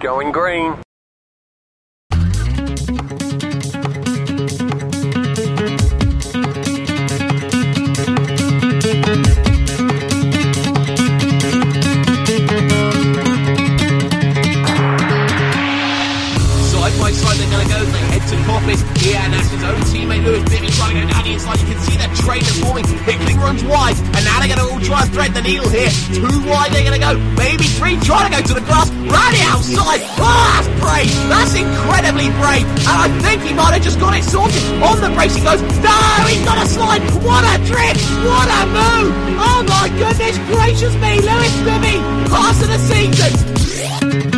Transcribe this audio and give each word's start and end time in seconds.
Going 0.00 0.32
green. 0.32 0.89
To. 18.30 18.40
Yeah, 19.02 19.24
and 19.26 19.32
that's 19.34 19.50
his 19.50 19.62
own 19.64 19.80
teammate 19.90 20.22
Lewis 20.22 20.44
Bibby 20.46 20.70
trying 20.78 20.94
to 20.94 21.02
go 21.02 21.08
down 21.10 21.24
the 21.24 21.32
inside. 21.34 21.58
You 21.58 21.66
can 21.66 21.80
see 21.82 21.96
that 21.98 22.14
train 22.22 22.42
is 22.42 22.58
forming. 22.62 22.86
Hickling 23.02 23.38
runs 23.42 23.64
wide, 23.64 23.98
and 24.14 24.22
now 24.22 24.38
they're 24.38 24.52
gonna 24.54 24.70
all 24.70 24.78
try 24.78 25.02
and 25.02 25.10
thread 25.10 25.34
the 25.34 25.42
needle 25.42 25.66
here. 25.68 25.90
Two 26.14 26.30
wide 26.46 26.70
they're 26.70 26.86
gonna 26.86 27.02
go, 27.02 27.18
maybe 27.34 27.66
three 27.80 27.98
trying 28.06 28.30
to 28.30 28.32
go 28.36 28.40
to 28.44 28.54
the 28.54 28.62
grass. 28.62 28.90
Right 29.10 29.38
outside. 29.50 30.00
Oh, 30.20 30.30
that's 30.54 30.70
brave. 30.78 31.10
That's 31.26 31.54
incredibly 31.58 32.30
brave. 32.38 32.66
And 32.86 32.96
I 33.02 33.08
think 33.24 33.42
he 33.42 33.52
might 33.54 33.74
have 33.74 33.82
just 33.82 33.98
got 33.98 34.14
it 34.14 34.22
sorted. 34.22 34.62
On 34.78 34.94
the 35.00 35.10
brace 35.10 35.34
he 35.34 35.42
goes. 35.42 35.62
No, 35.82 35.96
he's 36.30 36.44
got 36.46 36.62
a 36.62 36.66
slide. 36.70 37.02
What 37.26 37.42
a 37.42 37.56
trick. 37.66 37.96
What 38.22 38.46
a 38.46 38.62
move. 38.70 39.10
Oh 39.42 39.64
my 39.66 39.90
goodness 39.98 40.38
gracious 40.54 40.94
me. 41.02 41.18
Lewis 41.18 41.54
Bibby, 41.66 41.98
pass 42.30 42.62
of 42.62 42.68
the 42.70 42.78
season. 42.78 44.29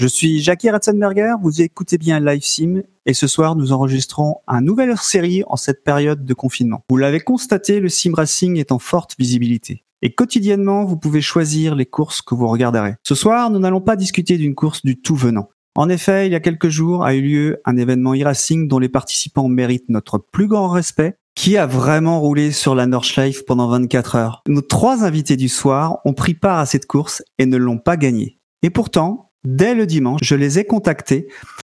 Je 0.00 0.06
suis 0.06 0.40
Jackie 0.40 0.70
Ratzenberger, 0.70 1.34
vous 1.42 1.60
écoutez 1.60 1.98
bien 1.98 2.20
Live 2.20 2.44
Sim 2.44 2.82
et 3.04 3.14
ce 3.14 3.26
soir 3.26 3.56
nous 3.56 3.72
enregistrons 3.72 4.36
un 4.46 4.60
nouvel 4.60 4.92
hors-série 4.92 5.42
en 5.48 5.56
cette 5.56 5.82
période 5.82 6.24
de 6.24 6.34
confinement. 6.34 6.84
Vous 6.88 6.96
l'avez 6.96 7.18
constaté, 7.18 7.80
le 7.80 7.88
sim 7.88 8.12
racing 8.14 8.58
est 8.58 8.70
en 8.70 8.78
forte 8.78 9.16
visibilité. 9.18 9.82
Et 10.02 10.14
quotidiennement, 10.14 10.84
vous 10.84 10.96
pouvez 10.96 11.20
choisir 11.20 11.74
les 11.74 11.84
courses 11.84 12.22
que 12.22 12.36
vous 12.36 12.46
regarderez. 12.46 12.94
Ce 13.02 13.16
soir, 13.16 13.50
nous 13.50 13.58
n'allons 13.58 13.80
pas 13.80 13.96
discuter 13.96 14.38
d'une 14.38 14.54
course 14.54 14.84
du 14.84 15.00
tout 15.00 15.16
venant. 15.16 15.48
En 15.74 15.88
effet, 15.88 16.28
il 16.28 16.32
y 16.32 16.36
a 16.36 16.40
quelques 16.40 16.68
jours 16.68 17.04
a 17.04 17.16
eu 17.16 17.20
lieu 17.20 17.60
un 17.64 17.76
événement 17.76 18.14
e-racing 18.14 18.68
dont 18.68 18.78
les 18.78 18.88
participants 18.88 19.48
méritent 19.48 19.88
notre 19.88 20.18
plus 20.18 20.46
grand 20.46 20.68
respect 20.68 21.16
qui 21.34 21.56
a 21.56 21.66
vraiment 21.66 22.20
roulé 22.20 22.52
sur 22.52 22.76
la 22.76 22.86
Nordschleife 22.86 23.44
pendant 23.46 23.66
24 23.66 24.14
heures. 24.14 24.42
Nos 24.46 24.60
trois 24.60 25.02
invités 25.02 25.36
du 25.36 25.48
soir 25.48 25.98
ont 26.04 26.14
pris 26.14 26.34
part 26.34 26.60
à 26.60 26.66
cette 26.66 26.86
course 26.86 27.24
et 27.38 27.46
ne 27.46 27.56
l'ont 27.56 27.78
pas 27.78 27.96
gagnée. 27.96 28.38
Et 28.62 28.70
pourtant, 28.70 29.27
dès 29.44 29.74
le 29.74 29.86
dimanche, 29.86 30.20
je 30.22 30.34
les 30.34 30.58
ai 30.58 30.64
contactés 30.64 31.28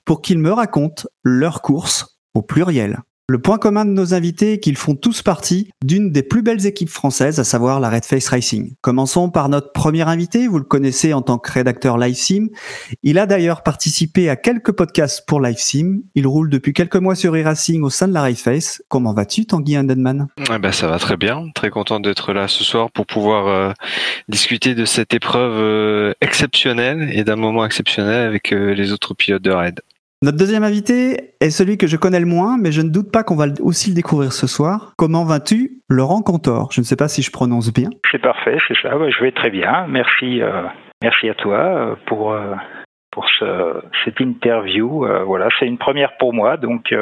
pour 0.05 0.21
qu'ils 0.21 0.39
me 0.39 0.51
racontent 0.51 1.07
leur 1.23 1.61
course 1.61 2.19
au 2.33 2.41
pluriel. 2.41 2.99
Le 3.29 3.39
point 3.39 3.57
commun 3.57 3.85
de 3.85 3.89
nos 3.91 4.13
invités 4.13 4.53
est 4.53 4.59
qu'ils 4.59 4.75
font 4.75 4.95
tous 4.95 5.21
partie 5.21 5.69
d'une 5.81 6.11
des 6.11 6.23
plus 6.23 6.41
belles 6.41 6.65
équipes 6.65 6.89
françaises, 6.89 7.39
à 7.39 7.45
savoir 7.45 7.79
la 7.79 7.89
Red 7.89 8.03
Face 8.03 8.27
Racing. 8.27 8.75
Commençons 8.81 9.29
par 9.29 9.47
notre 9.47 9.71
premier 9.71 10.01
invité, 10.01 10.45
vous 10.45 10.57
le 10.57 10.65
connaissez 10.65 11.13
en 11.13 11.21
tant 11.21 11.37
que 11.37 11.49
rédacteur 11.49 11.97
Live 11.97 12.15
Sim. 12.15 12.49
Il 13.01 13.17
a 13.17 13.25
d'ailleurs 13.25 13.63
participé 13.63 14.29
à 14.29 14.35
quelques 14.35 14.73
podcasts 14.73 15.25
pour 15.25 15.39
Live 15.39 15.57
Sim. 15.57 16.01
Il 16.15 16.27
roule 16.27 16.49
depuis 16.49 16.73
quelques 16.73 16.97
mois 16.97 17.15
sur 17.15 17.33
e-racing 17.33 17.81
au 17.83 17.89
sein 17.89 18.09
de 18.09 18.13
la 18.13 18.23
Red 18.23 18.35
Face. 18.35 18.83
Comment 18.89 19.13
vas-tu, 19.13 19.45
Tanguy 19.45 19.77
Hundenman 19.77 20.27
Eh 20.53 20.59
ben, 20.59 20.73
ça 20.73 20.87
va 20.87 20.99
très 20.99 21.15
bien. 21.15 21.49
Très 21.55 21.69
content 21.69 22.01
d'être 22.01 22.33
là 22.33 22.49
ce 22.49 22.65
soir 22.65 22.91
pour 22.91 23.05
pouvoir 23.05 23.47
euh, 23.47 23.71
discuter 24.27 24.75
de 24.75 24.83
cette 24.83 25.13
épreuve 25.13 25.55
euh, 25.55 26.13
exceptionnelle 26.19 27.09
et 27.13 27.23
d'un 27.23 27.37
moment 27.37 27.65
exceptionnel 27.65 28.27
avec 28.27 28.51
euh, 28.51 28.73
les 28.73 28.91
autres 28.91 29.13
pilotes 29.13 29.41
de 29.41 29.51
raid. 29.51 29.79
Notre 30.23 30.37
deuxième 30.37 30.63
invité 30.63 31.35
est 31.41 31.49
celui 31.49 31.77
que 31.77 31.85
je 31.85 31.97
connais 31.97 32.21
le 32.21 32.25
moins, 32.25 32.57
mais 32.57 32.71
je 32.71 32.79
ne 32.79 32.87
doute 32.87 33.11
pas 33.11 33.23
qu'on 33.23 33.35
va 33.35 33.47
aussi 33.59 33.89
le 33.89 33.95
découvrir 33.95 34.31
ce 34.31 34.47
soir. 34.47 34.93
Comment 34.97 35.25
vas-tu, 35.25 35.81
Laurent 35.89 36.21
Cantor 36.21 36.71
Je 36.71 36.79
ne 36.79 36.85
sais 36.85 36.95
pas 36.95 37.09
si 37.09 37.21
je 37.21 37.29
prononce 37.29 37.73
bien. 37.73 37.89
C'est 38.09 38.21
parfait, 38.21 38.57
c'est 38.69 38.77
ça. 38.81 38.97
Ouais, 38.97 39.11
Je 39.11 39.21
vais 39.21 39.33
très 39.33 39.49
bien. 39.49 39.85
Merci, 39.89 40.41
euh, 40.41 40.63
merci 41.01 41.27
à 41.27 41.33
toi 41.33 41.57
euh, 41.57 41.95
pour 42.05 42.31
euh, 42.31 42.55
pour 43.11 43.25
ce, 43.37 43.81
cette 44.05 44.21
interview. 44.21 45.05
Euh, 45.05 45.25
voilà, 45.25 45.49
c'est 45.59 45.65
une 45.65 45.77
première 45.77 46.15
pour 46.17 46.33
moi, 46.33 46.55
donc 46.55 46.95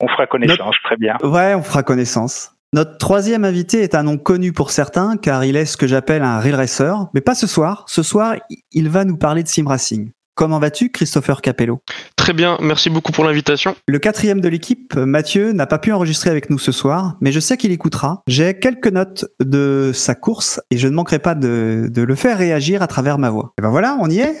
on 0.00 0.08
fera 0.08 0.26
connaissance. 0.26 0.76
Très 0.84 0.98
bien. 0.98 1.16
Ouais, 1.22 1.54
on 1.54 1.62
fera 1.62 1.82
connaissance. 1.82 2.52
Notre 2.74 2.98
troisième 2.98 3.46
invité 3.46 3.80
est 3.80 3.94
un 3.94 4.02
nom 4.02 4.18
connu 4.18 4.52
pour 4.52 4.68
certains, 4.68 5.16
car 5.16 5.46
il 5.46 5.56
est 5.56 5.64
ce 5.64 5.78
que 5.78 5.86
j'appelle 5.86 6.22
un 6.22 6.40
real 6.40 6.56
racer, 6.56 7.06
mais 7.14 7.22
pas 7.22 7.34
ce 7.34 7.46
soir. 7.46 7.84
Ce 7.86 8.02
soir, 8.02 8.34
il 8.72 8.90
va 8.90 9.06
nous 9.06 9.16
parler 9.16 9.42
de 9.42 9.48
sim 9.48 9.66
racing. 9.66 10.10
Comment 10.36 10.58
vas-tu, 10.58 10.90
Christopher 10.90 11.40
Capello? 11.40 11.80
Très 12.14 12.34
bien, 12.34 12.58
merci 12.60 12.90
beaucoup 12.90 13.10
pour 13.10 13.24
l'invitation. 13.24 13.74
Le 13.88 13.98
quatrième 13.98 14.42
de 14.42 14.48
l'équipe, 14.48 14.94
Mathieu, 14.94 15.52
n'a 15.52 15.64
pas 15.64 15.78
pu 15.78 15.92
enregistrer 15.92 16.28
avec 16.28 16.50
nous 16.50 16.58
ce 16.58 16.72
soir, 16.72 17.16
mais 17.22 17.32
je 17.32 17.40
sais 17.40 17.56
qu'il 17.56 17.72
écoutera. 17.72 18.22
J'ai 18.26 18.58
quelques 18.58 18.88
notes 18.88 19.24
de 19.40 19.92
sa 19.94 20.14
course 20.14 20.60
et 20.70 20.76
je 20.76 20.88
ne 20.88 20.94
manquerai 20.94 21.20
pas 21.20 21.34
de, 21.34 21.88
de 21.90 22.02
le 22.02 22.14
faire 22.14 22.36
réagir 22.36 22.82
à 22.82 22.86
travers 22.86 23.16
ma 23.16 23.30
voix. 23.30 23.54
Et 23.58 23.62
ben 23.62 23.70
voilà, 23.70 23.96
on 23.98 24.10
y 24.10 24.18
est. 24.18 24.34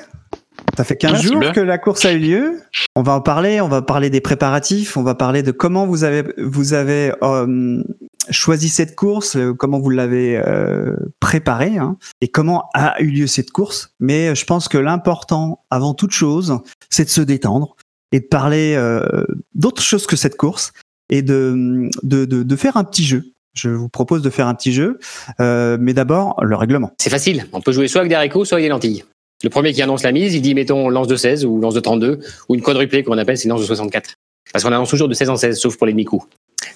Ça 0.76 0.84
fait 0.84 0.96
15 0.96 1.12
Ouais, 1.12 1.18
c'est 1.18 1.26
jours 1.32 1.52
que 1.52 1.60
la 1.60 1.78
course 1.78 2.04
a 2.04 2.12
eu 2.12 2.18
lieu. 2.18 2.60
On 2.94 3.02
va 3.02 3.12
en 3.12 3.20
parler, 3.20 3.60
on 3.60 3.68
va 3.68 3.82
parler 3.82 4.10
des 4.10 4.20
préparatifs, 4.20 4.96
on 4.96 5.02
va 5.02 5.14
parler 5.14 5.42
de 5.42 5.50
comment 5.50 5.86
vous 5.86 6.04
avez 6.04 6.24
vous 6.38 6.74
avez 6.74 7.12
euh, 7.22 7.82
choisi 8.30 8.68
cette 8.68 8.94
course, 8.94 9.36
euh, 9.36 9.54
comment 9.54 9.78
vous 9.78 9.90
l'avez 9.90 10.36
euh, 10.36 10.96
préparée 11.20 11.78
hein, 11.78 11.96
et 12.20 12.28
comment 12.28 12.68
a 12.74 13.00
eu 13.00 13.06
lieu 13.10 13.26
cette 13.26 13.50
course. 13.50 13.90
Mais 14.00 14.34
je 14.34 14.44
pense 14.44 14.68
que 14.68 14.78
l'important, 14.78 15.64
avant 15.70 15.94
toute 15.94 16.12
chose, 16.12 16.58
c'est 16.90 17.04
de 17.04 17.10
se 17.10 17.20
détendre 17.22 17.76
et 18.12 18.20
de 18.20 18.26
parler 18.26 18.74
euh, 18.76 19.24
d'autre 19.54 19.82
chose 19.82 20.06
que 20.06 20.16
cette 20.16 20.36
course 20.36 20.72
et 21.10 21.22
de, 21.22 21.88
de, 22.02 22.24
de, 22.24 22.42
de 22.42 22.56
faire 22.56 22.76
un 22.76 22.84
petit 22.84 23.04
jeu. 23.04 23.24
Je 23.54 23.70
vous 23.70 23.88
propose 23.88 24.20
de 24.22 24.28
faire 24.28 24.48
un 24.48 24.54
petit 24.54 24.72
jeu, 24.72 24.98
euh, 25.40 25.78
mais 25.80 25.94
d'abord 25.94 26.36
le 26.42 26.56
règlement. 26.56 26.92
C'est 26.98 27.10
facile. 27.10 27.46
On 27.52 27.62
peut 27.62 27.72
jouer 27.72 27.88
soit 27.88 28.00
avec 28.00 28.10
des 28.10 28.14
haricots, 28.14 28.44
soit 28.44 28.56
avec 28.56 28.66
des 28.66 28.70
lentilles. 28.70 29.04
Le 29.42 29.50
premier 29.50 29.72
qui 29.72 29.82
annonce 29.82 30.02
la 30.02 30.12
mise, 30.12 30.34
il 30.34 30.40
dit 30.40 30.54
mettons 30.54 30.88
lance 30.88 31.08
de 31.08 31.16
16 31.16 31.44
ou 31.44 31.60
lance 31.60 31.74
de 31.74 31.80
32 31.80 32.20
ou 32.48 32.54
une 32.54 32.62
quadruplée 32.62 33.02
qu'on 33.02 33.18
appelle, 33.18 33.36
c'est 33.36 33.44
une 33.44 33.50
lance 33.50 33.60
de 33.60 33.66
64. 33.66 34.14
Parce 34.52 34.64
qu'on 34.64 34.72
annonce 34.72 34.90
toujours 34.90 35.08
de 35.08 35.14
16 35.14 35.30
en 35.30 35.36
16, 35.36 35.58
sauf 35.58 35.76
pour 35.76 35.86
les 35.86 35.92
demi-coups. 35.92 36.26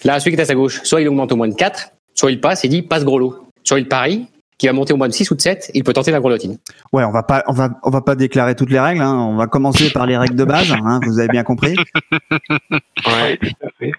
Là, 0.04 0.20
celui 0.20 0.32
qui 0.32 0.38
est 0.38 0.42
à 0.42 0.46
sa 0.46 0.54
gauche, 0.54 0.80
soit 0.84 1.00
il 1.00 1.08
augmente 1.08 1.32
au 1.32 1.36
moins 1.36 1.48
de 1.48 1.54
4, 1.54 1.90
soit 2.14 2.30
il 2.30 2.40
passe 2.40 2.64
et 2.64 2.68
dit 2.68 2.82
passe 2.82 3.04
gros 3.04 3.18
lot. 3.18 3.46
Soit 3.62 3.78
il 3.78 3.88
parie, 3.88 4.26
qui 4.58 4.66
va 4.66 4.72
monter 4.72 4.92
au 4.92 4.96
moins 4.96 5.08
de 5.08 5.12
6 5.12 5.30
ou 5.30 5.34
de 5.34 5.40
7, 5.40 5.70
il 5.74 5.84
peut 5.84 5.92
tenter 5.92 6.10
la 6.10 6.20
grelottine. 6.20 6.58
Ouais, 6.92 7.04
on 7.04 7.12
va 7.12 7.22
pas, 7.22 7.42
on 7.46 7.52
va, 7.52 7.70
on 7.82 7.90
va 7.90 8.02
pas 8.02 8.14
déclarer 8.14 8.54
toutes 8.54 8.70
les 8.70 8.80
règles. 8.80 9.00
Hein. 9.00 9.14
On 9.14 9.36
va 9.36 9.46
commencer 9.46 9.90
par 9.90 10.06
les 10.06 10.16
règles 10.16 10.36
de 10.36 10.44
base. 10.44 10.70
Hein, 10.72 11.00
vous 11.06 11.18
avez 11.18 11.28
bien 11.28 11.44
compris. 11.44 11.76
Ouais. 12.70 13.38
Tout 13.38 13.48
à 13.62 13.68
fait. 13.78 13.92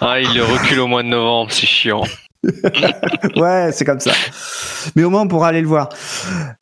Ah, 0.00 0.18
il 0.18 0.34
le 0.34 0.44
recule 0.44 0.80
au 0.80 0.86
mois 0.86 1.02
de 1.02 1.08
novembre, 1.08 1.52
c'est 1.52 1.66
chiant. 1.66 2.04
Ouais, 3.36 3.70
c'est 3.72 3.84
comme 3.84 4.00
ça. 4.00 4.12
Mais 4.96 5.04
au 5.04 5.10
moins, 5.10 5.22
on 5.22 5.28
pourra 5.28 5.48
aller 5.48 5.60
le 5.60 5.66
voir. 5.66 5.90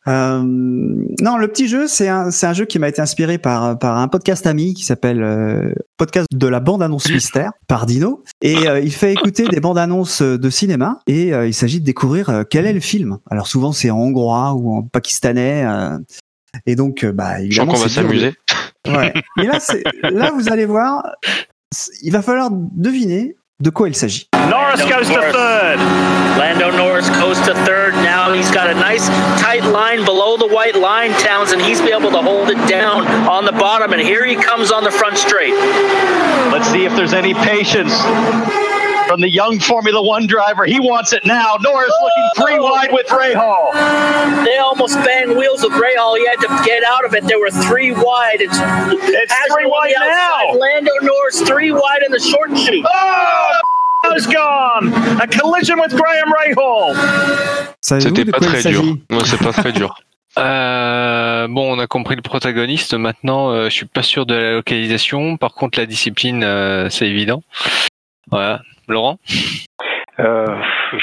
Euh, 0.09 0.43
non, 0.43 1.37
le 1.37 1.47
petit 1.49 1.69
jeu, 1.69 1.87
c'est 1.87 2.09
un, 2.09 2.31
c'est 2.31 2.47
un 2.47 2.53
jeu 2.53 2.65
qui 2.65 2.79
m'a 2.79 2.89
été 2.89 3.01
inspiré 3.01 3.39
par, 3.39 3.79
par 3.79 3.99
un 3.99 4.09
podcast 4.09 4.47
ami 4.47 4.75
qui 4.75 4.85
s'appelle 4.85 5.23
euh, 5.23 5.73
Podcast 5.97 6.27
de 6.33 6.47
la 6.47 6.61
bande-annonce 6.61 7.09
mystère 7.11 7.53
par 7.69 7.87
Dino. 7.87 8.23
Et 8.43 8.69
euh, 8.69 8.81
il 8.81 8.93
fait 8.93 9.13
écouter 9.13 9.47
des 9.49 9.61
bandes-annonces 9.61 10.23
de 10.23 10.51
cinéma 10.51 10.99
et 11.07 11.29
il 11.29 11.55
s'agit 11.55 11.81
de 11.81 11.85
découvrir 11.85 12.45
quel 12.51 12.67
est 12.67 12.73
le 12.73 12.81
film. 12.81 13.19
Alors 13.31 13.47
souvent, 13.47 13.73
c'est 13.73 13.91
en 13.91 13.99
hongrois 13.99 14.55
ou 14.55 14.75
en 14.75 14.83
pakistanais. 14.83 15.65
et 16.67 16.75
donc, 16.75 17.05
bah, 17.07 17.39
Je 17.39 17.45
évidemment, 17.45 17.73
qu'on 17.73 17.79
va 17.81 17.89
s'amuser. 17.89 18.35
Ouais. 18.87 19.13
Mais 19.37 19.47
là, 19.47 19.61
c'est, 19.61 19.83
là, 20.03 20.31
vous 20.33 20.51
allez 20.51 20.65
voir, 20.65 21.05
il 22.03 22.13
va 22.13 22.23
falloir 22.23 22.51
deviner 22.53 23.37
de 23.61 23.71
quoi 23.71 23.89
il 23.89 23.95
s'agit. 23.95 24.29
Norris 24.49 24.81
goes 24.85 25.09
to 25.09 25.21
third. 25.33 25.79
Lando 26.39 26.71
Norris 26.71 27.09
goes 27.11 27.41
to 27.41 27.55
third. 27.67 27.93
Now 28.05 28.33
he's 28.33 28.51
got 28.53 28.71
a 28.71 28.75
nice 28.75 29.09
tight 29.41 29.65
line 29.65 30.05
below 30.05 30.37
the 30.37 30.47
white 30.47 30.77
line, 30.77 31.11
Townsend. 31.15 31.63
He's 31.63 31.81
be 31.81 31.91
able 31.91 32.11
to 32.13 32.23
hold 32.23 32.51
it 32.51 32.69
down 32.69 33.07
on 33.29 33.45
the 33.45 33.53
bottom, 33.53 33.93
and 33.93 34.01
here 34.01 34.25
he 34.25 34.37
comes 34.37 34.71
on 34.71 34.85
the 34.85 34.93
front 34.93 35.19
straight. 35.19 35.55
Let's 36.53 36.69
see 36.69 36.85
if 36.85 36.95
there's 36.95 37.15
any 37.15 37.35
patience 37.35 37.93
from 39.09 39.21
the 39.23 39.31
young 39.31 39.59
Formula 39.59 40.01
One 40.03 40.27
driver. 40.27 40.67
He 40.67 40.79
wants 40.79 41.13
it 41.13 41.25
now. 41.25 41.57
Norris 41.61 41.93
looking 42.03 42.29
three 42.37 42.59
wide 42.59 42.93
with 42.93 43.07
Rahal. 43.07 43.73
They 44.45 44.59
almost 44.59 44.97
banged 44.97 45.37
wheels 45.37 45.63
with 45.63 45.73
Rahal. 45.73 46.17
He 46.19 46.27
had 46.27 46.41
to 46.41 46.49
get 46.65 46.85
out 46.85 47.05
of 47.07 47.15
it. 47.15 47.25
There 47.27 47.41
were 47.41 47.51
three 47.51 47.91
wide. 47.93 48.41
It's, 48.41 48.59
It's 48.61 49.35
three 49.53 49.67
wide 49.67 49.95
now. 49.99 50.53
Lando 50.53 50.93
Norris 51.03 51.41
three 51.43 51.73
wide 51.73 52.03
in 52.05 52.13
the 52.13 52.21
short 52.21 52.57
chute. 52.57 52.85
Oh, 52.87 53.61
is 54.15 54.27
gone. 54.27 54.93
A 55.21 55.27
collision 55.27 55.81
with 55.81 55.93
Graham 55.97 56.31
Rahal. 56.33 56.95
C'était 57.81 58.25
pas 58.27 58.39
très 58.39 58.63
dur. 58.63 58.83
Non, 59.11 59.25
c'est 59.25 59.39
pas 59.39 59.53
très 59.53 59.73
dur. 59.73 59.95
Euh, 60.37 61.49
bon, 61.49 61.75
on 61.77 61.81
a 61.81 61.89
compris 61.89 62.15
le 62.15 62.23
protagoniste. 62.23 62.95
Maintenant, 62.95 63.51
euh, 63.51 63.65
je 63.71 63.75
suis 63.75 63.87
pas 63.87 64.05
sûr 64.05 64.25
de 64.25 64.35
la 64.35 64.53
localisation. 64.53 65.37
Par 65.37 65.53
contre, 65.55 65.81
la 65.81 65.87
discipline, 65.87 66.45
euh, 66.45 66.89
c'est 66.91 67.09
évident. 67.09 67.43
Voilà. 68.31 68.61
Laurent 68.89 69.19
Euh, 70.21 70.47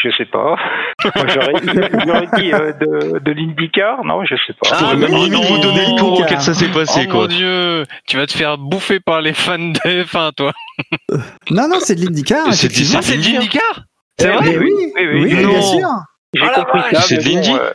je 0.04 0.10
sais 0.18 0.26
pas. 0.26 0.58
J'aurais 1.06 2.28
dit 2.38 2.54
euh, 2.54 2.74
de, 2.74 3.20
de 3.20 3.32
l'IndyCar, 3.32 4.04
non, 4.04 4.26
je 4.26 4.36
sais 4.46 4.54
pas. 4.62 4.70
Ah, 4.74 4.94
limite 4.94 5.32
non. 5.32 5.42
vous 5.42 5.58
donner 5.60 5.86
le 5.86 5.96
tour 5.98 6.20
auquel 6.20 6.42
ça 6.42 6.54
s'est 6.54 6.68
Oh 6.74 6.78
passé, 6.78 7.08
quoi. 7.08 7.22
mon 7.22 7.28
dieu 7.28 7.86
Tu 8.08 8.18
vas 8.18 8.28
te 8.28 8.34
faire 8.34 8.58
bouffer 8.58 9.00
par 9.00 9.22
les 9.22 9.32
fans 9.34 9.58
de 9.58 10.04
F1, 10.04 10.34
toi 10.36 10.52
Non, 11.50 11.68
non, 11.70 11.78
c'est 11.80 11.96
de 11.96 12.02
l'IndyCar. 12.02 12.54
C'est. 12.54 12.68
Ah, 12.96 13.02
c'est 13.02 13.14
de 13.14 13.18
Indy, 13.20 13.32
l'IndyCar? 13.34 13.84
C'est 14.20 14.28
Eh 14.28 14.32
vrai? 14.32 14.58
oui, 14.58 14.72
oui, 14.76 14.92
oui, 14.96 15.06
Oui, 15.14 15.34
oui. 15.36 15.46
Bien 15.46 15.62
sûr. 15.62 15.88
J'ai 16.36 16.44
Ah 16.56 16.64
compris 16.66 16.82
ça. 16.96 17.02
c'est 17.02 17.18
de 17.18 17.24
bon, 17.24 17.56
euh, 17.58 17.72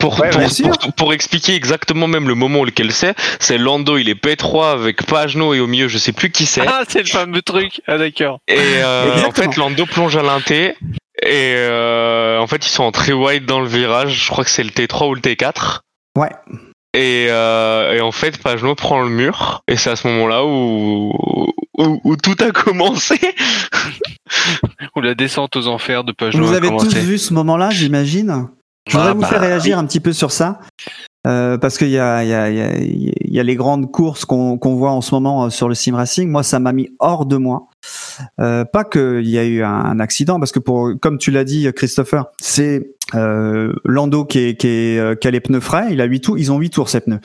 Pour, 0.00 0.18
Ouais, 0.20 0.30
pour, 0.30 0.40
pour- 0.78 0.92
pour 0.94 1.12
expliquer 1.14 1.54
exactement 1.54 2.06
même 2.06 2.28
le 2.28 2.34
moment 2.34 2.64
lequel 2.64 2.92
c'est, 2.92 3.14
c'est 3.40 3.58
Lando, 3.58 3.96
il 3.98 4.08
est 4.08 4.14
P3 4.22 4.72
avec 4.72 5.04
Pagno 5.06 5.54
et 5.54 5.60
au 5.60 5.66
milieu, 5.66 5.88
je 5.88 5.98
sais 5.98 6.12
plus 6.12 6.30
qui 6.30 6.46
c'est. 6.46 6.62
Ah, 6.66 6.82
c'est 6.88 7.00
le 7.00 7.06
fameux 7.08 7.42
truc. 7.42 7.80
Ah, 7.86 7.98
d'accord. 7.98 8.38
Et 8.48 8.56
euh, 8.58 9.22
en 9.24 9.30
fait, 9.32 9.56
Lando 9.56 9.86
plonge 9.86 10.16
à 10.16 10.22
l'inté. 10.22 10.74
Et 11.22 11.54
euh, 11.56 12.38
en 12.38 12.46
fait, 12.46 12.66
ils 12.66 12.70
sont 12.70 12.84
en 12.84 12.92
très 12.92 13.12
wide 13.12 13.46
dans 13.46 13.60
le 13.60 13.66
virage. 13.68 14.24
Je 14.24 14.30
crois 14.30 14.44
que 14.44 14.50
c'est 14.50 14.62
le 14.64 14.70
T3 14.70 15.08
ou 15.08 15.14
le 15.14 15.20
T4. 15.20 15.78
Ouais. 16.16 16.28
Et, 16.96 17.26
euh, 17.28 17.92
et 17.92 18.00
en 18.00 18.10
fait, 18.10 18.38
Pagno 18.38 18.74
prend 18.74 19.02
le 19.02 19.10
mur. 19.10 19.62
Et 19.68 19.76
c'est 19.76 19.90
à 19.90 19.96
ce 19.96 20.08
moment-là 20.08 20.46
où, 20.46 21.12
où, 21.76 22.00
où 22.04 22.16
tout 22.16 22.36
a 22.40 22.50
commencé. 22.64 23.18
Ou 24.96 25.02
la 25.02 25.14
descente 25.14 25.56
aux 25.56 25.66
enfers 25.66 26.04
de 26.04 26.12
Peugeot 26.12 26.38
Vous 26.42 26.54
a 26.54 26.56
avez 26.56 26.70
tous 26.70 26.94
vu 26.94 27.18
ce 27.18 27.34
moment-là, 27.34 27.68
j'imagine? 27.68 28.48
Je 28.86 28.92
voudrais 28.96 29.10
Ah 29.10 29.14
vous 29.14 29.20
bah, 29.20 29.26
faire 29.26 29.40
réagir 29.40 29.78
un 29.78 29.84
petit 29.86 30.00
peu 30.00 30.12
sur 30.12 30.30
ça. 30.32 30.60
Euh, 31.26 31.58
parce 31.58 31.76
qu'il 31.76 31.88
y 31.88 31.92
y, 31.92 31.96
y, 31.96 33.34
y 33.34 33.40
a 33.40 33.42
les 33.42 33.56
grandes 33.56 33.90
courses 33.90 34.24
qu'on 34.24 34.58
qu'on 34.58 34.76
voit 34.76 34.92
en 34.92 35.00
ce 35.00 35.12
moment 35.12 35.46
euh, 35.46 35.50
sur 35.50 35.68
le 35.68 35.74
sim 35.74 35.96
racing. 35.96 36.28
Moi, 36.30 36.44
ça 36.44 36.60
m'a 36.60 36.72
mis 36.72 36.90
hors 37.00 37.26
de 37.26 37.36
moi. 37.36 37.66
Euh, 38.40 38.64
pas 38.64 38.84
qu'il 38.84 39.28
y 39.28 39.36
a 39.36 39.44
eu 39.44 39.64
un, 39.64 39.98
accident, 39.98 40.38
parce 40.38 40.52
que 40.52 40.60
pour, 40.60 40.90
comme 41.02 41.18
tu 41.18 41.32
l'as 41.32 41.42
dit, 41.42 41.68
Christopher, 41.74 42.26
c'est 42.40 42.92
euh, 43.16 43.72
Lando 43.84 44.24
qui, 44.24 44.38
est, 44.38 44.56
qui, 44.56 44.68
est, 44.68 44.98
euh, 45.00 45.14
qui 45.16 45.26
a 45.26 45.32
les 45.32 45.40
pneus 45.40 45.60
frais. 45.60 45.86
Il 45.90 46.00
a 46.00 46.04
huit 46.04 46.20
tours, 46.20 46.38
ils 46.38 46.52
ont 46.52 46.58
huit 46.58 46.70
tours 46.70 46.88
ces 46.88 47.00
pneus. 47.00 47.18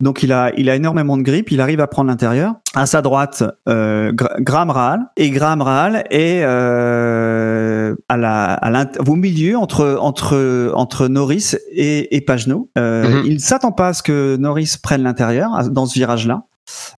Donc 0.00 0.22
il 0.22 0.32
a, 0.32 0.52
il 0.56 0.68
a 0.70 0.74
énormément 0.76 1.16
de 1.16 1.22
grippe, 1.22 1.52
il 1.52 1.60
arrive 1.60 1.80
à 1.80 1.86
prendre 1.86 2.10
l'intérieur. 2.10 2.54
À 2.74 2.86
sa 2.86 3.00
droite, 3.00 3.44
euh, 3.68 4.12
Gra- 4.12 4.40
Graham 4.40 4.70
Rahal 4.70 5.00
et 5.16 5.30
Graham 5.30 5.62
Rahal 5.62 6.04
est 6.10 6.42
euh, 6.42 7.73
à 8.08 8.16
la, 8.16 8.54
à 8.54 8.86
au 9.06 9.14
milieu 9.16 9.56
entre 9.58 9.98
entre 10.00 10.72
entre 10.74 11.08
Norris 11.08 11.54
et, 11.72 12.14
et 12.16 12.20
Pagenaud. 12.20 12.68
Euh, 12.78 13.04
Mhm. 13.04 13.22
Il 13.26 13.40
s'attend 13.40 13.72
pas 13.72 13.88
à 13.88 13.92
ce 13.92 14.02
que 14.02 14.36
Norris 14.36 14.76
prenne 14.82 15.02
l'intérieur 15.02 15.50
dans 15.70 15.86
ce 15.86 15.94
virage-là. 15.94 16.42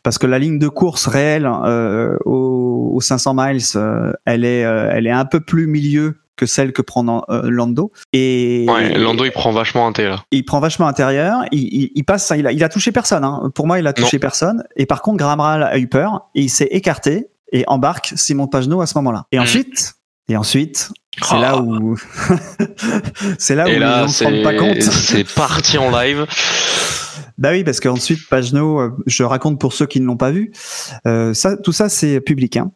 Parce 0.05 0.17
que 0.19 0.27
la 0.27 0.39
ligne 0.39 0.59
de 0.61 0.69
course 0.69 1.07
réelle 1.09 1.45
euh, 1.65 2.17
au, 2.25 2.93
au 2.95 3.01
500 3.01 3.35
miles, 3.35 3.61
euh, 3.75 4.13
elle 4.25 4.45
est, 4.45 4.65
euh, 4.65 4.91
elle 4.93 5.07
est 5.09 5.11
un 5.13 5.25
peu 5.25 5.41
plus 5.41 5.67
milieu 5.67 6.19
que 6.37 6.47
celle 6.47 6.73
que 6.73 6.83
prend 6.83 7.25
euh, 7.31 7.43
Lando. 7.51 7.91
Et 8.13 8.65
Ouais, 8.69 8.97
Lando, 8.97 9.25
il 9.25 9.33
prend 9.33 9.51
vachement 9.53 9.91
là. 9.97 10.23
il 10.31 10.45
prend 10.45 10.61
vachement 10.61 10.87
intérieur. 10.87 11.45
Il, 11.51 11.61
il, 11.63 11.91
il 11.97 12.05
passe, 12.05 12.33
il 12.37 12.47
a, 12.47 12.53
il 12.53 12.63
a 12.63 12.69
touché 12.69 12.93
personne. 12.93 13.25
Hein. 13.25 13.51
Pour 13.55 13.67
moi, 13.67 13.79
il 13.81 13.87
a 13.89 13.93
touché 13.93 14.19
personne. 14.21 14.63
Et 14.77 14.87
par 14.87 15.03
contre, 15.03 15.17
Graham 15.17 15.41
Rahal 15.41 15.63
a 15.65 15.79
eu 15.79 15.89
peur 15.89 16.29
et 16.37 16.43
il 16.43 16.49
s'est 16.51 16.69
écarté 16.71 17.27
et 17.53 17.65
embarque 17.67 18.13
Simon 18.17 18.47
Pagenaud 18.47 18.81
à 18.83 18.87
ce 18.87 18.97
moment-là. 18.99 19.25
Et 19.33 19.39
Mhm. 19.39 19.43
ensuite, 19.45 19.95
et 20.29 20.37
ensuite, 20.37 20.91
c'est 21.23 21.35
Oh. 21.37 21.41
là 21.41 21.59
où, 21.61 21.97
c'est 23.39 23.55
là 23.55 23.65
où 23.65 23.69
et 23.69 23.73
les 23.75 23.79
là, 23.79 24.03
gens 24.03 24.09
se 24.09 24.25
rendent 24.25 24.43
pas 24.43 24.55
compte. 24.55 24.83
c'est 24.83 25.25
parti 25.35 25.79
en 25.79 25.91
live. 25.91 26.27
Bah 27.39 27.51
oui, 27.53 27.65
parce 27.65 27.81
qu'ensuite, 27.81 28.21
Pagenaud, 28.31 28.81
euh, 28.81 28.91
je 29.07 29.23
raconte 29.23 29.61
pour 29.61 29.75
ceux 29.75 29.85
qui 29.87 30.01
ne 30.01 30.07
l'ont 30.07 30.17
pas 30.17 30.31
vu, 30.31 30.53
euh, 31.07 31.35
ça, 31.35 31.57
tout 31.59 31.73
ça 31.73 31.91
c'est 31.91 32.21
public. 32.21 32.57
Hein. 32.57 32.71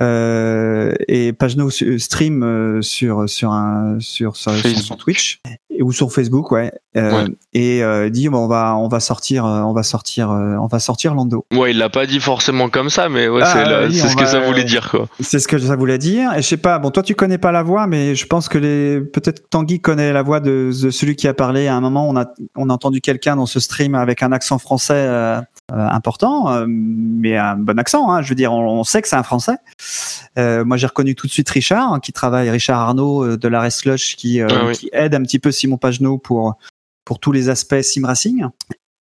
Euh, 0.00 0.92
et 1.08 1.32
Pagenaud 1.32 1.70
su- 1.70 1.98
stream 1.98 2.44
euh, 2.44 2.80
sur 2.80 3.28
sur 3.28 3.50
un 3.50 3.96
sur, 3.98 4.36
sur, 4.36 4.52
sur 4.56 4.78
son. 4.78 4.94
Twitch 4.96 5.40
ou 5.80 5.92
sur 5.92 6.12
Facebook, 6.12 6.50
ouais. 6.52 6.72
Euh, 6.96 7.10
Ouais. 7.24 7.24
Et 7.52 7.82
euh, 7.82 8.08
dit 8.08 8.28
bon, 8.28 8.38
on 8.44 8.46
va 8.48 8.76
on 8.76 8.88
va 8.88 9.00
sortir 9.00 9.44
euh, 9.44 9.62
on 9.62 9.72
va 9.72 9.82
sortir 9.82 10.28
on 10.30 10.66
va 10.66 10.78
sortir 10.78 11.14
Lando. 11.14 11.44
Ouais, 11.52 11.72
il 11.72 11.78
l'a 11.78 11.88
pas 11.88 12.06
dit 12.06 12.20
forcément 12.20 12.68
comme 12.68 12.88
ça, 12.90 13.08
mais 13.08 13.28
ouais, 13.28 13.42
Ah, 13.44 13.52
c'est 13.54 13.86
oui, 13.88 13.94
ce 14.10 14.16
que 14.16 14.26
ça 14.26 14.40
voulait 14.40 14.64
dire 14.64 14.90
quoi. 14.90 15.06
C'est 15.20 15.38
ce 15.38 15.48
que 15.48 15.58
ça 15.58 15.76
voulait 15.76 15.98
dire. 15.98 16.32
Et 16.34 16.42
je 16.42 16.48
sais 16.48 16.56
pas, 16.56 16.78
bon, 16.78 16.90
toi 16.90 17.02
tu 17.02 17.14
connais 17.14 17.38
pas 17.38 17.52
la 17.52 17.62
voix, 17.62 17.86
mais 17.86 18.14
je 18.14 18.26
pense 18.26 18.48
que 18.48 18.58
les 18.58 19.00
peut-être 19.00 19.48
Tanguy 19.50 19.80
connaît 19.80 20.12
la 20.12 20.22
voix 20.22 20.40
de, 20.40 20.70
de 20.82 20.90
celui 20.90 21.16
qui 21.16 21.26
a 21.28 21.34
parlé. 21.34 21.66
À 21.66 21.74
un 21.74 21.80
moment, 21.80 22.08
on 22.08 22.16
a 22.16 22.26
on 22.56 22.70
a 22.70 22.72
entendu 22.72 23.00
quelqu'un 23.00 23.36
dans 23.36 23.46
ce 23.46 23.60
stream 23.60 23.94
avec 23.94 24.22
un 24.22 24.32
accent 24.32 24.58
français 24.58 25.08
important, 25.72 26.64
mais 26.68 27.36
un 27.36 27.56
bon 27.56 27.78
accent. 27.78 28.10
Hein, 28.12 28.22
je 28.22 28.28
veux 28.28 28.34
dire, 28.34 28.52
on, 28.52 28.80
on 28.80 28.84
sait 28.84 29.02
que 29.02 29.08
c'est 29.08 29.16
un 29.16 29.22
français. 29.22 29.56
Moi, 30.36 30.76
j'ai 30.76 30.86
reconnu 30.86 31.14
tout 31.14 31.26
de 31.26 31.32
suite 31.32 31.48
Richard, 31.50 31.92
hein, 31.92 32.00
qui 32.00 32.12
travaille, 32.12 32.50
Richard 32.50 32.80
Arnaud 32.80 33.36
de 33.36 33.48
la 33.48 33.70
Slush, 33.70 34.16
qui, 34.16 34.40
Ah 34.40 34.46
oui. 34.66 34.72
qui 34.74 34.90
aide 34.92 35.14
un 35.14 35.22
petit 35.22 35.38
peu 35.38 35.50
Simon 35.64 35.78
Pagenaud 35.78 36.18
pour 36.18 36.54
pour 37.06 37.18
tous 37.18 37.32
les 37.32 37.48
aspects 37.48 37.80
sim 37.80 38.06
racing 38.06 38.44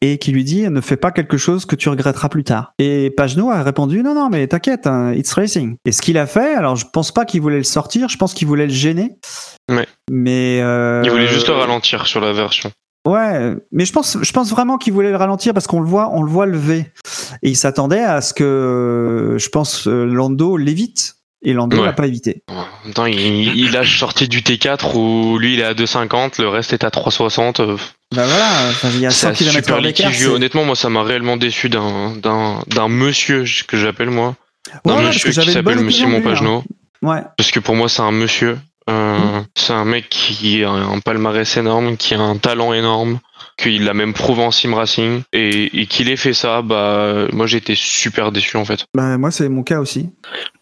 et 0.01 0.17
qui 0.17 0.31
lui 0.31 0.43
dit 0.43 0.69
ne 0.69 0.81
fais 0.81 0.97
pas 0.97 1.11
quelque 1.11 1.37
chose 1.37 1.65
que 1.65 1.75
tu 1.75 1.89
regretteras 1.89 2.29
plus 2.29 2.43
tard. 2.43 2.73
Et 2.79 3.09
Pagenaud 3.09 3.49
a 3.49 3.63
répondu 3.63 4.01
non 4.01 4.13
non 4.13 4.29
mais 4.29 4.47
t'inquiète, 4.47 4.87
hein, 4.87 5.13
it's 5.13 5.33
racing. 5.33 5.75
Et 5.85 5.91
ce 5.91 6.01
qu'il 6.01 6.17
a 6.17 6.25
fait, 6.25 6.55
alors 6.55 6.77
je 6.77 6.85
pense 6.91 7.11
pas 7.11 7.25
qu'il 7.25 7.41
voulait 7.41 7.57
le 7.57 7.63
sortir, 7.63 8.07
je 8.07 8.17
pense 8.17 8.33
qu'il 8.33 8.47
voulait 8.47 8.67
le 8.67 8.73
gêner. 8.73 9.17
Ouais. 9.69 9.87
Mais 10.09 10.61
euh, 10.61 11.01
Il 11.03 11.11
voulait 11.11 11.27
juste 11.27 11.47
le 11.47 11.53
ralentir 11.53 12.07
sur 12.07 12.21
la 12.21 12.31
version. 12.31 12.71
Ouais, 13.05 13.55
mais 13.73 13.83
je 13.83 13.91
pense, 13.91 14.17
je 14.21 14.31
pense 14.31 14.49
vraiment 14.49 14.77
qu'il 14.77 14.93
voulait 14.93 15.11
le 15.11 15.17
ralentir 15.17 15.53
parce 15.53 15.67
qu'on 15.67 15.81
le 15.81 15.87
voit, 15.87 16.11
on 16.13 16.21
le 16.21 16.29
voit 16.29 16.45
lever. 16.45 16.85
Et 17.41 17.49
il 17.49 17.57
s'attendait 17.57 18.03
à 18.03 18.21
ce 18.21 18.33
que, 18.33 19.35
je 19.37 19.49
pense, 19.49 19.87
euh, 19.87 20.05
Lando 20.05 20.55
l'évite. 20.55 21.17
Et 21.45 21.51
Lando 21.53 21.77
Ouais. 21.77 21.85
l'a 21.85 21.93
pas 21.93 22.07
évité. 22.07 22.43
En 22.47 22.65
même 22.85 22.93
temps, 22.93 23.05
il, 23.05 23.17
il 23.57 23.75
a 23.75 23.85
sorti 23.85 24.27
du 24.29 24.41
T4 24.41 24.95
où 24.95 25.37
lui 25.37 25.55
il 25.55 25.59
est 25.59 25.63
à 25.65 25.73
2,50, 25.73 26.41
le 26.41 26.47
reste 26.47 26.71
est 26.73 26.83
à 26.85 26.89
3,60. 26.89 27.61
euh, 27.61 27.75
Bah 28.15 28.25
voilà, 28.25 28.49
il 28.93 28.99
y 29.01 29.05
a 29.05 29.09
C'est 29.11 29.27
100 29.33 29.33
km 29.33 29.81
d'écart. 29.81 30.11
Honnêtement, 30.33 30.63
moi, 30.63 30.75
ça 30.75 30.89
m'a 30.89 31.03
réellement 31.03 31.35
déçu 31.37 31.67
d'un 31.69 32.15
d'un 32.15 32.63
d'un 32.67 32.87
monsieur 32.87 33.43
que 33.67 33.75
j'appelle 33.77 34.09
moi, 34.09 34.35
d'un 34.85 34.95
ouais, 34.97 35.07
monsieur 35.07 35.31
qui 35.31 35.35
s'appelle 35.51 35.79
lui, 35.79 36.01
hein. 36.03 36.21
Pagenaud. 36.23 36.63
Ouais. 37.01 37.19
Parce 37.37 37.51
que 37.51 37.59
pour 37.59 37.75
moi, 37.75 37.89
c'est 37.89 38.01
un 38.01 38.11
monsieur. 38.11 38.57
Euh, 38.89 39.13
Mm. 39.13 39.45
C'est 39.55 39.73
un 39.73 39.85
mec 39.85 40.09
qui 40.09 40.63
a 40.63 40.69
un 40.71 40.99
palmarès 40.99 41.57
énorme, 41.57 41.95
qui 41.97 42.13
a 42.15 42.19
un 42.19 42.35
talent 42.37 42.73
énorme, 42.73 43.19
qu'il 43.57 43.85
l'a 43.85 43.93
même 43.93 44.13
prouvé 44.13 44.43
en 44.43 44.51
sim 44.51 44.73
racing, 44.75 45.21
et, 45.31 45.81
et 45.81 45.85
qu'il 45.85 46.09
ait 46.09 46.17
fait 46.17 46.33
ça, 46.33 46.61
bah, 46.61 47.25
moi 47.31 47.45
j'ai 47.47 47.57
été 47.57 47.73
super 47.75 48.31
déçu 48.31 48.57
en 48.57 48.65
fait. 48.65 48.85
Bah, 48.95 49.17
moi, 49.17 49.31
c'est 49.31 49.47
mon 49.49 49.63
cas 49.63 49.79
aussi. 49.79 50.09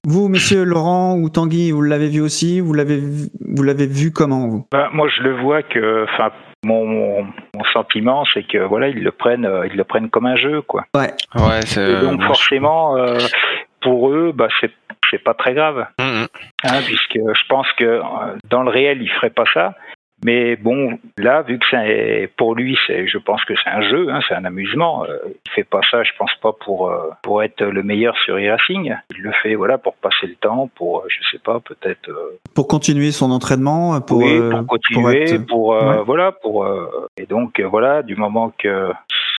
Vous, 0.06 0.28
messieurs 0.28 0.64
Laurent 0.64 1.16
ou 1.18 1.30
Tanguy, 1.30 1.72
vous 1.72 1.82
l'avez 1.82 2.10
vu 2.10 2.22
aussi 2.22 2.60
Vous 2.60 2.74
l'avez 2.74 2.98
vu, 2.98 3.30
vous 3.40 3.64
l'avez 3.64 3.88
vu 3.88 4.12
comment 4.12 4.48
vous? 4.48 4.66
Ben, 4.72 4.88
moi, 4.94 5.08
je 5.16 5.24
le 5.24 5.42
vois 5.42 5.64
que, 5.64 6.06
enfin, 6.14 6.30
mon, 6.64 6.86
mon, 6.86 7.24
mon 7.24 7.64
sentiment, 7.74 8.24
c'est 8.34 8.44
que 8.48 8.60
voilà, 8.60 8.90
ils 8.90 9.02
le 9.04 9.12
prennent, 9.12 9.46
euh, 9.46 9.66
ils 9.68 9.76
le 9.78 9.84
prennent 9.84 10.10
comme 10.10 10.28
un 10.28 10.36
jeu, 10.38 10.62
quoi. 10.62 10.86
Ouais. 10.96 11.14
Ouais, 11.36 11.62
c'est. 11.66 12.02
Donc 12.02 12.18
moi, 12.20 12.22
je- 12.22 12.28
forcément, 12.28 12.98
euh, 12.98 13.18
pour 13.82 14.10
eux, 14.12 14.32
bah, 14.34 14.48
c'est 14.60 14.72
c'est 15.10 15.24
pas 15.24 15.34
très 15.34 15.54
grave, 15.54 15.86
Mhm. 16.00 16.28
hein, 16.64 16.80
puisque 16.86 17.16
je 17.18 17.48
pense 17.50 17.68
que 17.74 17.84
euh, 17.86 18.02
dans 18.50 18.64
le 18.64 18.70
réel, 18.70 19.02
ils 19.02 19.10
feraient 19.10 19.30
pas 19.30 19.44
ça. 19.54 19.74
Mais 20.24 20.56
bon, 20.56 21.00
là, 21.18 21.42
vu 21.42 21.58
que 21.58 21.66
c'est 21.72 22.30
pour 22.38 22.54
lui, 22.54 22.78
c'est, 22.86 23.08
je 23.08 23.18
pense 23.18 23.44
que 23.44 23.54
c'est 23.56 23.72
un 23.72 23.82
jeu, 23.82 24.08
hein, 24.12 24.20
c'est 24.28 24.36
un 24.36 24.46
amusement. 24.46 25.04
Euh, 25.04 25.18
il 25.48 25.52
fait 25.52 25.64
pas 25.64 25.82
ça, 25.90 26.04
je 26.04 26.12
pense 26.18 26.32
pas 26.44 26.54
pour 26.54 26.90
euh, 26.92 27.10
pour 27.24 27.42
être 27.42 27.64
le 27.66 27.82
meilleur 27.82 28.16
sur 28.20 28.36
e-racing. 28.38 28.96
Il 29.18 29.22
le 29.24 29.32
fait, 29.42 29.56
voilà, 29.56 29.80
pour 29.80 29.96
passer 29.96 30.28
le 30.28 30.36
temps, 30.36 30.70
pour, 30.76 31.04
je 31.10 31.18
sais 31.32 31.40
pas, 31.40 31.60
peut-être 31.60 32.08
Pour 32.54 32.68
continuer 32.68 33.12
son 33.12 33.32
entraînement, 33.32 34.00
pour, 34.00 34.20
oui, 34.20 34.40
pour 34.52 34.68
continuer, 34.68 35.40
pour, 35.50 35.76
être- 35.76 35.84
euh, 35.84 35.98
ouais. 35.98 36.04
voilà, 36.06 36.32
pour 36.34 36.66
euh, 36.66 37.08
et 37.18 37.26
donc 37.26 37.60
voilà, 37.60 38.04
du 38.04 38.16
moment 38.16 38.54
que 38.60 38.92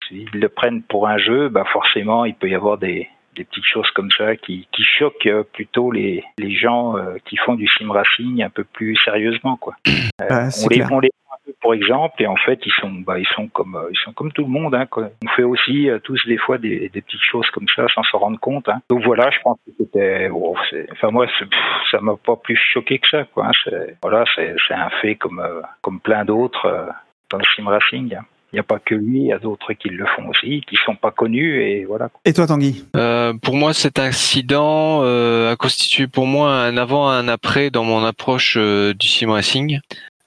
s'ils 0.08 0.28
le 0.34 0.48
prennent 0.48 0.82
pour 0.82 1.06
un 1.06 1.16
jeu, 1.18 1.48
bah 1.48 1.64
forcément 1.72 2.24
il 2.24 2.34
peut 2.34 2.48
y 2.48 2.56
avoir 2.56 2.76
des 2.76 3.08
des 3.36 3.44
petites 3.44 3.64
choses 3.66 3.90
comme 3.92 4.10
ça 4.16 4.36
qui, 4.36 4.68
qui 4.72 4.82
choquent 4.84 5.26
euh, 5.26 5.42
plutôt 5.42 5.90
les, 5.90 6.22
les 6.38 6.54
gens 6.54 6.96
euh, 6.96 7.16
qui 7.24 7.36
font 7.36 7.54
du 7.54 7.66
sim 7.66 7.90
racing 7.90 8.42
un 8.42 8.50
peu 8.50 8.64
plus 8.64 8.96
sérieusement 9.04 9.56
quoi. 9.56 9.74
Euh, 10.20 10.50
c'est 10.50 10.66
on, 10.66 10.68
les, 10.68 10.82
on 10.92 11.00
les 11.00 11.10
prend 11.26 11.34
un 11.34 11.38
peu 11.46 11.52
pour 11.60 11.74
exemple 11.74 12.22
et 12.22 12.26
en 12.28 12.36
fait 12.36 12.60
ils 12.64 12.72
sont 12.80 12.90
bah, 12.90 13.18
ils 13.18 13.26
sont 13.34 13.48
comme 13.48 13.76
ils 13.90 13.96
sont 14.04 14.12
comme 14.12 14.30
tout 14.30 14.42
le 14.42 14.48
monde 14.50 14.74
hein, 14.74 14.86
quoi. 14.86 15.08
On 15.24 15.28
fait 15.30 15.42
aussi 15.42 15.90
euh, 15.90 15.98
tous 15.98 16.20
des 16.26 16.36
fois 16.38 16.58
des, 16.58 16.88
des 16.90 17.00
petites 17.02 17.20
choses 17.22 17.48
comme 17.50 17.66
ça 17.74 17.86
sans 17.94 18.02
s'en 18.04 18.18
rendre 18.18 18.38
compte. 18.38 18.68
Hein. 18.68 18.80
Donc 18.88 19.02
voilà, 19.04 19.30
je 19.30 19.38
pense 19.42 19.58
que 19.66 19.72
c'était 19.78 20.28
bon, 20.28 20.54
c'est- 20.70 20.86
enfin 20.92 21.10
moi 21.10 21.26
pff, 21.26 21.48
ça 21.90 22.00
m'a 22.00 22.14
pas 22.16 22.36
plus 22.36 22.56
choqué 22.56 22.98
que 23.00 23.08
ça 23.08 23.24
quoi. 23.24 23.46
hein. 23.46 23.50
C'est 23.64 23.96
voilà, 24.02 24.24
c'est 24.36 24.54
c'est 24.68 24.74
un 24.74 24.90
fait 25.00 25.16
comme 25.16 25.40
euh, 25.40 25.62
comme 25.80 25.98
plein 25.98 26.24
d'autres 26.24 26.66
euh, 26.66 26.86
dans 27.30 27.38
le 27.38 27.44
sim 27.56 27.66
racing. 27.66 28.16
Il 28.52 28.56
n'y 28.56 28.60
a 28.60 28.64
pas 28.64 28.78
que 28.78 28.94
lui, 28.94 29.20
il 29.20 29.26
y 29.28 29.32
a 29.32 29.38
d'autres 29.38 29.72
qui 29.72 29.88
le 29.88 30.04
font 30.14 30.28
aussi, 30.28 30.62
qui 30.68 30.76
sont 30.84 30.94
pas 30.94 31.10
connus 31.10 31.62
et 31.62 31.86
voilà. 31.86 32.10
Et 32.26 32.34
toi, 32.34 32.46
Tanguy? 32.46 32.84
Euh, 32.96 33.32
pour 33.32 33.54
moi, 33.54 33.72
cet 33.72 33.98
accident 33.98 35.00
euh, 35.02 35.52
a 35.52 35.56
constitué 35.56 36.06
pour 36.06 36.26
moi 36.26 36.52
un 36.52 36.76
avant, 36.76 37.08
un 37.08 37.28
après 37.28 37.70
dans 37.70 37.84
mon 37.84 38.04
approche 38.04 38.56
euh, 38.58 38.92
du 38.92 39.08
sim 39.08 39.32
racing. 39.32 39.80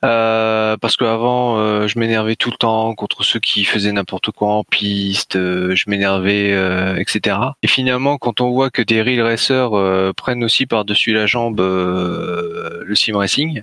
Euh, 0.04 0.78
parce 0.78 0.98
qu'avant, 0.98 1.58
euh, 1.58 1.88
je 1.88 1.98
m'énervais 1.98 2.36
tout 2.36 2.52
le 2.52 2.58
temps 2.58 2.94
contre 2.94 3.24
ceux 3.24 3.40
qui 3.40 3.64
faisaient 3.64 3.92
n'importe 3.92 4.32
quoi 4.32 4.50
en 4.50 4.64
piste, 4.64 5.36
euh, 5.36 5.74
je 5.76 5.86
m'énervais, 5.90 6.52
euh, 6.52 6.96
etc. 6.98 7.38
Et 7.64 7.68
finalement, 7.68 8.18
quand 8.18 8.42
on 8.42 8.52
voit 8.52 8.70
que 8.70 8.82
des 8.82 9.02
real 9.02 9.22
racers 9.22 9.74
euh, 9.74 10.14
prennent 10.14 10.44
aussi 10.44 10.68
par-dessus 10.68 11.14
la 11.14 11.26
jambe 11.26 11.60
euh, 11.60 12.84
le 12.86 12.96
sim 12.96 13.18
racing, 13.18 13.62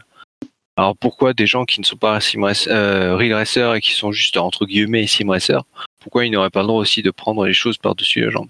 alors 0.76 0.97
pourquoi 0.97 1.35
des 1.35 1.47
gens 1.47 1.64
qui 1.64 1.81
ne 1.81 1.85
sont 1.85 1.97
pas 1.97 2.21
sim 2.21 2.43
euh, 2.69 3.19
et 3.75 3.81
qui 3.81 3.93
sont 3.93 4.12
juste 4.12 4.37
entre 4.37 4.64
guillemets 4.64 5.07
sim 5.07 5.29
pourquoi 6.02 6.26
ils 6.26 6.31
n'auraient 6.31 6.50
pas 6.50 6.62
le 6.62 6.67
droit 6.67 6.81
aussi 6.81 7.02
de 7.02 7.11
prendre 7.11 7.47
les 7.47 7.52
choses 7.52 7.79
par-dessus 7.79 8.23
la 8.23 8.31
jambe? 8.31 8.49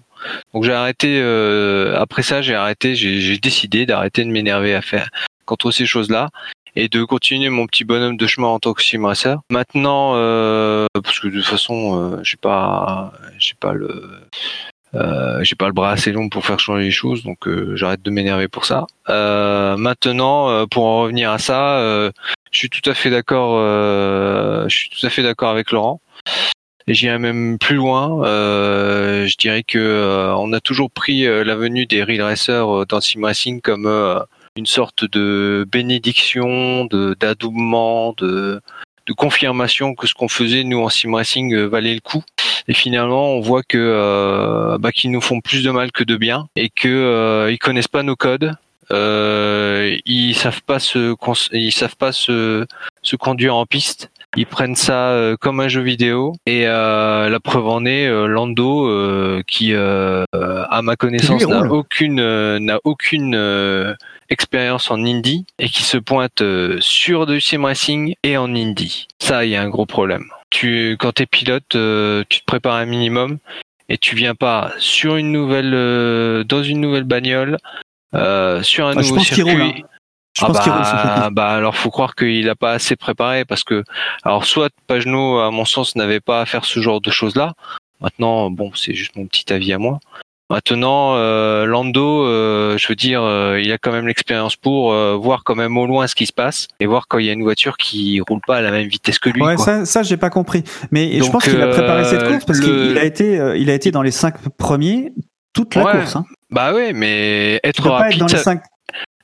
Donc 0.53 0.63
j'ai 0.63 0.73
arrêté. 0.73 1.19
euh, 1.21 1.95
après 1.99 2.23
ça, 2.23 2.41
j'ai 2.41 2.55
arrêté. 2.55 2.95
J'ai 2.95 3.37
décidé 3.37 3.85
d'arrêter 3.85 4.23
de 4.25 4.29
m'énerver 4.29 4.73
à 4.73 4.81
faire 4.81 5.09
contre 5.45 5.71
ces 5.71 5.85
choses-là 5.85 6.29
et 6.75 6.87
de 6.87 7.03
continuer 7.03 7.49
mon 7.49 7.67
petit 7.67 7.83
bonhomme 7.83 8.17
de 8.17 8.25
chemin 8.25 8.47
en 8.47 8.59
tant 8.59 8.73
que 8.73 8.81
sim. 8.81 9.07
Maintenant, 9.51 10.13
euh, 10.15 10.87
parce 11.03 11.19
que 11.19 11.27
de 11.27 11.37
toute 11.37 11.45
façon, 11.45 11.99
euh, 11.99 12.23
j'ai 12.23 12.37
pas, 12.37 13.13
j'ai 13.37 13.55
pas 13.59 13.73
le, 13.73 14.09
j'ai 15.41 15.55
pas 15.55 15.67
le 15.67 15.73
bras 15.73 15.91
assez 15.91 16.11
long 16.11 16.29
pour 16.29 16.45
faire 16.45 16.59
changer 16.59 16.83
les 16.83 16.91
choses, 16.91 17.23
donc 17.23 17.47
euh, 17.47 17.75
j'arrête 17.75 18.01
de 18.01 18.11
m'énerver 18.11 18.47
pour 18.47 18.65
ça. 18.65 18.85
Euh, 19.09 19.75
maintenant, 19.77 20.49
euh, 20.49 20.65
pour 20.65 20.85
en 20.85 21.01
revenir 21.01 21.31
à 21.31 21.39
ça, 21.39 21.79
euh, 21.79 22.11
je 22.51 22.59
suis 22.59 22.69
tout 22.69 22.87
à 22.89 22.93
fait 22.93 23.09
d'accord. 23.09 23.55
euh, 23.57 24.67
je 24.69 24.75
suis 24.75 24.89
tout 24.89 25.05
à 25.05 25.09
fait 25.09 25.23
d'accord 25.23 25.49
avec 25.49 25.71
Laurent. 25.71 25.99
Et 26.85 26.93
j'irai 26.93 27.17
même 27.17 27.57
plus 27.59 27.75
loin. 27.77 28.25
euh, 28.25 29.25
je 29.25 29.37
dirais 29.37 29.63
que 29.63 29.79
euh, 29.79 30.35
on 30.35 30.51
a 30.51 30.59
toujours 30.59 30.91
pris 30.91 31.25
euh, 31.25 31.43
la 31.45 31.55
venue 31.55 31.85
des 31.85 32.03
real 32.03 32.21
racers 32.21 32.67
euh, 32.67 32.85
dans 32.85 32.99
sim 32.99 33.23
racing 33.23 33.61
comme 33.61 33.85
euh, 33.85 34.19
une 34.57 34.65
sorte 34.65 35.09
de 35.09 35.65
bénédiction, 35.71 36.83
de 36.85 37.15
d'adoubement, 37.17 38.13
de 38.17 38.59
de 39.07 39.13
confirmation 39.13 39.95
que 39.95 40.07
ce 40.07 40.13
qu'on 40.13 40.27
faisait 40.27 40.63
nous 40.65 40.79
en 40.81 40.89
sim 40.89 41.15
racing 41.15 41.53
euh, 41.53 41.67
valait 41.67 41.93
le 41.93 42.01
coup. 42.01 42.23
Et 42.67 42.73
finalement, 42.73 43.31
on 43.31 43.41
voit 43.41 43.63
que 43.63 43.77
euh, 43.77 44.77
bah, 44.77 44.91
qu'ils 44.91 45.11
nous 45.11 45.21
font 45.21 45.41
plus 45.41 45.63
de 45.63 45.71
mal 45.71 45.91
que 45.91 46.03
de 46.03 46.15
bien 46.15 46.47
et 46.55 46.69
que 46.69 46.87
euh, 46.87 47.51
ils 47.51 47.59
connaissent 47.59 47.87
pas 47.87 48.03
nos 48.03 48.15
codes. 48.15 48.53
Euh, 48.91 49.97
ils 50.05 50.35
savent 50.35 50.61
pas 50.63 50.77
se 50.79 51.15
ils 51.53 51.71
savent 51.71 51.95
pas 51.95 52.11
se 52.11 52.65
se 53.01 53.15
conduire 53.15 53.55
en 53.55 53.65
piste. 53.65 54.11
Ils 54.35 54.47
prennent 54.47 54.75
ça 54.75 55.09
euh, 55.09 55.35
comme 55.39 55.59
un 55.59 55.67
jeu 55.67 55.81
vidéo 55.81 56.33
et 56.47 56.67
euh, 56.67 57.29
la 57.29 57.39
preuve 57.39 57.67
en 57.67 57.85
est 57.85 58.07
euh, 58.07 58.25
Lando 58.25 58.89
qui, 59.47 59.73
à 59.75 60.81
ma 60.81 60.95
connaissance, 60.95 61.45
n'a 61.47 61.71
aucune 61.71 62.57
n'a 62.57 62.79
aucune 62.83 63.95
expérience 64.29 64.89
en 64.91 65.03
Indy 65.03 65.45
et 65.59 65.69
qui 65.69 65.83
se 65.83 65.97
pointe 65.97 66.41
euh, 66.41 66.77
sur 66.81 67.25
du 67.25 67.39
sim 67.41 67.63
racing 67.65 68.15
et 68.23 68.37
en 68.37 68.53
Indy. 68.55 69.07
Ça, 69.19 69.45
il 69.45 69.51
y 69.51 69.55
a 69.55 69.61
un 69.61 69.69
gros 69.69 69.85
problème. 69.85 70.25
Tu, 70.49 70.95
quand 70.99 71.13
t'es 71.13 71.25
pilote, 71.25 71.75
euh, 71.75 72.23
tu 72.29 72.39
te 72.41 72.45
prépares 72.45 72.75
un 72.75 72.85
minimum 72.85 73.39
et 73.89 73.97
tu 73.97 74.15
viens 74.15 74.35
pas 74.35 74.71
sur 74.77 75.15
une 75.17 75.31
nouvelle, 75.31 75.73
euh, 75.73 76.43
dans 76.43 76.63
une 76.63 76.79
nouvelle 76.81 77.03
bagnole, 77.03 77.57
euh, 78.15 78.61
sur 78.63 78.87
un 78.87 78.91
Ah, 78.95 79.01
je 79.01 79.07
nouveau 79.07 79.15
pense 79.17 79.27
qu'il 79.27 79.35
circuit. 79.35 79.61
hein. 79.61 79.73
Je 80.35 80.43
Ah 80.43 80.47
pense 80.47 80.65
bah, 80.65 81.29
bah 81.31 81.49
alors 81.51 81.75
faut 81.75 81.91
croire 81.91 82.15
qu'il 82.15 82.49
a 82.49 82.55
pas 82.55 82.71
assez 82.71 82.95
préparé 82.95 83.45
parce 83.45 83.63
que 83.63 83.83
alors 84.23 84.45
soit 84.45 84.71
Pagenot 84.87 85.37
à 85.39 85.51
mon 85.51 85.63
sens 85.63 85.95
n'avait 85.95 86.21
pas 86.21 86.41
à 86.41 86.47
faire 86.47 86.65
ce 86.65 86.79
genre 86.79 87.01
de 87.01 87.11
choses 87.11 87.35
là. 87.35 87.53
Maintenant 88.01 88.49
bon 88.49 88.71
c'est 88.73 88.95
juste 88.95 89.15
mon 89.15 89.27
petit 89.27 89.53
avis 89.53 89.73
à 89.73 89.77
moi. 89.77 89.99
Maintenant 90.53 91.15
euh, 91.15 91.65
Lando 91.65 92.25
euh, 92.27 92.77
je 92.77 92.87
veux 92.87 92.95
dire 92.95 93.23
euh, 93.23 93.59
il 93.59 93.71
a 93.71 93.79
quand 93.79 93.91
même 93.91 94.07
l'expérience 94.07 94.55
pour 94.55 94.93
euh, 94.93 95.15
voir 95.15 95.43
quand 95.43 95.55
même 95.55 95.75
au 95.77 95.87
loin 95.87 96.05
ce 96.05 96.13
qui 96.13 96.27
se 96.27 96.31
passe 96.33 96.67
et 96.79 96.85
voir 96.85 97.07
quand 97.07 97.17
il 97.17 97.25
y 97.25 97.29
a 97.31 97.33
une 97.33 97.41
voiture 97.41 97.75
qui 97.77 98.21
roule 98.21 98.39
pas 98.45 98.57
à 98.57 98.61
la 98.61 98.69
même 98.69 98.87
vitesse 98.87 99.17
que 99.17 99.31
lui. 99.31 99.41
Ouais, 99.41 99.55
quoi. 99.55 99.65
ça, 99.65 99.85
ça 99.85 100.03
j'ai 100.03 100.15
pas 100.17 100.29
compris. 100.29 100.63
Mais 100.91 101.19
je 101.19 101.29
pense 101.31 101.43
qu'il 101.43 101.59
a 101.59 101.67
préparé 101.69 102.05
cette 102.05 102.21
euh, 102.21 102.29
course 102.33 102.45
parce 102.45 102.59
le- 102.59 102.65
qu'il 102.65 102.91
il 102.91 102.97
a 102.99 103.03
été, 103.03 103.39
euh, 103.39 103.57
il 103.57 103.69
a 103.71 103.73
été 103.73 103.89
dans 103.89 104.03
les 104.03 104.11
cinq 104.11 104.35
premiers 104.57 105.11
toute 105.53 105.73
la 105.73 105.85
Ouais. 105.85 105.91
course. 105.93 106.15
Hein. 106.17 106.25
Bah 106.51 106.71
ouais 106.73 106.93
mais 106.93 107.59
être 107.63 107.81
peux 107.81 107.89
pas 107.89 107.95
être 107.95 108.03
rapide 108.03 108.19
dans 108.19 108.25
les 108.27 108.37
cinq. 108.37 108.61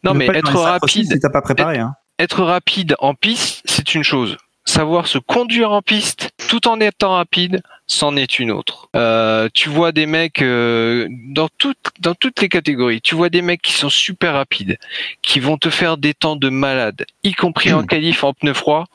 non 0.04 0.14
mais 0.16 0.26
être 0.34 0.56
rapide 0.58 1.06
si 1.12 1.20
t'as 1.20 1.30
pas 1.30 1.42
préparé. 1.44 1.78
Hein. 1.78 1.94
être 2.18 2.44
rapide 2.44 2.96
en 2.98 3.14
piste, 3.14 3.62
c'est 3.66 3.94
une 3.94 4.04
chose. 4.04 4.36
Savoir 4.66 5.08
se 5.08 5.18
conduire 5.20 5.72
en 5.72 5.82
piste 5.82 6.32
tout 6.50 6.68
en 6.68 6.80
étant 6.80 7.12
rapide, 7.12 7.62
c'en 7.86 8.16
est 8.16 8.40
une 8.40 8.50
autre. 8.50 8.90
Euh, 8.96 9.50
tu 9.54 9.70
vois 9.70 9.92
des 9.92 10.08
mecs 10.08 10.42
euh, 10.42 11.08
dans 11.28 11.48
toutes 11.60 11.92
dans 12.00 12.16
toutes 12.16 12.42
les 12.42 12.50
catégories. 12.50 13.02
Tu 13.02 13.14
vois 13.14 13.30
des 13.30 13.44
mecs 13.44 13.62
qui 13.62 13.74
sont 13.74 13.92
super 13.92 14.34
rapides, 14.34 14.80
qui 15.22 15.40
vont 15.40 15.58
te 15.60 15.70
faire 15.70 15.98
des 15.98 16.16
temps 16.16 16.36
de 16.36 16.50
malade, 16.50 17.06
y 17.24 17.34
compris 17.34 17.72
en 17.72 17.84
qualif 17.84 18.24
en 18.24 18.34
pneu 18.34 18.56
froid. 18.56 18.86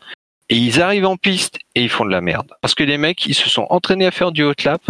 Et 0.50 0.56
ils 0.56 0.82
arrivent 0.82 1.06
en 1.06 1.16
piste 1.16 1.60
et 1.74 1.84
ils 1.84 1.88
font 1.88 2.04
de 2.04 2.10
la 2.10 2.20
merde. 2.20 2.50
Parce 2.60 2.74
que 2.74 2.82
les 2.82 2.98
mecs, 2.98 3.24
ils 3.24 3.34
se 3.34 3.48
sont 3.48 3.66
entraînés 3.70 4.04
à 4.04 4.10
faire 4.10 4.30
du 4.30 4.42
hot 4.42 4.52
lap, 4.64 4.82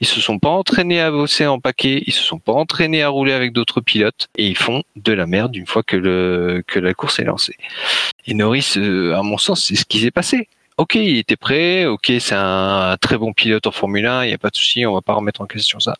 ils 0.00 0.06
se 0.06 0.20
sont 0.20 0.38
pas 0.38 0.48
entraînés 0.48 1.00
à 1.00 1.10
bosser 1.10 1.46
en 1.46 1.60
paquet, 1.60 2.02
ils 2.06 2.12
se 2.12 2.22
sont 2.22 2.38
pas 2.38 2.52
entraînés 2.52 3.02
à 3.02 3.08
rouler 3.08 3.32
avec 3.32 3.52
d'autres 3.52 3.80
pilotes 3.80 4.28
et 4.38 4.46
ils 4.46 4.56
font 4.56 4.82
de 4.96 5.12
la 5.12 5.26
merde 5.26 5.54
une 5.56 5.66
fois 5.66 5.82
que 5.82 5.96
le 5.96 6.62
que 6.66 6.78
la 6.78 6.94
course 6.94 7.18
est 7.18 7.24
lancée. 7.24 7.56
Et 8.26 8.34
Norris, 8.34 8.74
euh, 8.76 9.16
à 9.16 9.22
mon 9.22 9.36
sens, 9.36 9.64
c'est 9.64 9.74
ce 9.74 9.84
qui 9.84 9.98
s'est 9.98 10.12
passé. 10.12 10.48
Ok, 10.76 10.96
il 10.96 11.18
était 11.18 11.36
prêt. 11.36 11.86
Ok, 11.86 12.12
c'est 12.18 12.34
un 12.34 12.96
très 13.00 13.16
bon 13.16 13.32
pilote 13.32 13.66
en 13.66 13.70
Formule 13.70 14.06
1. 14.06 14.24
Il 14.24 14.28
n'y 14.28 14.34
a 14.34 14.38
pas 14.38 14.50
de 14.50 14.56
souci. 14.56 14.84
On 14.86 14.94
va 14.94 15.02
pas 15.02 15.14
remettre 15.14 15.40
en 15.40 15.46
question 15.46 15.78
ça. 15.80 15.94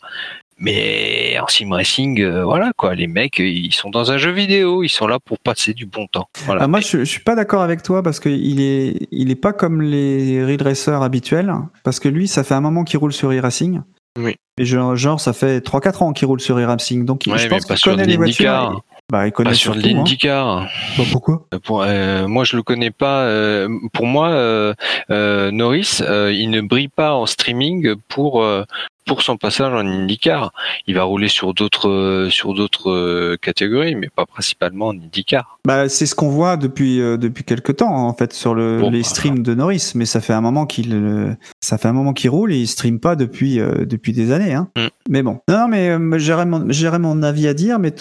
Mais 0.59 1.37
en 1.41 1.49
sim 1.49 1.71
racing, 1.73 2.21
euh, 2.21 2.45
voilà 2.45 2.71
quoi. 2.77 2.95
Les 2.95 3.09
mecs, 3.09 3.39
ils 3.41 3.73
sont 3.75 3.91
dans 3.91 4.13
un 4.13 4.19
jeu 4.19 4.31
vidéo. 4.31 4.83
Ils 4.83 4.89
sont 4.89 5.07
là 5.07 5.19
pour 5.19 5.39
passer 5.39 5.75
du 5.75 5.85
bon 5.87 6.07
temps. 6.07 6.29
Voilà. 6.45 6.63
Ah, 6.65 6.69
moi, 6.69 6.81
je, 6.81 6.99
je 6.99 7.05
suis 7.05 7.23
pas 7.23 7.35
d'accord 7.35 7.63
avec 7.63 7.83
toi 7.83 8.03
parce 8.03 8.21
que 8.21 8.29
il 8.29 8.61
est, 8.61 9.09
il 9.11 9.31
est 9.31 9.37
pas 9.37 9.53
comme 9.53 9.83
les 9.83 10.45
real 10.45 10.63
racers 10.63 11.03
habituels. 11.03 11.53
Parce 11.83 11.99
que 11.99 12.09
lui, 12.09 12.29
ça 12.29 12.45
fait 12.45 12.55
un 12.55 12.61
moment 12.61 12.85
qu'il 12.85 12.99
roule 12.99 13.13
sur 13.13 13.33
e-racing. 13.33 13.81
Oui. 14.17 14.37
Et 14.59 14.65
genre, 14.65 14.95
genre, 14.95 15.21
ça 15.21 15.33
fait 15.33 15.59
3-4 15.59 16.05
ans 16.05 16.13
qu'il 16.13 16.27
roule 16.29 16.41
sur 16.41 16.57
e-racing. 16.59 17.05
Donc, 17.05 17.23
Ouais, 17.27 17.39
je 17.39 17.49
pense 17.49 17.65
qu'il 17.65 17.81
connaît 17.81 18.07
les 18.07 18.17
voitures. 18.17 18.81
Bah, 19.13 19.27
il 19.27 19.33
connaît 19.33 19.51
pas 19.51 19.55
sur 19.55 19.73
hein. 19.75 19.77
l'IndyCar. 19.77 20.67
Bah, 20.97 21.05
pourquoi? 21.13 21.47
Pour, 21.65 21.83
euh, 21.83 22.27
moi, 22.27 22.45
je 22.45 22.57
le 22.57 22.63
connais 22.63 22.91
pas. 22.91 23.25
euh, 23.25 23.69
pour 23.93 24.07
moi, 24.07 24.29
euh, 24.31 24.75
euh, 25.11 25.51
Norris, 25.51 25.99
euh, 26.01 26.33
il 26.33 26.51
ne 26.51 26.61
brille 26.63 26.89
pas 26.89 27.15
en 27.15 27.27
streaming 27.27 27.95
pour 28.09 28.43
euh, 28.43 28.65
pour 29.07 29.21
son 29.21 29.37
passage 29.37 29.73
en 29.75 29.87
IndyCar. 29.87 30.53
Il 30.87 30.95
va 30.95 31.03
rouler 31.03 31.29
sur 31.29 31.53
d'autres 31.53 31.91
euh, 31.91 32.31
sur 32.31 32.55
d'autres 32.55 32.91
euh, 32.91 33.37
catégories, 33.41 33.95
mais 33.95 34.09
pas 34.09 34.25
principalement 34.25 34.87
en 34.89 34.95
IndyCar. 34.95 35.59
Bah, 35.67 35.91
c'est 35.91 36.07
ce 36.07 36.15
qu'on 36.15 36.31
voit 36.31 36.57
depuis 36.57 37.01
euh, 37.03 37.19
depuis 37.19 37.45
quelques 37.45 37.77
temps 37.77 37.95
en 37.95 38.15
fait 38.15 38.33
sur 38.33 38.55
le, 38.55 38.79
Bon, 38.81 38.91
les 38.91 39.03
bah. 39.03 39.09
streams 39.09 39.43
de 39.43 39.55
Norris, 39.55 39.93
mais 39.95 40.07
ça 40.07 40.23
fait 40.23 40.33
un 40.33 40.41
moment 40.41 40.65
qu'il 40.65 40.95
euh, 40.95 41.35
ça 41.61 41.77
fait 41.77 41.89
un 41.89 41.93
moment 41.93 42.15
qu'il 42.15 42.31
roule 42.31 42.53
et 42.53 42.57
il 42.59 42.67
stream 42.67 42.99
pas 42.99 43.17
depuis 43.17 43.61
euh, 43.61 43.85
depuis 43.85 44.15
des 44.15 44.33
années. 44.33 44.55
Hein. 44.55 44.69
Mm. 44.77 44.87
Mais 45.11 45.23
bon, 45.23 45.41
non, 45.49 45.59
non 45.59 45.69
mais 45.69 45.91
euh, 45.91 46.19
j'aurais 46.19 46.47
mon 46.47 46.65
j'aurais 46.71 46.99
mon 46.99 47.23
avis 47.23 47.47
à 47.47 47.53
dire, 47.53 47.79
mais 47.79 47.93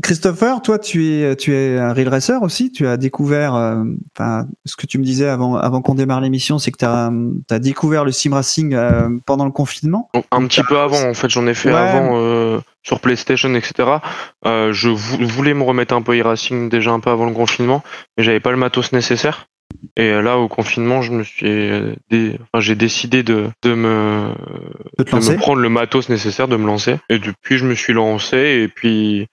Christopher, 0.00 0.62
toi 0.62 0.78
tu 0.78 1.06
es 1.06 1.36
tu 1.36 1.54
es 1.54 1.78
un 1.78 1.92
real 1.92 2.08
racer 2.08 2.42
aussi, 2.42 2.72
tu 2.72 2.86
as 2.86 2.96
découvert 2.96 3.54
euh, 3.54 3.82
enfin 4.16 4.46
ce 4.64 4.76
que 4.76 4.86
tu 4.86 4.98
me 4.98 5.04
disais 5.04 5.28
avant 5.28 5.56
avant 5.56 5.82
qu'on 5.82 5.94
démarre 5.94 6.20
l'émission, 6.20 6.58
c'est 6.58 6.70
que 6.70 6.78
tu 6.78 6.84
as, 6.84 7.10
as 7.50 7.58
découvert 7.58 8.04
le 8.04 8.12
sim 8.12 8.32
racing 8.32 8.74
euh, 8.74 9.08
pendant 9.26 9.44
le 9.44 9.50
confinement. 9.50 10.08
Un 10.30 10.46
petit 10.46 10.62
peu 10.62 10.78
avant, 10.78 11.02
en 11.08 11.14
fait, 11.14 11.28
j'en 11.28 11.46
ai 11.46 11.54
fait 11.54 11.70
Ouais. 11.72 11.78
avant 11.78 12.10
euh, 12.14 12.60
sur 12.82 13.00
PlayStation, 13.00 13.54
etc. 13.54 13.88
Je 14.44 14.88
vou- 14.88 15.18
voulais 15.26 15.54
me 15.54 15.62
remettre 15.62 15.94
un 15.94 16.02
peu 16.02 16.18
e-racing 16.18 16.68
déjà 16.68 16.90
un 16.92 17.00
peu 17.00 17.10
avant 17.10 17.26
le 17.26 17.32
confinement, 17.34 17.82
mais 18.16 18.24
j'avais 18.24 18.40
pas 18.40 18.50
le 18.50 18.56
matos 18.56 18.92
nécessaire. 18.92 19.46
Et 19.96 20.10
là, 20.20 20.36
au 20.38 20.48
confinement, 20.48 21.00
je 21.00 21.12
me 21.12 21.22
suis, 21.24 21.46
dé- 22.10 22.38
enfin, 22.40 22.60
j'ai 22.60 22.74
décidé 22.74 23.22
de, 23.22 23.46
de 23.62 23.74
me, 23.74 24.28
De 24.98 25.04
me 25.04 25.36
prendre 25.38 25.60
le 25.60 25.68
matos 25.70 26.08
nécessaire, 26.10 26.46
de 26.46 26.56
me 26.56 26.66
lancer. 26.66 26.96
Et 27.08 27.18
depuis, 27.18 27.56
je 27.56 27.64
me 27.66 27.74
suis 27.74 27.94
lancé. 27.94 28.36
Et 28.36 28.68
puis, 28.68 29.28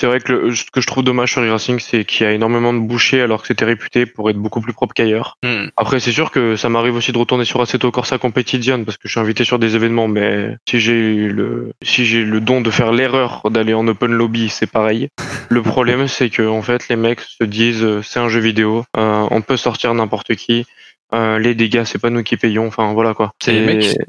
c'est 0.00 0.06
vrai 0.06 0.20
que 0.20 0.32
le- 0.32 0.54
ce 0.54 0.64
que 0.70 0.80
je 0.80 0.86
trouve 0.86 1.04
dommage 1.04 1.32
sur 1.32 1.42
e-racing, 1.42 1.78
c'est 1.78 2.04
qu'il 2.04 2.26
y 2.26 2.28
a 2.28 2.32
énormément 2.32 2.72
de 2.72 2.78
bouchées 2.80 3.20
alors 3.22 3.40
que 3.42 3.48
c'était 3.48 3.64
réputé 3.64 4.04
pour 4.06 4.28
être 4.30 4.36
beaucoup 4.36 4.60
plus 4.60 4.72
propre 4.72 4.94
qu'ailleurs. 4.94 5.38
Hmm. 5.42 5.66
Après, 5.76 6.00
c'est 6.00 6.12
sûr 6.12 6.30
que 6.30 6.56
ça 6.56 6.68
m'arrive 6.68 6.94
aussi 6.96 7.12
de 7.12 7.18
retourner 7.18 7.44
sur 7.44 7.60
Assetto 7.60 7.90
Corsa 7.90 8.18
Competition 8.18 8.84
parce 8.84 8.96
que 8.96 9.08
je 9.08 9.12
suis 9.12 9.20
invité 9.20 9.44
sur 9.44 9.58
des 9.58 9.74
événements, 9.74 10.08
mais 10.08 10.56
si 10.68 10.80
j'ai 10.80 11.28
le, 11.28 11.72
si 11.82 12.04
j'ai 12.04 12.24
le 12.24 12.40
don 12.40 12.60
de 12.60 12.70
faire 12.70 12.92
l'erreur 12.92 13.42
d'aller 13.50 13.74
en 13.74 13.86
open 13.88 14.12
lobby, 14.12 14.48
c'est 14.48 14.70
pareil. 14.70 15.08
Le 15.48 15.62
problème, 15.62 16.08
c'est 16.08 16.28
que, 16.30 16.46
en 16.46 16.62
fait, 16.62 16.88
les 16.88 16.96
mecs 16.96 17.20
se 17.20 17.44
disent, 17.44 17.82
euh, 17.84 18.02
c'est 18.02 18.18
un 18.18 18.28
jeu 18.28 18.40
vidéo, 18.40 18.84
euh, 18.96 19.26
on 19.30 19.40
peut 19.40 19.56
sortir 19.56 19.94
n'importe 19.94 20.34
qui, 20.34 20.66
euh, 21.14 21.38
les 21.38 21.54
dégâts, 21.54 21.84
c'est 21.84 22.00
pas 22.00 22.10
nous 22.10 22.22
qui 22.22 22.36
payons, 22.36 22.66
enfin, 22.66 22.92
voilà 22.92 23.14
quoi. 23.14 23.32
Et 23.46 23.52
les 23.52 23.60
mecs, 23.60 23.84
C'est, 23.84 24.06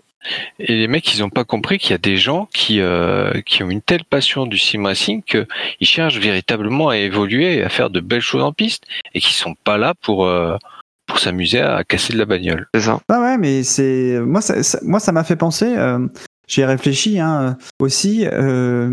Et 0.60 0.76
les 0.76 0.88
mecs, 0.88 1.14
ils 1.14 1.24
ont 1.24 1.30
pas 1.30 1.44
compris 1.46 1.78
qu'il 1.78 1.92
y 1.92 1.94
a 1.94 2.00
des 2.00 2.18
gens 2.18 2.48
qui 2.54 2.82
euh, 2.82 3.42
qui 3.46 3.64
ont 3.64 3.70
une 3.70 3.82
telle 3.82 4.04
passion 4.04 4.46
du 4.46 4.58
sim 4.58 4.84
racing 4.84 5.22
qu'ils 5.24 5.48
cherchent 5.82 6.18
véritablement 6.20 6.90
à 6.90 6.98
évoluer 6.98 7.56
et 7.58 7.64
à 7.64 7.70
faire 7.70 7.90
de 7.90 8.00
belles 8.00 8.22
choses 8.22 8.44
en 8.44 8.52
piste 8.54 8.84
et 9.14 9.20
qui 9.20 9.34
sont 9.34 9.56
pas 9.64 9.78
là 9.78 9.94
pour 10.02 10.26
euh, 10.26 10.58
pour 11.06 11.20
s'amuser 11.20 11.62
à 11.62 11.84
casser 11.84 12.14
de 12.14 12.18
la 12.18 12.26
bagnole. 12.26 12.68
c'est 12.74 12.82
ça. 12.82 13.00
Ah 13.10 13.22
ouais, 13.22 13.38
mais 13.38 13.64
c'est 13.64 14.20
moi 14.20 14.42
ça, 14.42 14.62
ça- 14.64 14.80
moi 14.84 15.00
ça 15.00 15.12
m'a 15.12 15.24
fait 15.24 15.36
penser. 15.38 15.74
euh, 15.78 16.06
J'y 16.50 16.62
ai 16.62 16.66
réfléchi 16.66 17.20
hein, 17.20 17.58
aussi. 17.80 18.26
euh, 18.26 18.90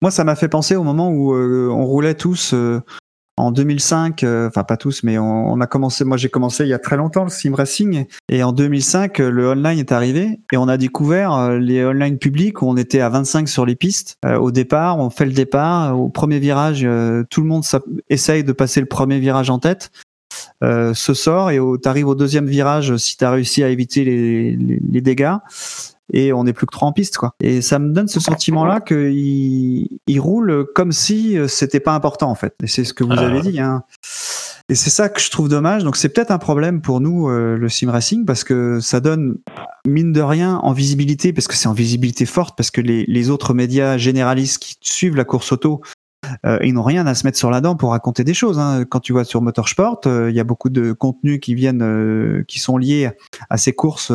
moi, 0.00 0.10
ça 0.10 0.24
m'a 0.24 0.34
fait 0.34 0.48
penser 0.48 0.76
au 0.76 0.82
moment 0.82 1.10
où 1.10 1.34
euh, 1.34 1.68
on 1.70 1.84
roulait 1.84 2.14
tous 2.14 2.54
euh, 2.54 2.80
en 3.36 3.50
2005. 3.50 4.22
euh, 4.22 4.48
Enfin, 4.48 4.64
pas 4.64 4.76
tous, 4.76 5.02
mais 5.02 5.18
on, 5.18 5.52
on 5.52 5.60
a 5.60 5.66
commencé. 5.66 6.04
Moi, 6.04 6.16
j'ai 6.16 6.28
commencé 6.28 6.64
il 6.64 6.68
y 6.68 6.74
a 6.74 6.78
très 6.78 6.96
longtemps 6.96 7.24
le 7.24 7.30
sim 7.30 7.54
racing. 7.54 8.06
Et 8.28 8.42
en 8.42 8.52
2005, 8.52 9.20
euh, 9.20 9.30
le 9.30 9.48
online 9.50 9.78
est 9.78 9.92
arrivé 9.92 10.40
et 10.52 10.56
on 10.56 10.68
a 10.68 10.76
découvert 10.76 11.32
euh, 11.32 11.58
les 11.58 11.84
online 11.84 12.18
publics 12.18 12.62
où 12.62 12.66
on 12.68 12.76
était 12.76 13.00
à 13.00 13.08
25 13.08 13.48
sur 13.48 13.66
les 13.66 13.76
pistes. 13.76 14.16
Euh, 14.24 14.36
au 14.38 14.50
départ, 14.50 14.98
on 14.98 15.10
fait 15.10 15.26
le 15.26 15.32
départ. 15.32 15.98
Au 15.98 16.08
premier 16.08 16.38
virage, 16.38 16.82
euh, 16.84 17.24
tout 17.30 17.40
le 17.40 17.48
monde 17.48 17.64
essaye 18.08 18.44
de 18.44 18.52
passer 18.52 18.80
le 18.80 18.86
premier 18.86 19.18
virage 19.18 19.50
en 19.50 19.58
tête 19.58 19.90
euh, 20.62 20.94
se 20.94 21.14
sort 21.14 21.50
et 21.50 21.58
tu 21.82 21.88
arrives 21.88 22.08
au 22.08 22.14
deuxième 22.14 22.46
virage 22.46 22.96
si 22.96 23.16
tu 23.16 23.24
as 23.24 23.30
réussi 23.30 23.62
à 23.62 23.68
éviter 23.68 24.04
les, 24.04 24.56
les, 24.56 24.80
les 24.90 25.00
dégâts 25.00 25.34
et 26.12 26.32
on 26.32 26.44
n'est 26.44 26.52
plus 26.52 26.66
que 26.66 26.72
trois 26.72 26.88
en 26.88 26.92
piste 26.92 27.16
quoi. 27.16 27.34
Et 27.40 27.60
ça 27.62 27.78
me 27.78 27.92
donne 27.92 28.08
ce 28.08 28.20
sentiment 28.20 28.64
là 28.64 28.80
qu'il 28.80 29.88
il 30.06 30.20
roule 30.20 30.66
comme 30.74 30.92
si 30.92 31.38
euh, 31.38 31.48
c'était 31.48 31.80
pas 31.80 31.94
important 31.94 32.30
en 32.30 32.34
fait. 32.34 32.54
Et 32.62 32.66
c'est 32.66 32.84
ce 32.84 32.94
que 32.94 33.04
vous 33.04 33.12
Ah. 33.16 33.20
avez 33.26 33.40
dit. 33.42 33.60
Hein. 33.60 33.82
Et 34.68 34.74
c'est 34.74 34.90
ça 34.90 35.08
que 35.08 35.20
je 35.20 35.30
trouve 35.30 35.48
dommage. 35.48 35.84
Donc 35.84 35.96
c'est 35.96 36.08
peut-être 36.08 36.30
un 36.32 36.38
problème 36.38 36.80
pour 36.80 37.00
nous, 37.00 37.28
euh, 37.28 37.56
le 37.56 37.68
sim 37.68 37.90
racing, 37.90 38.24
parce 38.24 38.42
que 38.42 38.80
ça 38.80 38.98
donne, 39.00 39.36
mine 39.86 40.12
de 40.12 40.20
rien, 40.20 40.56
en 40.56 40.72
visibilité, 40.72 41.32
parce 41.32 41.46
que 41.46 41.54
c'est 41.54 41.68
en 41.68 41.72
visibilité 41.72 42.26
forte, 42.26 42.56
parce 42.56 42.72
que 42.72 42.80
les, 42.80 43.04
les 43.06 43.30
autres 43.30 43.54
médias 43.54 43.96
généralistes 43.96 44.58
qui 44.60 44.76
suivent 44.80 45.14
la 45.14 45.24
course 45.24 45.52
auto, 45.52 45.82
euh, 46.44 46.58
ils 46.62 46.74
n'ont 46.74 46.82
rien 46.82 47.06
à 47.06 47.14
se 47.14 47.26
mettre 47.26 47.38
sur 47.38 47.50
la 47.50 47.60
dent 47.60 47.76
pour 47.76 47.90
raconter 47.90 48.24
des 48.24 48.34
choses. 48.34 48.58
Hein. 48.58 48.84
Quand 48.88 49.00
tu 49.00 49.12
vois 49.12 49.24
sur 49.24 49.42
Motorsport, 49.42 50.00
euh, 50.06 50.30
il 50.30 50.36
y 50.36 50.40
a 50.40 50.44
beaucoup 50.44 50.68
de 50.70 50.92
contenus 50.92 51.40
qui 51.40 51.54
viennent, 51.54 51.82
euh, 51.82 52.44
qui 52.48 52.58
sont 52.58 52.76
liés 52.78 53.10
à 53.50 53.56
ces 53.56 53.72
courses 53.72 54.12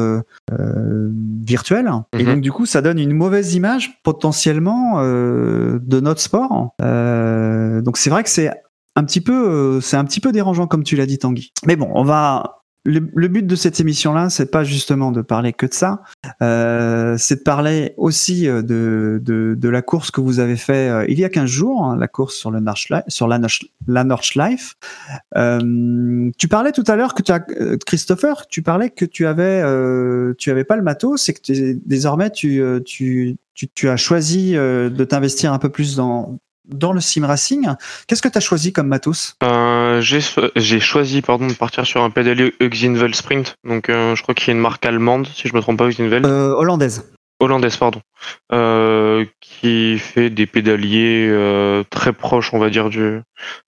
virtuelles. 1.44 1.92
Et 2.14 2.24
Mhm. 2.24 2.34
donc 2.34 2.42
du 2.42 2.52
coup, 2.52 2.66
ça 2.66 2.82
donne 2.82 3.00
une 3.00 3.14
mauvaise 3.14 3.54
image 3.56 4.02
potentiellement 4.04 5.02
de 5.02 6.00
notre 6.00 6.22
sport. 6.22 6.74
Donc 6.80 7.98
c'est 7.98 8.10
vrai 8.10 8.24
que 8.24 8.30
c'est 8.30 8.50
un 8.96 9.04
petit 9.04 9.22
peu, 9.22 9.80
c'est 9.82 9.98
un 9.98 10.06
petit 10.06 10.20
peu 10.20 10.32
dérangeant 10.32 10.68
comme 10.68 10.84
tu 10.84 10.96
l'as 10.96 11.06
dit, 11.06 11.18
Tanguy. 11.18 11.54
Mais 11.66 11.76
bon, 11.76 11.90
on 11.94 12.04
va. 12.04 12.61
Le, 12.84 13.12
le 13.14 13.28
but 13.28 13.46
de 13.46 13.56
cette 13.56 13.80
émission-là, 13.80 14.32
c'est 14.32 14.50
pas 14.50 14.64
justement 14.64 15.12
de 15.12 15.22
parler 15.22 15.54
que 15.54 15.68
de 15.68 15.74
ça, 15.74 16.02
euh, 16.42 17.16
c'est 17.20 17.36
de 17.36 17.42
parler 17.42 17.94
aussi 17.98 18.48
euh, 18.48 18.64
de, 18.64 19.22
de, 19.24 19.56
de 19.56 19.70
la 19.70 19.84
course 19.84 20.10
que 20.10 20.20
vous 20.20 20.40
avez 20.40 20.56
fait 20.56 20.90
euh, 20.90 21.06
il 21.08 21.20
y 21.20 21.24
a 21.24 21.30
15 21.30 21.46
jours, 21.46 21.86
hein, 21.86 21.96
la 21.96 22.08
course 22.08 22.36
sur 22.36 22.50
le 22.50 22.60
Nordschleife, 22.60 23.04
sur 23.08 23.28
la, 23.28 23.40
la 23.88 24.04
Nordschleife. 24.04 24.78
Euh, 25.38 26.32
tu 26.40 26.48
parlais 26.48 26.72
tout 26.72 26.84
à 26.88 26.96
l'heure 26.96 27.14
que 27.14 27.22
tu 27.22 27.32
as, 27.32 27.46
euh, 27.60 27.78
Christopher, 27.86 28.48
tu 28.48 28.64
parlais 28.64 28.90
que 28.90 29.06
tu 29.06 29.28
avais, 29.28 29.62
tu 30.38 30.50
avais 30.50 30.64
pas 30.64 30.76
le 30.76 30.82
matos, 30.82 31.22
c'est 31.22 31.34
que 31.34 31.74
désormais 31.86 32.32
tu, 32.32 32.64
tu, 32.84 33.38
tu, 33.54 33.68
tu 33.70 33.90
as 33.90 33.98
choisi 33.98 34.54
de 34.54 35.04
t'investir 35.04 35.54
un 35.54 35.60
peu 35.60 35.70
plus 35.70 35.96
dans 35.96 36.40
dans 36.72 36.94
le 36.94 37.00
sim 37.00 37.26
racing. 37.26 37.68
Qu'est-ce 38.08 38.22
que 38.22 38.28
tu 38.28 38.38
as 38.38 38.42
choisi 38.42 38.74
comme 38.74 38.88
matos? 38.88 39.36
Euh, 39.44 40.02
j'ai 40.02 40.80
choisi 40.80 41.22
pardon 41.22 41.48
de 41.48 41.54
partir 41.54 41.86
sur 41.86 42.04
un 42.04 42.10
pédalier 42.10 42.54
Uxinvel 42.60 43.14
Sprint. 43.16 43.56
Donc 43.68 43.90
euh, 43.90 44.16
je 44.16 44.24
crois 44.24 44.34
qu'il 44.36 44.48
y 44.48 44.52
a 44.52 44.54
une 44.54 44.60
marque 44.60 44.86
allemande 44.86 45.28
si 45.34 45.48
je 45.48 45.56
me 45.56 45.62
trompe 45.62 45.78
pas 45.78 45.88
Uxinvel. 45.88 46.26
euh, 46.26 46.54
Hollandaise. 46.56 47.12
hollandaise 47.40 47.78
pardon, 47.78 48.02
qui 49.40 49.98
fait 50.00 50.30
des 50.30 50.46
pédaliers 50.46 51.84
très 51.90 52.14
proches, 52.14 52.54
on 52.54 52.60
va 52.60 52.70
dire 52.70 52.90
du 52.90 53.22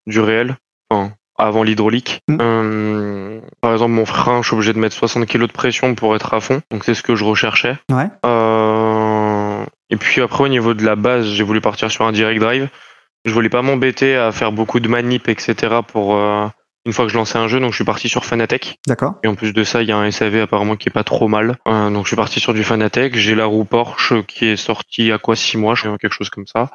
du 0.07 0.19
réel, 0.19 0.57
enfin, 0.89 1.13
avant 1.38 1.63
l'hydraulique. 1.63 2.22
Mm. 2.27 2.38
Euh, 2.41 3.39
par 3.62 3.74
exemple, 3.74 3.91
mon 3.91 4.05
frein, 4.05 4.41
je 4.41 4.48
suis 4.48 4.55
obligé 4.55 4.74
de 4.74 4.79
mettre 4.79 4.95
60 4.95 5.25
kg 5.25 5.41
de 5.41 5.51
pression 5.51 5.95
pour 5.95 6.15
être 6.15 6.33
à 6.33 6.39
fond, 6.39 6.62
donc 6.72 6.83
c'est 6.83 6.93
ce 6.93 7.03
que 7.03 7.15
je 7.15 7.24
recherchais. 7.24 7.77
Ouais. 7.91 8.07
Euh, 8.25 9.65
et 9.89 9.98
puis 9.98 10.22
après, 10.22 10.43
au 10.43 10.48
niveau 10.48 10.74
de 10.74 10.86
la 10.86 10.95
base, 10.95 11.25
j'ai 11.27 11.43
voulu 11.43 11.62
partir 11.62 11.91
sur 11.91 12.05
un 12.05 12.12
direct 12.12 12.39
drive. 12.39 12.69
Je 13.25 13.32
voulais 13.34 13.50
pas 13.50 13.62
m'embêter 13.62 14.15
à 14.15 14.32
faire 14.32 14.51
beaucoup 14.51 14.80
de 14.80 14.88
manip, 14.88 15.30
etc. 15.30 15.75
pour 15.88 16.15
euh, 16.18 16.46
une 16.86 16.92
fois 16.92 17.06
que 17.06 17.12
je 17.12 17.18
lançais 17.18 17.38
un 17.38 17.48
jeu, 17.48 17.62
donc 17.62 17.72
je 17.72 17.75
suis 17.77 17.86
parti 17.86 18.10
sur 18.10 18.25
Fanatec. 18.25 18.77
D'accord. 18.88 19.13
Et 19.24 19.27
en 19.30 19.36
plus 19.36 19.53
de 19.53 19.63
ça, 19.63 19.82
il 19.82 19.88
y 19.88 19.94
a 19.94 19.98
un 19.98 20.12
SAV 20.12 20.42
apparemment 20.42 20.75
qui 20.75 20.89
est 20.89 20.92
pas 20.92 21.06
trop 21.06 21.30
mal. 21.30 21.56
Euh, 21.65 21.89
donc 21.89 22.03
je 22.03 22.08
suis 22.10 22.18
parti 22.18 22.42
sur 22.42 22.53
du 22.53 22.65
Fanatec. 22.65 23.15
J'ai 23.15 23.36
la 23.36 23.46
roue 23.46 23.63
Porsche 23.63 24.22
qui 24.27 24.48
est 24.48 24.58
sortie 24.58 25.13
à 25.13 25.18
quoi 25.20 25.38
6 25.38 25.58
mois, 25.58 25.75
je 25.75 25.84
crois, 25.84 25.98
quelque 25.98 26.12
chose 26.13 26.30
comme 26.30 26.46
ça. 26.48 26.70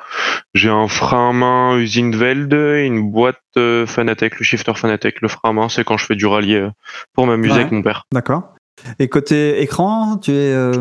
J'ai 0.54 0.70
un 0.70 0.88
frein 0.88 1.28
à 1.28 1.32
main 1.34 1.76
Usinveld 1.76 2.52
et 2.54 2.86
une 2.86 3.10
boîte 3.10 3.36
euh, 3.58 3.84
Fanatec, 3.84 4.38
le 4.38 4.44
shifter 4.44 4.72
Fanatec. 4.74 5.20
Le 5.20 5.28
frein 5.28 5.50
à 5.50 5.52
main, 5.52 5.68
c'est 5.68 5.84
quand 5.84 5.98
je 5.98 6.06
fais 6.06 6.16
du 6.16 6.24
rallye 6.24 6.54
euh, 6.56 6.70
pour 7.12 7.26
m'amuser 7.26 7.52
Ouais. 7.52 7.60
avec 7.60 7.72
mon 7.72 7.82
père. 7.82 8.04
D'accord. 8.10 8.54
Et 8.98 9.08
côté 9.08 9.60
écran, 9.60 10.16
tu 10.16 10.30
es. 10.30 10.52
euh, 10.54 10.72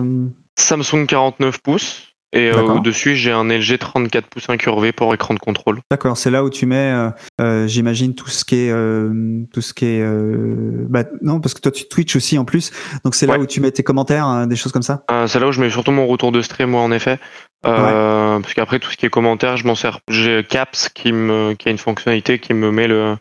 Samsung 0.57 1.05
49 1.07 1.61
pouces. 1.61 2.13
Et 2.33 2.51
euh, 2.51 2.61
au-dessus, 2.61 3.15
j'ai 3.15 3.31
un 3.31 3.45
LG 3.45 3.77
34 3.79 4.27
pouces 4.27 4.49
incurvé 4.49 4.91
pour 4.91 5.13
écran 5.13 5.33
de 5.33 5.39
contrôle. 5.39 5.79
D'accord, 5.89 6.17
c'est 6.17 6.29
là 6.29 6.43
où 6.43 6.49
tu 6.49 6.65
mets, 6.65 6.91
euh, 6.91 7.09
euh, 7.39 7.67
j'imagine 7.67 8.15
tout 8.15 8.27
ce 8.27 8.43
qui 8.43 8.55
est, 8.55 8.69
euh, 8.69 9.43
tout 9.53 9.61
ce 9.61 9.73
qui 9.73 9.85
est, 9.85 10.01
euh, 10.01 10.85
bah, 10.89 11.05
non, 11.21 11.39
parce 11.39 11.53
que 11.53 11.61
toi 11.61 11.71
tu 11.71 11.87
Twitch 11.87 12.17
aussi 12.17 12.37
en 12.37 12.43
plus, 12.43 12.71
donc 13.05 13.15
c'est 13.15 13.27
là 13.27 13.39
où 13.39 13.45
tu 13.45 13.61
mets 13.61 13.71
tes 13.71 13.83
commentaires, 13.83 14.25
hein, 14.25 14.45
des 14.45 14.57
choses 14.57 14.73
comme 14.73 14.81
ça? 14.83 15.03
Euh, 15.09 15.25
c'est 15.27 15.39
là 15.39 15.47
où 15.47 15.51
je 15.53 15.61
mets 15.61 15.69
surtout 15.69 15.91
mon 15.91 16.05
retour 16.05 16.33
de 16.33 16.41
stream, 16.41 16.71
moi, 16.71 16.81
en 16.81 16.91
effet. 16.91 17.17
Euh, 17.65 18.39
Parce 18.39 18.53
qu'après, 18.53 18.79
tout 18.79 18.91
ce 18.91 18.97
qui 18.97 19.05
est 19.05 19.09
commentaire, 19.09 19.57
je 19.57 19.65
m'en 19.65 19.75
sers. 19.75 19.99
J'ai 20.09 20.43
Caps 20.43 20.89
qui, 20.89 21.11
me, 21.13 21.53
qui 21.53 21.69
a 21.69 21.71
une 21.71 21.77
fonctionnalité 21.77 22.39
qui 22.39 22.53
me 22.53 22.71
met 22.71 22.87
le, 22.87 23.15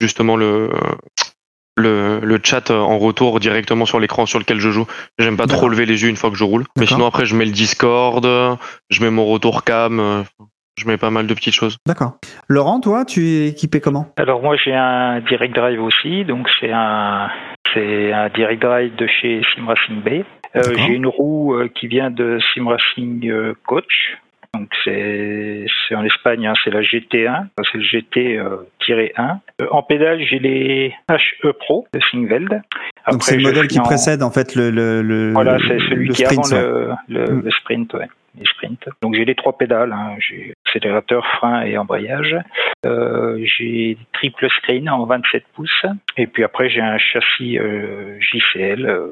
justement 0.00 0.36
le, 0.36 0.70
le, 1.76 2.20
le 2.20 2.40
chat 2.42 2.70
en 2.70 2.98
retour 2.98 3.40
directement 3.40 3.86
sur 3.86 4.00
l'écran 4.00 4.26
sur 4.26 4.38
lequel 4.38 4.60
je 4.60 4.70
joue. 4.70 4.86
J'aime 5.18 5.36
pas 5.36 5.46
trop 5.46 5.68
lever 5.68 5.86
les 5.86 6.02
yeux 6.02 6.08
une 6.08 6.16
fois 6.16 6.30
que 6.30 6.36
je 6.36 6.44
roule. 6.44 6.64
Mais 6.78 6.86
sinon, 6.86 7.06
après, 7.06 7.26
je 7.26 7.34
mets 7.34 7.46
le 7.46 7.52
Discord, 7.52 8.24
je 8.90 9.02
mets 9.02 9.10
mon 9.10 9.26
retour 9.26 9.64
cam, 9.64 10.00
euh, 10.00 10.22
je 10.78 10.86
mets 10.86 10.96
pas 10.96 11.10
mal 11.10 11.26
de 11.26 11.34
petites 11.34 11.54
choses. 11.54 11.76
D'accord. 11.86 12.14
Laurent, 12.48 12.80
toi, 12.80 13.04
tu 13.04 13.26
es 13.26 13.48
équipé 13.48 13.80
comment? 13.80 14.06
Alors 14.16 14.42
moi 14.42 14.56
j'ai 14.56 14.74
un 14.74 15.20
direct 15.20 15.54
drive 15.54 15.82
aussi, 15.82 16.24
donc 16.24 16.48
c'est 16.60 16.72
un 16.72 17.30
c'est 17.74 18.12
un 18.12 18.28
direct 18.30 18.62
drive 18.62 18.94
de 18.96 19.06
chez 19.06 19.42
Sim 19.54 19.66
Racing 19.66 20.02
Bay. 20.02 20.24
Euh, 20.56 20.62
j'ai 20.76 20.92
une 20.92 21.06
roue 21.06 21.54
euh, 21.54 21.68
qui 21.68 21.86
vient 21.86 22.10
de 22.10 22.38
Sim 22.52 22.68
Racing 22.68 23.28
euh, 23.30 23.54
Coach. 23.66 24.18
Donc 24.54 24.68
c'est 24.84 25.94
en 25.94 26.04
Espagne, 26.04 26.46
hein, 26.46 26.52
c'est 26.62 26.70
la 26.70 26.82
GT1, 26.82 27.46
c'est 27.70 27.78
le 27.78 27.84
GT-1. 27.84 29.38
Euh, 29.62 29.66
en 29.70 29.82
pédale 29.82 30.20
j'ai 30.28 30.38
les 30.38 30.94
HE 31.10 31.52
Pro 31.58 31.86
de 31.94 32.00
Singveld. 32.10 32.60
Donc 33.10 33.22
c'est 33.22 33.36
le 33.36 33.42
modèle 33.42 33.66
qui 33.66 33.80
en- 33.80 33.82
précède 33.82 34.22
en 34.22 34.30
fait 34.30 34.54
le 34.54 34.70
le, 34.70 35.00
le 35.00 35.32
Voilà, 35.32 35.56
le- 35.56 35.66
c'est 35.68 35.78
celui 35.88 36.08
le 36.08 36.14
qui 36.14 36.22
est 36.22 36.26
sprint, 36.26 36.52
avant 36.52 36.90
ouais. 36.90 36.94
le, 37.08 37.24
le, 37.24 37.32
Mm. 37.36 37.42
le 37.44 37.50
sprint, 37.50 37.94
ouais. 37.94 38.08
Les 38.38 38.46
sprints. 38.46 38.88
Donc 39.02 39.14
j'ai 39.14 39.24
les 39.26 39.34
trois 39.34 39.56
pédales, 39.58 39.92
hein. 39.92 40.16
j'ai 40.18 40.54
accélérateur, 40.66 41.26
frein 41.38 41.62
et 41.62 41.76
embrayage. 41.76 42.34
Euh, 42.86 43.38
j'ai 43.44 43.96
triple 44.14 44.48
screen 44.50 44.88
en 44.88 45.04
27 45.06 45.44
pouces. 45.54 45.86
Et 46.16 46.26
puis 46.26 46.42
après 46.44 46.68
j'ai 46.70 46.80
un 46.80 46.98
châssis 46.98 47.58
euh, 47.58 48.16
JCL. 48.20 48.86
euh, 48.86 49.08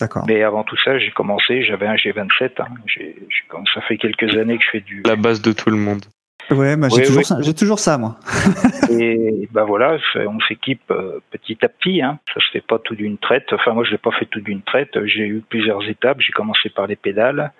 D'accord. 0.00 0.24
mais 0.26 0.42
avant 0.42 0.64
tout 0.64 0.76
ça, 0.84 0.98
j'ai 0.98 1.10
commencé, 1.12 1.62
j'avais 1.62 1.86
un 1.86 1.94
G27. 1.94 2.60
Hein. 2.60 2.64
J'ai, 2.86 3.14
j'ai- 3.28 3.46
comme 3.48 3.64
ça 3.72 3.80
fait 3.82 3.96
quelques 3.98 4.36
années 4.36 4.58
que 4.58 4.64
je 4.64 4.70
fais 4.70 4.80
du. 4.80 5.02
La 5.06 5.16
base 5.16 5.40
de 5.42 5.52
tout 5.52 5.70
le 5.70 5.76
monde. 5.76 6.04
Ouais, 6.50 6.74
moi 6.76 6.88
j'ai 6.88 6.96
Oui, 6.96 7.02
toujours 7.02 7.18
oui. 7.18 7.24
ça, 7.24 7.36
j'ai 7.40 7.54
toujours 7.54 7.78
ça 7.78 7.96
moi. 7.96 8.16
Et 8.90 9.48
ben 9.52 9.62
voilà, 9.64 9.98
on 10.16 10.40
s'équipe 10.40 10.90
euh, 10.90 11.20
petit 11.30 11.56
à 11.62 11.68
petit. 11.68 12.02
Hein. 12.02 12.18
Ça 12.34 12.40
se 12.40 12.50
fait 12.50 12.60
pas 12.66 12.80
tout 12.80 12.96
d'une 12.96 13.18
traite. 13.18 13.52
Enfin 13.52 13.72
moi 13.72 13.84
je 13.84 13.92
l'ai 13.92 13.98
pas 13.98 14.10
fait 14.10 14.24
tout 14.26 14.40
d'une 14.40 14.62
traite. 14.62 14.98
J'ai 15.06 15.26
eu 15.28 15.42
plusieurs 15.48 15.88
étapes. 15.88 16.20
J'ai 16.20 16.32
commencé 16.32 16.68
par 16.70 16.88
les 16.88 16.96
pédales, 16.96 17.52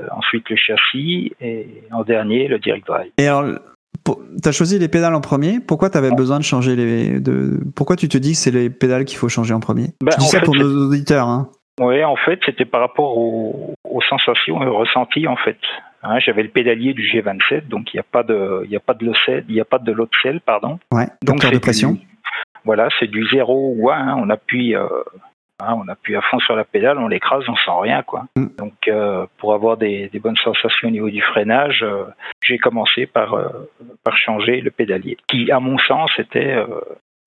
euh, 0.00 0.06
ensuite 0.12 0.48
le 0.48 0.56
châssis 0.56 1.34
et 1.42 1.66
en 1.90 2.04
dernier 2.04 2.48
le 2.48 2.58
direct 2.58 2.86
drive. 2.86 3.10
Et 3.18 3.26
alors, 3.26 3.44
tu 4.04 4.48
as 4.48 4.52
choisi 4.52 4.78
les 4.78 4.88
pédales 4.88 5.14
en 5.14 5.20
premier. 5.20 5.60
Pourquoi 5.60 5.90
tu 5.90 5.98
avais 5.98 6.10
besoin 6.10 6.38
de 6.38 6.44
changer 6.44 6.76
les 6.76 7.20
de 7.20 7.60
Pourquoi 7.76 7.96
tu 7.96 8.08
te 8.08 8.18
dis 8.18 8.32
que 8.32 8.38
c'est 8.38 8.50
les 8.50 8.70
pédales 8.70 9.04
qu'il 9.04 9.18
faut 9.18 9.28
changer 9.28 9.54
en 9.54 9.60
premier? 9.60 9.88
Bah, 10.02 10.12
Je 10.14 10.18
dis 10.18 10.26
ça 10.28 10.40
fait, 10.40 10.44
pour 10.44 10.56
nos 10.56 10.88
auditeurs. 10.88 11.28
Hein. 11.28 11.48
Oui, 11.80 12.04
en 12.04 12.16
fait, 12.16 12.38
c'était 12.44 12.64
par 12.66 12.80
rapport 12.80 13.16
aux, 13.16 13.74
aux 13.88 14.00
sensations 14.02 14.62
et 14.62 14.66
aux 14.66 14.76
ressentis, 14.76 15.26
en 15.26 15.36
fait. 15.36 15.56
Hein, 16.02 16.18
J'avais 16.18 16.42
le 16.42 16.48
pédalier 16.50 16.92
du 16.94 17.02
G27, 17.02 17.68
donc 17.68 17.94
il 17.94 17.96
n'y 17.96 18.00
a 18.00 18.04
pas 18.10 18.22
de, 18.24 18.62
il 18.64 18.70
y 18.70 18.76
a 18.76 18.80
pas 18.80 18.94
de 18.94 19.04
locel, 19.06 19.44
il 19.48 19.54
n'y 19.54 19.60
a 19.60 19.64
pas 19.64 19.78
de 19.78 19.94
pardon. 20.44 20.78
Ouais. 20.92 21.06
Donc 21.24 21.40
de 21.50 21.58
pression. 21.58 21.92
du- 21.92 22.00
voilà, 22.64 22.88
c'est 23.00 23.06
du 23.08 23.26
0 23.32 23.74
ou 23.76 23.90
1. 23.90 23.94
hein, 23.94 24.16
on 24.18 24.28
appuie, 24.30 24.74
euh, 24.76 24.86
hein, 25.60 25.74
on 25.76 25.88
appuie 25.88 26.16
à 26.16 26.20
fond 26.22 26.38
sur 26.40 26.56
la 26.56 26.64
pédale, 26.64 26.98
on 26.98 27.08
l'écrase, 27.08 27.44
on 27.48 27.56
sent 27.56 27.80
rien, 27.80 28.02
quoi. 28.02 28.24
Mm. 28.36 28.46
Donc 28.58 28.88
euh, 28.88 29.26
pour 29.38 29.54
avoir 29.54 29.76
des, 29.76 30.08
des 30.08 30.18
bonnes 30.18 30.36
sensations 30.36 30.88
au 30.88 30.90
niveau 30.90 31.10
du 31.10 31.22
freinage, 31.22 31.82
euh, 31.82 32.04
j'ai 32.42 32.58
commencé 32.58 33.06
par 33.06 33.34
euh, 33.34 33.48
par 34.04 34.16
changer 34.16 34.60
le 34.60 34.70
pédalier, 34.70 35.16
qui, 35.28 35.50
à 35.50 35.60
mon 35.60 35.78
sens, 35.78 36.10
était 36.18 36.56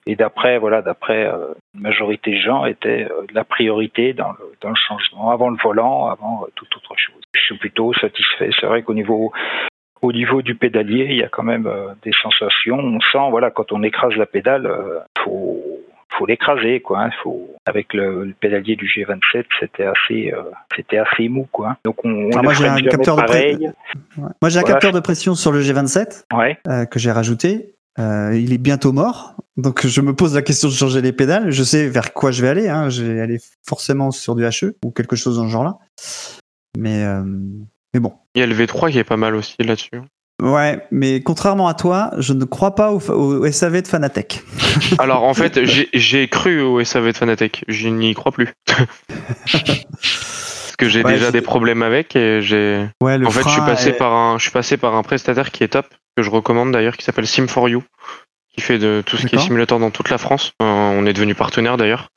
et 0.06 0.14
d'après 0.14 0.58
voilà, 0.58 0.82
d'après 0.82 1.26
une 1.74 1.80
majorité 1.80 2.32
de 2.32 2.40
gens, 2.40 2.64
était 2.64 3.08
la 3.32 3.44
priorité 3.44 4.12
dans 4.12 4.32
le, 4.32 4.52
dans 4.60 4.70
le 4.70 4.76
changement, 4.76 5.30
avant 5.30 5.50
le 5.50 5.56
volant, 5.62 6.06
avant 6.06 6.46
toute 6.54 6.74
autre 6.76 6.94
chose. 6.96 7.22
Je 7.34 7.40
suis 7.40 7.58
plutôt 7.58 7.92
satisfait. 7.94 8.50
C'est 8.60 8.66
vrai 8.66 8.82
qu'au 8.82 8.94
niveau 8.94 9.32
au 10.02 10.12
niveau 10.12 10.42
du 10.42 10.54
pédalier, 10.54 11.06
il 11.10 11.16
y 11.16 11.22
a 11.22 11.28
quand 11.28 11.42
même 11.42 11.68
des 12.02 12.12
sensations. 12.22 12.78
On 12.78 13.00
sent, 13.00 13.30
voilà, 13.30 13.50
quand 13.50 13.72
on 13.72 13.82
écrase 13.82 14.14
la 14.16 14.26
pédale, 14.26 14.66
euh, 14.66 15.00
faut 15.24 15.62
faut 16.10 16.26
l'écraser, 16.26 16.80
quoi. 16.80 17.02
hein. 17.04 17.10
Faut 17.22 17.50
avec 17.66 17.92
le, 17.94 18.24
le 18.24 18.32
pédalier 18.32 18.76
du 18.76 18.86
G27, 18.86 19.44
c'était 19.60 19.84
assez 19.86 20.32
euh, 20.32 20.42
c'était 20.74 20.98
assez 20.98 21.28
mou, 21.28 21.46
quoi. 21.52 21.76
Donc 21.84 22.04
on, 22.04 22.08
le 22.28 22.42
moi, 22.42 22.52
j'ai 22.54 22.66
un 22.68 22.76
capteur 22.80 23.16
de 23.16 23.22
pré- 23.22 23.26
pareil. 23.56 23.70
Ouais. 24.18 24.28
Moi 24.40 24.48
j'ai 24.48 24.58
un 24.58 24.62
capteur 24.62 24.92
de 24.92 25.00
pression 25.00 25.34
sur 25.34 25.52
le 25.52 25.60
G27 25.62 26.24
Ouais. 26.34 26.58
euh, 26.68 26.84
que 26.86 26.98
j'ai 26.98 27.10
rajouté. 27.12 27.72
Euh, 27.98 28.38
il 28.38 28.52
est 28.52 28.58
bientôt 28.58 28.92
mort, 28.92 29.36
donc 29.56 29.86
je 29.86 30.00
me 30.02 30.14
pose 30.14 30.34
la 30.34 30.42
question 30.42 30.68
de 30.68 30.74
changer 30.74 31.00
les 31.00 31.12
pédales. 31.12 31.50
Je 31.50 31.62
sais 31.62 31.88
vers 31.88 32.12
quoi 32.12 32.30
je 32.30 32.42
vais 32.42 32.48
aller. 32.48 32.68
Hein. 32.68 32.90
Je 32.90 33.02
vais 33.04 33.20
aller 33.22 33.38
forcément 33.66 34.10
sur 34.10 34.34
du 34.34 34.44
HE 34.44 34.74
ou 34.84 34.90
quelque 34.90 35.16
chose 35.16 35.38
dans 35.38 35.46
ce 35.46 35.50
genre-là. 35.50 35.78
Mais 36.76 37.04
euh, 37.04 37.22
mais 37.94 38.00
bon. 38.00 38.12
Il 38.34 38.40
y 38.40 38.42
a 38.42 38.46
le 38.46 38.54
V3 38.54 38.90
qui 38.92 38.98
est 38.98 39.04
pas 39.04 39.16
mal 39.16 39.34
aussi 39.34 39.56
là-dessus. 39.60 40.02
Ouais, 40.42 40.78
mais 40.90 41.22
contrairement 41.22 41.66
à 41.66 41.72
toi, 41.74 42.10
je 42.18 42.34
ne 42.34 42.44
crois 42.44 42.74
pas 42.74 42.92
au, 42.92 43.00
au 43.10 43.50
SAV 43.50 43.80
de 43.82 43.88
Fanatec. 43.88 44.42
Alors 44.98 45.24
en 45.24 45.32
fait, 45.32 45.64
j'ai- 45.64 46.28
cru 46.28 46.60
au 46.60 46.82
SAV 46.84 47.12
de 47.12 47.16
Fanatec, 47.16 47.64
je 47.68 47.88
n'y 47.88 48.12
crois 48.14 48.32
plus. 48.32 48.52
Parce 49.96 50.76
que 50.78 50.88
j'ai 50.88 51.02
Ouais, 51.02 51.14
déjà 51.14 51.30
des 51.32 51.40
problèmes 51.40 51.82
avec 51.82 52.14
et 52.16 52.42
j'ai. 52.42 52.86
Ouais, 53.02 53.16
le 53.16 53.26
En 53.26 53.30
fait, 53.30 53.42
je 53.44 53.48
suis 53.48 53.60
passé 53.62 53.88
est- 53.90 53.92
par 53.92 54.12
un, 54.12 54.36
je 54.38 54.42
suis 54.42 54.50
passé 54.50 54.76
par 54.76 54.94
un 54.94 55.02
prestataire 55.02 55.50
qui 55.50 55.64
est 55.64 55.68
top, 55.68 55.86
que 56.16 56.22
je 56.22 56.28
recommande 56.28 56.70
d'ailleurs, 56.72 56.96
qui 56.98 57.04
s'appelle 57.04 57.24
Sim4You, 57.24 57.80
qui 58.54 58.60
fait 58.60 58.78
de 58.78 59.02
tout 59.06 59.16
ce 59.16 59.26
qui 59.26 59.36
est 59.36 59.38
simulateur 59.38 59.78
dans 59.78 59.90
toute 59.90 60.10
la 60.10 60.18
France. 60.18 60.52
Euh, 60.60 60.66
on 60.66 61.06
est 61.06 61.14
devenu 61.14 61.34
partenaire 61.34 61.78
d'ailleurs. 61.78 62.08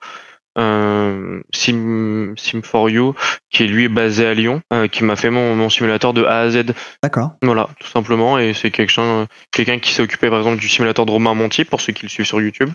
Euh, 0.57 1.41
Sim, 1.53 2.33
Sim 2.37 2.61
for 2.63 2.89
You, 2.89 3.13
qui 3.49 3.65
lui 3.67 3.85
est 3.85 3.89
basé 3.89 4.25
à 4.25 4.33
Lyon, 4.33 4.61
euh, 4.73 4.87
qui 4.87 5.03
m'a 5.03 5.15
fait 5.15 5.29
mon, 5.29 5.55
mon 5.55 5.69
simulateur 5.69 6.13
de 6.13 6.23
A 6.23 6.39
à 6.39 6.49
Z. 6.49 6.73
D'accord. 7.03 7.31
Voilà, 7.43 7.69
tout 7.79 7.87
simplement. 7.87 8.37
Et 8.39 8.53
c'est 8.53 8.71
quelqu'un 8.71 9.27
quelqu'un 9.51 9.79
qui 9.79 9.93
s'est 9.93 10.01
occupé 10.01 10.29
par 10.29 10.39
exemple 10.39 10.59
du 10.59 10.67
simulateur 10.67 11.05
de 11.05 11.11
Romain 11.11 11.33
Monti, 11.33 11.65
pour 11.65 11.81
ceux 11.81 11.93
qui 11.93 12.03
le 12.03 12.09
suivent 12.09 12.25
sur 12.25 12.41
YouTube, 12.41 12.69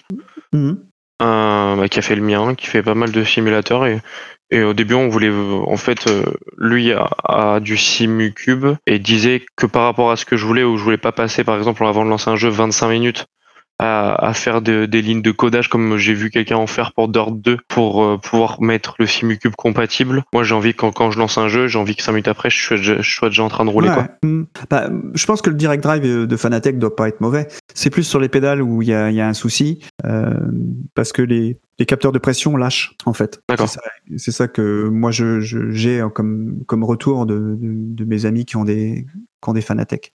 Mhm. 0.53 0.79
euh, 1.23 1.77
bah, 1.77 1.89
qui 1.89 1.99
a 1.99 2.03
fait 2.03 2.17
le 2.17 2.23
mien, 2.23 2.55
qui 2.55 2.67
fait 2.67 2.83
pas 2.83 2.95
mal 2.95 3.11
de 3.13 3.25
simulateurs. 3.25 3.87
Et, 3.87 4.01
et 4.51 4.63
au 4.63 4.73
début, 4.73 4.95
on 4.95 5.09
voulait, 5.09 5.31
en 5.33 5.77
fait, 5.77 6.07
lui 6.59 6.93
a, 6.93 7.09
a 7.25 7.61
du 7.61 7.77
SimuCube 7.77 8.67
et 8.87 8.99
disait 8.99 9.45
que 9.57 9.67
par 9.67 9.83
rapport 9.85 10.11
à 10.11 10.17
ce 10.17 10.25
que 10.25 10.37
je 10.37 10.47
voulais, 10.47 10.63
ou 10.63 10.77
je 10.77 10.83
voulais 10.85 10.97
pas 10.99 11.13
passer, 11.13 11.45
par 11.45 11.57
exemple, 11.57 11.85
avant 11.85 12.05
de 12.05 12.11
lancer 12.11 12.31
un 12.31 12.37
jeu, 12.37 12.51
25 12.51 12.89
minutes 12.89 13.27
à, 13.79 14.15
à 14.29 14.33
faire 14.35 14.63
de- 14.63 14.87
des 14.87 15.03
lignes 15.03 15.23
de 15.23 15.31
codage 15.33 15.69
comme 15.69 15.97
j'ai 15.97 16.15
vu 16.15 16.31
quelqu'un 16.31 16.57
en 16.57 16.67
faire 16.67 16.93
pour 16.93 17.09
Dirt 17.09 17.33
2 17.33 17.59
pour 17.69 18.05
euh, 18.05 18.19
pouvoir 18.19 18.61
mettre 18.63 18.95
le 18.99 19.07
SimuCube 19.07 19.55
compatible. 19.57 20.23
Moi, 20.33 20.45
j'ai 20.45 20.55
envie, 20.55 20.75
quand, 20.75 20.93
quand 20.93 21.11
je 21.11 21.19
lance 21.19 21.39
un 21.39 21.49
jeu, 21.49 21.67
j'ai 21.67 21.79
envie 21.79 21.97
que 21.97 22.03
5 22.03 22.13
minutes 22.13 22.29
après, 22.29 22.51
je 22.51 22.63
sois 22.63 22.77
déjà, 22.77 23.01
je 23.01 23.15
sois 23.15 23.29
déjà 23.31 23.43
en 23.43 23.49
train 23.49 23.65
de 23.65 23.71
rouler. 23.71 23.89
Ouais. 23.89 23.95
Quoi. 23.95 24.09
Mm. 24.23 24.45
Bah, 24.71 24.91
je 25.15 25.27
pense 25.27 25.43
que 25.43 25.51
le 25.51 25.57
direct 25.57 25.83
drive 25.83 26.03
de 26.27 26.37
Fanatec 26.37 26.79
doit 26.79 26.95
pas 26.95 27.09
être 27.09 27.21
mauvais. 27.21 27.49
C'est 27.75 27.91
plus 27.91 28.05
sur 28.05 28.21
les 28.21 28.29
pédales 28.29 28.63
où 28.63 28.83
il 28.83 28.89
y 28.89 28.95
a, 28.95 29.11
il 29.11 29.17
y 29.17 29.21
a 29.21 29.27
un 29.29 29.35
souci, 29.35 29.81
euh, 30.05 30.31
parce 30.95 31.13
que 31.13 31.23
les, 31.23 31.59
les 31.81 31.87
capteurs 31.87 32.13
de 32.13 32.19
pression 32.19 32.57
lâchent 32.57 32.95
en 33.05 33.13
fait. 33.13 33.41
D'accord. 33.49 33.69
C'est 34.17 34.31
ça, 34.31 34.47
que 34.47 34.89
moi 34.89 35.11
je 35.11 35.41
j'ai 35.41 36.01
euh, 36.01 36.09
comme 36.09 36.63
comme 36.67 36.85
retour 36.85 37.27
de, 37.27 37.35
de, 37.35 37.57
de 37.59 38.05
mes 38.05 38.27
amis 38.27 38.45
qui 38.45 38.57
ont 38.57 38.65
des 38.65 39.07
qui 39.43 39.49
ont 39.51 39.53
des 39.55 39.61
Fanatec. 39.61 40.13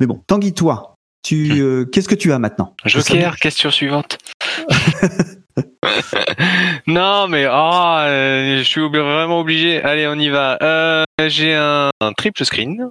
Mais 0.00 0.06
bon, 0.06 0.22
Tanguy, 0.26 0.54
toi, 0.54 0.94
tu 1.22 1.52
Hmm. 1.52 1.60
euh, 1.60 1.84
qu'est-ce 1.86 2.08
que 2.08 2.14
tu 2.14 2.32
as 2.32 2.38
maintenant? 2.38 2.74
Joker, 2.84 3.36
question 3.36 3.70
suivante. 3.70 4.18
non, 6.86 7.28
mais 7.28 7.46
oh, 7.46 7.96
euh, 8.00 8.58
je 8.58 8.62
suis 8.62 8.80
vraiment 8.80 9.40
obligé. 9.40 9.82
Allez, 9.82 10.06
on 10.06 10.14
y 10.14 10.28
va. 10.28 10.58
Euh, 10.62 11.04
j'ai 11.26 11.54
un, 11.54 11.90
un 12.00 12.12
triple 12.12 12.44
screen 12.44 12.88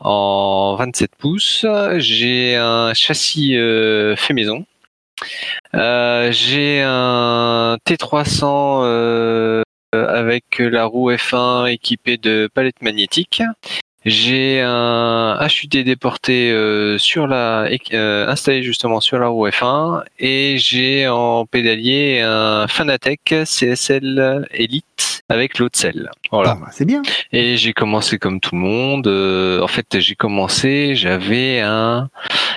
en 0.00 0.76
27 0.78 1.10
pouces. 1.18 1.66
J'ai 1.96 2.56
un 2.56 2.94
châssis 2.94 3.56
euh, 3.56 4.16
fait 4.16 4.34
maison. 4.34 4.64
Euh, 5.74 6.30
j'ai 6.32 6.82
un 6.84 7.78
T300 7.88 8.82
euh, 8.84 9.62
avec 9.92 10.58
la 10.58 10.84
roue 10.84 11.12
F1 11.12 11.70
équipée 11.72 12.16
de 12.16 12.48
palettes 12.52 12.82
magnétiques. 12.82 13.42
J'ai 14.04 14.60
un 14.60 15.38
HUD 15.48 15.82
déporté 15.84 16.50
euh, 16.50 16.98
sur 16.98 17.26
la 17.26 17.68
euh, 17.92 18.28
installé 18.28 18.62
justement 18.62 19.00
sur 19.00 19.18
la 19.18 19.28
roue 19.28 19.48
F1 19.48 20.02
et 20.18 20.56
j'ai 20.58 21.08
en 21.08 21.46
pédalier 21.46 22.20
un 22.20 22.66
Fanatec 22.68 23.34
CSL 23.44 24.46
Elite 24.50 25.22
avec 25.28 25.58
l'autre 25.58 25.78
selle. 25.78 26.10
Voilà. 26.30 26.58
Ah, 26.62 26.68
C'est 26.70 26.84
bien. 26.84 27.02
Et 27.32 27.56
j'ai 27.56 27.72
commencé 27.72 28.18
comme 28.18 28.40
tout 28.40 28.54
le 28.54 28.60
monde. 28.60 29.06
euh, 29.06 29.62
en 29.62 29.68
fait, 29.68 29.98
j'ai 30.00 30.14
commencé, 30.14 30.94
j'avais 30.94 31.60
un 31.60 32.10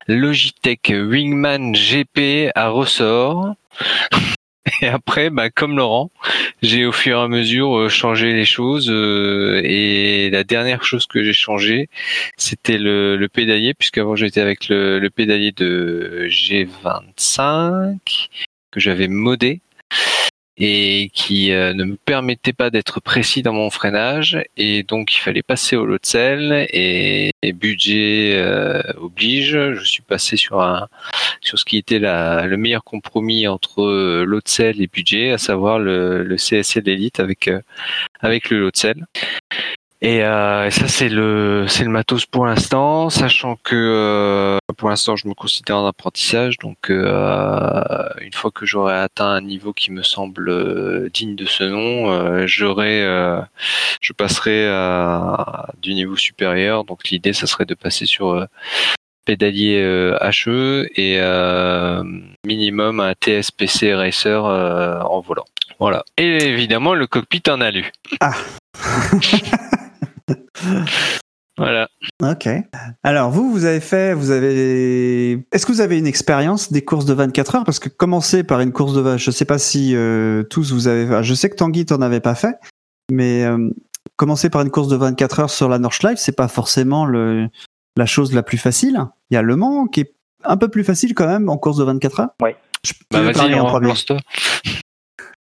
Logitech 0.08 0.92
Wingman 0.92 1.74
GP 1.74 2.52
à 2.56 2.68
ressort. 2.70 3.54
Et 4.82 4.88
après, 4.88 5.30
bah, 5.30 5.50
comme 5.50 5.78
Laurent, 5.78 6.12
j'ai 6.62 6.86
au 6.86 6.92
fur 6.92 7.20
et 7.20 7.22
à 7.22 7.28
mesure 7.28 7.78
euh, 7.78 7.90
changé 7.90 8.34
les 8.34 8.46
choses. 8.46 8.90
euh, 8.90 9.62
et 9.64 10.30
la 10.30 10.44
dernière 10.44 10.84
chose 10.84 11.08
que 11.08 11.24
j'ai 11.24 11.34
changé, 11.34 11.90
c'était 12.38 12.78
le, 12.78 13.18
le 13.18 13.30
pédalier, 13.30 13.74
puisqu'avant 13.74 14.16
j'étais 14.16 14.42
avec 14.42 14.68
le, 14.70 15.00
le 15.00 15.10
pédalier 15.10 15.52
de 15.52 16.28
G25 16.30 18.30
que 18.72 18.80
j'avais 18.80 19.08
modé 19.08 19.62
et 20.58 21.12
qui 21.14 21.52
euh, 21.52 21.74
ne 21.74 21.84
me 21.84 21.96
permettait 21.96 22.54
pas 22.54 22.70
d'être 22.70 23.00
précis 23.00 23.44
dans 23.44 23.54
mon 23.54 23.70
freinage. 23.70 24.40
Et 24.58 24.84
donc 24.84 25.16
il 25.16 25.20
fallait 25.20 25.44
passer 25.44 25.76
au 25.76 25.86
lot 25.86 26.02
de 26.02 26.06
sel 26.06 26.68
et, 26.72 27.32
et 27.42 27.54
budget 27.54 28.34
euh, 28.36 28.82
oblige 28.98 29.52
je 29.74 29.84
suis 29.84 30.02
passé 30.02 30.38
sur 30.38 30.62
un 30.62 30.88
sur 31.42 31.60
ce 31.60 31.66
qui 31.66 31.78
était 31.78 32.00
la, 32.00 32.46
le 32.48 32.58
meilleur 32.58 32.84
compromis 32.84 33.48
entre 33.48 33.84
euh, 33.84 34.26
lot 34.26 34.44
de 34.44 34.50
sel 34.50 34.82
et 34.82 34.88
budget 34.88 35.32
à 35.32 35.38
savoir 35.38 35.80
le, 35.80 36.24
le 36.24 36.36
CSL 36.36 36.88
Elite 36.90 37.20
avec 37.20 37.48
euh, 37.48 37.62
avec 38.22 38.50
le 38.50 38.60
lot 38.60 38.72
de 38.72 38.78
sel 38.78 39.06
et 40.02 40.24
euh, 40.24 40.70
ça 40.70 40.88
c'est 40.88 41.10
le 41.10 41.66
c'est 41.68 41.84
le 41.84 41.90
matos 41.90 42.28
pour 42.28 42.46
l'instant, 42.46 43.10
sachant 43.10 43.56
que 43.64 43.76
euh, 43.76 44.58
pour 44.78 44.90
l'instant 44.90 45.16
je 45.16 45.28
me 45.28 45.34
considère 45.34 45.78
en 45.78 45.88
apprentissage, 45.88 46.58
donc 46.60 46.92
euh, 46.92 47.82
une 48.22 48.34
fois 48.34 48.52
que 48.52 48.66
j'aurai 48.68 48.96
atteint 48.96 49.30
un 49.30 49.42
niveau 49.42 49.74
qui 49.74 49.92
me 49.92 50.04
semble 50.04 50.50
euh, 50.50 51.10
digne 51.12 51.36
de 51.36 51.46
ce 51.46 51.64
nom, 51.64 52.12
euh, 52.12 52.46
j'aurai 52.46 53.02
euh, 53.02 53.42
je 54.02 54.14
passerai 54.14 54.68
à, 54.70 55.68
du 55.82 55.96
niveau 55.96 56.16
supérieur. 56.16 56.84
Donc 56.84 57.10
l'idée 57.10 57.34
ça 57.34 57.48
serait 57.48 57.66
de 57.66 57.74
passer 57.74 58.06
sur 58.06 58.46
pédalier 59.26 59.82
HE 60.46 60.90
et 60.96 61.18
euh, 61.20 62.04
minimum 62.46 63.00
un 63.00 63.14
TSPC 63.14 63.96
Racer 63.96 64.46
euh, 64.46 65.02
en 65.02 65.22
volant. 65.22 65.46
Voilà. 65.80 66.06
Et 66.18 66.38
évidemment 66.38 66.94
le 66.94 67.08
cockpit 67.08 67.44
en 67.50 67.62
alu. 67.62 67.92
Ah. 68.22 68.34
Voilà. 71.58 71.88
Ok. 72.22 72.48
Alors 73.04 73.32
vous, 73.32 73.52
vous 73.52 73.66
avez 73.66 73.80
fait, 73.80 74.14
vous 74.14 74.30
avez. 74.30 75.44
Est-ce 75.52 75.66
que 75.66 75.72
vous 75.72 75.82
avez 75.82 75.98
une 75.98 76.06
expérience 76.06 76.72
des 76.72 76.84
courses 76.86 77.06
de 77.06 77.14
24 77.14 77.56
heures? 77.56 77.64
Parce 77.64 77.80
que 77.80 77.90
commencer 77.90 78.44
par 78.44 78.60
une 78.62 78.72
course 78.72 78.94
de, 78.94 79.02
va- 79.02 79.18
je 79.18 79.32
sais 79.32 79.46
pas 79.46 79.58
si 79.58 79.96
euh, 79.96 80.44
tous 80.44 80.72
vous 80.72 80.88
avez. 80.88 81.24
Je 81.24 81.34
sais 81.34 81.50
que 81.50 81.56
Tanguy 81.56 81.86
t'en 81.86 82.02
avait 82.04 82.20
pas 82.20 82.36
fait, 82.36 82.56
mais 83.12 83.44
euh, 83.44 83.70
commencer 84.18 84.52
par 84.52 84.62
une 84.62 84.70
course 84.70 84.88
de 84.88 84.96
24 84.98 85.40
heures 85.40 85.50
sur 85.50 85.68
la 85.68 85.80
Nordschleife, 85.80 86.20
c'est 86.20 86.32
pas 86.36 86.48
forcément 86.48 87.06
le 87.08 87.48
la 87.98 88.06
chose 88.06 88.34
la 88.36 88.44
plus 88.44 88.60
facile. 88.60 89.00
Il 89.32 89.34
y 89.34 89.38
a 89.38 89.42
Le 89.42 89.56
Mans 89.56 89.88
qui 89.88 90.02
est 90.02 90.14
un 90.44 90.58
peu 90.58 90.68
plus 90.68 90.84
facile 90.84 91.16
quand 91.16 91.26
même 91.28 91.50
en 91.50 91.58
course 91.58 91.78
de 91.78 91.84
24 91.86 92.20
heures. 92.20 92.30
Ouais. 92.40 92.56
Je 92.86 92.94
Bah 93.12 93.20
peux 93.20 93.32
vas-y, 93.32 93.50
Laurent, 93.50 93.66
premier. 93.72 93.88
lance-toi. 93.88 94.18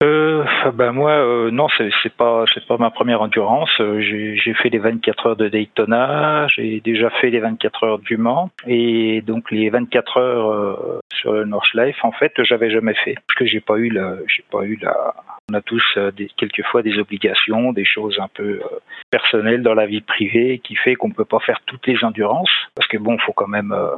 Euh, 0.04 0.44
ben 0.74 0.92
moi, 0.92 1.12
euh, 1.12 1.50
non, 1.50 1.66
c'est 1.78 2.12
pas, 2.14 2.44
c'est 2.52 2.66
pas 2.66 2.76
ma 2.76 2.90
première 2.90 3.22
endurance. 3.22 3.70
Euh, 3.80 4.00
J'ai 4.00 4.54
fait 4.54 4.68
les 4.68 4.78
24 4.78 5.26
heures 5.26 5.36
de 5.36 5.48
Daytona, 5.48 6.46
j'ai 6.48 6.80
déjà 6.80 7.08
fait 7.08 7.30
les 7.30 7.40
24 7.40 7.84
heures 7.84 7.98
du 7.98 8.18
Mans, 8.18 8.50
et 8.66 9.22
donc 9.22 9.50
les 9.50 9.70
24 9.70 10.18
heures 10.18 11.00
sur 11.14 11.32
le 11.32 11.44
Nordschleife, 11.46 12.04
en 12.04 12.12
fait, 12.12 12.32
j'avais 12.42 12.70
jamais 12.70 12.94
fait 12.94 13.14
parce 13.14 13.38
que 13.38 13.46
j'ai 13.46 13.60
pas 13.60 13.76
eu 13.76 13.88
la, 13.88 14.16
j'ai 14.26 14.44
pas 14.50 14.62
eu 14.64 14.78
la. 14.82 15.14
On 15.50 15.54
a 15.54 15.60
tous 15.60 15.84
euh, 15.98 16.10
des, 16.10 16.30
quelquefois 16.38 16.82
des 16.82 16.98
obligations, 16.98 17.74
des 17.74 17.84
choses 17.84 18.18
un 18.18 18.28
peu 18.28 18.60
euh, 18.62 18.78
personnelles 19.10 19.62
dans 19.62 19.74
la 19.74 19.84
vie 19.84 20.00
privée 20.00 20.58
qui 20.64 20.74
fait 20.74 20.94
qu'on 20.94 21.10
peut 21.10 21.26
pas 21.26 21.38
faire 21.40 21.60
toutes 21.66 21.86
les 21.86 22.02
endurances 22.02 22.50
parce 22.74 22.88
que 22.88 22.96
bon, 22.96 23.18
faut 23.18 23.34
quand 23.34 23.48
même. 23.48 23.72
euh, 23.72 23.96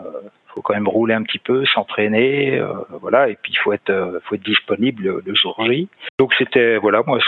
faut 0.49 0.63
quand 0.63 0.73
même 0.73 0.89
rouler 0.89 1.13
un 1.13 1.23
petit 1.23 1.39
peu, 1.39 1.67
s'entraîner, 1.67 2.59
voilà, 3.03 3.29
et 3.29 3.37
puis 3.37 3.53
il 3.53 3.59
faut 3.59 3.75
être, 3.75 4.23
faut 4.25 4.37
être 4.37 4.43
disponible 4.43 5.21
le, 5.23 5.35
jour 5.35 5.55
J. 5.67 5.87
Donc 6.19 6.33
c'était, 6.39 6.79
voilà, 6.79 7.03
moi 7.07 7.19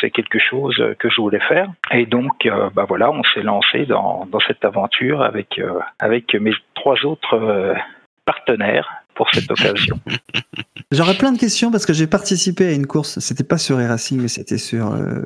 c'est 0.00 0.10
quelque 0.10 0.38
chose 0.38 0.82
que 0.98 1.10
je 1.10 1.20
voulais 1.20 1.38
faire, 1.40 1.68
et 1.90 2.06
donc 2.06 2.48
bah 2.72 2.86
voilà, 2.88 3.10
on 3.10 3.22
s'est 3.24 3.42
lancé 3.42 3.84
dans, 3.84 4.24
dans 4.24 4.40
cette 4.40 4.64
aventure 4.64 5.20
avec 5.20 5.60
avec 6.00 6.34
mes 6.34 6.54
trois 6.74 7.04
autres 7.04 7.76
partenaires 8.24 9.01
pour 9.14 9.28
cette 9.32 9.50
occasion. 9.50 10.00
J'aurais 10.92 11.16
plein 11.16 11.32
de 11.32 11.38
questions 11.38 11.70
parce 11.70 11.86
que 11.86 11.92
j'ai 11.92 12.06
participé 12.06 12.66
à 12.66 12.72
une 12.72 12.86
course. 12.86 13.18
C'était 13.18 13.44
pas 13.44 13.58
sur 13.58 13.78
e-racing, 13.78 14.20
mais 14.20 14.28
c'était 14.28 14.58
sur 14.58 14.92
euh, 14.92 15.22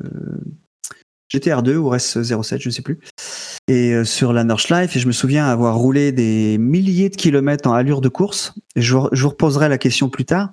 GTR2 1.33 1.75
ou 1.77 1.93
RS07, 1.93 2.61
je 2.61 2.69
ne 2.69 2.73
sais 2.73 2.83
plus. 2.83 3.01
Et 3.69 3.93
euh, 3.93 4.05
sur 4.05 4.33
la 4.33 4.45
Nordschleife, 4.45 4.95
et 4.97 5.01
je 5.01 5.07
me 5.07 5.13
souviens 5.13 5.47
avoir 5.47 5.77
roulé 5.77 6.13
des 6.13 6.57
milliers 6.59 7.09
de 7.09 7.17
kilomètres 7.17 7.69
en 7.69 7.73
allure 7.73 8.01
de 8.01 8.09
course. 8.09 8.55
Et 8.77 8.83
je, 8.83 8.97
je 9.13 9.23
vous 9.23 9.31
reposerai 9.31 9.69
la 9.69 9.79
question 9.79 10.09
plus 10.09 10.25
tard. 10.25 10.51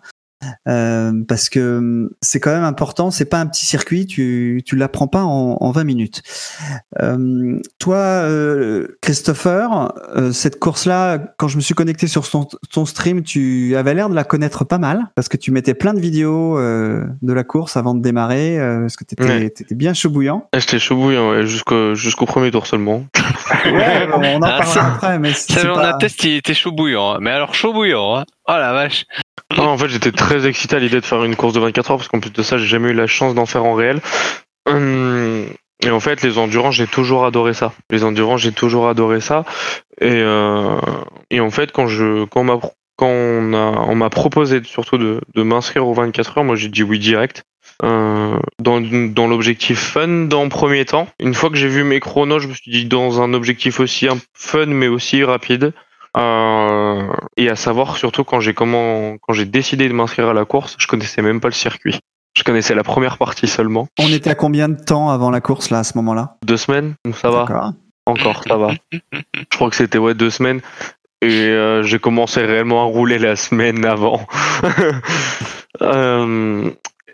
Euh, 0.67 1.11
parce 1.27 1.49
que 1.49 1.77
hum, 1.77 2.09
c'est 2.21 2.39
quand 2.39 2.51
même 2.53 2.63
important, 2.63 3.11
c'est 3.11 3.25
pas 3.25 3.39
un 3.39 3.45
petit 3.47 3.65
circuit, 3.65 4.05
tu, 4.05 4.61
tu 4.65 4.75
l'apprends 4.75 5.07
pas 5.07 5.23
en, 5.23 5.57
en 5.59 5.71
20 5.71 5.83
minutes. 5.83 6.21
Euh, 7.01 7.59
toi, 7.79 7.95
euh, 7.97 8.87
Christopher, 9.01 9.93
cette 10.31 10.59
course-là, 10.59 11.19
quand 11.37 11.47
je 11.47 11.57
me 11.57 11.61
suis 11.61 11.73
connecté 11.75 12.07
sur 12.07 12.29
ton, 12.29 12.47
ton 12.71 12.85
stream, 12.85 13.23
tu 13.23 13.75
avais 13.75 13.93
l'air 13.93 14.09
de 14.09 14.15
la 14.15 14.23
connaître 14.23 14.63
pas 14.65 14.77
mal, 14.77 15.07
parce 15.15 15.29
que 15.29 15.37
tu 15.37 15.51
mettais 15.51 15.73
plein 15.73 15.93
de 15.93 15.99
vidéos 15.99 16.57
de 16.59 17.33
la 17.33 17.43
course 17.43 17.77
avant 17.77 17.93
de 17.95 18.01
démarrer, 18.01 18.57
parce 18.81 18.95
que 18.95 19.03
t'étais 19.03 19.23
Ouais. 19.23 19.45
étais 19.45 19.73
bien 19.75 19.93
chaud 19.93 20.09
bouillant. 20.09 20.47
Ah, 20.53 20.59
J'étais 20.59 20.79
chaud 20.79 20.95
bouillant, 20.97 21.29
ouais, 21.31 21.45
jusqu'au 21.45 21.95
jusqu'au 21.95 22.25
premier 22.25 22.51
tour 22.51 22.67
seulement. 22.67 23.03
Ouais, 23.65 24.07
bon, 24.07 24.17
on 24.21 24.37
en 24.37 24.41
Ah, 24.43 24.57
parlera 24.59 24.87
après, 24.95 25.19
mais 25.19 25.31
c'est 25.33 25.53
Ça, 25.59 25.71
on 25.71 25.75
pas- 25.75 25.89
atteste, 25.95 26.23
il 26.25 26.35
était 26.37 26.53
chaud 26.53 26.71
bouillant. 26.71 27.13
hein. 27.13 27.17
Mais 27.21 27.29
alors 27.31 27.53
chaud 27.55 27.71
bouillant. 27.71 28.17
Hein. 28.17 28.25
Oh 28.47 28.53
la 28.53 28.73
vache. 28.73 29.05
Non, 29.57 29.67
en 29.69 29.77
fait, 29.77 29.87
j'étais 29.87 30.11
très 30.11 30.47
excité 30.47 30.75
à 30.75 30.79
l'idée 30.79 30.99
de 30.99 31.05
faire 31.05 31.23
une 31.23 31.35
course 31.35 31.53
de 31.53 31.59
24 31.59 31.91
heures 31.91 31.97
parce 31.97 32.07
qu'en 32.07 32.19
plus 32.19 32.31
de 32.31 32.41
ça, 32.41 32.57
j'ai 32.57 32.65
jamais 32.67 32.89
eu 32.89 32.93
la 32.93 33.07
chance 33.07 33.35
d'en 33.35 33.45
faire 33.45 33.65
en 33.65 33.73
réel. 33.75 34.01
Hum, 34.67 35.45
Et 35.83 35.89
en 35.89 35.99
fait, 35.99 36.21
les 36.23 36.37
endurants, 36.37 36.71
j'ai 36.71 36.87
toujours 36.87 37.25
adoré 37.25 37.53
ça. 37.53 37.73
Les 37.91 38.03
endurants, 38.03 38.37
j'ai 38.37 38.51
toujours 38.51 38.87
adoré 38.87 39.19
ça. 39.21 39.45
Et, 40.01 40.09
euh, 40.11 40.79
et 41.29 41.39
en 41.39 41.51
fait, 41.51 41.71
quand 41.71 41.87
je, 41.87 42.25
quand 42.25 42.45
on 42.99 43.53
a, 43.53 43.85
on 43.89 43.95
m'a 43.95 44.09
proposé 44.09 44.61
surtout 44.63 44.97
de, 44.97 45.21
de 45.35 45.43
m'inscrire 45.43 45.85
aux 45.87 45.93
24 45.93 46.37
heures, 46.37 46.43
moi 46.43 46.55
j'ai 46.55 46.69
dit 46.69 46.83
oui 46.83 46.99
direct. 46.99 47.43
Euh, 47.83 48.37
dans, 48.59 48.81
dans 48.81 49.27
l'objectif 49.27 49.79
fun 49.79 50.25
dans 50.27 50.43
le 50.43 50.49
premier 50.49 50.85
temps. 50.85 51.07
Une 51.19 51.33
fois 51.33 51.49
que 51.49 51.55
j'ai 51.55 51.67
vu 51.67 51.83
mes 51.83 51.99
chronos, 51.99 52.39
je 52.39 52.47
me 52.47 52.53
suis 52.53 52.71
dit 52.71 52.85
dans 52.85 53.21
un 53.21 53.33
objectif 53.33 53.79
aussi 53.79 54.07
un 54.07 54.17
fun 54.33 54.67
mais 54.67 54.87
aussi 54.87 55.23
rapide. 55.23 55.73
Euh, 56.15 57.11
et 57.37 57.49
à 57.49 57.55
savoir 57.55 57.97
surtout 57.97 58.23
quand 58.23 58.39
j'ai 58.39 58.53
comment 58.53 59.17
quand 59.21 59.33
j'ai 59.33 59.45
décidé 59.45 59.87
de 59.87 59.93
m'inscrire 59.93 60.29
à 60.29 60.33
la 60.33 60.45
course, 60.45 60.75
je 60.77 60.87
connaissais 60.87 61.21
même 61.21 61.39
pas 61.39 61.47
le 61.47 61.53
circuit. 61.53 61.99
Je 62.35 62.43
connaissais 62.43 62.75
la 62.75 62.83
première 62.83 63.17
partie 63.17 63.47
seulement. 63.47 63.87
On 63.99 64.07
était 64.07 64.29
à 64.29 64.35
combien 64.35 64.69
de 64.69 64.79
temps 64.79 65.09
avant 65.09 65.29
la 65.29 65.41
course 65.41 65.69
là 65.69 65.79
à 65.79 65.83
ce 65.83 65.97
moment-là? 65.97 66.37
Deux 66.43 66.57
semaines, 66.57 66.95
ça 67.13 67.29
va. 67.29 67.73
Encore, 68.05 68.43
ça 68.47 68.57
va. 68.57 68.71
Je 68.91 69.55
crois 69.55 69.69
que 69.69 69.75
c'était 69.75 69.97
ouais 69.97 70.13
deux 70.13 70.29
semaines. 70.29 70.61
Et 71.21 71.47
euh, 71.47 71.83
j'ai 71.83 71.99
commencé 71.99 72.41
réellement 72.41 72.81
à 72.81 72.85
rouler 72.85 73.17
la 73.17 73.35
semaine 73.35 73.85
avant. 73.85 74.25
Euh, 75.81 76.69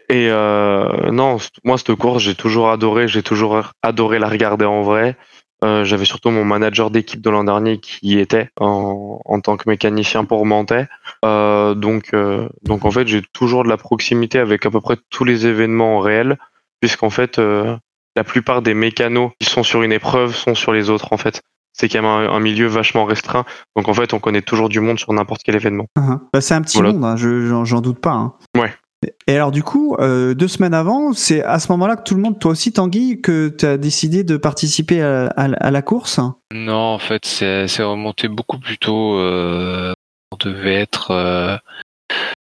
et 0.10 0.28
non, 0.30 1.38
moi 1.64 1.78
cette 1.78 1.96
course 1.96 2.22
j'ai 2.22 2.36
toujours 2.36 2.70
adoré, 2.70 3.08
j'ai 3.08 3.24
toujours 3.24 3.72
adoré 3.82 4.20
la 4.20 4.28
regarder 4.28 4.66
en 4.66 4.82
vrai. 4.82 5.16
Euh, 5.66 5.84
J'avais 5.84 6.06
surtout 6.06 6.30
mon 6.30 6.46
manager 6.46 6.90
d'équipe 6.90 7.22
de 7.22 7.30
l'an 7.30 7.44
dernier 7.44 7.80
qui 7.80 8.00
y 8.04 8.20
était 8.20 8.50
en, 8.60 9.20
en 9.26 9.42
tant 9.42 9.58
que 9.58 9.70
mécanicien 9.70 10.24
pour 10.24 10.46
Mantais. 10.46 10.88
Euh, 11.26 11.74
donc, 11.74 12.14
euh, 12.14 12.48
donc 12.64 12.86
en 12.86 12.92
fait 12.92 13.08
j'ai 13.08 13.22
toujours 13.34 13.64
de 13.64 13.70
la 13.70 13.78
proximité 13.78 14.40
avec 14.40 14.66
à 14.66 14.72
peu 14.72 14.80
près 14.80 14.96
tous 15.10 15.26
les 15.26 15.48
événements 15.48 16.00
réels, 16.00 16.38
puisqu'en 16.80 17.10
fait 17.10 17.40
euh, 17.40 17.76
la 18.16 18.24
plupart 18.24 18.62
des 18.62 18.74
mécanos 18.74 19.32
qui 19.40 19.50
sont 19.50 19.64
sur 19.64 19.82
une 19.84 19.92
épreuve 19.92 20.34
sont 20.36 20.56
sur 20.56 20.72
les 20.72 20.90
autres 20.90 21.12
en 21.12 21.18
fait. 21.18 21.42
C'est 21.74 21.88
quand 21.88 22.02
même 22.02 22.10
un, 22.12 22.30
un 22.34 22.40
milieu 22.40 22.68
vachement 22.68 23.06
restreint, 23.06 23.46
donc 23.76 23.88
en 23.90 23.94
fait 23.94 24.14
on 24.14 24.20
connaît 24.20 24.42
toujours 24.42 24.70
du 24.70 24.80
monde 24.80 24.98
sur 25.00 25.12
n'importe 25.14 25.42
quel 25.46 25.56
événement. 25.56 25.86
Uh-huh. 25.98 26.20
Bah, 26.34 26.42
c'est 26.42 26.54
un 26.54 26.62
petit 26.62 26.78
Voilà. 26.78 26.94
monde, 26.94 27.04
hein, 27.06 27.16
je- 27.18 27.46
j'en 27.48 27.64
j'en 27.66 27.82
doute 27.82 28.00
pas. 28.00 28.12
hein. 28.12 28.34
Ouais. 28.58 28.74
Et 29.28 29.36
alors 29.36 29.52
du 29.52 29.64
coup, 29.64 29.96
euh, 30.00 30.34
deux 30.34 30.48
semaines 30.48 30.74
avant, 30.74 31.14
c'est 31.14 31.44
à 31.44 31.60
ce 31.60 31.72
moment-là 31.72 31.96
que 31.96 32.04
tout 32.04 32.16
le 32.16 32.22
monde, 32.22 32.40
toi 32.40 32.52
aussi 32.52 32.74
Tanguy, 32.74 33.22
que 33.22 33.48
tu 33.48 33.66
as 33.66 33.78
décidé 33.78 34.24
de 34.24 34.36
participer 34.36 35.02
à, 35.02 35.48
la 35.48 35.82
course? 35.82 36.20
Non, 36.52 36.74
en 36.74 37.00
fait, 37.00 37.26
c'est 37.26 37.68
c'est 37.68 37.84
remonté 37.84 38.28
beaucoup 38.28 38.60
plus 38.60 38.78
tôt. 38.78 39.18
Euh, 39.18 39.94
on 40.32 40.38
devait 40.38 40.76
être 40.76 41.12
euh, 41.12 41.58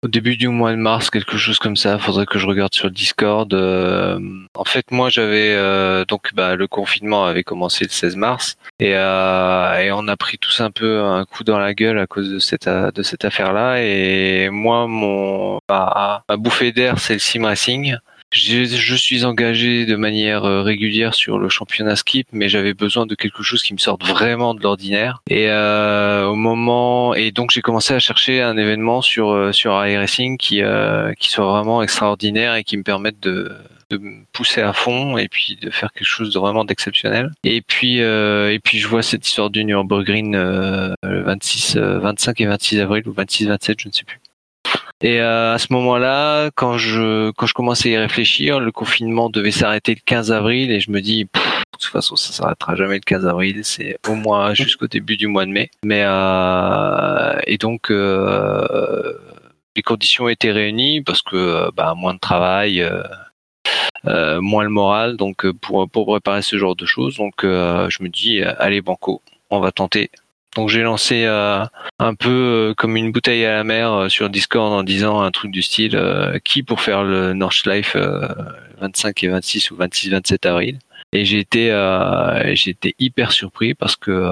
au 0.02 0.08
début 0.08 0.36
du 0.36 0.48
mois 0.48 0.72
de 0.72 0.76
mars, 0.76 1.10
quelque 1.10 1.36
chose 1.36 1.58
comme 1.58 1.76
ça. 1.76 1.98
Faudrait 1.98 2.26
que 2.26 2.38
je 2.38 2.46
regarde 2.46 2.74
sur 2.74 2.86
le 2.86 2.92
Discord. 2.92 3.52
Euh, 3.52 4.18
en 4.54 4.64
fait, 4.64 4.90
moi, 4.90 5.08
j'avais 5.08 5.54
euh, 5.54 6.04
donc 6.04 6.34
bah, 6.34 6.54
le 6.56 6.66
confinement 6.66 7.24
avait 7.24 7.44
commencé 7.44 7.84
le 7.84 7.90
16 7.90 8.16
mars 8.16 8.56
et, 8.80 8.92
euh, 8.94 9.78
et 9.78 9.92
on 9.92 10.06
a 10.08 10.16
pris 10.16 10.38
tous 10.38 10.60
un 10.60 10.70
peu 10.70 11.02
un 11.02 11.24
coup 11.24 11.44
dans 11.44 11.58
la 11.58 11.74
gueule 11.74 11.98
à 11.98 12.06
cause 12.06 12.30
de 12.30 12.38
cette 12.38 12.68
de 12.68 13.02
cette 13.02 13.24
affaire-là. 13.24 13.82
Et 13.82 14.48
moi, 14.50 14.86
mon 14.86 15.58
ma, 15.68 16.22
ma 16.28 16.36
bouffée 16.36 16.72
d'air, 16.72 16.98
c'est 16.98 17.14
le 17.14 17.18
sim 17.20 17.44
racing. 17.44 17.96
Je, 18.32 18.64
je 18.64 18.94
suis 18.94 19.24
engagé 19.24 19.86
de 19.86 19.96
manière 19.96 20.44
euh, 20.44 20.62
régulière 20.62 21.14
sur 21.14 21.38
le 21.38 21.48
championnat 21.48 21.96
skip, 21.96 22.28
mais 22.32 22.48
j'avais 22.48 22.74
besoin 22.74 23.06
de 23.06 23.14
quelque 23.14 23.42
chose 23.42 23.62
qui 23.62 23.72
me 23.72 23.78
sorte 23.78 24.06
vraiment 24.06 24.54
de 24.54 24.62
l'ordinaire. 24.62 25.22
Et 25.30 25.48
euh, 25.48 26.26
au 26.26 26.34
moment 26.34 27.14
et 27.14 27.30
donc 27.30 27.50
j'ai 27.50 27.62
commencé 27.62 27.94
à 27.94 27.98
chercher 27.98 28.42
un 28.42 28.56
événement 28.56 29.00
sur 29.00 29.30
euh, 29.30 29.52
sur 29.52 29.72
iRacing 29.86 30.36
qui 30.36 30.62
euh, 30.62 31.12
qui 31.14 31.30
soit 31.30 31.46
vraiment 31.46 31.82
extraordinaire 31.82 32.54
et 32.54 32.64
qui 32.64 32.76
me 32.76 32.82
permette 32.82 33.20
de 33.20 33.50
de 33.90 33.98
me 33.98 34.24
pousser 34.32 34.60
à 34.60 34.72
fond 34.72 35.16
et 35.16 35.28
puis 35.28 35.56
de 35.60 35.70
faire 35.70 35.92
quelque 35.92 36.06
chose 36.06 36.32
de 36.32 36.38
vraiment 36.38 36.64
d'exceptionnel. 36.64 37.30
Et 37.44 37.62
puis 37.62 38.02
euh, 38.02 38.52
et 38.52 38.58
puis 38.58 38.78
je 38.78 38.88
vois 38.88 39.02
cette 39.02 39.26
histoire 39.26 39.50
du 39.50 39.64
Nürburgring 39.64 40.34
euh, 40.34 40.94
le 41.02 41.22
26 41.22 41.76
euh, 41.76 41.98
25 41.98 42.40
et 42.40 42.46
26 42.46 42.80
avril 42.80 43.08
ou 43.08 43.12
26 43.12 43.46
27, 43.46 43.80
je 43.80 43.88
ne 43.88 43.92
sais 43.92 44.04
plus. 44.04 44.20
Et 45.00 45.20
euh, 45.20 45.54
à 45.54 45.58
ce 45.58 45.72
moment-là, 45.72 46.50
quand 46.56 46.76
je 46.76 47.30
quand 47.32 47.46
je 47.46 47.54
commençais 47.54 47.90
à 47.90 47.92
y 47.92 47.96
réfléchir, 47.98 48.58
le 48.58 48.72
confinement 48.72 49.30
devait 49.30 49.52
s'arrêter 49.52 49.94
le 49.94 50.00
15 50.04 50.32
avril 50.32 50.72
et 50.72 50.80
je 50.80 50.90
me 50.90 51.00
dis 51.00 51.24
de 51.24 51.30
toute 51.78 51.84
façon 51.84 52.16
ça 52.16 52.32
s'arrêtera 52.32 52.74
jamais 52.74 52.94
le 52.94 53.00
15 53.00 53.24
avril, 53.24 53.60
c'est 53.62 53.96
au 54.08 54.14
moins 54.16 54.54
jusqu'au 54.54 54.88
début 54.88 55.16
du 55.16 55.28
mois 55.28 55.46
de 55.46 55.50
mai. 55.52 55.70
Mais 55.84 56.02
euh, 56.04 57.38
et 57.46 57.58
donc 57.58 57.92
euh, 57.92 59.12
les 59.76 59.82
conditions 59.82 60.28
étaient 60.28 60.50
réunies 60.50 61.00
parce 61.02 61.22
que 61.22 61.70
bah, 61.76 61.94
moins 61.96 62.14
de 62.14 62.18
travail, 62.18 62.84
moins 64.04 64.64
le 64.64 64.70
moral, 64.70 65.16
donc 65.16 65.48
pour 65.48 65.88
pour 65.88 66.06
préparer 66.06 66.42
ce 66.42 66.58
genre 66.58 66.74
de 66.74 66.86
choses, 66.86 67.18
donc 67.18 67.34
je 67.42 68.02
me 68.02 68.08
dis 68.08 68.42
allez 68.42 68.80
banco, 68.80 69.22
on 69.50 69.60
va 69.60 69.70
tenter. 69.70 70.10
Donc 70.56 70.68
j'ai 70.70 70.82
lancé 70.82 71.24
euh, 71.24 71.64
un 71.98 72.14
peu 72.14 72.30
euh, 72.70 72.74
comme 72.74 72.96
une 72.96 73.12
bouteille 73.12 73.44
à 73.44 73.52
la 73.52 73.64
mer 73.64 73.92
euh, 73.92 74.08
sur 74.08 74.28
Discord 74.30 74.72
en 74.72 74.82
disant 74.82 75.20
un 75.20 75.30
truc 75.30 75.50
du 75.50 75.62
style 75.62 75.98
qui 76.44 76.62
pour 76.62 76.80
faire 76.80 77.04
le 77.04 77.32
Nordschleife 77.34 77.94
euh, 77.96 78.26
25 78.80 79.22
et 79.24 79.28
26 79.28 79.70
ou 79.70 79.76
26-27 79.76 80.48
avril. 80.48 80.78
Et 81.12 81.24
j'ai 81.24 81.38
été, 81.38 81.68
j'ai 82.54 82.70
été 82.70 82.94
hyper 82.98 83.32
surpris 83.32 83.72
parce 83.72 83.96
que 83.96 84.28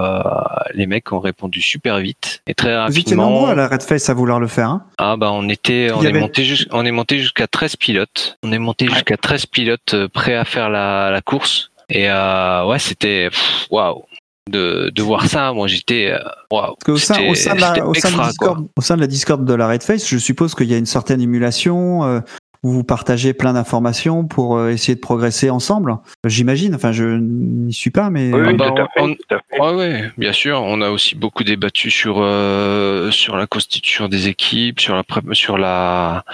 les 0.75 0.85
mecs 0.85 1.11
ont 1.11 1.19
répondu 1.19 1.59
super 1.59 1.97
vite 1.97 2.43
et 2.45 2.53
très 2.53 2.85
Vous 2.87 2.99
étiez 2.99 3.15
nombreux 3.15 3.47
rapidement. 3.47 3.51
à 3.51 3.55
la 3.55 3.67
Red 3.67 3.81
Face 3.81 4.09
à 4.11 4.13
vouloir 4.13 4.39
le 4.39 4.45
faire. 4.45 4.69
Hein 4.69 4.85
Ah 4.99 5.17
bah 5.17 5.31
on 5.31 5.49
était, 5.49 5.89
on 5.91 6.03
est 6.03 6.07
avait- 6.09 6.19
monté 6.19 6.47
on 6.71 6.85
est 6.85 6.91
monté 6.91 7.17
jusqu'à 7.17 7.47
13 7.47 7.77
pilotes. 7.77 8.37
On 8.43 8.51
est 8.51 8.59
monté 8.59 8.87
jusqu'à 8.87 9.17
13 9.17 9.47
pilotes 9.47 9.95
prêts 10.13 10.35
à 10.35 10.45
faire 10.45 10.69
la, 10.69 11.09
la 11.09 11.21
course. 11.21 11.71
Et 11.89 12.11
euh, 12.11 12.65
ouais, 12.65 12.77
c'était 12.79 13.29
waouh. 13.71 14.03
De, 14.49 14.89
de 14.93 15.01
voir 15.03 15.25
ça, 15.27 15.51
moi 15.53 15.67
j'étais 15.67 16.11
euh, 16.11 16.19
sein, 16.97 17.15
C'était- 17.15 17.29
au 17.29 17.35
sein 17.35 17.55
de 17.55 17.59
la, 17.61 17.85
au 17.87 17.93
sein 17.93 18.09
de 18.11 18.15
Discord, 18.29 18.67
au 18.77 18.81
sein 18.81 18.95
de 18.95 19.01
la 19.01 19.07
Discord 19.07 19.43
de 19.45 19.53
la 19.53 19.67
Red 19.67 19.83
Face, 19.83 20.07
je 20.07 20.17
suppose 20.17 20.55
qu'il 20.55 20.67
y 20.67 20.73
a 20.73 20.77
une 20.77 20.85
certaine 20.85 21.21
émulation. 21.21 22.03
euh, 22.05 22.19
où 22.67 22.71
vous 22.71 22.83
partagez 22.83 23.33
plein 23.33 23.53
d'informations 23.53 24.25
pour 24.25 24.57
euh, 24.57 24.71
essayer 24.71 24.95
de 24.95 24.99
progresser 24.99 25.49
ensemble. 25.49 25.95
J'imagine. 26.25 26.75
Enfin, 26.75 26.91
je 26.91 27.05
n'y 27.05 27.71
suis 27.73 27.91
pas, 27.91 28.09
mais 28.09 28.33
Oui, 28.33 28.41
Ah 28.43 28.47
oui, 28.49 28.57
bah, 28.57 28.71
tout 28.75 28.81
à 28.81 28.87
fait. 28.93 29.01
on- 29.01 29.13
tout 29.13 29.35
à 29.35 29.37
fait. 29.37 29.61
Ouais, 29.61 29.73
ouais, 29.75 30.11
bien 30.17 30.33
sûr. 30.33 30.61
On 30.63 30.81
a 30.81 30.89
aussi 30.89 31.15
beaucoup 31.15 31.45
débattu 31.45 31.89
sur 31.89 32.17
euh, 32.19 33.09
sur 33.11 33.37
la 33.37 33.47
constitution 33.47 34.09
des 34.09 34.27
équipes, 34.27 34.81
sur 34.81 34.95
la 34.95 35.03
sur 35.33 35.57
la 35.57 36.25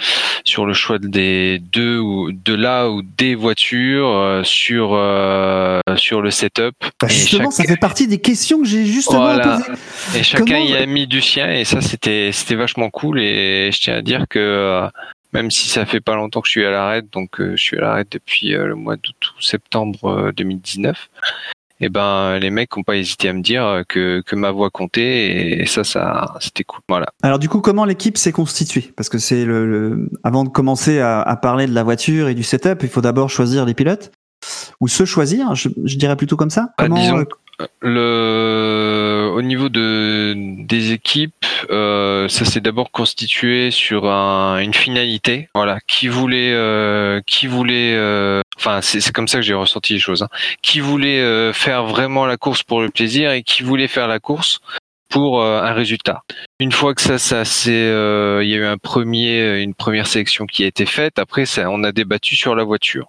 sur 0.43 0.65
le 0.65 0.73
choix 0.73 0.97
des 0.97 1.59
deux 1.59 1.99
ou 1.99 2.31
de 2.31 2.53
là 2.55 2.89
ou 2.89 3.03
des 3.03 3.35
voitures, 3.35 4.09
euh, 4.09 4.41
sur 4.43 4.91
euh, 4.93 5.81
sur 5.97 6.21
le 6.21 6.31
setup. 6.31 6.73
Bah, 6.99 7.07
justement, 7.09 7.43
chaque- 7.51 7.53
ça 7.53 7.63
fait 7.65 7.77
partie 7.79 8.07
des 8.07 8.17
questions 8.19 8.59
que 8.59 8.65
j'ai 8.67 8.85
justement 8.85 9.19
Voilà. 9.21 9.57
posées. 9.57 10.19
Et 10.19 10.23
chacun 10.23 10.45
Comment- 10.45 10.65
y 10.65 10.75
a 10.75 10.85
mis 10.87 11.05
du 11.05 11.21
sien 11.21 11.51
et 11.51 11.63
ça 11.63 11.79
c'était 11.81 12.31
c'était 12.31 12.55
vachement 12.55 12.89
cool 12.89 13.19
et 13.19 13.69
je 13.71 13.79
tiens 13.79 13.95
à 13.97 14.01
dire 14.01 14.25
que 14.29 14.87
même 15.33 15.51
si 15.51 15.67
ça 15.69 15.85
fait 15.85 16.01
pas 16.01 16.15
longtemps 16.15 16.41
que 16.41 16.47
je 16.47 16.51
suis 16.51 16.65
à 16.65 16.71
l'arrêt, 16.71 17.01
donc 17.01 17.41
euh, 17.41 17.55
je 17.55 17.61
suis 17.61 17.77
à 17.77 17.81
l'arrêt 17.81 18.05
depuis 18.09 18.53
euh, 18.53 18.67
le 18.67 18.75
mois 18.75 18.95
d'août 18.95 19.33
ou 19.37 19.41
septembre 19.41 20.05
euh, 20.05 20.31
2019. 20.31 21.09
Et 21.79 21.89
ben 21.89 22.39
les 22.39 22.49
mecs 22.49 22.77
ont 22.77 22.83
pas 22.83 22.95
hésité 22.95 23.27
à 23.27 23.33
me 23.33 23.41
dire 23.41 23.65
euh, 23.65 23.83
que 23.83 24.35
ma 24.35 24.51
voix 24.51 24.69
comptait 24.69 25.59
et 25.59 25.65
ça 25.65 25.83
ça 25.83 26.35
c'était 26.39 26.63
cool. 26.63 26.79
Voilà. 26.87 27.07
Alors 27.23 27.39
du 27.39 27.49
coup, 27.49 27.59
comment 27.59 27.83
l'équipe 27.83 28.17
s'est 28.17 28.31
constituée? 28.31 28.93
Parce 28.95 29.09
que 29.09 29.17
c'est 29.17 29.43
le, 29.43 30.09
avant 30.23 30.43
de 30.43 30.49
commencer 30.49 30.99
à 30.99 31.37
parler 31.41 31.67
de 31.67 31.73
la 31.73 31.83
voiture 31.83 32.29
et 32.29 32.35
du 32.35 32.43
setup, 32.43 32.83
il 32.83 32.89
faut 32.89 33.01
d'abord 33.01 33.29
choisir 33.29 33.65
les 33.65 33.73
pilotes 33.73 34.11
ou 34.83 34.87
se 34.89 35.05
choisir. 35.05 35.55
Je, 35.55 35.69
je 35.85 35.95
dirais 35.97 36.15
plutôt 36.17 36.35
comme 36.35 36.49
ça. 36.49 36.63
Ah, 36.77 36.83
Comment, 36.83 36.95
disons 36.95 37.17
euh, 37.19 37.67
Le 37.81 39.31
au 39.33 39.41
niveau 39.41 39.69
de 39.69 40.33
des 40.65 40.91
équipes, 40.91 41.45
euh, 41.69 42.27
ça 42.27 42.45
s'est 42.45 42.61
d'abord 42.61 42.91
constitué 42.91 43.71
sur 43.71 44.09
un- 44.09 44.59
une 44.59 44.73
finalité. 44.73 45.47
Voilà, 45.55 45.79
qui 45.87 46.07
voulait, 46.07 46.51
euh, 46.53 47.21
qui 47.25 47.47
voulait, 47.47 47.93
euh, 47.95 48.41
enfin 48.57 48.81
c'est 48.81 48.99
c'est 49.01 49.11
comme 49.13 49.27
ça 49.27 49.37
que 49.39 49.43
j'ai 49.45 49.53
ressenti 49.53 49.93
les 49.93 49.99
choses. 49.99 50.23
hein. 50.23 50.29
Qui 50.61 50.79
voulait 50.81 51.21
euh, 51.21 51.53
faire 51.53 51.85
vraiment 51.85 52.25
la 52.25 52.37
course 52.37 52.63
pour 52.63 52.81
le 52.81 52.89
plaisir 52.89 53.31
et 53.31 53.43
qui 53.43 53.63
voulait 53.63 53.87
faire 53.87 54.07
la 54.07 54.19
course 54.19 54.59
pour 55.09 55.41
euh, 55.41 55.61
un 55.61 55.73
résultat. 55.73 56.21
Une 56.59 56.71
fois 56.71 56.93
que 56.95 57.01
ça, 57.01 57.17
ça 57.19 57.45
c'est, 57.45 57.71
euh, 57.71 58.41
il 58.43 58.49
y 58.49 58.55
a 58.55 58.57
eu 58.57 58.65
un 58.65 58.77
premier, 58.77 59.61
une 59.61 59.75
première 59.75 60.07
sélection 60.07 60.45
qui 60.47 60.63
a 60.63 60.67
été 60.67 60.85
faite. 60.87 61.19
Après, 61.19 61.45
ça, 61.45 61.69
on 61.69 61.83
a 61.83 61.91
débattu 61.91 62.35
sur 62.35 62.55
la 62.55 62.63
voiture. 62.63 63.07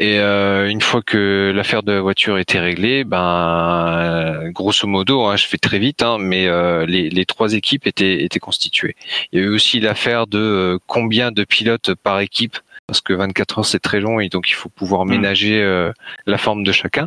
Et 0.00 0.18
euh, 0.18 0.70
une 0.70 0.80
fois 0.80 1.02
que 1.02 1.52
l'affaire 1.54 1.82
de 1.82 1.92
la 1.92 2.00
voiture 2.00 2.38
était 2.38 2.58
réglée, 2.58 3.04
ben 3.04 4.50
grosso 4.50 4.88
modo, 4.88 5.26
hein, 5.26 5.36
je 5.36 5.46
fais 5.46 5.58
très 5.58 5.78
vite, 5.78 6.02
hein, 6.02 6.16
mais 6.18 6.46
euh, 6.46 6.86
les, 6.86 7.10
les 7.10 7.26
trois 7.26 7.52
équipes 7.52 7.86
étaient, 7.86 8.24
étaient 8.24 8.38
constituées. 8.38 8.96
Il 9.30 9.38
y 9.38 9.42
a 9.42 9.44
eu 9.44 9.50
aussi 9.50 9.78
l'affaire 9.78 10.26
de 10.26 10.38
euh, 10.38 10.78
combien 10.86 11.32
de 11.32 11.44
pilotes 11.44 11.94
par 11.94 12.18
équipe, 12.20 12.56
parce 12.86 13.02
que 13.02 13.12
24 13.12 13.58
heures 13.58 13.66
c'est 13.66 13.78
très 13.78 14.00
long 14.00 14.20
et 14.20 14.30
donc 14.30 14.48
il 14.48 14.54
faut 14.54 14.70
pouvoir 14.70 15.04
ménager 15.04 15.60
euh, 15.60 15.92
la 16.24 16.38
forme 16.38 16.64
de 16.64 16.72
chacun. 16.72 17.06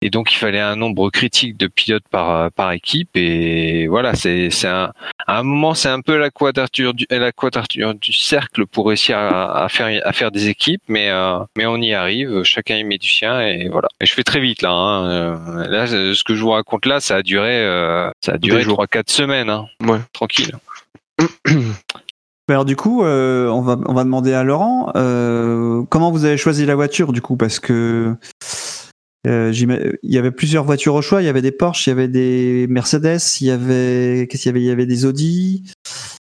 Et 0.00 0.10
donc 0.10 0.32
il 0.32 0.36
fallait 0.36 0.60
un 0.60 0.76
nombre 0.76 1.10
critique 1.10 1.56
de 1.56 1.66
pilotes 1.66 2.06
par 2.10 2.30
euh, 2.30 2.48
par 2.54 2.72
équipe. 2.72 3.10
Et 3.14 3.88
voilà 3.88 4.14
c'est 4.14 4.50
c'est 4.50 4.68
un 4.68 4.92
à 5.26 5.40
un 5.40 5.42
moment 5.42 5.74
c'est 5.74 5.88
un 5.88 6.00
peu 6.00 6.16
la 6.16 6.30
quadrature 6.30 6.94
du 6.94 7.06
la 7.10 7.32
quadrature 7.32 7.94
du 7.94 8.12
cercle 8.12 8.66
pour 8.66 8.86
réussir 8.86 9.18
à, 9.18 9.64
à 9.64 9.68
faire 9.68 10.00
à 10.04 10.12
faire 10.12 10.30
des 10.30 10.48
équipes. 10.48 10.82
Mais 10.88 11.10
euh, 11.10 11.38
mais 11.56 11.66
on 11.66 11.78
y 11.78 11.94
arrive. 11.94 12.42
Chacun 12.44 12.76
y 12.76 12.84
met 12.84 12.98
du 12.98 13.08
sien 13.08 13.40
et 13.40 13.68
voilà. 13.68 13.88
Et 14.00 14.06
je 14.06 14.14
fais 14.14 14.24
très 14.24 14.40
vite 14.40 14.62
là 14.62 14.70
hein. 14.70 15.04
Euh, 15.10 15.66
là 15.68 15.86
ce 15.86 16.22
que 16.22 16.34
je 16.34 16.42
vous 16.42 16.50
raconte 16.50 16.86
là 16.86 17.00
ça 17.00 17.16
a 17.16 17.22
duré 17.22 17.56
euh, 17.56 18.10
ça 18.24 18.32
a 18.34 18.38
duré 18.38 18.62
trois 18.64 18.86
quatre 18.86 19.10
semaines 19.10 19.50
hein. 19.50 19.66
Ouais. 19.84 19.98
tranquille. 20.12 20.52
Alors 22.50 22.64
du 22.64 22.76
coup, 22.76 23.04
euh, 23.04 23.48
on 23.48 23.60
va 23.60 23.76
on 23.84 23.92
va 23.92 24.04
demander 24.04 24.32
à 24.32 24.42
Laurent 24.42 24.90
euh, 24.96 25.82
comment 25.90 26.10
vous 26.10 26.24
avez 26.24 26.38
choisi 26.38 26.64
la 26.64 26.76
voiture 26.76 27.12
du 27.12 27.20
coup? 27.20 27.36
Parce 27.36 27.60
que 27.60 28.14
euh, 29.26 29.52
il 29.52 30.10
y 30.14 30.18
avait 30.18 30.30
plusieurs 30.30 30.64
voitures 30.64 30.94
au 30.94 31.02
choix. 31.02 31.22
Il 31.22 31.26
y 31.26 31.28
avait 31.28 31.42
des 31.42 31.52
Porsche, 31.52 31.86
il 31.86 31.90
y 31.90 31.92
avait 31.92 32.08
des 32.08 32.66
Mercedes, 32.68 33.18
il 33.40 33.46
y 33.46 33.50
avait 33.50 34.26
qu'est-ce 34.28 34.44
qu'il 34.44 34.50
y 34.50 34.54
avait? 34.54 34.60
Il 34.60 34.66
y 34.66 34.70
avait 34.70 34.86
des 34.86 35.04
Audi. 35.06 35.72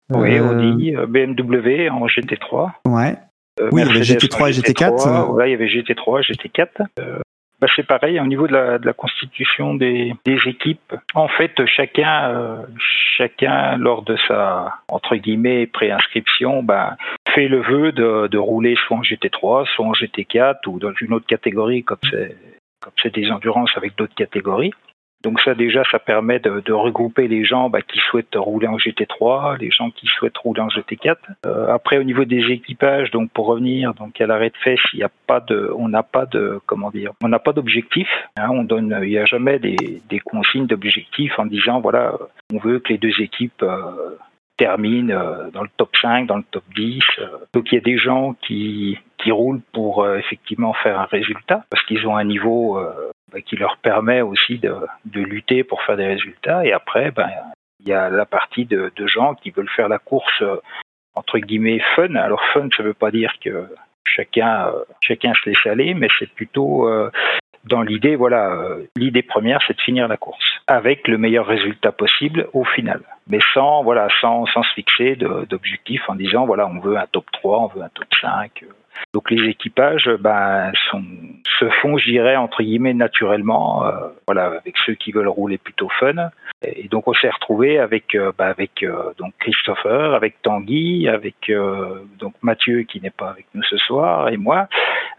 Oui, 0.10 0.38
Euh, 0.38 0.52
Audi, 0.74 0.96
euh, 0.96 1.06
BMW 1.06 1.90
en 1.90 2.08
GT3. 2.08 2.72
Ouais. 2.88 3.16
euh, 3.60 3.70
Oui, 3.74 3.82
il 3.82 3.88
y 3.88 3.90
avait 3.90 4.00
Mercedes 4.00 4.20
GT3 4.20 4.40
et 4.40 4.44
en 4.44 4.62
GT4, 4.62 5.08
euh. 5.08 5.34
Ouais, 5.34 5.50
il 5.50 5.52
y 5.52 5.56
avait 5.56 5.68
GT3, 5.68 6.22
GT4. 6.22 6.68
Euh, 7.00 7.20
bah, 7.60 7.68
c'est 7.76 7.86
pareil, 7.86 8.20
au 8.20 8.26
niveau 8.28 8.48
de 8.48 8.54
la, 8.54 8.78
de 8.78 8.86
la 8.86 8.94
constitution 8.94 9.74
des, 9.74 10.14
des 10.26 10.38
équipes, 10.46 10.94
en 11.16 11.28
fait, 11.28 11.52
chacun, 11.66 12.30
euh, 12.30 12.58
chacun 13.18 13.76
lors 13.78 14.04
de 14.04 14.16
sa 14.28 14.74
entre 14.88 15.16
guillemets 15.16 15.66
préinscription, 15.68 16.62
bah, 16.64 16.96
fait 17.34 17.48
le 17.48 17.62
vœu 17.62 17.92
de, 17.92 18.28
de 18.28 18.38
rouler 18.38 18.76
soit 18.88 18.98
en 18.98 19.02
GT3, 19.02 19.66
soit 19.76 19.86
en 19.86 19.92
GT4 19.94 20.68
ou 20.68 20.80
dans 20.80 20.94
une 21.02 21.14
autre 21.14 21.26
catégorie 21.26 21.84
comme 21.84 21.98
c'est 22.12 22.36
comme 22.82 22.94
c'est 23.02 23.14
des 23.14 23.32
endurances 23.32 23.72
avec 23.76 23.96
d'autres 23.96 24.16
catégories. 24.16 24.74
Donc 25.24 25.42
ça 25.42 25.56
déjà, 25.56 25.84
ça 25.92 25.98
permet 25.98 26.40
de, 26.40 26.72
regrouper 26.72 27.28
les 27.28 27.44
gens 27.44 27.70
bah, 27.70 27.82
qui 27.82 28.00
souhaitent 28.00 28.36
rouler 28.36 28.68
en 28.68 28.78
GT3, 28.78 29.58
les 29.58 29.72
gens 29.72 29.90
qui 29.90 30.06
souhaitent 30.06 30.38
rouler 30.38 30.62
en 30.62 30.68
GT4. 30.68 31.16
Euh, 31.46 31.74
après, 31.74 31.98
au 31.98 32.04
niveau 32.04 32.24
des 32.24 32.52
équipages, 32.52 33.10
donc 33.12 33.32
pour 33.32 33.48
revenir 33.48 33.94
donc 33.96 34.22
à 34.22 34.28
l'arrêt 34.28 34.52
de 34.52 34.58
fesse, 34.58 34.80
il 34.94 35.04
a 35.04 35.10
pas 35.26 35.40
de, 35.40 35.72
on 35.76 35.90
n'a 35.90 36.04
pas 36.04 36.28
de, 36.28 36.60
comment 36.68 36.92
dire, 36.92 37.14
on 37.24 37.30
n'a 37.30 37.40
pas 37.40 37.52
d'objectif. 37.52 38.08
hein, 38.38 38.50
on 38.52 38.64
donne, 38.64 38.96
il 39.02 39.10
n'y 39.10 39.18
a 39.18 39.26
jamais 39.26 39.58
des, 39.58 40.20
consignes 40.24 40.68
d'objectifs 40.68 41.38
en 41.40 41.46
disant 41.46 41.80
voilà, 41.80 42.14
on 42.54 42.60
veut 42.60 42.80
que 42.80 42.94
les 42.94 43.00
deux 43.00 43.22
équipes 43.22 43.64
euh, 43.64 44.18
terminent 44.58 45.14
euh, 45.14 45.50
dans 45.52 45.62
le 45.62 45.70
top 45.78 45.96
5, 46.02 46.28
dans 46.28 46.38
le 46.38 46.44
top 46.52 46.64
10. 46.76 47.02
euh. 47.20 47.28
Donc 47.54 47.72
il 47.72 47.76
y 47.76 47.78
a 47.78 47.82
des 47.82 47.98
gens 47.98 48.34
qui 48.42 48.98
qui 49.18 49.32
roulent 49.32 49.62
pour 49.74 50.04
euh, 50.04 50.18
effectivement 50.18 50.74
faire 50.74 51.00
un 51.00 51.06
résultat 51.06 51.64
parce 51.70 51.84
qu'ils 51.86 52.06
ont 52.08 52.18
un 52.18 52.24
niveau 52.24 52.80
bah, 53.32 53.42
qui 53.42 53.56
leur 53.56 53.78
permet 53.78 54.22
aussi 54.22 54.60
de, 54.60 54.76
de 55.06 55.22
lutter 55.22 55.64
pour 55.64 55.82
faire 55.84 55.98
des 55.98 56.08
résultats. 56.08 56.66
Et 56.66 56.72
après, 56.72 57.12
ben, 57.12 57.30
il 57.80 57.90
y 57.90 57.94
a 57.94 58.10
la 58.10 58.26
partie 58.26 58.66
de, 58.66 58.92
de 58.96 59.08
gens 59.08 59.36
qui 59.36 59.52
veulent 59.52 59.70
faire 59.70 59.90
la 59.90 60.00
course 60.00 60.44
entre 61.16 61.40
guillemets 61.40 61.82
fun. 61.96 62.16
Alors 62.16 62.44
fun, 62.54 62.68
ça 62.76 62.84
veut 62.84 62.94
pas 62.94 63.12
dire 63.12 63.34
que 63.44 63.68
chacun 64.06 64.72
chacun 65.02 65.34
se 65.34 65.50
laisse 65.50 65.66
aller, 65.66 65.94
mais 65.94 66.08
c'est 66.20 66.32
plutôt 66.32 66.90
dans 67.66 67.82
l'idée, 67.82 68.16
voilà, 68.16 68.78
l'idée 68.96 69.24
première, 69.24 69.60
c'est 69.68 69.76
de 69.76 69.82
finir 69.82 70.08
la 70.08 70.16
course 70.16 70.46
avec 70.68 71.08
le 71.08 71.18
meilleur 71.18 71.46
résultat 71.46 71.92
possible 71.92 72.48
au 72.54 72.64
final, 72.64 73.02
mais 73.30 73.40
sans, 73.54 73.84
voilà, 73.84 74.08
sans, 74.22 74.46
sans 74.48 74.64
se 74.64 74.74
fixer 74.74 75.16
d'objectifs 75.16 76.04
en 76.08 76.16
disant, 76.16 76.46
voilà, 76.46 76.68
on 76.68 76.80
veut 76.80 76.98
un 76.98 77.08
top 77.12 77.26
3, 77.32 77.60
on 77.60 77.68
veut 77.68 77.84
un 77.84 77.90
top 77.90 78.08
5. 78.22 78.64
euh. 78.64 78.68
Donc 79.14 79.32
les 79.32 79.50
équipages, 79.50 80.10
ben, 80.20 80.72
sont, 80.90 81.04
se 81.60 81.70
font, 81.82 81.98
je 81.98 82.10
dirais, 82.10 82.36
entre 82.36 82.64
guillemets, 82.64 82.94
naturellement, 82.94 83.86
euh, 83.86 83.92
voilà, 84.26 84.46
avec 84.46 84.76
ceux 84.86 84.94
qui 84.94 85.12
veulent 85.12 85.28
rouler 85.28 85.58
plutôt 85.58 85.90
fun. 86.00 86.30
Et 86.64 86.88
donc 86.88 87.08
on 87.08 87.14
s'est 87.14 87.30
retrouvé 87.30 87.80
avec, 87.80 88.16
euh, 88.16 88.32
ben, 88.38 88.48
avec 88.48 88.84
euh, 88.84 89.14
donc 89.18 89.34
Christopher, 89.40 90.14
avec 90.14 90.42
Tanguy, 90.42 91.08
avec 91.08 91.52
donc 92.20 92.34
Mathieu 92.42 92.84
qui 92.84 93.02
n'est 93.02 93.12
pas 93.12 93.30
avec 93.30 93.46
nous 93.54 93.64
ce 93.64 93.78
soir 93.78 94.30
et 94.30 94.38
moi, 94.38 94.68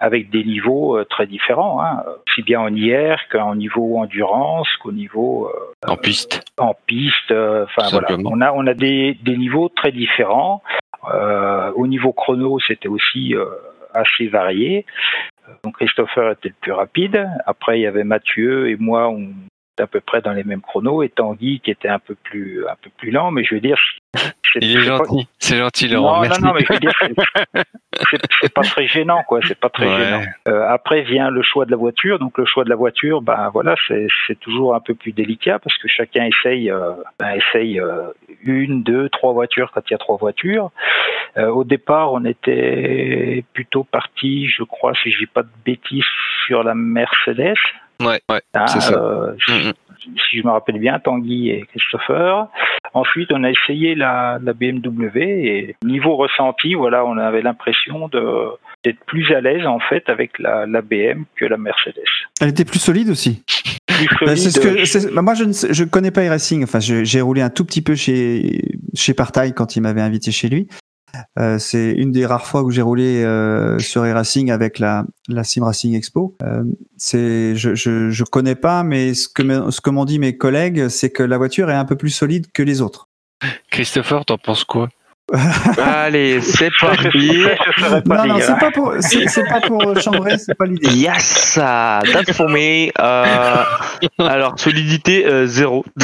avec 0.00 0.30
des 0.30 0.44
niveaux 0.44 1.02
très 1.04 1.26
différents, 1.26 1.80
hein, 1.82 2.02
aussi 2.28 2.42
bien 2.42 2.60
en 2.60 2.74
IR 2.74 3.16
qu'en 3.30 3.54
niveau 3.54 3.98
endurance 3.98 4.68
qu'au 4.82 4.92
niveau 4.92 5.50
En 5.86 5.96
piste. 5.96 6.44
en 6.58 6.74
piste. 6.86 7.32
Enfin 7.32 7.97
voilà, 8.00 8.08
Simplement. 8.08 8.30
on 8.32 8.40
a 8.40 8.52
on 8.52 8.66
a 8.66 8.74
des, 8.74 9.18
des 9.22 9.36
niveaux 9.36 9.68
très 9.68 9.92
différents. 9.92 10.62
Euh, 11.12 11.72
au 11.74 11.86
niveau 11.86 12.12
chrono, 12.12 12.58
c'était 12.60 12.88
aussi 12.88 13.34
euh, 13.34 13.44
assez 13.94 14.28
varié. 14.28 14.84
Donc 15.64 15.76
Christopher 15.76 16.32
était 16.32 16.48
le 16.50 16.54
plus 16.60 16.72
rapide. 16.72 17.28
Après, 17.46 17.78
il 17.78 17.82
y 17.82 17.86
avait 17.86 18.04
Mathieu 18.04 18.68
et 18.68 18.76
moi, 18.76 19.08
on 19.08 19.22
était 19.72 19.82
à 19.82 19.86
peu 19.86 20.00
près 20.00 20.20
dans 20.20 20.32
les 20.32 20.44
mêmes 20.44 20.60
chronos. 20.60 21.02
Et 21.02 21.08
Tanguy 21.08 21.60
qui 21.60 21.70
était 21.70 21.88
un 21.88 21.98
peu 21.98 22.14
plus 22.14 22.66
un 22.68 22.76
peu 22.82 22.90
plus 22.96 23.10
lent, 23.10 23.30
mais 23.30 23.44
je 23.44 23.54
veux 23.54 23.60
dire, 23.60 23.78
c'est- 24.14 24.58
Il 24.62 24.72
est 24.72 24.88
pas- 24.88 24.96
gentil. 24.98 25.28
C'est 25.38 25.58
gentil, 25.58 25.88
Laurent. 25.88 26.16
non, 26.16 26.20
Merci. 26.22 26.40
non, 26.42 26.48
non, 26.48 26.54
mais 26.54 26.64
je 26.66 26.72
veux 26.72 26.78
dire, 26.80 26.92
c'est- 28.40 28.52
pas 28.54 28.62
très 28.62 28.86
gênant, 28.86 29.22
quoi. 29.26 29.40
C'est 29.46 29.58
pas 29.58 29.68
très 29.68 29.86
Ouais. 29.86 29.96
gênant. 30.04 30.22
Euh, 30.48 30.66
après 30.68 31.02
vient 31.02 31.30
le 31.30 31.42
choix 31.42 31.64
de 31.66 31.70
la 31.70 31.76
voiture. 31.76 32.18
Donc 32.18 32.38
le 32.38 32.44
choix 32.46 32.64
de 32.64 32.70
la 32.70 32.76
voiture, 32.76 33.22
ben 33.22 33.50
voilà, 33.52 33.74
c'est 33.88 34.38
toujours 34.40 34.74
un 34.74 34.80
peu 34.80 34.94
plus 34.94 35.12
délicat 35.12 35.58
parce 35.58 35.76
que 35.78 35.88
chacun 35.88 36.24
essaye, 36.26 36.70
euh, 36.70 36.92
ben, 37.18 37.30
essaye 37.36 37.80
euh, 37.80 38.08
une, 38.42 38.82
deux, 38.82 39.08
trois 39.10 39.32
voitures 39.32 39.70
quand 39.72 39.82
il 39.88 39.92
y 39.92 39.94
a 39.94 39.98
trois 39.98 40.16
voitures. 40.16 40.70
Au 41.36 41.62
départ, 41.62 42.12
on 42.12 42.24
était 42.24 43.44
plutôt 43.52 43.84
parti, 43.84 44.48
je 44.48 44.64
crois, 44.64 44.92
si 45.02 45.12
je 45.12 45.18
dis 45.20 45.26
pas 45.26 45.42
de 45.42 45.48
bêtises, 45.64 46.02
sur 46.46 46.64
la 46.64 46.74
Mercedes. 46.74 47.54
Ouais, 48.00 48.20
ouais. 48.30 48.40
Hein, 48.54 48.66
C'est 48.66 48.80
ça. 48.80 48.98
Mm, 49.48 49.68
mm. 49.68 49.72
Si 50.30 50.38
je 50.38 50.46
me 50.46 50.50
rappelle 50.50 50.78
bien, 50.78 50.98
Tanguy 50.98 51.50
et 51.50 51.64
Christopher. 51.72 52.48
Ensuite, 52.94 53.30
on 53.32 53.44
a 53.44 53.50
essayé 53.50 53.94
la, 53.94 54.38
la 54.42 54.52
BMW 54.52 55.16
et 55.18 55.76
niveau 55.84 56.16
ressenti, 56.16 56.74
voilà, 56.74 57.04
on 57.04 57.16
avait 57.18 57.42
l'impression 57.42 58.08
d'être 58.84 58.98
plus 59.06 59.32
à 59.34 59.40
l'aise 59.40 59.66
en 59.66 59.78
fait 59.80 60.08
avec 60.08 60.38
la, 60.38 60.66
la 60.66 60.80
BM 60.82 61.24
que 61.36 61.44
la 61.44 61.56
Mercedes. 61.56 61.94
Elle 62.40 62.48
était 62.48 62.64
plus 62.64 62.78
solide 62.78 63.10
aussi. 63.10 63.42
Plus 63.86 64.26
Bah, 64.26 64.36
c'est 64.36 64.50
ce 64.50 64.60
solide, 64.60 64.76
que, 64.78 64.84
c'est- 64.84 65.12
bah, 65.14 65.22
moi, 65.22 65.34
je 65.34 65.44
ne 65.44 65.52
je 65.52 65.84
connais 65.84 66.10
pas 66.10 66.22
iRacing. 66.24 66.62
Enfin, 66.62 66.78
j'ai 66.80 67.20
roulé 67.20 67.42
un 67.42 67.50
tout 67.50 67.64
petit 67.64 67.82
peu 67.82 67.94
chez 67.94 68.60
chez 68.94 69.12
Partail 69.14 69.52
quand 69.54 69.76
il 69.76 69.80
m'avait 69.82 70.00
invité 70.00 70.30
chez 70.30 70.48
lui. 70.48 70.68
Euh, 71.38 71.58
c'est 71.58 71.92
une 71.92 72.12
des 72.12 72.26
rares 72.26 72.46
fois 72.46 72.62
où 72.62 72.70
j'ai 72.70 72.82
roulé 72.82 73.22
euh, 73.24 73.78
sur 73.78 74.06
iRacing 74.06 74.50
avec 74.50 74.78
la 74.78 75.04
la 75.28 75.44
Sim 75.44 75.64
Racing 75.64 75.94
Expo. 75.94 76.36
Euh, 76.42 76.64
c'est 76.96 77.56
je, 77.56 77.74
je 77.74 78.10
je 78.10 78.24
connais 78.24 78.54
pas, 78.54 78.82
mais 78.82 79.14
ce 79.14 79.28
que 79.28 79.70
ce 79.70 79.80
que 79.80 79.90
m'ont 79.90 80.04
dit 80.04 80.18
mes 80.18 80.36
collègues, 80.36 80.88
c'est 80.88 81.10
que 81.10 81.22
la 81.22 81.38
voiture 81.38 81.70
est 81.70 81.74
un 81.74 81.84
peu 81.84 81.96
plus 81.96 82.10
solide 82.10 82.46
que 82.52 82.62
les 82.62 82.80
autres. 82.80 83.08
Christopher, 83.70 84.24
t'en 84.24 84.38
penses 84.38 84.64
quoi? 84.64 84.88
Allez, 85.78 86.40
c'est 86.40 86.70
parti. 86.80 87.42
pas 88.06 88.16
Non, 88.16 88.26
non, 88.26 88.38
c'est 88.40 88.58
pas 88.58 88.70
pour 88.70 88.94
c'est 89.00 89.28
c'est 89.28 89.44
pas 89.44 89.60
pour 89.60 89.98
chambrer, 90.00 90.38
c'est 90.38 90.54
pas 90.54 90.64
l'idée. 90.64 90.90
Yes, 90.90 91.54
that's 91.54 92.32
for 92.32 92.48
me. 92.48 92.88
Euh, 92.98 93.64
alors, 94.18 94.58
solidité 94.58 95.26
euh, 95.26 95.46
zéro. 95.46 95.84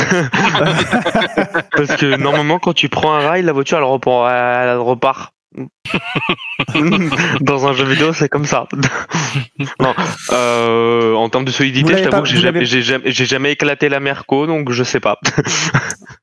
Parce 1.76 1.96
que 1.96 2.16
normalement, 2.16 2.58
quand 2.58 2.74
tu 2.74 2.88
prends 2.88 3.14
un 3.14 3.20
rail, 3.20 3.42
la 3.42 3.52
voiture 3.52 3.78
elle 3.78 3.84
repart. 3.84 4.30
Elle 4.30 4.76
repart. 4.76 5.33
Dans 7.40 7.66
un 7.66 7.72
jeu 7.72 7.84
vidéo, 7.84 8.12
c'est 8.12 8.28
comme 8.28 8.44
ça. 8.44 8.66
non, 9.80 9.94
euh, 10.32 11.14
en 11.14 11.28
termes 11.28 11.44
de 11.44 11.50
solidité, 11.50 11.96
je 11.98 12.08
t'avoue 12.08 12.22
que 12.24 12.64
j'ai 12.64 13.24
jamais, 13.24 13.52
éclaté 13.52 13.88
la 13.88 14.00
Merco, 14.00 14.46
donc 14.46 14.72
je 14.72 14.82
sais 14.82 15.00
pas. 15.00 15.18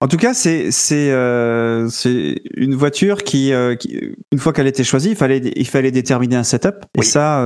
En 0.02 0.08
tout 0.08 0.18
cas, 0.18 0.34
c'est 0.34 0.72
c'est 0.72 1.12
euh, 1.12 1.88
une 2.56 2.76
voiture 2.76 3.24
qui, 3.24 3.54
euh, 3.54 3.76
qui 3.76 4.16
une 4.32 4.40
fois 4.40 4.52
qu'elle 4.52 4.68
était 4.68 4.84
choisie, 4.84 5.12
il 5.12 5.16
fallait 5.16 5.42
il 5.56 5.68
fallait 5.68 5.92
déterminer 5.92 6.36
un 6.36 6.44
setup. 6.44 6.86
Et 6.98 7.04
ça, 7.04 7.42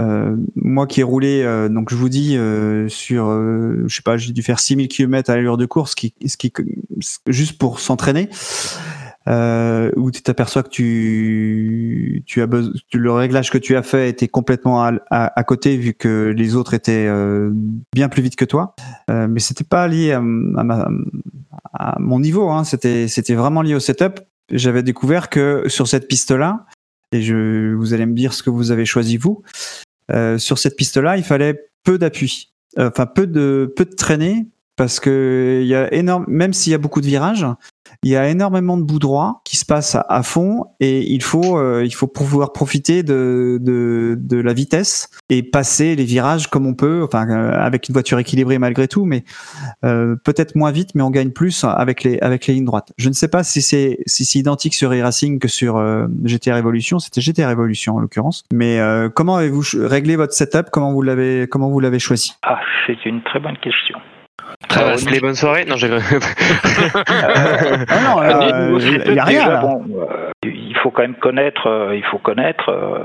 euh, 0.00 0.36
moi 0.56 0.86
qui 0.86 1.00
ai 1.00 1.02
roulé, 1.02 1.42
euh, 1.42 1.68
donc 1.68 1.90
je 1.90 1.96
vous 1.96 2.08
dis 2.08 2.36
euh, 2.36 2.88
sur, 2.88 3.26
je 3.86 3.94
sais 3.94 4.02
pas, 4.02 4.16
j'ai 4.16 4.32
dû 4.32 4.42
faire 4.42 4.58
6000 4.58 4.88
km 4.88 5.30
à 5.30 5.36
l'allure 5.36 5.56
de 5.56 5.66
course, 5.66 5.90
ce 5.90 5.96
qui, 5.96 6.14
ce 6.26 6.36
qui 6.36 6.52
juste 7.26 7.58
pour 7.58 7.78
s'entraîner. 7.78 8.28
Euh, 9.28 9.92
où 9.94 10.10
tu 10.10 10.20
t'aperçois 10.20 10.64
que 10.64 10.68
tu 10.68 12.24
tu 12.26 12.42
as 12.42 12.48
le 12.92 13.12
réglage 13.12 13.52
que 13.52 13.58
tu 13.58 13.76
as 13.76 13.84
fait 13.84 14.08
était 14.08 14.26
complètement 14.26 14.82
à, 14.82 15.44
côté 15.44 15.76
vu 15.76 15.94
que 15.94 16.34
les 16.36 16.56
autres 16.56 16.74
étaient 16.74 17.06
euh, 17.06 17.50
bien 17.94 18.08
plus 18.08 18.22
vite 18.22 18.34
que 18.34 18.44
toi. 18.44 18.74
Euh, 19.10 19.28
mais 19.28 19.38
c'était 19.38 19.64
pas 19.64 19.86
lié 19.86 20.12
à, 20.12 20.20
mon 22.00 22.18
niveau. 22.18 22.50
Hein. 22.50 22.64
C'était 22.64 23.06
c'était 23.06 23.34
vraiment 23.34 23.62
lié 23.62 23.74
au 23.74 23.80
setup. 23.80 24.20
J'avais 24.50 24.82
découvert 24.82 25.30
que 25.30 25.64
sur 25.68 25.86
cette 25.86 26.08
piste-là, 26.08 26.66
et 27.12 27.22
je 27.22 27.74
vous 27.74 27.94
allez 27.94 28.06
me 28.06 28.14
dire 28.14 28.32
ce 28.32 28.42
que 28.42 28.50
vous 28.50 28.72
avez 28.72 28.84
choisi 28.84 29.16
vous. 29.18 29.42
Euh, 30.10 30.36
sur 30.36 30.58
cette 30.58 30.76
piste-là, 30.76 31.16
il 31.16 31.22
fallait 31.22 31.68
peu 31.84 31.96
d'appui, 31.96 32.52
enfin 32.76 33.06
peu 33.06 33.28
de 33.28 33.72
peu 33.76 33.84
de 33.84 33.94
traînée, 33.94 34.48
parce 34.76 35.00
que 35.00 35.60
il 35.62 35.68
y 35.68 35.74
a 35.74 35.92
énorme, 35.92 36.24
même 36.28 36.52
s'il 36.52 36.72
y 36.72 36.74
a 36.74 36.78
beaucoup 36.78 37.00
de 37.00 37.06
virages, 37.06 37.46
il 38.04 38.10
y 38.10 38.16
a 38.16 38.28
énormément 38.28 38.76
de 38.76 38.82
bout 38.82 38.98
droit 38.98 39.42
qui 39.44 39.56
se 39.56 39.64
passe 39.64 39.96
à, 40.08 40.22
fond 40.22 40.64
et 40.80 41.00
il 41.12 41.22
faut 41.22 41.58
euh, 41.58 41.84
il 41.84 41.94
faut 41.94 42.06
pouvoir 42.06 42.52
profiter 42.52 43.02
de, 43.02 43.58
de 43.60 44.16
de 44.18 44.40
la 44.40 44.52
vitesse 44.52 45.08
et 45.28 45.42
passer 45.42 45.94
les 45.94 46.04
virages 46.04 46.48
comme 46.48 46.66
on 46.66 46.74
peut, 46.74 47.02
enfin 47.04 47.28
euh, 47.28 47.52
avec 47.52 47.88
une 47.88 47.92
voiture 47.92 48.18
équilibrée 48.18 48.58
malgré 48.58 48.88
tout, 48.88 49.04
mais 49.04 49.24
euh, 49.84 50.16
peut-être 50.24 50.56
moins 50.56 50.72
vite, 50.72 50.94
mais 50.94 51.02
on 51.02 51.10
gagne 51.10 51.30
plus 51.30 51.64
avec 51.64 52.02
les 52.02 52.18
avec 52.20 52.46
les 52.46 52.54
lignes 52.54 52.64
droites. 52.64 52.92
Je 52.98 53.08
ne 53.08 53.14
sais 53.14 53.28
pas 53.28 53.44
si 53.44 53.62
c'est 53.62 53.98
si 54.06 54.24
c'est 54.24 54.38
identique 54.38 54.74
sur 54.74 54.92
e-racing 54.92 55.38
que 55.38 55.48
sur 55.48 55.80
GTR 56.24 56.56
Evolution. 56.56 56.98
C'était 56.98 57.20
GTR 57.20 57.50
Evolution 57.50 57.96
en 57.96 58.00
l'occurrence. 58.00 58.44
Mais 58.52 58.80
comment 59.14 59.36
avez-vous 59.36 59.62
réglé 59.74 60.16
votre 60.16 60.32
setup? 60.32 60.70
Comment 60.72 60.92
vous 60.92 61.02
l'avez 61.02 61.46
comment 61.48 61.70
vous 61.70 61.80
l'avez 61.80 61.98
choisi? 61.98 62.34
Ah, 62.42 62.58
c'est 62.86 63.04
une 63.04 63.22
très 63.22 63.38
bonne 63.38 63.58
question. 63.58 63.98
Les 65.10 65.20
bonnes 65.20 65.34
soirées 65.34 65.64
Non, 65.64 65.76
j'ai. 65.76 65.88
Ah 67.88 68.00
non, 68.04 68.22
euh, 68.22 68.78
il 69.08 69.18
a 69.18 69.24
rien. 69.24 69.38
déjà, 69.40 69.52
là. 69.52 69.60
bon, 69.60 69.84
euh, 70.00 70.30
il 70.44 70.76
faut 70.82 70.90
quand 70.90 71.02
même 71.02 71.14
connaître. 71.16 71.66
euh, 71.66 71.96
il 71.96 72.04
faut 72.04 72.18
connaître. 72.18 72.68
euh, 72.70 72.98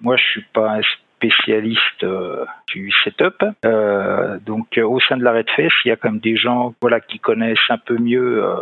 moi, 0.00 0.16
je 0.16 0.22
suis 0.22 0.44
pas 0.52 0.72
un 0.72 0.80
spécialiste 1.18 2.04
euh, 2.04 2.44
du 2.68 2.92
setup. 3.04 3.42
Euh, 3.64 4.38
donc, 4.44 4.76
euh, 4.78 4.82
au 4.86 5.00
sein 5.00 5.16
de 5.16 5.24
la 5.24 5.32
Redfest, 5.32 5.70
il 5.84 5.88
y 5.88 5.90
a 5.92 5.96
quand 5.96 6.10
même 6.10 6.20
des 6.20 6.36
gens, 6.36 6.74
voilà, 6.80 7.00
qui 7.00 7.18
connaissent 7.18 7.58
un 7.70 7.78
peu 7.78 7.96
mieux. 7.98 8.44
euh, 8.44 8.54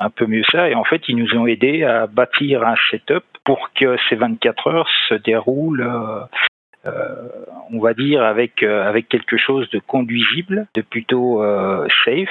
un 0.00 0.10
peu 0.10 0.26
mieux 0.26 0.44
ça 0.52 0.68
et 0.70 0.76
en 0.76 0.84
fait 0.84 1.02
ils 1.08 1.16
nous 1.16 1.34
ont 1.36 1.48
aidés 1.48 1.82
à 1.82 2.06
bâtir 2.06 2.64
un 2.64 2.76
setup 2.88 3.24
pour 3.42 3.70
que 3.74 3.96
ces 4.08 4.14
24 4.14 4.68
heures 4.68 4.88
se 5.08 5.14
déroulent 5.14 5.90
on 7.72 7.80
va 7.80 7.94
dire 7.94 8.22
avec 8.22 8.62
euh, 8.62 8.88
avec 8.88 9.08
quelque 9.08 9.36
chose 9.36 9.68
de 9.70 9.78
conduisible 9.78 10.66
de 10.74 10.82
plutôt 10.82 11.42
euh, 11.42 11.86
safe 12.04 12.28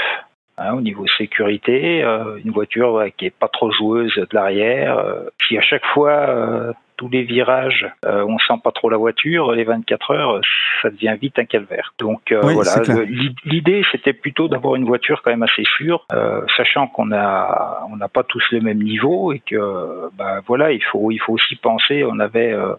hein, 0.58 0.74
au 0.74 0.82
niveau 0.82 1.06
sécurité, 1.18 2.04
euh, 2.04 2.38
une 2.44 2.52
voiture 2.52 2.94
ouais, 2.94 3.14
qui 3.16 3.26
est 3.26 3.36
pas 3.38 3.48
trop 3.48 3.72
joueuse 3.72 4.16
de 4.16 4.28
l'arrière. 4.34 4.98
euh, 4.98 5.30
si 5.48 5.58
à 5.58 5.62
chaque 5.62 5.86
fois 5.86 6.12
euh, 6.12 6.74
tous 6.98 7.10
les 7.10 7.22
virages, 7.22 7.88
euh, 8.06 8.26
on 8.28 8.40
sent 8.40 8.60
pas 8.64 8.72
trop 8.72 8.90
la 8.90 8.98
voiture, 8.98 9.52
les 9.52 9.64
24 9.64 10.12
heures, 10.12 10.32
euh, 10.38 10.42
ça 10.82 10.90
devient 10.90 11.16
vite 11.22 11.38
un 11.38 11.46
calvaire. 11.46 11.94
Donc 12.00 12.32
euh, 12.32 12.42
Oui, 12.44 12.56
voilà, 12.56 12.82
l'idée 13.46 13.84
c'était 13.92 14.14
plutôt 14.14 14.48
d'avoir 14.48 14.76
une 14.76 14.86
voiture 14.86 15.22
quand 15.22 15.30
même 15.30 15.44
assez 15.44 15.64
sûre, 15.78 16.06
euh, 16.12 16.42
sachant 16.58 16.88
qu'on 16.88 17.12
a 17.12 17.86
on 17.92 17.98
n'a 17.98 18.08
pas 18.08 18.24
tous 18.24 18.44
le 18.52 18.62
même 18.62 18.82
niveau 18.82 19.32
et 19.32 19.40
que 19.46 20.10
bah 20.18 20.40
voilà, 20.48 20.72
il 20.72 20.84
faut 20.84 21.12
il 21.12 21.20
faut 21.20 21.34
aussi 21.34 21.56
penser. 21.56 22.04
On 22.04 22.20
avait 22.20 22.52
euh, 22.52 22.74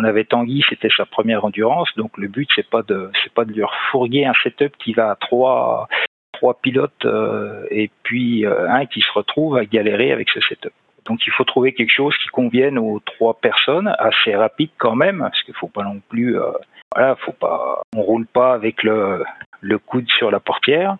on 0.00 0.04
avait 0.04 0.24
Tanguy, 0.24 0.64
c'était 0.68 0.88
sa 0.96 1.04
première 1.04 1.44
endurance, 1.44 1.90
donc 1.96 2.16
le 2.16 2.28
but 2.28 2.48
c'est 2.54 2.68
pas 2.68 2.82
de 2.82 3.10
c'est 3.22 3.32
pas 3.32 3.44
de 3.44 3.52
lui 3.52 3.62
refourguer 3.62 4.24
un 4.24 4.32
setup 4.42 4.76
qui 4.78 4.94
va 4.94 5.10
à 5.10 5.16
trois 5.16 5.88
trois 6.32 6.54
pilotes 6.54 7.04
euh, 7.04 7.66
et 7.70 7.90
puis 8.02 8.46
euh, 8.46 8.70
un 8.70 8.86
qui 8.86 9.00
se 9.02 9.12
retrouve 9.12 9.56
à 9.58 9.64
galérer 9.66 10.10
avec 10.10 10.30
ce 10.30 10.40
setup. 10.40 10.72
Donc 11.04 11.26
il 11.26 11.32
faut 11.32 11.44
trouver 11.44 11.74
quelque 11.74 11.92
chose 11.92 12.16
qui 12.22 12.28
convienne 12.28 12.78
aux 12.78 13.00
trois 13.00 13.34
personnes, 13.34 13.94
assez 13.98 14.34
rapide 14.34 14.70
quand 14.78 14.94
même, 14.94 15.18
parce 15.18 15.42
qu'il 15.42 15.54
faut 15.54 15.68
pas 15.68 15.82
non 15.82 16.00
plus, 16.08 16.38
euh, 16.38 16.52
voilà, 16.94 17.16
faut 17.16 17.32
pas, 17.32 17.82
on 17.94 18.02
roule 18.02 18.26
pas 18.26 18.54
avec 18.54 18.82
le 18.82 19.24
le 19.60 19.78
coude 19.78 20.08
sur 20.10 20.30
la 20.30 20.40
portière, 20.40 20.96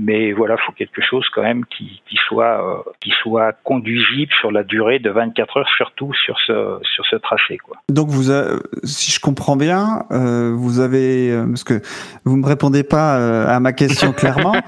mais 0.00 0.32
voilà, 0.32 0.56
faut 0.66 0.72
quelque 0.72 1.00
chose 1.02 1.26
quand 1.34 1.42
même 1.42 1.64
qui, 1.66 2.02
qui 2.08 2.16
soit 2.28 2.62
euh, 2.86 2.90
qui 3.00 3.10
soit 3.22 3.52
conduisible 3.64 4.32
sur 4.40 4.50
la 4.52 4.62
durée 4.64 4.98
de 4.98 5.10
24 5.10 5.56
heures, 5.58 5.68
surtout 5.76 6.12
sur 6.14 6.36
ce 6.46 6.78
sur 6.82 7.04
ce 7.06 7.16
tracé 7.16 7.58
quoi. 7.58 7.76
Donc 7.88 8.08
vous, 8.08 8.30
a- 8.30 8.58
si 8.84 9.10
je 9.10 9.20
comprends 9.20 9.56
bien, 9.56 10.04
euh, 10.10 10.52
vous 10.56 10.80
avez 10.80 11.30
euh, 11.32 11.46
parce 11.46 11.64
que 11.64 11.80
vous 12.24 12.36
me 12.36 12.46
répondez 12.46 12.82
pas 12.82 13.18
euh, 13.18 13.46
à 13.48 13.60
ma 13.60 13.72
question 13.72 14.12
clairement. 14.12 14.54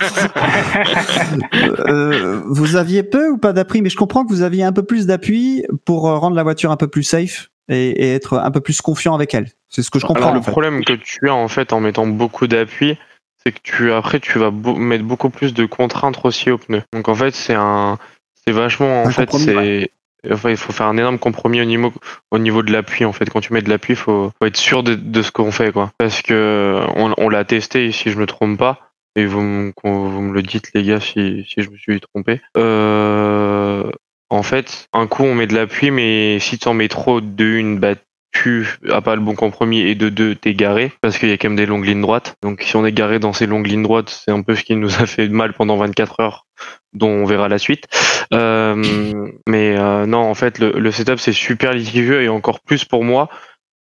Euh, 1.88 2.40
vous 2.46 2.76
aviez 2.76 3.02
peu 3.02 3.30
ou 3.30 3.38
pas 3.38 3.52
d'appui, 3.52 3.82
mais 3.82 3.88
je 3.90 3.96
comprends 3.96 4.24
que 4.24 4.30
vous 4.30 4.42
aviez 4.42 4.64
un 4.64 4.72
peu 4.72 4.82
plus 4.82 5.06
d'appui 5.06 5.64
pour 5.84 6.08
euh, 6.08 6.16
rendre 6.18 6.36
la 6.36 6.42
voiture 6.42 6.70
un 6.70 6.76
peu 6.76 6.88
plus 6.88 7.02
safe 7.02 7.50
et, 7.68 7.90
et 7.90 8.14
être 8.14 8.38
un 8.38 8.50
peu 8.50 8.60
plus 8.60 8.80
confiant 8.80 9.14
avec 9.14 9.34
elle. 9.34 9.46
C'est 9.68 9.82
ce 9.82 9.90
que 9.90 9.98
je 9.98 10.06
comprends. 10.06 10.22
Alors, 10.24 10.34
en 10.34 10.38
le 10.38 10.42
fait. 10.42 10.50
problème 10.50 10.84
que 10.84 10.92
tu 10.94 11.28
as 11.28 11.34
en 11.34 11.48
fait 11.48 11.72
en 11.72 11.80
mettant 11.80 12.06
beaucoup 12.06 12.46
d'appui, 12.46 12.96
c'est 13.42 13.52
que 13.52 13.60
tu 13.62 13.92
après 13.92 14.20
tu 14.20 14.38
vas 14.38 14.50
mettre 14.50 15.04
beaucoup 15.04 15.30
plus 15.30 15.54
de 15.54 15.64
contraintes 15.66 16.18
aussi 16.24 16.50
aux 16.50 16.58
pneus. 16.58 16.82
Donc 16.92 17.08
en 17.08 17.14
fait 17.14 17.34
c'est 17.34 17.54
un 17.54 17.98
c'est 18.44 18.52
vachement 18.52 19.02
en 19.02 19.06
Un 19.06 19.10
fait 19.10 19.30
c'est 19.32 19.90
enfin, 20.30 20.50
il 20.50 20.56
faut 20.56 20.72
faire 20.72 20.86
un 20.86 20.96
énorme 20.96 21.18
compromis 21.18 21.60
au 21.60 21.64
niveau 21.64 21.92
au 22.30 22.38
niveau 22.38 22.62
de 22.62 22.72
l'appui 22.72 23.04
en 23.04 23.12
fait. 23.12 23.28
Quand 23.30 23.40
tu 23.40 23.52
mets 23.52 23.62
de 23.62 23.70
l'appui 23.70 23.94
faut, 23.96 24.32
faut 24.38 24.46
être 24.46 24.56
sûr 24.56 24.82
de, 24.82 24.94
de 24.94 25.22
ce 25.22 25.32
qu'on 25.32 25.52
fait 25.52 25.72
quoi. 25.72 25.92
Parce 25.98 26.22
que 26.22 26.80
on, 26.96 27.14
on 27.16 27.28
l'a 27.28 27.44
testé 27.44 27.92
si 27.92 28.10
je 28.10 28.18
me 28.18 28.26
trompe 28.26 28.58
pas 28.58 28.92
et 29.16 29.24
vous 29.24 29.40
me, 29.40 29.72
vous 29.82 30.20
me 30.20 30.32
le 30.32 30.42
dites 30.42 30.70
les 30.74 30.84
gars 30.84 31.00
si, 31.00 31.46
si 31.48 31.62
je 31.62 31.70
me 31.70 31.76
suis 31.76 32.00
trompé. 32.00 32.40
Euh, 32.56 33.90
en 34.28 34.42
fait 34.42 34.88
un 34.92 35.06
coup 35.06 35.24
on 35.24 35.34
met 35.34 35.46
de 35.46 35.54
l'appui 35.54 35.90
mais 35.90 36.38
si 36.40 36.58
tu 36.58 36.68
en 36.68 36.74
mets 36.74 36.88
trop 36.88 37.20
de 37.20 37.44
une 37.44 37.78
bah 37.78 37.94
tu 38.32 38.68
as 38.88 39.00
pas 39.00 39.16
le 39.16 39.20
bon 39.20 39.34
compromis 39.34 39.80
et 39.80 39.94
de 39.94 40.08
deux 40.08 40.34
t'es 40.34 40.54
garé 40.54 40.92
parce 41.00 41.18
qu'il 41.18 41.28
y 41.28 41.32
a 41.32 41.38
quand 41.38 41.48
même 41.48 41.56
des 41.56 41.66
longues 41.66 41.84
lignes 41.84 42.00
droites. 42.00 42.36
Donc 42.42 42.62
si 42.62 42.76
on 42.76 42.86
est 42.86 42.92
garé 42.92 43.18
dans 43.18 43.32
ces 43.32 43.46
longues 43.46 43.66
lignes 43.66 43.82
droites 43.82 44.08
c'est 44.08 44.30
un 44.30 44.42
peu 44.42 44.54
ce 44.54 44.62
qui 44.62 44.76
nous 44.76 45.00
a 45.00 45.06
fait 45.06 45.28
mal 45.28 45.52
pendant 45.52 45.76
24 45.76 46.20
heures 46.20 46.46
dont 46.92 47.08
on 47.08 47.24
verra 47.24 47.48
la 47.48 47.58
suite. 47.58 47.86
Euh, 48.32 49.28
mais 49.46 49.76
euh, 49.76 50.06
non 50.06 50.20
en 50.20 50.34
fait 50.34 50.58
le, 50.58 50.90
setup 50.92 51.18
c'est 51.18 51.32
super 51.32 51.72
litigieux 51.72 52.22
et 52.22 52.28
encore 52.28 52.60
plus 52.60 52.84
pour 52.84 53.04
moi 53.04 53.28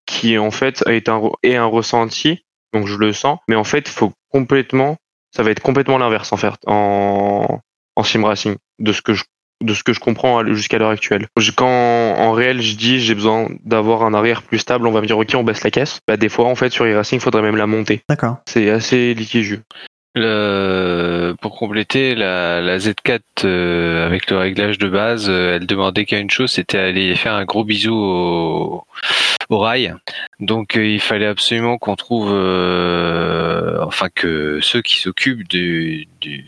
qui 0.06 0.38
en 0.38 0.52
fait 0.52 0.84
est 0.88 1.10
un, 1.10 1.22
est 1.44 1.56
un 1.56 1.66
ressenti. 1.66 2.46
Donc 2.74 2.88
je 2.88 2.98
le 2.98 3.14
sens. 3.14 3.40
Mais 3.48 3.56
en 3.56 3.64
fait 3.64 3.88
faut 3.88 4.14
complètement 4.30 4.98
ça 5.32 5.44
va 5.44 5.52
être 5.52 5.62
complètement 5.62 6.00
l'inverse 6.00 6.34
en 6.34 6.38
fait 6.38 6.56
en, 6.66 7.60
en 7.96 8.04
sim 8.04 8.26
racing 8.26 8.56
de 8.80 8.92
ce 8.92 9.02
que 9.04 9.14
je 9.14 9.26
de 9.62 9.74
ce 9.74 9.84
que 9.84 9.92
je 9.94 10.00
comprends 10.00 10.46
jusqu'à 10.54 10.78
l'heure 10.78 10.90
actuelle. 10.92 11.28
Je- 11.38 11.52
Quand 11.52 11.68
en 11.68 12.32
réel 12.32 12.62
je 12.62 12.76
dis 12.76 13.00
j'ai 13.00 13.16
besoin 13.16 13.48
d'avoir 13.66 14.04
un 14.04 14.14
arrière 14.14 14.42
plus 14.44 14.60
stable, 14.60 14.88
on 14.88 14.92
va 14.92 15.02
me 15.02 15.08
dire 15.08 15.18
ok 15.18 15.30
on 15.36 15.44
baisse 15.44 15.64
la 15.64 15.72
caisse. 15.72 16.00
Bah 16.08 16.16
des 16.18 16.30
fois 16.30 16.46
en 16.46 16.56
fait 16.56 16.70
sur 16.72 16.86
e-racing 16.86 17.20
faudrait 17.20 17.42
même 17.42 17.58
la 17.58 17.68
monter. 17.68 18.02
D'accord. 18.08 18.38
C'est 18.48 18.70
assez 18.70 19.14
litigieux. 19.14 19.62
Le- 20.16 21.36
pour 21.42 21.56
compléter, 21.58 22.16
la, 22.16 22.62
la 22.62 22.78
Z4 22.80 23.20
euh, 23.46 24.06
avec 24.06 24.30
le 24.32 24.38
réglage 24.38 24.78
de 24.78 24.90
base, 24.90 25.28
euh, 25.30 25.56
elle 25.58 25.68
demandait 25.68 26.06
qu'à 26.06 26.18
une 26.20 26.30
chose, 26.32 26.52
c'était 26.52 26.80
aller 26.80 27.16
faire 27.16 27.34
un 27.36 27.46
gros 27.46 27.64
bisou 27.64 27.94
au, 27.94 28.84
au 29.50 29.60
rail. 29.60 29.94
Donc 30.40 30.76
euh, 30.78 30.86
il 30.86 31.00
fallait 31.00 31.28
absolument 31.28 31.78
qu'on 31.78 31.96
trouve, 31.96 32.32
euh, 32.34 33.78
enfin 33.84 34.08
que 34.14 34.60
ceux 34.62 34.82
qui 34.82 34.98
s'occupent 35.00 35.48
du, 35.48 36.08
du, 36.22 36.44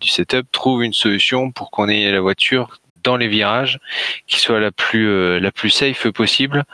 du 0.00 0.08
setup 0.08 0.50
trouvent 0.52 0.82
une 0.82 0.92
solution 0.92 1.50
pour 1.52 1.70
qu'on 1.70 1.88
ait 1.88 2.10
la 2.10 2.20
voiture 2.20 2.80
dans 3.02 3.16
les 3.16 3.28
virages 3.28 3.78
qui 4.26 4.38
soit 4.40 4.60
la 4.60 4.70
plus 4.72 5.08
euh, 5.08 5.40
la 5.40 5.52
plus 5.52 5.70
safe 5.70 6.08
possible, 6.10 6.64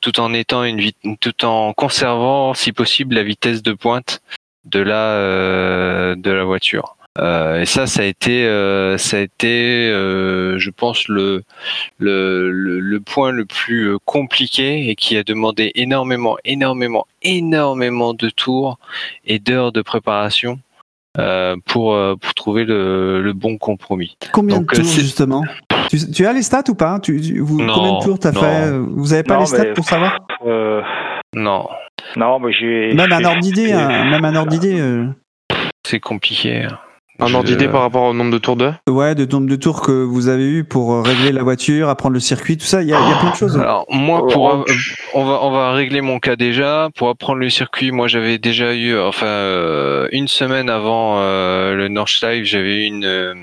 tout 0.00 0.18
en 0.20 0.34
étant 0.34 0.64
une 0.64 0.90
tout 1.20 1.44
en 1.44 1.72
conservant 1.72 2.54
si 2.54 2.72
possible 2.72 3.14
la 3.14 3.22
vitesse 3.22 3.62
de 3.62 3.72
pointe 3.72 4.20
de 4.64 4.80
la 4.80 5.12
euh, 5.12 6.14
de 6.16 6.30
la 6.30 6.44
voiture. 6.44 6.96
Euh, 7.18 7.60
et 7.62 7.66
ça, 7.66 7.86
ça 7.86 8.02
a 8.02 8.04
été, 8.04 8.44
euh, 8.44 8.98
ça 8.98 9.16
a 9.16 9.20
été, 9.20 9.88
euh, 9.88 10.58
je 10.58 10.70
pense 10.70 11.08
le, 11.08 11.44
le 11.98 12.50
le 12.50 12.80
le 12.80 13.00
point 13.00 13.32
le 13.32 13.46
plus 13.46 13.88
euh, 13.92 13.98
compliqué 14.04 14.90
et 14.90 14.96
qui 14.96 15.16
a 15.16 15.22
demandé 15.22 15.72
énormément, 15.76 16.36
énormément, 16.44 17.06
énormément 17.22 18.12
de 18.12 18.28
tours 18.28 18.78
et 19.24 19.38
d'heures 19.38 19.72
de 19.72 19.82
préparation 19.82 20.60
euh, 21.18 21.56
pour 21.66 21.94
euh, 21.94 22.14
pour 22.16 22.34
trouver 22.34 22.64
le, 22.64 23.22
le 23.22 23.32
bon 23.32 23.58
compromis. 23.58 24.16
Combien 24.32 24.56
Donc, 24.58 24.72
de 24.74 24.80
euh, 24.80 24.82
tours 24.82 24.90
justement? 24.92 25.42
Tu, 25.88 25.98
tu 26.10 26.26
as 26.26 26.32
les 26.32 26.42
stats 26.42 26.64
ou 26.68 26.74
pas? 26.74 26.98
Tu, 27.00 27.20
tu- 27.20 27.38
vous, 27.40 27.60
Non, 27.62 27.74
Combien 27.74 27.98
de 27.98 28.04
tours 28.04 28.18
t'as 28.18 28.32
non. 28.32 28.40
fait? 28.40 28.70
Vous 28.72 29.12
avez 29.12 29.22
pas 29.22 29.34
Non, 29.34 29.40
les 29.40 29.46
stats 29.46 29.64
mais- 29.64 29.72
pour 29.74 29.84
savoir? 29.84 30.18
Euh, 30.46 30.82
Non, 31.34 31.66
non, 32.16 32.38
mais 32.40 32.52
j'ai 32.52 32.92
Même 32.94 33.12
un 33.12 33.24
ordre 33.24 33.40
d'idée, 33.40 33.72
hein, 33.72 34.10
même 34.10 34.24
un 34.24 34.34
ordre 34.36 34.50
d'idée. 34.50 34.82
c'est 35.86 36.00
compliqué. 36.00 36.66
Un 37.18 37.32
ordre 37.34 37.44
d'idée 37.44 37.68
par 37.68 37.80
rapport 37.80 38.04
au 38.04 38.12
nombre 38.12 38.30
de 38.30 38.38
tours 38.38 38.56
de? 38.56 38.72
Ouais, 38.88 39.14
de 39.14 39.24
nombre 39.24 39.48
de 39.48 39.56
tours 39.56 39.80
que 39.80 39.90
vous 39.90 40.28
avez 40.28 40.44
eu 40.44 40.64
pour 40.64 40.92
euh, 40.92 41.02
régler 41.02 41.32
la 41.32 41.42
voiture, 41.42 41.88
apprendre 41.88 42.14
le 42.14 42.20
circuit, 42.20 42.56
tout 42.56 42.66
ça. 42.66 42.82
Il 42.82 42.88
y 42.88 42.92
a, 42.92 43.00
il 43.00 43.08
y 43.08 43.12
a 43.12 43.16
plein 43.16 43.30
de 43.30 43.36
choses. 43.36 43.58
Alors 43.58 43.86
moi, 43.88 44.20
Oh, 44.22 44.26
pour 44.28 44.44
oh, 44.44 44.64
euh, 44.68 44.74
on 45.14 45.24
va 45.24 45.38
on 45.42 45.50
va 45.50 45.72
régler 45.72 46.00
mon 46.00 46.18
cas 46.18 46.36
déjà. 46.36 46.88
Pour 46.94 47.08
apprendre 47.08 47.38
le 47.38 47.48
circuit, 47.50 47.90
moi 47.90 48.08
j'avais 48.08 48.38
déjà 48.38 48.74
eu, 48.74 48.98
enfin 48.98 49.26
euh, 49.26 50.08
une 50.12 50.28
semaine 50.28 50.68
avant 50.68 51.18
euh, 51.20 51.74
le 51.74 51.88
Nordschleife, 51.88 52.44
j'avais 52.44 52.84
eu 52.84 52.84
une 52.84 53.04
euh, 53.04 53.34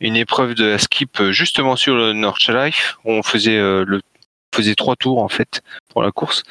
une 0.00 0.16
épreuve 0.16 0.54
de 0.54 0.64
la 0.64 0.78
skip 0.78 1.20
euh, 1.20 1.32
justement 1.32 1.76
sur 1.76 1.94
le 1.96 2.12
Nordschleife 2.12 2.98
où 3.04 3.12
on 3.12 3.22
faisait 3.22 3.58
euh, 3.58 3.84
le 3.86 4.00
faisait 4.56 4.74
trois 4.74 4.96
tours 4.96 5.22
en 5.22 5.28
fait 5.28 5.62
pour 5.90 6.02
la 6.02 6.10
course. 6.10 6.42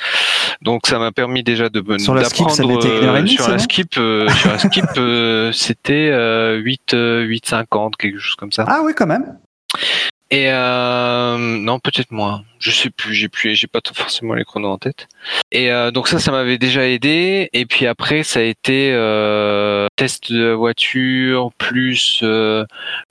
Donc 0.62 0.88
ça 0.88 1.00
m'a 1.00 1.12
permis 1.12 1.44
déjà 1.44 1.70
de 1.70 1.84
Sur 1.98 2.16
la 2.16 2.26
skip, 2.26 2.50
ça 2.50 2.64
et 2.64 2.68
euh, 2.68 3.18
demie, 3.18 3.32
sur 3.32 3.50
la 3.50 3.60
skip 3.60 3.98
euh, 3.98 4.28
sur 4.30 4.52
la 4.52 4.60
skip 4.60 4.86
euh, 4.98 5.52
c'était 5.52 6.10
euh, 6.12 6.58
8 6.58 6.94
euh, 6.94 7.22
8 7.22 7.46
50 7.46 7.98
quelque 7.98 8.20
chose 8.20 8.36
comme 8.36 8.52
ça. 8.52 8.66
Ah 8.68 8.82
oui, 8.84 8.94
quand 8.96 9.08
même. 9.08 9.38
Et 10.32 10.50
non, 10.50 11.80
peut-être 11.80 12.12
moins. 12.12 12.44
Je 12.60 12.72
sais 12.72 12.90
plus. 12.90 13.14
J'ai 13.14 13.30
plus. 13.30 13.56
J'ai 13.56 13.68
pas 13.68 13.80
forcément 13.94 14.34
les 14.34 14.44
chronos 14.44 14.70
en 14.70 14.78
tête. 14.78 15.08
Et 15.52 15.70
donc 15.94 16.08
ça, 16.08 16.20
ça 16.20 16.32
m'avait 16.32 16.58
déjà 16.58 16.88
aidé. 16.88 17.50
Et 17.54 17.66
puis 17.66 17.86
après, 17.86 18.24
ça 18.24 18.40
a 18.40 18.44
été 18.44 18.90
test 19.96 20.34
de 20.34 20.52
voiture 20.52 21.52
plus 21.58 22.24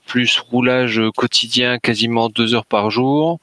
plus 0.05 0.39
roulage 0.39 1.01
quotidien, 1.15 1.77
quasiment 1.79 2.29
deux 2.29 2.53
heures 2.55 2.65
par 2.65 2.91
jour. 2.91 3.39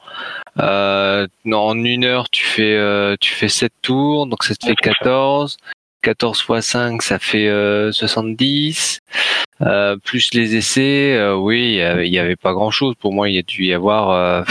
Euh, 0.61 1.27
en 1.51 1.85
une 1.85 2.05
heure, 2.05 2.29
tu 2.31 2.45
fais 2.45 2.75
euh, 2.77 3.17
tu 3.21 3.33
fais 3.33 3.49
sept 3.49 3.73
tours, 3.83 4.27
donc 4.27 4.45
ça 4.45 4.55
te 4.55 4.67
fait 4.67 4.75
14. 4.77 5.57
14 6.03 6.45
x 6.51 6.67
5, 6.67 7.03
ça 7.03 7.19
fait 7.19 7.49
euh, 7.49 7.93
70. 7.93 9.01
Euh, 9.61 9.97
plus 10.03 10.35
les 10.35 10.57
essais, 10.57 11.15
euh, 11.15 11.37
oui, 11.37 11.75
il 11.77 12.13
y 12.13 12.19
avait- 12.19 12.35
pas 12.37 12.53
grand 12.53 12.73
chose. 12.73 12.95
Pour 12.99 13.13
moi, 13.13 13.29
il 13.29 13.37
y 13.37 13.39
a 13.39 13.43
dû 13.43 13.67
y 13.67 13.73
avoir 13.73 14.11
euh, 14.11 14.43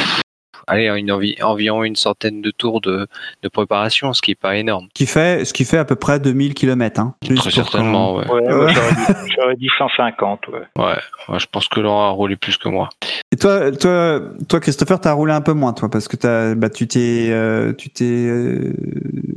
allez, 0.71 0.87
une 0.99 1.11
envi- 1.11 1.41
environ 1.43 1.83
une 1.83 1.95
centaine 1.95 2.41
de 2.41 2.51
tours 2.51 2.81
de, 2.81 3.07
de 3.43 3.47
préparation, 3.49 4.13
ce 4.13 4.21
qui 4.21 4.31
est 4.31 4.35
pas 4.35 4.55
énorme. 4.57 4.87
Qui 4.93 5.05
fait, 5.05 5.45
ce 5.45 5.53
qui 5.53 5.65
fait 5.65 5.77
à 5.77 5.85
peu 5.85 5.95
près 5.95 6.19
2000 6.19 6.53
km. 6.53 6.99
Hein, 6.99 7.15
Très 7.35 7.51
certainement, 7.51 8.15
ouais. 8.15 8.27
Ouais, 8.29 8.41
Ouais. 8.41 8.55
moi, 8.55 8.67
j'aurais 8.67 8.91
dit- 8.93 9.31
j'aurais 9.35 9.55
dit 9.55 9.69
150. 9.77 10.47
Ouais. 10.47 10.59
Ouais, 10.77 10.95
ouais, 11.29 11.39
je 11.39 11.45
pense 11.51 11.67
que 11.67 11.79
Laurent 11.79 12.07
a 12.07 12.11
roulé 12.11 12.35
plus 12.35 12.57
que 12.57 12.69
moi. 12.69 12.89
Et 13.33 13.37
toi, 13.37 13.71
toi, 13.71 14.19
toi, 14.49 14.59
Christopher, 14.59 14.99
t'as 14.99 15.13
roulé 15.13 15.31
un 15.33 15.41
peu 15.41 15.53
moins, 15.53 15.73
toi, 15.73 15.89
parce 15.89 16.07
que 16.07 16.17
t'as, 16.17 16.53
bah, 16.55 16.69
tu 16.69 16.87
t'es, 16.87 17.27
euh, 17.31 17.71
tu 17.73 17.89
t'es 17.89 18.03
euh, 18.27 18.73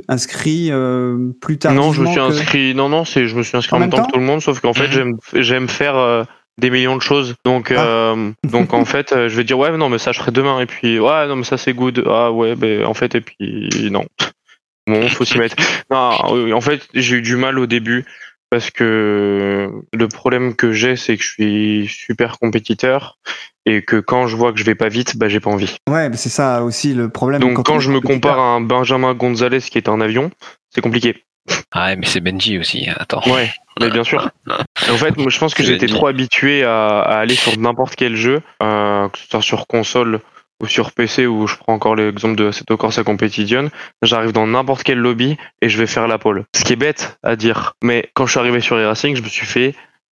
inscrit 0.09 0.68
euh, 0.70 1.30
plus 1.41 1.59
tard. 1.59 1.74
Non, 1.74 1.93
je 1.93 2.03
me 2.03 2.07
suis 2.07 2.20
inscrit. 2.20 2.74
Non, 2.74 2.89
non, 2.89 3.05
c'est 3.05 3.26
je 3.28 3.37
me 3.37 3.43
suis 3.43 3.57
inscrit 3.57 3.74
En 3.74 3.78
en, 3.78 3.80
même 3.80 3.91
temps, 3.91 3.99
temps 3.99 4.07
que 4.07 4.12
tout 4.12 4.18
le 4.18 4.24
monde, 4.26 4.41
sauf 4.41 4.61
qu'en 4.61 4.72
fait 4.72 4.87
Mhm. 4.89 4.93
j'aime 4.93 5.16
j'aime 5.35 5.68
faire 5.68 5.97
euh, 5.97 6.24
des 6.61 6.70
millions 6.70 6.96
de 6.96 7.02
choses. 7.02 7.34
Donc 7.44 7.70
Ah. 7.70 7.84
euh, 7.84 8.30
donc 8.44 8.72
en 8.74 8.84
fait 8.84 9.12
euh, 9.12 9.28
je 9.28 9.36
vais 9.36 9.44
dire 9.44 9.59
ouais 9.59 9.76
non 9.76 9.88
mais 9.88 9.98
ça 9.98 10.12
je 10.12 10.18
ferai 10.20 10.30
demain 10.30 10.61
et 10.61 10.66
puis 10.66 10.98
ouais 11.00 11.26
non 11.26 11.36
mais 11.36 11.44
ça 11.44 11.57
c'est 11.57 11.72
good 11.74 12.05
ah 12.07 12.30
ouais 12.32 12.55
ben 12.55 12.84
en 12.84 12.94
fait 12.94 13.14
et 13.14 13.20
puis 13.20 13.68
non 13.90 14.05
bon 14.86 15.09
faut 15.09 15.24
s'y 15.24 15.38
mettre. 15.38 15.57
Non 15.90 16.11
oui, 16.32 16.52
en 16.52 16.61
fait 16.61 16.86
j'ai 16.94 17.16
eu 17.16 17.22
du 17.22 17.36
mal 17.36 17.59
au 17.59 17.66
début 17.66 18.05
parce 18.50 18.70
que 18.70 19.68
le 19.92 20.09
problème 20.09 20.55
que 20.55 20.72
j'ai 20.72 20.94
c'est 20.96 21.16
que 21.16 21.22
je 21.24 21.28
suis 21.28 21.86
super 21.88 22.38
compétiteur 22.38 23.18
et 23.66 23.82
que 23.82 23.96
quand 23.96 24.26
je 24.28 24.36
vois 24.36 24.52
que 24.52 24.59
je 24.61 24.64
vais 24.64 24.74
pas 24.76 24.88
vite 24.88 25.16
bah 25.16 25.28
j'ai 25.28 25.40
pas 25.40 25.50
envie. 25.50 25.74
Ouais, 25.90 26.09
c'est 26.14 26.28
ça 26.28 26.62
aussi 26.62 26.94
le 26.94 27.09
problème. 27.09 27.40
Donc 27.40 27.64
quand 27.64 27.76
on- 27.76 27.80
je 27.80 27.90
me 27.90 28.00
compare 28.00 28.38
à 28.38 28.42
un 28.55 28.61
Benjamin 28.61 29.14
Gonzalez 29.14 29.61
qui 29.61 29.78
est 29.78 29.88
un 29.88 30.00
avion 30.00 30.30
c'est 30.70 30.80
compliqué. 30.82 31.23
Ah, 31.72 31.86
ouais, 31.86 31.97
mais 31.97 32.07
c'est 32.07 32.20
Benji 32.20 32.59
aussi, 32.59 32.88
hein, 32.88 32.95
attends. 32.99 33.22
Ouais, 33.26 33.51
mais 33.80 33.90
bien 33.90 34.05
sûr. 34.05 34.30
En 34.90 34.97
fait, 34.97 35.16
moi, 35.16 35.30
je 35.30 35.38
pense 35.38 35.55
que 35.55 35.62
j'étais 35.62 35.86
trop 35.86 36.07
habitué 36.07 36.62
à, 36.62 37.01
à 37.01 37.18
aller 37.18 37.34
sur 37.34 37.59
n'importe 37.59 37.97
quel 37.97 38.16
jeu, 38.16 38.42
euh, 38.62 39.09
que 39.09 39.18
ce 39.18 39.26
soit 39.28 39.42
sur 39.42 39.66
console 39.66 40.20
ou 40.61 40.66
sur 40.66 40.92
PC, 40.92 41.26
où 41.26 41.47
je 41.47 41.57
prends 41.57 41.74
encore 41.74 41.97
l'exemple 41.97 42.36
de 42.36 42.49
Assetto 42.49 42.76
Corsa 42.76 43.03
Competition. 43.03 43.70
J'arrive 44.03 44.32
dans 44.32 44.47
n'importe 44.47 44.82
quel 44.82 44.99
lobby 44.99 45.36
et 45.62 45.68
je 45.68 45.78
vais 45.78 45.86
faire 45.86 46.07
la 46.07 46.18
pole. 46.18 46.45
Ce 46.55 46.64
qui 46.64 46.74
est 46.74 46.76
bête 46.76 47.18
à 47.22 47.34
dire, 47.34 47.74
mais 47.82 48.11
quand 48.14 48.26
je 48.26 48.32
suis 48.32 48.40
arrivé 48.40 48.61
sur 48.61 48.76
e-racing, 48.76 49.16
je 49.16 49.22
me 49.22 49.28
suis 49.28 49.47
fait 49.47 49.74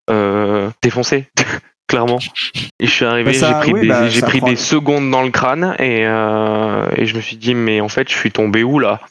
euh, 0.09 0.69
défoncer. 0.83 1.27
Clairement. 1.89 2.19
Et 2.79 2.85
je 2.85 2.91
suis 2.91 3.03
arrivé, 3.03 3.31
Bah, 3.37 3.47
j'ai 3.47 3.53
pris, 3.59 3.73
oui, 3.73 3.81
des, 3.81 3.87
bah, 3.87 4.07
j'ai 4.09 4.19
ça 4.21 4.27
pris 4.27 4.39
prend- 4.39 4.49
des 4.49 4.55
secondes 4.55 5.09
dans 5.11 5.23
le 5.23 5.31
crâne 5.31 5.75
et, 5.79 6.05
euh, 6.05 6.85
et 6.95 7.05
je 7.05 7.15
me 7.15 7.19
suis 7.21 7.35
dit, 7.35 7.53
mais 7.55 7.81
en 7.81 7.89
fait, 7.89 8.07
je 8.09 8.15
suis 8.15 8.31
tombé 8.31 8.63
où 8.63 8.79
là? 8.79 9.01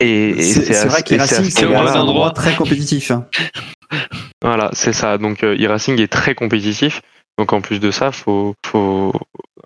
Et, 0.00 0.30
et 0.30 0.42
C'est 0.42 0.72
c'est 0.72 0.86
vrai 0.88 1.02
qu'e-racing, 1.02 1.50
c'est 1.50 1.64
un 1.66 1.94
endroit 2.00 2.30
très 2.30 2.54
compétitif. 2.54 3.10
hein. 3.10 3.26
Voilà, 4.40 4.70
c'est 4.72 4.92
ça. 4.92 5.18
Donc 5.18 5.42
euh, 5.44 5.56
e-racing 5.60 6.00
est 6.00 6.08
très 6.10 6.34
compétitif. 6.34 7.02
Donc 7.38 7.52
en 7.52 7.60
plus 7.60 7.78
de 7.80 7.90
ça, 7.90 8.12
faut, 8.12 8.54
faut 8.64 9.12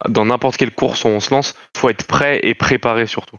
dans 0.08 0.24
n'importe 0.26 0.56
quelle 0.56 0.70
course 0.72 1.04
où 1.04 1.08
on 1.08 1.20
se 1.20 1.32
lance, 1.32 1.54
faut 1.76 1.88
être 1.90 2.06
prêt 2.06 2.40
et 2.42 2.54
préparé 2.54 3.06
surtout. 3.06 3.36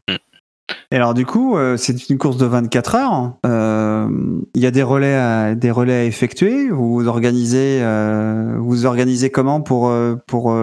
Et 0.92 0.96
alors 0.96 1.14
du 1.14 1.26
coup, 1.26 1.58
euh, 1.58 1.76
c'est 1.76 2.10
une 2.10 2.18
course 2.18 2.38
de 2.38 2.46
24 2.46 2.96
heures. 2.96 3.34
Euh, 3.46 4.08
Il 4.56 4.62
y 4.62 4.66
a 4.66 4.72
des 4.72 4.84
relais, 4.84 5.16
à, 5.16 5.54
des 5.54 5.70
relais 5.70 5.94
à 5.94 6.04
effectuer. 6.06 6.70
Vous 6.70 7.08
organisez, 7.10 7.80
euh, 7.82 8.56
vous 8.58 8.86
organisez 8.86 9.30
comment 9.30 9.60
pour 9.60 9.94
pour 10.28 10.56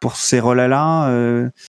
pour 0.00 0.16
ces 0.16 0.38
relais-là 0.38 1.10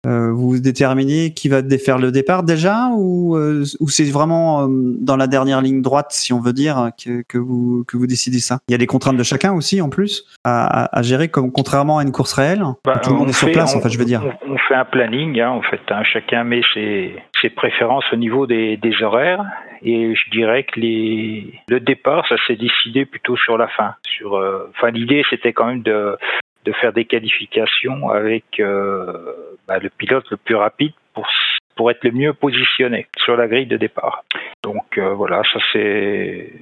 Vous 0.06 0.60
déterminez 0.60 1.34
qui 1.34 1.48
va 1.50 1.62
défaire 1.62 1.98
le 2.00 2.12
départ 2.12 2.42
déjà, 2.44 2.90
ou 2.96 3.38
ou 3.38 3.90
c'est 3.90 4.10
vraiment 4.10 4.68
dans 4.70 5.16
la 5.16 5.28
dernière 5.28 5.62
ligne 5.62 5.82
droite, 5.84 6.08
si 6.12 6.34
on 6.34 6.40
veut 6.40 6.54
dire, 6.54 6.90
que, 7.04 7.22
que 7.28 7.38
vous 7.38 7.84
que 7.88 7.98
vous 7.98 8.08
décidez 8.08 8.40
ça? 8.40 8.60
Il 8.68 8.72
y 8.72 8.76
a 8.76 8.78
les 8.78 8.88
contraintes 8.88 9.18
de 9.18 9.24
chacun 9.24 9.54
aussi 9.54 9.80
en 9.82 9.90
plus 9.90 10.26
à, 10.44 10.86
à, 10.86 10.98
à 11.00 11.02
gérer, 11.04 11.28
comme 11.30 11.52
contrairement 11.52 12.00
à 12.00 12.04
une 12.04 12.12
course 12.12 12.34
réelle. 12.34 12.64
Bah, 12.84 13.00
tout 13.04 13.12
le 13.12 13.18
monde 13.18 13.28
on 13.28 13.30
est 13.30 13.34
sur 13.34 13.52
place, 13.52 13.76
on- 13.76 13.78
en 13.78 13.82
fait, 13.82 13.90
je 13.90 14.00
veux 14.00 14.06
dire. 14.06 14.24
On, 14.48 14.54
on 14.54 14.58
fait 14.68 14.76
un 14.76 14.86
planning, 14.86 15.40
hein, 15.40 15.50
en 15.52 15.62
fait. 15.62 15.80
hein. 15.90 16.02
chacun 16.04 16.44
met 16.44 16.62
ses, 16.74 17.14
ses 17.42 17.50
préférences 17.50 17.91
au 18.12 18.16
niveau 18.16 18.48
des, 18.48 18.78
des 18.78 19.02
horaires. 19.02 19.46
Et 19.84 20.14
je 20.16 20.30
dirais 20.30 20.64
que 20.64 20.80
les, 20.80 21.60
le 21.68 21.80
départ, 21.80 22.28
ça 22.28 22.36
s'est 22.46 22.56
décidé 22.56 23.06
plutôt 23.06 23.36
sur 23.36 23.58
la 23.58 23.68
fin. 23.68 23.96
Sur, 24.06 24.36
euh, 24.36 24.70
enfin, 24.70 24.92
l'idée, 24.92 25.24
c'était 25.30 25.54
quand 25.54 25.66
même 25.66 25.82
de, 25.82 26.18
de 26.66 26.72
faire 26.74 26.94
des 26.94 27.06
qualifications 27.06 28.10
avec 28.10 28.60
euh, 28.60 29.34
bah, 29.68 29.80
le 29.80 29.90
pilote 29.90 30.30
le 30.30 30.38
plus 30.38 30.56
rapide 30.56 30.94
pour 31.14 31.28
pour 31.76 31.90
être 31.90 32.04
le 32.04 32.12
mieux 32.12 32.34
positionné 32.34 33.08
sur 33.18 33.36
la 33.36 33.48
grille 33.48 33.66
de 33.66 33.78
départ. 33.78 34.24
Donc 34.64 34.98
euh, 34.98 35.14
voilà, 35.14 35.42
ça 35.52 35.60
c'est 35.74 36.54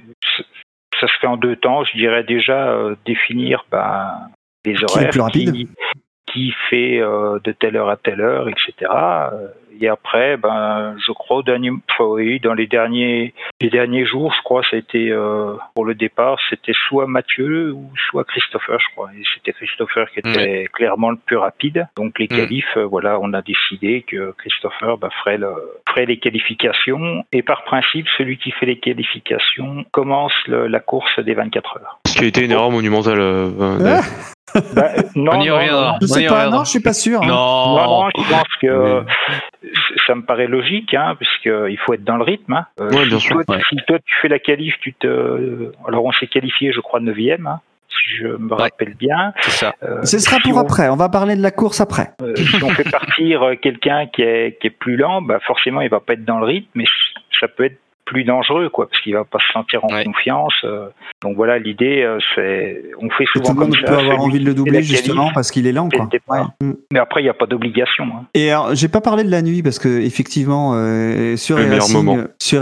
ça 0.98 1.06
se 1.06 1.12
fait 1.20 1.26
en 1.26 1.36
deux 1.36 1.56
temps. 1.56 1.84
Je 1.84 1.96
dirais 1.96 2.24
déjà 2.24 2.70
euh, 2.70 2.94
définir 3.04 3.64
ben, 3.70 4.28
les 4.64 4.72
est 4.72 4.80
le 4.80 4.84
horaires 4.84 5.10
plus 5.10 5.20
rapide? 5.20 5.52
qui, 5.52 5.68
qui 6.26 6.54
fait 6.70 6.98
de 6.98 7.52
telle 7.52 7.76
heure 7.76 7.90
à 7.90 7.96
telle 7.96 8.20
heure, 8.20 8.48
etc. 8.48 8.90
Et 9.82 9.88
après, 9.88 10.36
ben, 10.36 10.94
je 11.06 11.12
crois 11.12 11.38
au 11.38 11.42
dernier, 11.42 11.70
enfin, 11.90 12.04
oui, 12.04 12.38
dans 12.40 12.52
les 12.54 12.66
derniers, 12.66 13.32
les 13.62 13.70
derniers 13.70 14.04
jours, 14.04 14.32
je 14.36 14.42
crois, 14.42 14.62
ça 14.68 14.76
a 14.76 14.78
été 14.78 15.10
euh, 15.10 15.54
pour 15.74 15.84
le 15.86 15.94
départ, 15.94 16.38
c'était 16.50 16.74
soit 16.88 17.06
Mathieu 17.06 17.72
ou 17.72 17.90
soit 18.10 18.24
Christopher, 18.24 18.78
je 18.78 18.86
crois. 18.94 19.08
Et 19.18 19.22
c'était 19.34 19.52
Christopher 19.52 20.10
qui 20.12 20.18
était 20.20 20.66
clairement 20.72 21.10
le 21.10 21.16
plus 21.16 21.36
rapide. 21.36 21.86
Donc 21.96 22.18
les 22.18 22.26
Mm. 22.26 22.36
qualifs, 22.36 22.76
euh, 22.76 22.84
voilà, 22.84 23.18
on 23.20 23.32
a 23.32 23.40
décidé 23.42 24.02
que 24.06 24.32
Christopher 24.38 24.98
ben, 24.98 25.08
ferait, 25.24 25.38
le, 25.38 25.52
ferait 25.88 26.06
les 26.06 26.18
qualifications. 26.18 27.24
Et 27.32 27.42
par 27.42 27.64
principe, 27.64 28.06
celui 28.18 28.36
qui 28.36 28.50
fait 28.52 28.66
les 28.66 28.78
qualifications 28.78 29.84
commence 29.92 30.32
le- 30.46 30.66
la 30.66 30.80
course 30.80 31.18
des 31.20 31.34
24 31.34 31.76
heures. 31.78 31.98
Ce 32.06 32.14
qui 32.18 32.24
a 32.24 32.26
été 32.28 32.44
une 32.44 32.50
erreur 32.52 32.70
monumentale. 32.70 33.20
euh, 33.20 33.48
euh, 33.60 33.78
Ah. 33.86 34.00
Ben, 34.74 34.90
non, 35.16 35.32
On 35.34 35.40
y 35.40 35.48
non, 35.48 35.56
reviendra. 35.56 35.92
non. 35.92 35.98
Je 36.00 36.04
On 36.04 36.14
sais 36.14 36.22
y 36.24 36.28
pas, 36.28 36.48
non, 36.48 36.64
je 36.64 36.70
suis 36.70 36.80
pas 36.80 36.92
sûr. 36.92 37.22
hein. 37.22 37.26
Non, 37.26 37.76
Non, 37.76 37.86
non, 38.04 38.08
je 38.16 38.30
pense 38.30 38.56
que 38.60 39.00
Oui. 39.00 39.70
ça 40.06 40.14
me 40.14 40.22
paraît 40.22 40.46
logique, 40.46 40.94
hein, 40.94 41.14
puisqu'il 41.16 41.78
faut 41.84 41.94
être 41.94 42.04
dans 42.04 42.16
le 42.16 42.24
rythme. 42.24 42.52
Hein. 42.54 42.66
Euh, 42.80 42.90
Ouais, 42.90 43.02
si 43.04 43.08
bien 43.08 43.18
sûr, 43.18 43.44
Toi, 43.46 43.56
ouais. 43.56 43.62
Si 43.68 43.76
toi 43.86 43.98
tu 44.04 44.14
fais 44.22 44.28
la 44.28 44.38
qualif, 44.38 44.74
tu 44.80 44.92
te, 44.94 45.72
alors 45.86 46.04
on 46.04 46.12
s'est 46.12 46.26
qualifié, 46.26 46.72
je 46.72 46.80
crois, 46.80 47.00
9e, 47.00 47.46
hein, 47.46 47.60
si 47.88 48.16
je 48.18 48.26
me 48.28 48.52
Ouais. 48.54 48.62
rappelle 48.62 48.94
bien. 48.94 49.32
c'est 49.42 49.50
ça. 49.50 49.74
Euh, 49.82 50.02
Ce 50.04 50.18
sera 50.18 50.36
si 50.36 50.42
pour 50.50 50.58
on- 50.58 50.62
après. 50.62 50.88
On 50.88 50.96
va 50.96 51.08
parler 51.08 51.36
de 51.36 51.42
la 51.42 51.50
course 51.50 51.80
après. 51.80 52.10
euh, 52.22 52.34
si 52.36 52.62
on 52.64 52.70
fait 52.70 52.84
partir 52.90 53.42
euh, 53.42 53.54
quelqu'un 53.56 54.06
qui 54.06 54.22
est, 54.22 54.58
qui 54.60 54.66
est 54.68 54.70
plus 54.70 54.96
lent, 54.96 55.22
bah 55.22 55.38
forcément 55.46 55.80
il 55.80 55.90
va 55.90 56.00
pas 56.00 56.14
être 56.14 56.24
dans 56.24 56.38
le 56.38 56.46
rythme, 56.46 56.68
mais 56.74 56.84
ça 57.38 57.48
peut 57.48 57.64
être 57.64 57.78
plus 58.10 58.24
dangereux, 58.24 58.68
quoi, 58.68 58.88
parce 58.88 59.00
qu'il 59.02 59.14
va 59.14 59.24
pas 59.24 59.38
se 59.38 59.52
sentir 59.52 59.84
en 59.84 59.88
Ouais. 59.94 60.04
confiance. 60.04 60.52
euh. 60.64 60.88
donc 61.22 61.36
voilà, 61.36 61.58
l'idée, 61.58 62.02
euh, 62.02 62.18
c'est, 62.34 62.82
on 63.00 63.08
fait 63.10 63.24
Tout 63.32 63.38
souvent 63.38 63.52
le 63.52 63.58
comme 63.58 63.68
monde 63.68 63.76
ça. 63.86 63.92
peut 63.92 63.98
avoir 63.98 64.20
envie 64.20 64.40
de 64.40 64.44
le 64.44 64.52
doubler 64.52 64.82
justement 64.82 65.30
parce 65.32 65.50
qu'il 65.52 65.66
est 65.66 65.72
lent. 65.72 65.88
Quoi. 65.88 66.08
Ouais. 66.28 66.40
Mm. 66.60 66.72
Mais 66.92 66.98
après, 66.98 67.20
il 67.20 67.24
n'y 67.24 67.30
a 67.30 67.34
pas 67.34 67.46
d'obligation. 67.46 68.04
Hein. 68.04 68.24
Et 68.34 68.50
alors, 68.50 68.74
j'ai 68.74 68.88
pas 68.88 69.00
parlé 69.00 69.22
de 69.22 69.30
la 69.30 69.42
nuit 69.42 69.62
parce 69.62 69.78
que 69.78 69.88
effectivement, 70.00 70.72
euh, 70.74 71.36
sur 71.36 71.56
Le 71.56 71.66
e-racing, 71.66 71.96
moment. 72.02 72.24
sur 72.40 72.60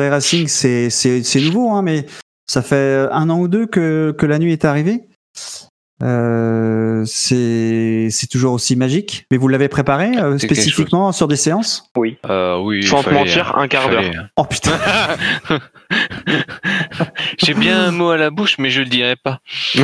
c'est 0.49 0.91
c'est 0.91 1.41
nouveau, 1.41 1.71
hein, 1.71 1.83
mais 1.83 2.05
ça 2.47 2.63
fait 2.63 3.07
un 3.11 3.31
an 3.31 3.41
ou 3.41 3.49
deux 3.49 3.67
que 3.67 4.15
que 4.19 4.27
la 4.27 4.39
nuit 4.39 4.53
est 4.53 4.65
arrivée. 4.67 5.01
Euh, 6.01 7.03
c'est 7.07 8.07
c'est 8.11 8.29
toujours 8.29 8.53
aussi 8.53 8.77
magique. 8.77 9.27
Mais 9.33 9.37
vous 9.37 9.49
l'avez 9.49 9.69
préparé 9.69 10.17
euh, 10.17 10.39
C'est 10.39 10.47
quelque 10.47 10.55
spécifiquement 10.61 11.11
sur 11.13 11.27
des 11.27 11.35
séances? 11.37 11.91
Euh, 12.27 12.59
oui. 12.63 12.85
Sans 12.87 12.99
te 12.99 13.05
fallait, 13.05 13.19
mentir, 13.19 13.53
hein. 13.57 13.63
un 13.63 13.69
quart 13.69 13.89
d'heure. 13.91 14.05
Oh 14.37 14.45
putain. 14.45 14.79
J'ai 17.39 17.55
bien 17.55 17.87
un 17.87 17.91
mot 17.91 18.11
à 18.11 18.17
la 18.17 18.31
bouche, 18.31 18.59
mais 18.59 18.71
je 18.71 18.81
le 18.81 18.87
dirai 18.87 19.17
pas. 19.17 19.41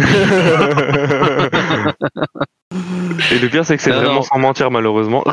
Et 3.30 3.38
le 3.38 3.48
pire, 3.48 3.64
c'est 3.64 3.76
que 3.76 3.82
c'est 3.82 3.90
vraiment 3.90 4.14
non. 4.14 4.22
sans 4.22 4.38
mentir, 4.38 4.70
malheureusement. 4.70 5.24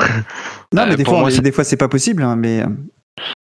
Non, 0.72 0.86
mais 0.86 0.92
Euh, 0.92 0.96
des 0.96 1.04
fois, 1.04 1.18
moi, 1.20 1.30
des 1.30 1.52
fois, 1.52 1.64
c'est 1.64 1.76
pas 1.76 1.88
possible. 1.88 2.22
hein, 2.22 2.36
mais 2.36 2.60
euh, 2.62 2.66
Ah, 2.66 2.68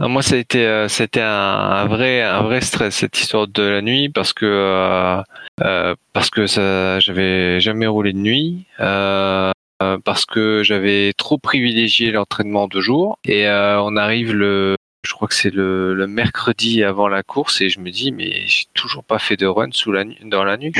moi, 0.00 0.22
ça 0.22 0.34
a 0.36 0.38
été, 0.38 0.66
euh, 0.66 0.88
c'était 0.88 1.20
un, 1.20 1.26
un 1.28 1.86
vrai, 1.86 2.22
un 2.22 2.42
vrai 2.42 2.60
stress 2.60 2.94
cette 2.94 3.18
histoire 3.18 3.46
de 3.48 3.62
la 3.62 3.82
nuit 3.82 4.08
parce 4.08 4.32
que 4.32 4.46
euh, 4.46 5.22
euh, 5.62 5.94
parce 6.12 6.30
que 6.30 6.46
ça, 6.46 6.98
j'avais 7.00 7.60
jamais 7.60 7.86
roulé 7.86 8.12
de 8.12 8.18
nuit. 8.18 8.64
Euh, 8.80 9.50
euh, 9.80 9.96
parce 10.04 10.26
que 10.26 10.62
j'avais 10.64 11.12
trop 11.16 11.38
privilégié 11.38 12.10
l'entraînement 12.10 12.66
de 12.66 12.80
jour 12.80 13.16
et 13.24 13.46
euh, 13.46 13.80
on 13.80 13.96
arrive 13.96 14.34
le 14.34 14.74
je 15.06 15.12
crois 15.12 15.28
que 15.28 15.34
c'est 15.36 15.54
le, 15.54 15.94
le 15.94 16.08
mercredi 16.08 16.82
avant 16.82 17.06
la 17.06 17.22
course 17.22 17.60
et 17.60 17.68
je 17.68 17.78
me 17.78 17.90
dis 17.92 18.10
mais 18.10 18.42
j'ai 18.46 18.64
toujours 18.74 19.04
pas 19.04 19.20
fait 19.20 19.36
de 19.36 19.46
run 19.46 19.68
sous 19.70 19.92
la 19.92 20.02
nuit 20.02 20.18
dans 20.24 20.42
la 20.42 20.56
nuit 20.56 20.72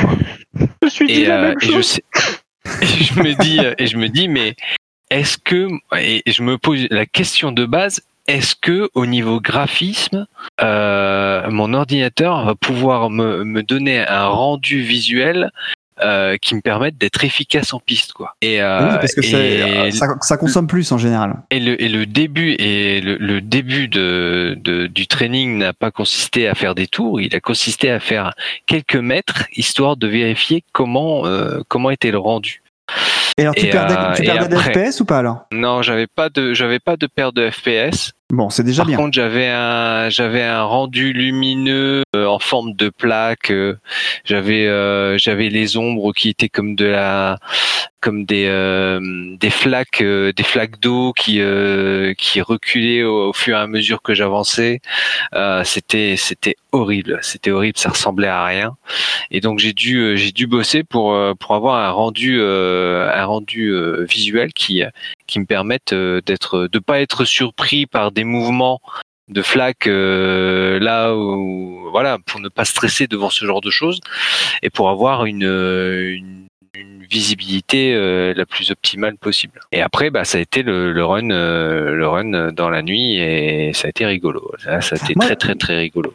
je 0.83 0.89
suis 0.89 1.07
dit 1.07 1.21
et, 1.21 1.27
la 1.27 1.37
euh, 1.37 1.43
même 1.51 1.59
et 1.63 1.67
je 1.67 1.71
chose. 1.71 1.87
sais 1.87 2.03
et 2.83 2.87
je 3.05 3.21
me 3.23 3.41
dis 3.41 3.61
euh, 3.61 3.73
et 3.79 3.87
je 3.87 3.97
me 3.99 4.09
dis 4.09 4.27
mais 4.27 4.57
est-ce 5.11 5.39
que 5.39 5.69
et 5.97 6.23
je 6.27 6.43
me 6.43 6.59
pose 6.59 6.89
la 6.91 7.07
question 7.07 7.53
de 7.53 7.67
base 7.67 8.03
est-ce 8.29 8.55
que 8.55 8.89
au 8.95 9.07
niveau 9.07 9.41
graphisme 9.41 10.27
euh, 10.63 11.51
mon 11.51 11.73
ordinateur 11.75 12.45
va 12.45 12.55
pouvoir 12.55 13.11
me, 13.11 13.43
me 13.45 13.63
donner 13.63 14.07
un 14.07 14.27
rendu 14.29 14.81
visuel 14.83 15.51
euh, 16.01 16.37
qui 16.37 16.55
me 16.55 16.61
permette 16.61 16.97
d'être 16.97 17.25
efficace 17.25 17.73
en 17.75 17.81
piste 17.81 18.13
quoi 18.13 18.35
et 18.41 18.63
euh, 18.63 18.89
oui, 18.93 18.95
parce 19.01 19.15
que 19.17 19.21
et- 19.87 19.91
ça, 19.91 20.07
ça 20.21 20.37
consomme 20.37 20.69
plus 20.69 20.93
en 20.93 20.99
général. 20.99 21.35
et 21.51 21.59
le, 21.59 21.83
et 21.83 21.89
le 21.89 22.07
début 22.07 22.53
et 22.61 23.01
le, 23.01 23.17
le 23.17 23.41
début 23.41 23.89
de, 23.89 24.57
de- 24.63 24.87
du 24.87 25.09
training 25.09 25.59
n'a 25.59 25.73
pas 25.73 25.91
consisté 25.91 26.47
à 26.47 26.55
faire 26.55 26.77
des 26.77 26.87
tours, 26.87 27.21
il 27.21 27.35
a 27.35 27.41
consisté 27.41 27.91
à 27.91 27.99
faire 27.99 28.35
quelques 28.67 28.95
mètres 28.95 29.45
histoire 29.57 29.97
de 29.97 30.07
vérifier 30.07 30.63
comment 30.73 31.27
euh, 31.27 31.63
comment 31.67 31.91
était 31.91 32.13
le 32.13 32.19
rendu. 32.19 32.63
Et 33.37 33.43
alors, 33.43 33.55
tu 33.55 33.67
Et, 33.67 33.71
perdais, 33.71 33.95
euh, 33.97 34.15
tu 34.15 34.23
et 34.23 34.25
perdais 34.25 34.49
des 34.49 34.57
FPS 34.57 35.01
ou 35.01 35.05
pas 35.05 35.19
alors? 35.19 35.47
Non, 35.53 35.83
j'avais 35.83 36.07
pas 36.07 36.29
de, 36.29 36.55
j'avais 36.55 36.79
pas 36.79 36.97
de 36.97 37.07
perte 37.07 37.35
de 37.35 37.51
FPS. 37.51 38.13
Bon, 38.31 38.51
c'est 38.51 38.63
déjà 38.63 38.83
Par 38.83 38.89
bien. 38.89 38.97
contre, 38.99 39.15
j'avais 39.15 39.49
un, 39.49 40.11
j'avais 40.11 40.43
un 40.43 40.63
rendu 40.63 41.15
lumineux 41.15 42.03
euh, 42.15 42.27
en 42.27 42.39
forme 42.39 42.75
de 42.75 42.91
plaque. 42.91 43.51
euh, 43.51 43.77
j'avais, 44.25 44.67
euh, 44.67 45.17
j'avais 45.17 45.49
les 45.49 45.79
ombres 45.79 46.13
qui 46.13 46.29
étaient 46.29 46.51
comme 46.51 46.75
de 46.75 46.85
la, 46.85 47.39
comme 48.03 48.27
des, 48.27 48.45
euh, 48.47 49.01
des 49.41 49.49
flaques, 49.49 50.03
euh, 50.03 50.33
des 50.35 50.43
flaques 50.43 50.79
d'eau 50.79 51.15
qui, 51.15 51.41
euh, 51.41 52.13
qui 52.19 52.43
reculaient 52.43 53.03
au, 53.03 53.31
au 53.31 53.33
fur 53.33 53.57
et 53.57 53.61
à 53.61 53.67
mesure 53.67 54.03
que 54.03 54.13
j'avançais. 54.13 54.81
Euh, 55.35 55.65
c'était, 55.65 56.17
c'était 56.19 56.57
horrible. 56.73 57.21
C'était 57.23 57.51
horrible. 57.51 57.79
Ça 57.79 57.89
ressemblait 57.89 58.29
à 58.29 58.45
rien. 58.45 58.77
Et 59.31 59.41
donc 59.41 59.59
j'ai 59.59 59.73
dû, 59.73 60.19
j'ai 60.19 60.33
dû 60.33 60.47
bosser 60.47 60.85
pour, 60.85 61.15
euh, 61.15 61.33
pour 61.35 61.55
avoir 61.55 61.77
un 61.83 61.91
rendu, 61.91 62.39
euh, 62.41 63.11
un 63.15 63.25
rendu 63.25 63.71
euh, 63.73 64.05
visuel 64.05 64.53
qui, 64.53 64.83
qui 65.29 65.39
me 65.39 65.47
permettent 65.47 65.93
euh, 65.93 66.21
d'être 66.27 66.67
de 66.67 66.79
pas 66.81 67.01
être 67.01 67.25
surpris 67.25 67.87
par 67.87 68.11
des 68.11 68.25
mouvements 68.25 68.81
de 69.29 69.43
flaques 69.43 69.87
euh, 69.87 70.81
là 70.81 71.15
où 71.15 71.89
voilà 71.93 72.19
pour 72.27 72.41
ne 72.41 72.49
pas 72.49 72.65
stresser 72.65 73.07
devant 73.07 73.31
ce 73.31 73.45
genre 73.45 73.61
de 73.61 73.71
choses 73.71 74.01
et 74.63 74.71
pour 74.71 74.89
avoir 74.89 75.27
une 75.27 75.45
euh, 75.45 76.17
une, 76.17 76.47
une 76.75 77.05
visibilité 77.05 77.95
euh, 77.95 78.33
la 78.35 78.47
plus 78.47 78.71
optimale 78.71 79.17
possible. 79.19 79.61
Et 79.73 79.83
après 79.83 80.11
bah 80.11 80.25
ça 80.25 80.39
a 80.39 80.41
été 80.41 80.63
le, 80.63 80.93
le 80.93 81.05
run 81.05 81.31
euh, 81.31 81.95
le 81.95 82.09
run 82.09 82.53
dans 82.53 82.71
la 82.71 82.83
nuit 82.83 83.17
et 83.19 83.73
ça 83.75 83.87
a 83.87 83.91
été 83.91 84.07
rigolo. 84.07 84.51
Ça, 84.65 84.81
ça 84.81 84.97
a 84.97 84.99
été 84.99 85.15
très 85.15 85.37
très 85.37 85.55
très 85.55 85.77
rigolo. 85.77 86.15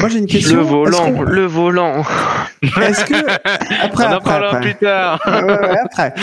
Moi, 0.00 0.08
j'ai 0.08 0.18
une 0.18 0.26
question. 0.26 0.56
Le 0.58 0.62
volant, 0.62 1.22
le 1.22 1.44
volant. 1.46 2.02
Est-ce 2.62 3.04
que 3.04 3.14
après, 3.82 4.06
On 4.06 4.08
en 4.08 4.12
après, 4.12 4.34
après. 4.34 4.60
plus 4.60 4.74
tard. 4.74 5.20
Après. 5.84 6.14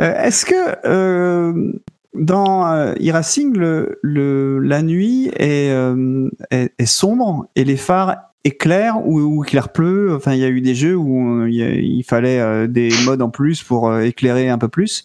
Euh, 0.00 0.22
Est-ce 0.22 0.46
que 0.46 0.54
euh, 0.86 1.72
dans 2.14 2.66
euh, 2.72 2.94
e-racing, 2.94 3.56
le, 3.56 3.98
le, 4.02 4.58
la 4.60 4.82
nuit 4.82 5.30
est, 5.36 5.70
euh, 5.70 6.28
est, 6.50 6.72
est 6.78 6.86
sombre 6.86 7.46
et 7.56 7.64
les 7.64 7.76
phares 7.76 8.16
éclairent 8.44 9.06
ou, 9.06 9.20
ou 9.20 9.42
qu'il 9.42 9.60
pleut 9.74 10.14
Enfin, 10.14 10.32
il 10.32 10.40
y 10.40 10.44
a 10.44 10.48
eu 10.48 10.60
des 10.60 10.74
jeux 10.74 10.96
où 10.96 11.42
euh, 11.42 11.50
il, 11.50 12.02
fallait 12.04 12.40
euh, 12.40 12.66
des 12.66 12.90
modes 13.04 13.22
en 13.22 13.30
plus 13.30 13.62
pour 13.62 13.88
euh, 13.88 14.00
éclairer 14.00 14.48
un 14.48 14.58
peu 14.58 14.68
plus. 14.68 15.04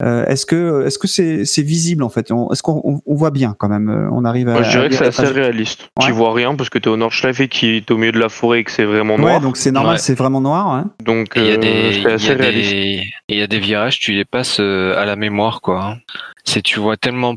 Euh, 0.00 0.24
est-ce 0.26 0.46
que 0.46 0.86
est-ce 0.86 0.96
que 0.96 1.08
c'est 1.08 1.44
c'est 1.44 1.62
visible 1.62 2.04
en 2.04 2.08
fait? 2.08 2.30
On- 2.30 2.52
Est-ce 2.52 2.62
qu'on 2.62 2.80
on- 2.84 3.00
on 3.04 3.14
voit 3.16 3.32
bien 3.32 3.56
quand 3.58 3.68
même 3.68 3.88
euh, 3.88 4.08
On 4.12 4.24
arrive 4.24 4.48
à. 4.48 4.52
Moi, 4.52 4.62
je 4.62 4.70
dirais 4.70 4.84
à 4.86 4.88
que 4.90 4.94
c'est 4.94 5.06
assez 5.06 5.26
réaliste. 5.26 5.88
Ouais. 5.98 6.06
Tu 6.06 6.12
vois 6.12 6.32
rien 6.32 6.54
parce 6.54 6.70
que 6.70 6.78
t'es 6.78 6.88
au 6.88 6.96
Nordschleife 6.96 7.40
et 7.40 7.48
qui 7.48 7.76
est 7.76 7.90
au 7.90 7.96
milieu 7.96 8.12
de 8.12 8.18
la 8.20 8.28
forêt 8.28 8.60
et 8.60 8.64
que 8.64 8.70
c'est 8.70 8.84
vraiment 8.84 9.16
Ouais, 9.16 9.22
noir. 9.22 9.40
donc 9.40 9.56
c'est 9.56 9.72
normal, 9.72 9.94
Ouais. 9.94 9.98
c'est 9.98 10.14
vraiment 10.14 10.40
noir. 10.40 10.68
hein. 10.68 10.90
Donc, 11.04 11.32
Il 11.34 11.44
y 11.46 11.50
a 11.50 11.56
des, 11.56 11.88
il 11.96 12.02
c'est 12.04 12.10
y 12.10 12.12
assez 12.12 12.30
a 12.30 12.34
réaliste. 12.36 12.70
des, 12.70 12.76
et 12.78 13.12
il 13.28 13.38
y 13.38 13.42
a 13.42 13.48
des 13.48 13.58
virages, 13.58 13.98
tu 13.98 14.12
les 14.12 14.24
passes 14.24 14.58
euh, 14.60 14.96
à 14.96 15.04
la 15.04 15.16
mémoire, 15.16 15.60
quoi. 15.60 15.96
C'est, 16.44 16.62
tu 16.62 16.78
vois 16.78 16.96
tellement, 16.96 17.34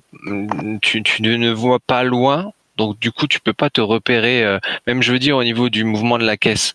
tu, 0.84 1.02
tu 1.04 1.22
ne 1.24 1.52
vois 1.52 1.80
pas 1.80 2.04
loin, 2.04 2.52
donc 2.78 3.00
du 3.00 3.12
coup, 3.12 3.26
tu 3.28 3.40
peux 3.40 3.54
pas 3.54 3.70
te 3.72 3.82
repérer, 3.82 4.44
euh, 4.46 4.60
même 4.88 5.02
je 5.02 5.12
veux 5.12 5.20
dire 5.20 5.36
au 5.38 5.44
niveau 5.44 5.70
du 5.70 5.84
mouvement 5.84 6.18
de 6.20 6.26
la 6.26 6.38
caisse. 6.38 6.74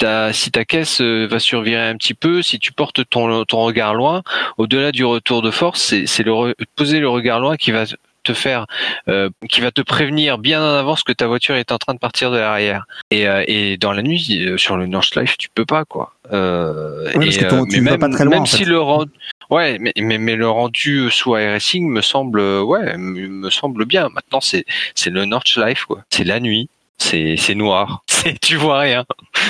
Si 0.00 0.04
ta, 0.06 0.32
si 0.32 0.50
ta 0.52 0.64
caisse 0.64 1.00
euh, 1.00 1.26
va 1.28 1.40
survirer 1.40 1.88
un 1.88 1.96
petit 1.96 2.14
peu, 2.14 2.40
si 2.40 2.60
tu 2.60 2.70
portes 2.72 3.00
ton, 3.10 3.44
ton 3.44 3.58
regard 3.64 3.94
loin, 3.94 4.22
au-delà 4.56 4.92
du 4.92 5.04
retour 5.04 5.42
de 5.42 5.50
force, 5.50 5.92
c'est, 6.06 6.22
le 6.22 6.54
poser 6.76 7.00
le 7.00 7.08
regard 7.08 7.40
loin 7.40 7.56
qui 7.56 7.72
va 7.72 7.82
te 8.22 8.32
faire, 8.32 8.66
euh, 9.08 9.28
qui 9.48 9.60
va 9.60 9.72
te 9.72 9.80
prévenir 9.80 10.38
bien 10.38 10.62
en 10.62 10.76
avance 10.76 11.02
que 11.02 11.10
ta 11.12 11.26
voiture 11.26 11.56
est 11.56 11.72
en 11.72 11.78
train 11.78 11.94
de 11.94 11.98
partir 11.98 12.30
de 12.30 12.36
l'arrière. 12.36 12.84
Et, 13.10 13.26
euh, 13.26 13.42
et 13.48 13.76
dans 13.76 13.90
la 13.90 14.02
nuit, 14.02 14.48
sur 14.56 14.76
le 14.76 14.86
Nordschleife, 14.86 15.36
tu 15.36 15.48
peux 15.52 15.66
pas 15.66 15.84
quoi. 15.84 16.12
Euh, 16.32 17.06
Ouais, 17.16 17.24
parce 17.24 17.36
et, 17.36 17.40
que 17.40 17.44
ton- 17.46 17.66
tu 17.66 17.80
mais 17.80 17.90
vas 17.90 17.96
même, 17.98 18.00
pas 18.10 18.16
très 18.16 18.24
loin, 18.24 18.34
même 18.34 18.42
en 18.42 18.46
si 18.46 18.64
le 18.64 18.78
rendu, 18.78 19.10
ouais, 19.50 19.78
mais, 19.80 19.92
mais 19.96 20.18
mais 20.18 20.36
le 20.36 20.48
rendu 20.48 21.10
sous 21.10 21.36
iRacing 21.36 21.88
me 21.90 22.02
semble, 22.02 22.40
ouais, 22.40 22.96
me 22.98 23.50
semble 23.50 23.84
bien. 23.84 24.10
Maintenant, 24.10 24.40
c'est 24.40 24.64
c'est 24.94 25.10
le 25.10 25.24
Nordschleife 25.24 25.86
quoi. 25.86 26.04
C'est 26.10 26.22
la 26.24 26.38
nuit. 26.38 26.68
C'est 26.98 27.54
noir. 27.54 28.02
C'est 28.08 28.38
tu 28.40 28.56
vois 28.56 28.80
rien. 28.80 29.04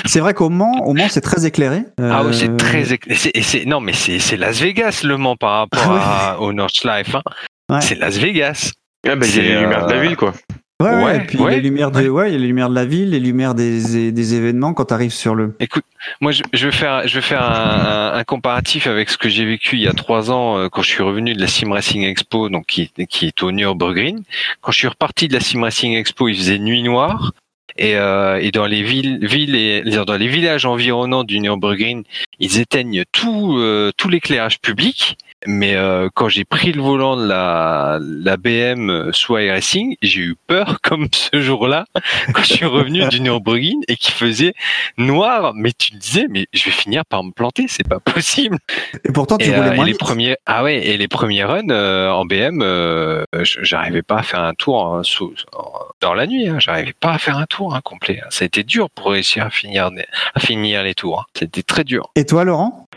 C'est 0.05 0.19
vrai 0.19 0.33
qu'au 0.33 0.49
Mans, 0.49 0.83
au 0.85 0.93
Mans, 0.93 1.07
c'est 1.09 1.21
très 1.21 1.45
éclairé. 1.45 1.83
Ah 1.99 2.23
oui, 2.23 2.33
c'est 2.33 2.49
Euh, 2.49 2.55
très 2.55 2.83
écla- 2.93 3.15
c'est- 3.15 3.35
et 3.35 3.41
c'est 3.41 3.65
non 3.65 3.81
mais 3.81 3.93
c'est 3.93 4.37
Las 4.37 4.59
Vegas 4.61 5.01
le 5.03 5.17
Mans 5.17 5.35
par 5.35 5.57
rapport 5.59 5.81
Ah 5.99 6.31
à, 6.33 6.39
au 6.39 6.53
Nordschleife. 6.53 7.15
Hein. 7.15 7.23
Ouais. 7.69 7.81
C'est 7.81 7.95
Las 7.95 8.17
Vegas. 8.17 8.71
Ah, 9.07 9.15
bah, 9.15 9.25
il 9.25 9.29
y 9.29 9.31
a 9.31 9.35
c'est, 9.35 9.41
les 9.41 9.59
lumières 9.59 9.85
de 9.87 9.91
la 9.93 9.97
euh, 9.97 10.01
ville, 10.01 10.15
quoi. 10.15 10.33
Ouais, 10.81 10.87
ouais, 10.89 11.03
Ouais, 11.03 11.17
et 11.17 11.19
puis 11.21 11.37
ouais, 11.37 11.55
les 11.55 11.61
lumières 11.61 11.91
de, 11.91 12.07
ouais. 12.07 12.29
il 12.29 12.33
y 12.33 12.35
a 12.35 12.39
les 12.39 12.47
lumières 12.47 12.69
de 12.69 12.75
la 12.75 12.85
ville, 12.85 13.09
les 13.09 13.19
lumières 13.19 13.53
des, 13.53 14.11
des 14.13 14.33
événements 14.35 14.73
quand 14.73 14.85
tu 14.85 14.93
arrives 14.93 15.11
sur 15.13 15.35
le. 15.35 15.53
Écoute, 15.59 15.83
moi 16.21 16.31
je, 16.31 16.41
je 16.53 16.67
vais 16.67 16.71
faire, 16.71 17.05
je 17.05 17.15
vais 17.15 17.21
faire 17.21 17.43
un, 17.43 18.13
un- 18.13 18.17
un 18.17 18.23
comparatif 18.23 18.87
avec 18.87 19.09
ce 19.09 19.17
que 19.17 19.27
j'ai 19.27 19.43
vécu 19.43 19.75
il 19.75 19.81
y 19.81 19.87
a 19.89 19.93
trois 19.93 20.31
ans 20.31 20.57
euh, 20.57 20.69
quand 20.69 20.81
je 20.81 20.87
suis 20.89 21.03
revenu 21.03 21.33
de 21.33 21.41
la 21.41 21.47
Sim 21.47 21.71
Racing 21.73 22.03
Expo, 22.03 22.47
donc 22.47 22.65
qui, 22.65 22.91
qui 23.09 23.25
est 23.27 23.43
au 23.43 23.51
Nürburgring. 23.51 24.23
Quand 24.61 24.71
je 24.71 24.77
suis 24.77 24.87
reparti 24.87 25.27
de 25.27 25.33
la 25.33 25.41
Sim 25.41 25.63
Racing 25.63 25.95
Expo, 25.95 26.29
il 26.29 26.35
faisait 26.37 26.59
nuit 26.59 26.81
noire. 26.81 27.33
Et, 27.77 27.95
euh, 27.95 28.39
et 28.41 28.51
dans 28.51 28.65
les 28.65 28.83
villes, 28.83 29.19
villes 29.25 29.55
et 29.55 29.81
dans 29.83 30.17
les 30.17 30.27
villages 30.27 30.65
environnants 30.65 31.23
du 31.23 31.39
Nürburgring, 31.39 32.03
ils 32.39 32.59
éteignent 32.59 33.03
tout, 33.13 33.55
euh, 33.57 33.91
tout 33.95 34.09
l'éclairage 34.09 34.59
public. 34.59 35.17
Mais 35.47 35.75
euh, 35.75 36.09
quand 36.13 36.27
j'ai 36.27 36.43
pris 36.43 36.71
le 36.73 36.81
volant 36.81 37.15
de 37.15 37.25
la, 37.25 37.99
la 38.01 38.35
BM 38.37 39.11
sous 39.13 39.37
iRacing, 39.37 39.95
j'ai 40.01 40.21
eu 40.21 40.35
peur 40.47 40.79
comme 40.83 41.07
ce 41.13 41.39
jour-là 41.39 41.85
quand 42.33 42.41
je 42.43 42.53
suis 42.53 42.65
revenu 42.65 43.07
du 43.07 43.21
Nürburgring 43.21 43.81
et 43.87 43.95
qui 43.95 44.11
faisait 44.11 44.53
noir. 44.97 45.53
Mais 45.55 45.71
tu 45.71 45.93
disais, 45.93 46.27
mais 46.29 46.47
je 46.53 46.65
vais 46.65 46.71
finir 46.71 47.05
par 47.05 47.23
me 47.23 47.31
planter, 47.31 47.65
c'est 47.69 47.87
pas 47.87 47.99
possible. 47.99 48.57
Et 49.05 49.11
pourtant, 49.11 49.37
tu 49.37 49.49
Et, 49.49 49.55
roulais 49.55 49.69
euh, 49.69 49.73
et 49.73 49.77
les 49.85 49.91
vite. 49.91 49.99
premiers, 49.99 50.35
ah 50.45 50.63
ouais, 50.63 50.85
et 50.85 50.97
les 50.97 51.07
premiers 51.07 51.43
runs 51.45 51.69
euh, 51.69 52.09
en 52.09 52.25
BM, 52.25 52.61
euh, 52.61 53.23
j'arrivais 53.61 54.01
pas 54.01 54.17
à 54.17 54.23
faire 54.23 54.41
un 54.41 54.53
tour 54.53 54.85
hein, 54.85 55.01
sous- 55.03 55.33
en- 55.53 55.71
dans 56.01 56.13
la 56.13 56.27
nuit. 56.27 56.47
Hein, 56.49 56.57
j'arrivais 56.59 56.93
pas 56.99 57.11
à 57.13 57.17
faire 57.17 57.37
un 57.37 57.45
tour 57.45 57.73
hein, 57.75 57.81
complet. 57.83 58.21
Ça 58.29 58.43
a 58.43 58.45
été 58.45 58.63
dur 58.63 58.89
pour 58.89 59.11
réussir 59.11 59.45
à 59.45 59.49
finir, 59.49 59.89
à 60.35 60.39
finir 60.39 60.83
les 60.83 60.93
tours. 60.95 61.21
hein. 61.21 61.25
C'était 61.33 61.63
très 61.63 61.83
dur. 61.83 62.09
Et 62.15 62.25
toi, 62.25 62.43
Laurent? 62.43 62.87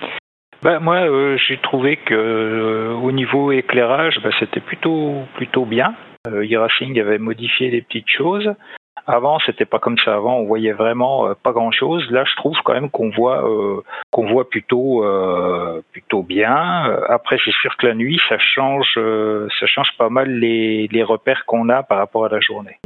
Ben, 0.62 0.78
moi, 0.78 0.98
euh, 0.98 1.36
j'ai 1.48 1.56
trouvé 1.58 1.96
que 1.96 2.14
euh, 2.14 2.92
au 2.94 3.10
niveau 3.10 3.50
éclairage, 3.50 4.20
ben, 4.22 4.30
c'était 4.38 4.60
plutôt 4.60 5.24
plutôt 5.34 5.64
bien. 5.64 5.94
Euh, 6.28 6.46
avait 7.00 7.18
modifié 7.18 7.70
des 7.70 7.82
petites 7.82 8.08
choses. 8.08 8.48
Avant, 9.08 9.40
c'était 9.40 9.64
pas 9.64 9.80
comme 9.80 9.98
ça. 9.98 10.14
Avant, 10.14 10.36
on 10.36 10.44
voyait 10.44 10.72
vraiment 10.72 11.26
euh, 11.26 11.34
pas 11.34 11.50
grand-chose. 11.50 12.08
Là, 12.12 12.22
je 12.24 12.36
trouve 12.36 12.56
quand 12.64 12.74
même 12.74 12.90
qu'on 12.90 13.10
voit 13.10 13.44
euh, 13.44 13.80
qu'on 14.12 14.26
voit 14.26 14.48
plutôt 14.48 15.04
euh, 15.04 15.82
plutôt 15.90 16.22
bien. 16.22 16.96
Après, 17.08 17.38
c'est 17.44 17.54
sûr 17.54 17.76
que 17.76 17.88
la 17.88 17.94
nuit, 17.94 18.20
ça 18.28 18.38
change 18.38 18.94
ça 18.94 19.66
change 19.66 19.90
pas 19.98 20.10
mal 20.10 20.30
les, 20.30 20.86
les 20.92 21.02
repères 21.02 21.44
qu'on 21.44 21.70
a 21.70 21.82
par 21.82 21.98
rapport 21.98 22.26
à 22.26 22.28
la 22.28 22.38
journée. 22.38 22.76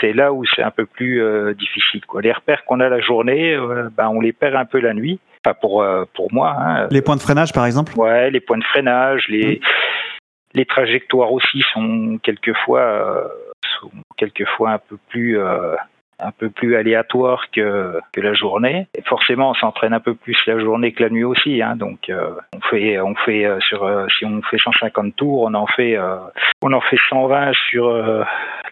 C'est 0.00 0.12
là 0.12 0.32
où 0.32 0.44
c'est 0.46 0.62
un 0.62 0.72
peu 0.72 0.86
plus 0.86 1.22
difficile. 1.54 2.04
Quoi. 2.06 2.22
Les 2.22 2.32
repères 2.32 2.64
qu'on 2.64 2.80
a 2.80 2.88
la 2.88 3.00
journée, 3.00 3.56
ben, 3.96 4.08
on 4.08 4.20
les 4.20 4.32
perd 4.32 4.56
un 4.56 4.64
peu 4.64 4.80
la 4.80 4.94
nuit. 4.94 5.20
Enfin, 5.44 5.56
pour 5.60 5.82
euh, 5.82 6.04
pour 6.14 6.32
moi. 6.32 6.54
Hein. 6.56 6.88
Les 6.90 7.02
points 7.02 7.16
de 7.16 7.20
freinage, 7.20 7.52
par 7.52 7.66
exemple? 7.66 7.92
Ouais, 7.98 8.30
les 8.30 8.40
points 8.40 8.58
de 8.58 8.64
freinage, 8.64 9.26
les, 9.28 9.60
les 10.54 10.64
trajectoires 10.64 11.32
aussi 11.32 11.64
sont 11.72 12.18
quelquefois, 12.22 12.80
euh, 12.80 13.28
sont 13.80 13.90
quelquefois 14.16 14.70
un 14.70 14.78
peu 14.78 14.96
plus, 15.08 15.38
euh, 15.38 15.74
un 16.22 16.30
peu 16.30 16.50
plus 16.50 16.76
aléatoires 16.76 17.50
que, 17.50 17.98
que 18.12 18.20
la 18.20 18.34
journée. 18.34 18.86
Forcément, 19.06 19.50
on 19.50 19.54
s'entraîne 19.54 19.92
un 19.92 20.00
peu 20.00 20.14
plus 20.14 20.36
la 20.46 20.58
journée 20.58 20.92
que 20.92 21.02
la 21.02 21.10
nuit 21.10 21.24
aussi. 21.24 21.62
Hein, 21.62 21.76
donc, 21.76 22.08
euh, 22.08 22.30
on 22.54 22.60
fait, 22.60 23.00
on 23.00 23.14
fait 23.14 23.44
euh, 23.44 23.58
sur, 23.60 23.84
euh, 23.84 24.06
si 24.18 24.24
on 24.24 24.40
fait 24.42 24.58
150 24.58 25.16
tours, 25.16 25.42
on 25.42 25.54
en 25.54 25.66
fait, 25.66 25.98
on 26.62 26.72
en 26.72 26.80
fait 26.80 26.98
120 27.08 27.52
sur 27.70 27.92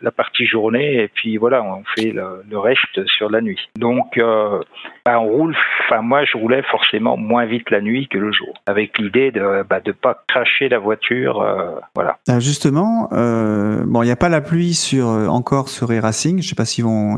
la 0.02 0.10
partie 0.10 0.46
journée, 0.46 1.02
et 1.02 1.08
puis 1.08 1.36
voilà, 1.36 1.62
on 1.62 1.82
fait 1.96 2.12
le, 2.12 2.58
reste 2.58 3.06
sur 3.06 3.30
la 3.30 3.40
nuit. 3.40 3.68
Donc, 3.78 4.18
bah, 5.04 5.20
on 5.20 5.26
roule. 5.26 5.56
Enfin, 5.84 6.02
moi, 6.02 6.24
je 6.24 6.36
roulais 6.36 6.62
forcément 6.70 7.16
moins 7.16 7.46
vite 7.46 7.70
la 7.70 7.80
nuit 7.80 8.08
que 8.08 8.18
le 8.18 8.32
jour, 8.32 8.52
avec 8.66 8.98
l'idée 8.98 9.30
de 9.30 9.64
bah, 9.68 9.80
pas 10.00 10.22
cracher 10.28 10.68
la 10.68 10.78
voiture. 10.78 11.44
voilà. 11.94 12.18
Justement, 12.38 13.08
bon, 13.10 14.02
il 14.02 14.06
n'y 14.06 14.12
a 14.12 14.16
pas 14.16 14.28
la 14.28 14.40
pluie 14.40 14.74
sur 14.74 15.06
encore 15.06 15.68
sur 15.68 15.90
e-racing. 15.92 16.42
Je 16.42 16.48
sais 16.48 16.54
pas 16.54 16.64
s'ils 16.64 16.84
vont. 16.84 17.16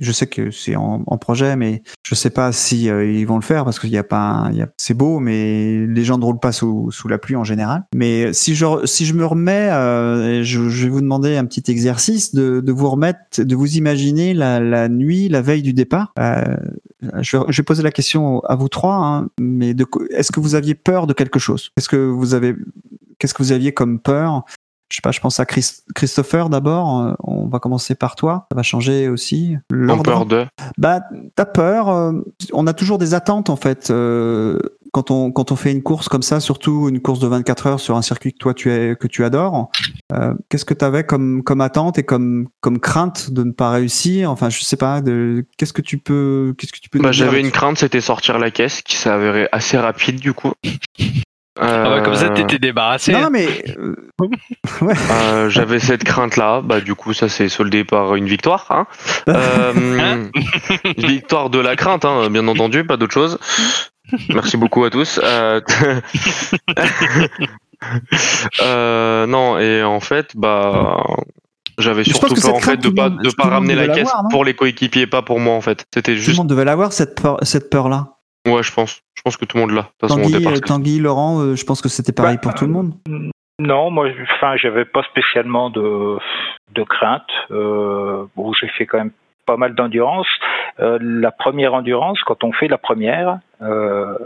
Je 0.00 0.12
sais 0.12 0.26
que 0.26 0.50
c'est 0.50 0.76
en, 0.76 1.00
projet, 1.18 1.56
mais 1.56 1.82
je 2.06 2.14
sais 2.14 2.30
pas 2.30 2.52
si 2.52 2.90
euh, 2.90 3.10
ils 3.10 3.26
vont 3.26 3.36
le 3.36 3.42
faire 3.42 3.64
parce 3.64 3.78
qu'il 3.78 3.90
n'y 3.90 3.98
a 3.98 4.04
pas. 4.04 4.50
c'est 4.76 4.94
beau, 4.94 5.20
mais 5.20 5.86
les 5.86 6.04
gens 6.04 6.18
ne 6.18 6.24
roulent 6.24 6.40
pas 6.40 6.52
sous, 6.52 6.90
la 7.08 7.18
pluie 7.18 7.36
en 7.36 7.44
général. 7.44 7.84
Mais 7.94 8.32
si 8.32 8.54
je 8.54 9.14
me 9.14 9.24
remets, 9.24 9.70
euh, 9.70 10.42
je, 10.42 10.60
vais 10.60 10.88
vous 10.88 11.00
demander 11.00 11.36
un 11.36 11.44
petit 11.44 11.70
exercice 11.70 12.34
de, 12.34 12.72
vous 12.72 12.90
remettre, 12.90 13.42
de 13.42 13.56
vous 13.56 13.76
imaginer 13.76 14.34
la, 14.34 14.88
nuit, 14.88 15.28
la 15.28 15.40
veille 15.40 15.62
du 15.62 15.72
départ. 15.72 16.12
Euh, 16.18 16.56
je, 17.20 17.36
vais, 17.36 17.62
poser 17.62 17.82
la 17.82 17.92
question 17.92 18.40
à 18.40 18.56
vous 18.56 18.68
trois, 18.68 18.96
hein, 18.96 19.28
mais 19.40 19.74
est-ce 20.10 20.32
que 20.32 20.40
vous 20.40 20.54
aviez 20.54 20.74
peur 20.74 21.06
de 21.06 21.12
quelque 21.12 21.38
chose? 21.38 21.70
Est-ce 21.76 21.88
que 21.88 21.96
vous 21.96 22.34
avez 22.34 22.54
Qu'est-ce 23.18 23.34
que 23.34 23.42
vous 23.42 23.52
aviez 23.52 23.72
comme 23.72 24.00
peur? 24.00 24.44
Je 24.90 24.96
sais 24.96 25.00
pas, 25.02 25.10
je 25.12 25.20
pense 25.20 25.40
à 25.40 25.46
Chris- 25.46 25.80
Christopher 25.94 26.48
d'abord. 26.50 27.00
Euh, 27.00 27.12
On 27.20 27.48
va 27.48 27.58
commencer 27.58 27.94
par 27.94 28.14
toi. 28.16 28.46
Ça 28.52 28.56
va 28.56 28.62
changer 28.62 29.08
aussi. 29.08 29.56
L'ordre. 29.70 30.02
peur 30.04 30.26
de. 30.26 30.46
Bah, 30.78 31.00
t'as 31.34 31.46
peur. 31.46 31.88
euh, 31.88 32.12
on 32.52 32.66
a 32.66 32.74
toujours 32.74 32.98
des 32.98 33.14
attentes 33.14 33.50
en 33.50 33.56
fait. 33.56 33.90
euh, 33.90 34.58
quand 34.92 35.10
on 35.10 35.32
quand 35.32 35.50
on 35.50 35.56
fait 35.56 35.72
une 35.72 35.82
course 35.82 36.08
comme 36.08 36.22
ça, 36.22 36.38
surtout 36.38 36.88
une 36.88 37.00
course 37.00 37.18
de 37.18 37.26
24 37.26 37.66
heures 37.66 37.80
sur 37.80 37.96
un 37.96 38.02
circuit 38.02 38.32
que 38.32 38.38
toi 38.38 38.54
tu 38.54 38.70
es 38.70 38.94
que 38.94 39.08
tu 39.08 39.24
adores, 39.24 39.68
euh, 40.12 40.34
qu'est-ce 40.48 40.64
que 40.64 40.74
tu 40.74 40.84
avais 40.84 41.02
comme 41.02 41.42
comme 41.42 41.60
attente 41.62 41.98
et 41.98 42.04
comme 42.04 42.46
comme 42.60 42.78
crainte 42.78 43.32
de 43.32 43.42
ne 43.42 43.50
pas 43.50 43.70
réussir? 43.70 44.30
Enfin, 44.30 44.50
je 44.50 44.62
sais 44.62 44.76
pas. 44.76 45.00
Qu'est-ce 45.58 45.72
que 45.72 45.82
tu 45.82 45.98
peux 45.98 46.54
qu'est-ce 46.58 46.72
que 46.72 46.78
tu 46.78 46.90
peux 46.90 47.00
Bah, 47.00 47.10
j'avais 47.10 47.40
une 47.40 47.50
crainte, 47.50 47.78
c'était 47.78 48.00
sortir 48.00 48.38
la 48.38 48.52
caisse, 48.52 48.82
qui 48.82 49.08
avérée 49.08 49.48
assez 49.50 49.76
rapide 49.78 50.20
du 50.20 50.32
coup. 50.32 50.52
Ah 51.60 51.94
ouais, 51.94 52.02
comme 52.02 52.16
ça, 52.16 52.26
Euh, 52.26 52.34
t'étais 52.34 52.58
débarrassé. 52.58 53.12
Non, 53.12 53.24
hein. 53.24 53.30
mais 53.30 53.46
euh, 53.78 53.94
ouais. 54.80 54.94
Euh, 55.10 55.48
j'avais 55.48 55.78
cette 55.78 56.02
crainte 56.02 56.36
là, 56.36 56.60
bah 56.60 56.80
du 56.80 56.94
coup 56.96 57.12
ça 57.12 57.28
s'est 57.28 57.48
soldé 57.48 57.84
par 57.84 58.16
une 58.16 58.26
victoire. 58.26 58.66
Hein. 58.70 58.86
Euh, 59.28 60.24
une 60.84 60.92
victoire 61.06 61.50
de 61.50 61.60
la 61.60 61.76
crainte, 61.76 62.04
hein, 62.04 62.28
bien 62.28 62.48
entendu, 62.48 62.84
pas 62.84 62.96
d'autre 62.96 63.12
chose. 63.12 63.38
Merci 64.30 64.56
beaucoup 64.56 64.84
à 64.84 64.90
tous. 64.90 65.20
Euh, 65.22 65.60
euh, 68.62 69.26
non 69.26 69.58
et 69.58 69.82
en 69.82 70.00
fait 70.00 70.32
bah 70.36 71.02
j'avais 71.78 72.04
surtout 72.04 72.34
peur 72.34 72.54
en 72.54 72.60
fait 72.60 72.76
de 72.76 72.82
tout 72.82 72.88
le 72.90 72.94
pas 72.94 73.10
de 73.10 73.30
pas 73.34 73.48
ramener 73.48 73.74
la 73.74 73.88
devait 73.88 73.94
caisse 73.94 74.12
pour 74.30 74.44
les 74.44 74.54
coéquipiers, 74.54 75.06
pas 75.06 75.22
pour 75.22 75.38
moi 75.38 75.54
en 75.54 75.60
fait. 75.60 75.84
C'était 75.94 76.12
Tout 76.12 76.18
le 76.18 76.22
juste 76.22 76.38
monde 76.38 76.48
devait 76.48 76.64
l'avoir 76.64 76.92
cette 76.92 77.20
peur, 77.20 77.38
cette 77.42 77.70
peur 77.70 77.88
là. 77.88 78.13
Ouais 78.46 78.62
je 78.62 78.72
pense, 78.72 79.00
je 79.14 79.22
pense 79.22 79.36
que 79.36 79.44
tout 79.44 79.56
le 79.56 79.62
monde 79.62 79.72
l'a. 79.72 79.88
Tanguy, 80.06 80.32
départ. 80.32 80.52
euh, 80.54 80.60
Tanguy, 80.60 80.98
Laurent, 81.00 81.40
euh, 81.40 81.54
je 81.56 81.64
pense 81.64 81.80
que 81.82 81.88
c'était 81.88 82.12
pareil 82.12 82.36
Bah, 82.36 82.42
pour 82.42 82.54
tout 82.54 82.66
le 82.66 82.72
monde. 82.72 82.92
Non, 83.60 83.90
moi, 83.90 84.08
je- 84.10 84.22
enfin, 84.36 84.56
j'avais 84.56 84.84
pas 84.84 85.02
spécialement 85.04 85.70
de, 85.70 86.18
de 86.74 86.82
crainte. 86.82 87.22
Euh, 87.52 88.24
bon, 88.36 88.52
j'ai 88.52 88.66
fait 88.68 88.84
quand 88.86 88.98
même 88.98 89.12
pas 89.46 89.56
mal 89.56 89.74
d'endurance. 89.74 90.26
Euh, 90.80 90.98
la 91.00 91.30
première 91.30 91.72
endurance, 91.74 92.18
quand 92.24 92.42
on 92.44 92.52
fait 92.52 92.66
la 92.66 92.78
première, 92.78 93.38
euh, 93.62 94.16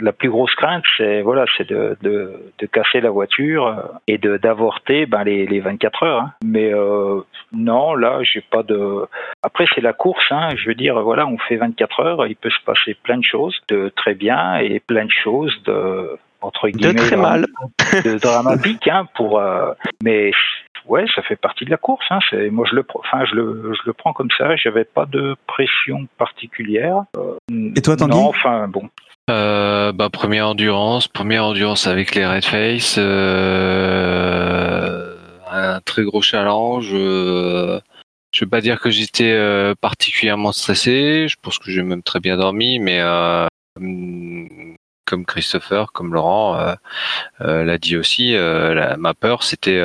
la 0.00 0.12
plus 0.12 0.28
grosse 0.30 0.54
crainte, 0.54 0.84
c'est 0.96 1.22
voilà, 1.22 1.44
c'est 1.56 1.68
de, 1.68 1.96
de, 2.02 2.52
de 2.58 2.66
casser 2.66 3.00
la 3.00 3.10
voiture 3.10 3.66
euh, 3.66 3.82
et 4.06 4.18
de 4.18 4.36
d'avorter 4.36 5.06
ben, 5.06 5.24
les, 5.24 5.46
les 5.46 5.60
24 5.60 6.02
heures. 6.02 6.20
hein. 6.22 6.32
Mais 6.44 6.72
euh, 6.72 7.20
non, 7.52 7.94
là, 7.94 8.20
j'ai 8.22 8.40
pas 8.42 8.62
de. 8.62 9.06
Après, 9.42 9.64
c'est 9.74 9.80
la 9.80 9.92
course. 9.92 10.24
Hein. 10.30 10.50
Je 10.56 10.68
veux 10.68 10.74
dire, 10.74 11.00
voilà, 11.02 11.26
on 11.26 11.38
fait 11.38 11.56
24 11.56 12.00
heures, 12.00 12.26
il 12.26 12.36
peut 12.36 12.50
se 12.50 12.62
passer 12.64 12.94
plein 13.02 13.18
de 13.18 13.24
choses 13.24 13.56
de 13.68 13.90
très 13.96 14.14
bien 14.14 14.58
et 14.58 14.80
plein 14.80 15.04
de 15.06 15.10
choses 15.10 15.54
de 15.64 16.16
entre 16.40 16.68
De 16.68 16.72
guillemets 16.76 16.94
très 16.94 17.16
mal. 17.16 17.46
de 18.04 18.18
dramatique 18.18 18.86
hein, 18.88 19.08
pour 19.16 19.40
euh, 19.40 19.72
mais 20.04 20.30
ouais 20.86 21.04
ça 21.14 21.22
fait 21.22 21.34
partie 21.34 21.64
de 21.64 21.70
la 21.70 21.76
course 21.76 22.06
hein, 22.10 22.20
c'est 22.30 22.48
moi 22.50 22.64
je 22.70 22.76
le 22.76 22.84
enfin 22.94 23.24
je 23.24 23.34
le 23.34 23.72
je 23.74 23.80
le 23.86 23.92
prends 23.92 24.12
comme 24.12 24.30
ça 24.38 24.54
j'avais 24.54 24.84
pas 24.84 25.04
de 25.06 25.34
pression 25.48 26.06
particulière 26.16 27.02
Euh, 27.16 27.38
Et 27.76 27.82
toi, 27.82 27.96
Tanguy? 27.96 28.16
non 28.16 28.28
enfin 28.28 28.68
bon 28.68 28.88
Euh, 29.28 29.92
bah, 29.92 30.08
première 30.10 30.48
endurance, 30.48 31.06
première 31.06 31.44
endurance 31.44 31.86
avec 31.86 32.14
les 32.14 32.26
Red 32.26 32.44
Face, 32.46 32.96
euh, 32.98 33.84
un 35.50 35.80
très 35.82 36.02
gros 36.02 36.22
challenge. 36.22 36.88
euh, 36.94 37.78
je 38.32 38.40
vais 38.44 38.48
pas 38.48 38.60
dire 38.62 38.80
que 38.80 38.90
j'étais 38.90 39.30
euh, 39.32 39.74
particulièrement 39.80 40.52
stressé, 40.52 41.28
je 41.28 41.36
pense 41.42 41.58
que 41.58 41.70
j'ai 41.70 41.82
même 41.82 42.02
très 42.02 42.20
bien 42.20 42.38
dormi, 42.38 42.78
mais 42.78 43.00
euh, 43.00 43.46
comme 45.04 45.26
Christopher, 45.26 45.92
comme 45.92 46.14
Laurent 46.14 46.56
euh, 47.40 47.64
l'a 47.64 47.78
dit 47.78 47.96
aussi, 47.98 48.34
ma 48.98 49.14
peur 49.14 49.42
c'était 49.42 49.82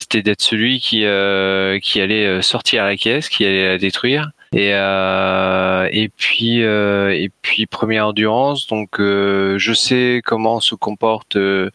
c'était 0.00 0.22
d'être 0.22 0.42
celui 0.42 0.80
qui 0.80 1.04
qui 1.82 2.00
allait 2.00 2.42
sortir 2.42 2.84
la 2.84 2.96
caisse, 2.96 3.28
qui 3.30 3.44
allait 3.46 3.68
la 3.68 3.78
détruire. 3.78 4.30
Et 4.52 4.70
euh, 4.74 5.88
et 5.90 6.08
puis 6.08 6.62
euh, 6.62 7.10
et 7.10 7.30
puis 7.42 7.66
première 7.66 8.06
endurance, 8.08 8.66
donc 8.68 9.00
euh, 9.00 9.58
je 9.58 9.72
sais 9.72 10.22
comment 10.24 10.60
se 10.60 10.74
comportent 10.76 11.36
euh, 11.36 11.70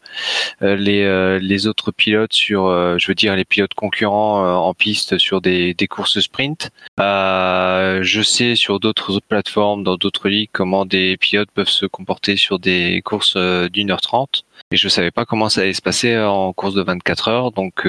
euh, 0.62 0.76
les 0.76 1.02
euh, 1.02 1.38
les 1.38 1.66
autres 1.66 1.92
pilotes 1.92 2.32
sur, 2.32 2.66
je 2.98 3.06
veux 3.06 3.14
dire 3.14 3.36
les 3.36 3.44
pilotes 3.44 3.74
concurrents 3.74 4.66
en 4.66 4.74
piste 4.74 5.18
sur 5.18 5.40
des 5.40 5.74
des 5.74 5.86
courses 5.86 6.20
sprint. 6.20 6.70
Je 6.98 8.22
sais 8.24 8.54
sur 8.56 8.80
d'autres 8.80 9.20
plateformes, 9.28 9.84
dans 9.84 9.96
d'autres 9.96 10.28
ligues, 10.28 10.50
comment 10.52 10.86
des 10.86 11.16
pilotes 11.18 11.50
peuvent 11.54 11.68
se 11.68 11.86
comporter 11.86 12.36
sur 12.36 12.58
des 12.58 13.02
courses 13.04 13.36
d'une 13.36 13.90
heure 13.90 14.00
trente. 14.00 14.44
Et 14.70 14.76
je 14.76 14.88
savais 14.88 15.10
pas 15.10 15.26
comment 15.26 15.48
ça 15.48 15.60
allait 15.60 15.72
se 15.74 15.82
passer 15.82 16.18
en 16.18 16.52
course 16.52 16.74
de 16.74 16.82
24 16.82 17.28
heures, 17.28 17.52
donc 17.52 17.86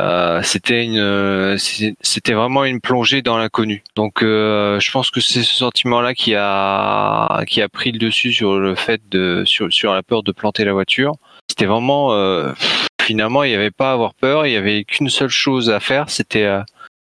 euh, 0.00 0.38
euh, 0.38 0.42
c'était 0.42 0.84
une, 0.84 1.58
c'est- 1.58 1.94
c'était 2.00 2.32
vraiment 2.32 2.64
une 2.64 2.80
plongée 2.80 3.22
dans 3.22 3.36
l'inconnu. 3.38 3.82
Donc, 3.96 4.22
euh, 4.22 4.78
je 4.80 4.90
pense 4.90 5.10
que 5.10 5.20
c'est 5.20 5.42
ce 5.42 5.54
sentiment-là 5.54 6.14
qui 6.14 6.34
a, 6.36 7.42
qui 7.46 7.60
a 7.62 7.68
pris 7.68 7.92
le 7.92 7.98
dessus 7.98 8.32
sur 8.32 8.58
le 8.58 8.74
fait 8.74 9.00
de, 9.10 9.42
sur, 9.46 9.72
sur 9.72 9.92
la 9.94 10.02
peur 10.02 10.22
de 10.22 10.32
planter 10.32 10.64
la 10.64 10.72
voiture. 10.72 11.12
C'était 11.48 11.66
vraiment, 11.66 12.12
euh, 12.12 12.52
finalement, 13.02 13.42
il 13.44 13.50
n'y 13.50 13.56
avait 13.56 13.70
pas 13.70 13.90
à 13.90 13.92
avoir 13.92 14.14
peur. 14.14 14.46
Il 14.46 14.52
y 14.52 14.56
avait 14.56 14.84
qu'une 14.84 15.10
seule 15.10 15.28
chose 15.28 15.70
à 15.70 15.80
faire, 15.80 16.08
c'était, 16.10 16.44
euh, 16.44 16.62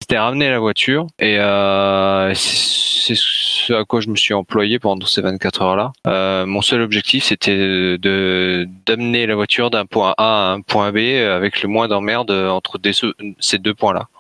c'était 0.03 0.19
ramener 0.19 0.51
la 0.51 0.59
voiture. 0.59 1.07
Et 1.21 1.39
euh, 1.39 2.35
c'est 2.35 3.15
ce 3.15 3.73
à 3.73 3.85
quoi 3.85 4.01
je 4.01 4.09
me 4.09 4.17
suis 4.17 4.35
employé 4.35 4.81
pendant 4.81 5.07
ces 5.07 5.23
24 5.23 5.63
heures-là. 5.63 5.93
Euh, 6.09 6.45
mon 6.45 6.61
seul 6.61 6.83
objectif, 6.83 7.25
c'était 7.25 7.57
de 7.57 8.69
d'amener 8.85 9.27
la 9.27 9.37
voiture 9.37 9.71
d'un 9.71 9.87
point 9.87 10.15
A 10.19 10.51
à 10.51 10.53
un 10.53 10.61
point 10.61 10.91
B 10.91 10.99
avec 10.99 11.63
le 11.63 11.69
moins 11.69 11.87
d'emmerde 11.87 12.31
entre 12.31 12.79
ces 13.39 13.59
deux. 13.59 13.75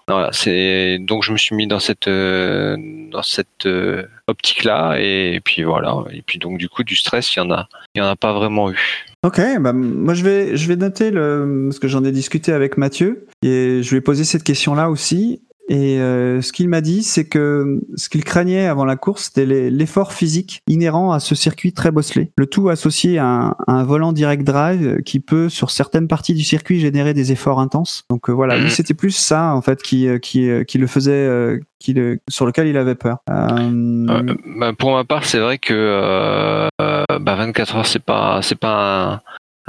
Voilà, 0.09 0.31
c'est 0.33 0.99
donc 1.01 1.23
je 1.23 1.33
me 1.33 1.37
suis 1.37 1.55
mis 1.55 1.67
dans 1.67 1.79
cette 1.79 2.09
euh, 2.09 2.77
dans 3.11 3.23
cette 3.23 3.67
euh, 3.67 4.05
optique-là 4.27 4.97
et 4.99 5.41
puis 5.45 5.63
voilà 5.63 5.95
et 6.13 6.23
puis 6.23 6.39
donc 6.39 6.59
du 6.59 6.69
coup 6.69 6.83
du 6.83 6.97
stress, 6.97 7.35
il 7.35 7.39
y 7.39 7.43
en 7.43 7.51
a 7.51 7.69
y 7.95 8.01
en 8.01 8.07
a 8.07 8.17
pas 8.17 8.33
vraiment 8.33 8.71
eu. 8.71 9.07
Ok, 9.25 9.41
bah, 9.61 9.73
moi 9.73 10.15
je 10.15 10.25
vais, 10.25 10.57
je 10.57 10.67
vais 10.67 10.75
noter 10.75 11.13
le, 11.13 11.67
parce 11.69 11.79
que 11.79 11.87
j'en 11.87 12.03
ai 12.05 12.11
discuté 12.11 12.53
avec 12.53 12.77
Mathieu 12.77 13.29
et 13.43 13.81
je 13.83 13.91
lui 13.91 13.99
ai 13.99 14.01
posé 14.01 14.25
cette 14.25 14.43
question-là 14.43 14.91
aussi. 14.91 15.41
Et 15.69 16.01
euh, 16.01 16.43
ce 16.43 16.53
qu'il 16.53 16.69
m'a 16.69 16.81
dit, 16.81 17.03
c'est 17.03 17.25
que 17.29 17.81
ce 17.95 18.09
qu'il 18.09 18.25
craignait 18.25 18.67
avant 18.67 18.85
la 18.85 18.97
course, 18.97 19.25
c'était 19.33 19.47
l'effort 19.71 20.13
physique 20.13 20.61
inhérent 20.67 21.13
à 21.13 21.21
ce 21.21 21.35
circuit 21.35 21.73
très 21.73 21.91
bosselé. 21.91 22.33
Le 22.37 22.47
tout 22.47 22.69
associé 22.69 23.19
à 23.19 23.27
un, 23.27 23.51
à 23.67 23.73
un 23.73 23.85
volant 23.85 24.13
direct 24.13 24.43
drive 24.45 25.03
qui 25.05 25.21
peut, 25.21 25.49
sur 25.49 25.71
certaines 25.71 26.09
parties 26.09 26.35
du 26.35 26.43
circuit, 26.43 26.81
générer 26.81 27.15
des 27.15 27.31
efforts 27.33 27.61
intenses. 27.61 28.05
Donc 28.11 28.29
euh, 28.29 28.33
voilà, 28.33 28.57
lui 28.57 28.65
Mhm. 28.65 28.71
c'était 28.71 28.95
plus 28.95 29.13
ça 29.13 29.55
en 29.55 29.63
fait 29.63 29.83
qui, 29.83 30.09
euh, 30.09 30.19
qui, 30.19 30.49
euh, 30.51 30.65
qui 30.65 30.79
le 30.79 30.87
faisait, 30.87 31.13
euh, 31.13 31.59
qui 31.79 31.93
le, 31.95 32.19
sur 32.29 32.45
lequel 32.45 32.67
il 32.67 32.77
avait 32.77 32.95
peur. 32.97 33.19
Bah, 33.27 34.73
pour 34.79 34.93
ma 34.93 35.05
part, 35.05 35.25
c'est 35.25 35.39
vrai 35.39 35.59
que 35.59 36.69
bah, 36.79 37.35
24 37.37 37.77
heures, 37.77 37.87
c'est 37.87 38.03
pas 38.05 38.41
c'est 38.43 38.59
pas 38.59 39.13
un, 39.15 39.21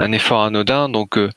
un 0.04 0.12
effort 0.12 0.42
anodin, 0.42 0.88
donc 0.88 1.18
euh, 1.18 1.30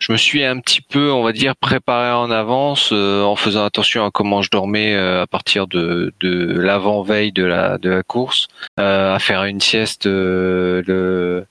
je 0.00 0.12
me 0.12 0.16
suis 0.16 0.44
un 0.44 0.58
petit 0.60 0.80
peu, 0.80 1.12
on 1.12 1.22
va 1.22 1.32
dire, 1.32 1.54
préparé 1.56 2.10
en 2.10 2.30
avance 2.30 2.90
euh, 2.92 3.22
en 3.22 3.36
faisant 3.36 3.64
attention 3.64 4.04
à 4.04 4.10
comment 4.10 4.40
je 4.40 4.50
dormais 4.50 4.94
euh, 4.94 5.22
à 5.22 5.26
partir 5.26 5.66
de, 5.66 6.12
de 6.20 6.58
l'avant 6.58 7.02
veille 7.02 7.32
de 7.32 7.44
la 7.44 7.76
de 7.78 7.90
la 7.90 8.02
course, 8.02 8.48
euh, 8.80 9.14
à 9.14 9.18
faire 9.18 9.44
une 9.44 9.60
sieste 9.60 10.06
euh, 10.06 10.82
le 10.86 11.46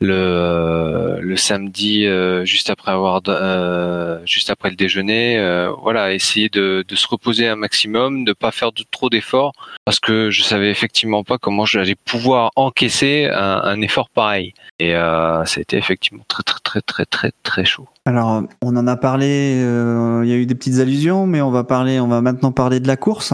le 0.00 0.14
euh, 0.14 1.20
le 1.20 1.36
samedi 1.36 2.06
euh, 2.06 2.44
juste 2.44 2.70
après 2.70 2.92
avoir 2.92 3.20
euh, 3.28 4.20
juste 4.24 4.50
après 4.50 4.70
le 4.70 4.76
déjeuner 4.76 5.38
euh, 5.38 5.70
voilà 5.82 6.12
essayer 6.12 6.48
de, 6.48 6.84
de 6.86 6.96
se 6.96 7.06
reposer 7.08 7.48
un 7.48 7.56
maximum 7.56 8.24
de 8.24 8.32
pas 8.32 8.50
faire 8.50 8.72
de, 8.72 8.82
trop 8.90 9.08
d'efforts 9.08 9.52
parce 9.84 10.00
que 10.00 10.30
je 10.30 10.42
savais 10.42 10.70
effectivement 10.70 11.24
pas 11.24 11.38
comment 11.38 11.64
j'allais 11.64 11.94
pouvoir 11.94 12.50
encaisser 12.56 13.28
un, 13.32 13.60
un 13.64 13.80
effort 13.80 14.10
pareil 14.10 14.52
et 14.78 14.94
euh, 14.94 15.44
c'était 15.46 15.78
effectivement 15.78 16.24
très 16.28 16.42
très 16.42 16.60
très 16.60 16.80
très 16.82 17.04
très 17.06 17.32
très 17.42 17.64
chaud 17.64 17.88
Alors, 18.04 18.42
on 18.62 18.76
en 18.76 18.86
a 18.86 18.96
parlé, 18.96 19.60
euh, 19.62 20.20
il 20.24 20.30
y 20.30 20.32
a 20.32 20.36
eu 20.36 20.46
des 20.46 20.54
petites 20.54 20.78
allusions, 20.80 21.26
mais 21.26 21.40
on 21.40 21.50
va 21.50 21.64
parler, 21.64 21.98
on 22.00 22.08
va 22.08 22.20
maintenant 22.20 22.52
parler 22.52 22.80
de 22.80 22.86
la 22.86 22.96
course. 22.96 23.32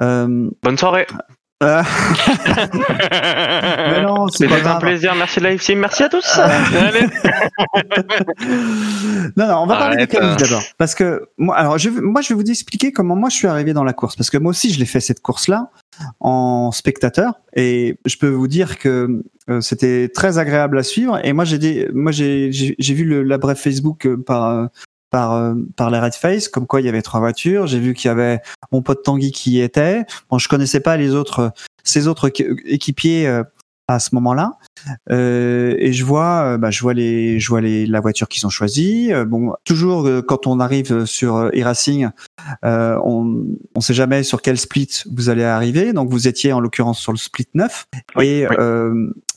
Euh, 0.00 0.48
Bonne 0.62 0.78
soirée. 0.78 1.06
Euh, 1.62 1.82
mais 3.90 4.02
non, 4.02 4.28
c'est 4.28 4.50
un 4.50 4.76
plaisir. 4.76 5.14
Merci 5.14 5.40
Live 5.40 5.60
Sim. 5.60 5.76
Merci 5.76 6.04
à 6.04 6.08
tous. 6.08 6.38
Allez. 6.38 7.02
non, 9.36 9.46
non, 9.46 9.56
on 9.58 9.66
va 9.66 9.76
parler 9.76 9.96
Arrête, 9.96 10.10
des 10.10 10.16
qualifs 10.16 10.32
hein. 10.32 10.36
d'abord. 10.38 10.62
Parce 10.78 10.94
que 10.94 11.28
moi, 11.36 11.54
alors, 11.56 11.76
je, 11.76 11.90
vais- 11.90 12.00
moi, 12.00 12.22
je 12.22 12.30
vais 12.30 12.34
vous 12.34 12.50
expliquer 12.50 12.92
comment 12.92 13.14
moi 13.14 13.28
je 13.28 13.36
suis 13.36 13.46
arrivé 13.46 13.74
dans 13.74 13.84
la 13.84 13.92
course. 13.92 14.16
Parce 14.16 14.30
que 14.30 14.38
moi 14.38 14.50
aussi, 14.50 14.72
je 14.72 14.78
l'ai 14.78 14.86
fait 14.86 15.00
cette 15.00 15.20
course-là 15.20 15.70
en 16.20 16.72
spectateur, 16.72 17.34
et 17.54 17.98
je 18.06 18.16
peux 18.16 18.30
vous 18.30 18.48
dire 18.48 18.78
que 18.78 19.22
euh, 19.50 19.60
c'était 19.60 20.08
très 20.08 20.38
agréable 20.38 20.78
à 20.78 20.82
suivre. 20.82 21.20
Et 21.24 21.32
moi, 21.32 21.44
j'ai 21.44 21.88
moi, 21.92 22.12
vu 22.12 23.04
le, 23.04 23.22
la 23.22 23.36
brève 23.36 23.56
Facebook 23.56 24.06
euh, 24.06 24.16
par 24.16 24.46
euh, 24.46 24.66
par 25.10 25.32
euh, 25.34 25.54
par 25.76 25.90
les 25.90 25.98
Red 25.98 26.14
Face, 26.14 26.48
comme 26.48 26.66
quoi 26.66 26.80
il 26.80 26.86
y 26.86 26.88
avait 26.88 27.02
trois 27.02 27.20
voitures. 27.20 27.66
J'ai 27.66 27.78
vu 27.80 27.94
qu'il 27.94 28.08
y 28.08 28.12
avait 28.12 28.40
mon 28.72 28.82
pote 28.82 29.02
Tanguy 29.02 29.32
qui 29.32 29.52
y 29.52 29.60
était. 29.60 30.04
Bon, 30.30 30.38
je 30.38 30.48
connaissais 30.48 30.80
pas 30.80 30.96
les 30.96 31.14
autres, 31.14 31.52
ces 31.84 32.06
autres 32.08 32.28
équi- 32.28 32.56
équipiers 32.64 33.26
euh, 33.26 33.42
à 33.88 33.98
ce 33.98 34.14
moment-là. 34.14 34.52
Euh, 35.10 35.74
et 35.78 35.92
je 35.92 36.04
vois, 36.04 36.42
euh, 36.44 36.58
bah, 36.58 36.70
je 36.70 36.80
vois 36.80 36.94
les, 36.94 37.40
je 37.40 37.48
vois 37.48 37.60
les, 37.60 37.86
la 37.86 37.98
voiture 38.00 38.28
qu'ils 38.28 38.46
ont 38.46 38.50
choisie. 38.50 39.10
Bon, 39.26 39.52
toujours 39.64 40.08
quand 40.28 40.46
on 40.46 40.60
arrive 40.60 41.04
sur 41.06 41.36
e-racing, 41.54 42.08
euh, 42.64 42.96
on, 43.04 43.44
on 43.74 43.80
sait 43.80 43.92
jamais 43.94 44.22
sur 44.22 44.42
quel 44.42 44.58
split 44.58 44.88
vous 45.12 45.28
allez 45.28 45.42
arriver. 45.42 45.92
Donc 45.92 46.08
vous 46.08 46.28
étiez 46.28 46.52
en 46.52 46.60
l'occurrence 46.60 47.00
sur 47.00 47.10
le 47.12 47.18
split 47.18 47.48
9 47.54 47.86
et 48.20 48.46
oui. 48.46 48.56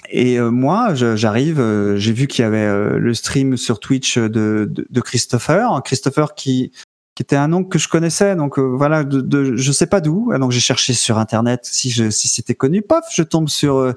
Et 0.09 0.39
euh, 0.39 0.51
moi, 0.51 0.93
je- 0.95 1.15
j'arrive, 1.15 1.59
euh, 1.59 1.97
j'ai 1.97 2.13
vu 2.13 2.27
qu'il 2.27 2.43
y 2.43 2.45
avait 2.45 2.57
euh, 2.65 2.97
le 2.97 3.13
stream 3.13 3.57
sur 3.57 3.79
Twitch 3.79 4.17
de, 4.17 4.67
de, 4.69 4.85
de 4.89 5.01
Christopher, 5.01 5.81
Christopher 5.83 6.35
qui 6.35 6.71
qui 7.15 7.21
était 7.21 7.35
un 7.35 7.47
nom 7.47 7.63
que 7.63 7.77
je 7.77 7.87
connaissais, 7.87 8.35
donc 8.35 8.57
voilà, 8.57 9.03
de, 9.03 9.21
de 9.21 9.55
je 9.55 9.71
sais 9.71 9.85
pas 9.85 10.01
d'où. 10.01 10.31
Ah, 10.33 10.39
Donc 10.39 10.49
j'ai 10.51 10.59
cherché 10.59 10.93
sur 10.93 11.19
internet 11.19 11.59
si 11.61 11.91
je 11.91 12.09
si 12.09 12.27
c'était 12.27 12.55
connu. 12.55 12.81
Paf, 12.81 13.05
je 13.13 13.21
tombe 13.21 13.49
sur 13.49 13.93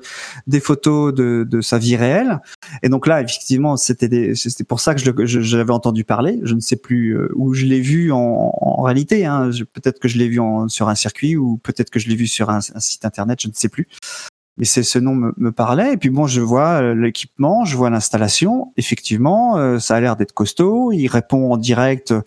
des 0.46 0.60
photos 0.60 1.14
de, 1.14 1.46
de 1.48 1.60
sa 1.62 1.78
vie 1.78 1.96
réelle. 1.96 2.42
Et 2.82 2.90
donc 2.90 3.06
là, 3.06 3.22
effectivement, 3.22 3.78
c'était 3.78 4.34
c'était 4.34 4.64
pour 4.64 4.80
ça 4.80 4.94
que 4.94 5.00
je 5.00 5.10
le- 5.10 5.24
je- 5.24 5.40
j'avais 5.40 5.72
entendu 5.72 6.04
parler. 6.04 6.40
Je 6.42 6.52
ne 6.52 6.60
sais 6.60 6.76
plus 6.76 7.16
où 7.34 7.54
je 7.54 7.64
l'ai 7.64 7.80
vu 7.80 8.12
en, 8.12 8.52
en 8.54 8.82
réalité. 8.82 9.24
Hein. 9.24 9.50
Je- 9.50 9.64
Peut-être 9.64 9.98
que 9.98 10.08
je 10.08 10.18
l'ai 10.18 10.28
vu 10.28 10.38
en- 10.38 10.68
sur 10.68 10.90
un 10.90 10.94
circuit 10.94 11.38
ou 11.38 11.56
peut-être 11.56 11.88
que 11.88 11.98
je 11.98 12.08
l'ai 12.10 12.16
vu 12.16 12.26
sur 12.26 12.50
un 12.50 12.60
site 12.60 13.06
internet. 13.06 13.38
Je 13.40 13.48
ne 13.48 13.54
sais 13.54 13.70
plus. 13.70 13.88
Mais 14.58 14.64
c'est 14.64 14.82
ce 14.82 14.98
nom 14.98 15.14
me, 15.14 15.34
me 15.36 15.52
parlait. 15.52 15.92
Et 15.92 15.96
puis 15.96 16.10
bon, 16.10 16.26
je 16.26 16.40
vois 16.40 16.80
euh, 16.80 16.94
l'équipement, 16.94 17.64
je 17.64 17.76
vois 17.76 17.90
l'installation. 17.90 18.72
Effectivement, 18.76 19.58
euh, 19.58 19.78
ça 19.78 19.96
a 19.96 20.00
l'air 20.00 20.16
d'être 20.16 20.32
costaud. 20.32 20.92
Il 20.92 21.08
répond 21.08 21.52
en 21.52 21.56
direct. 21.56 22.12
euh, 22.12 22.22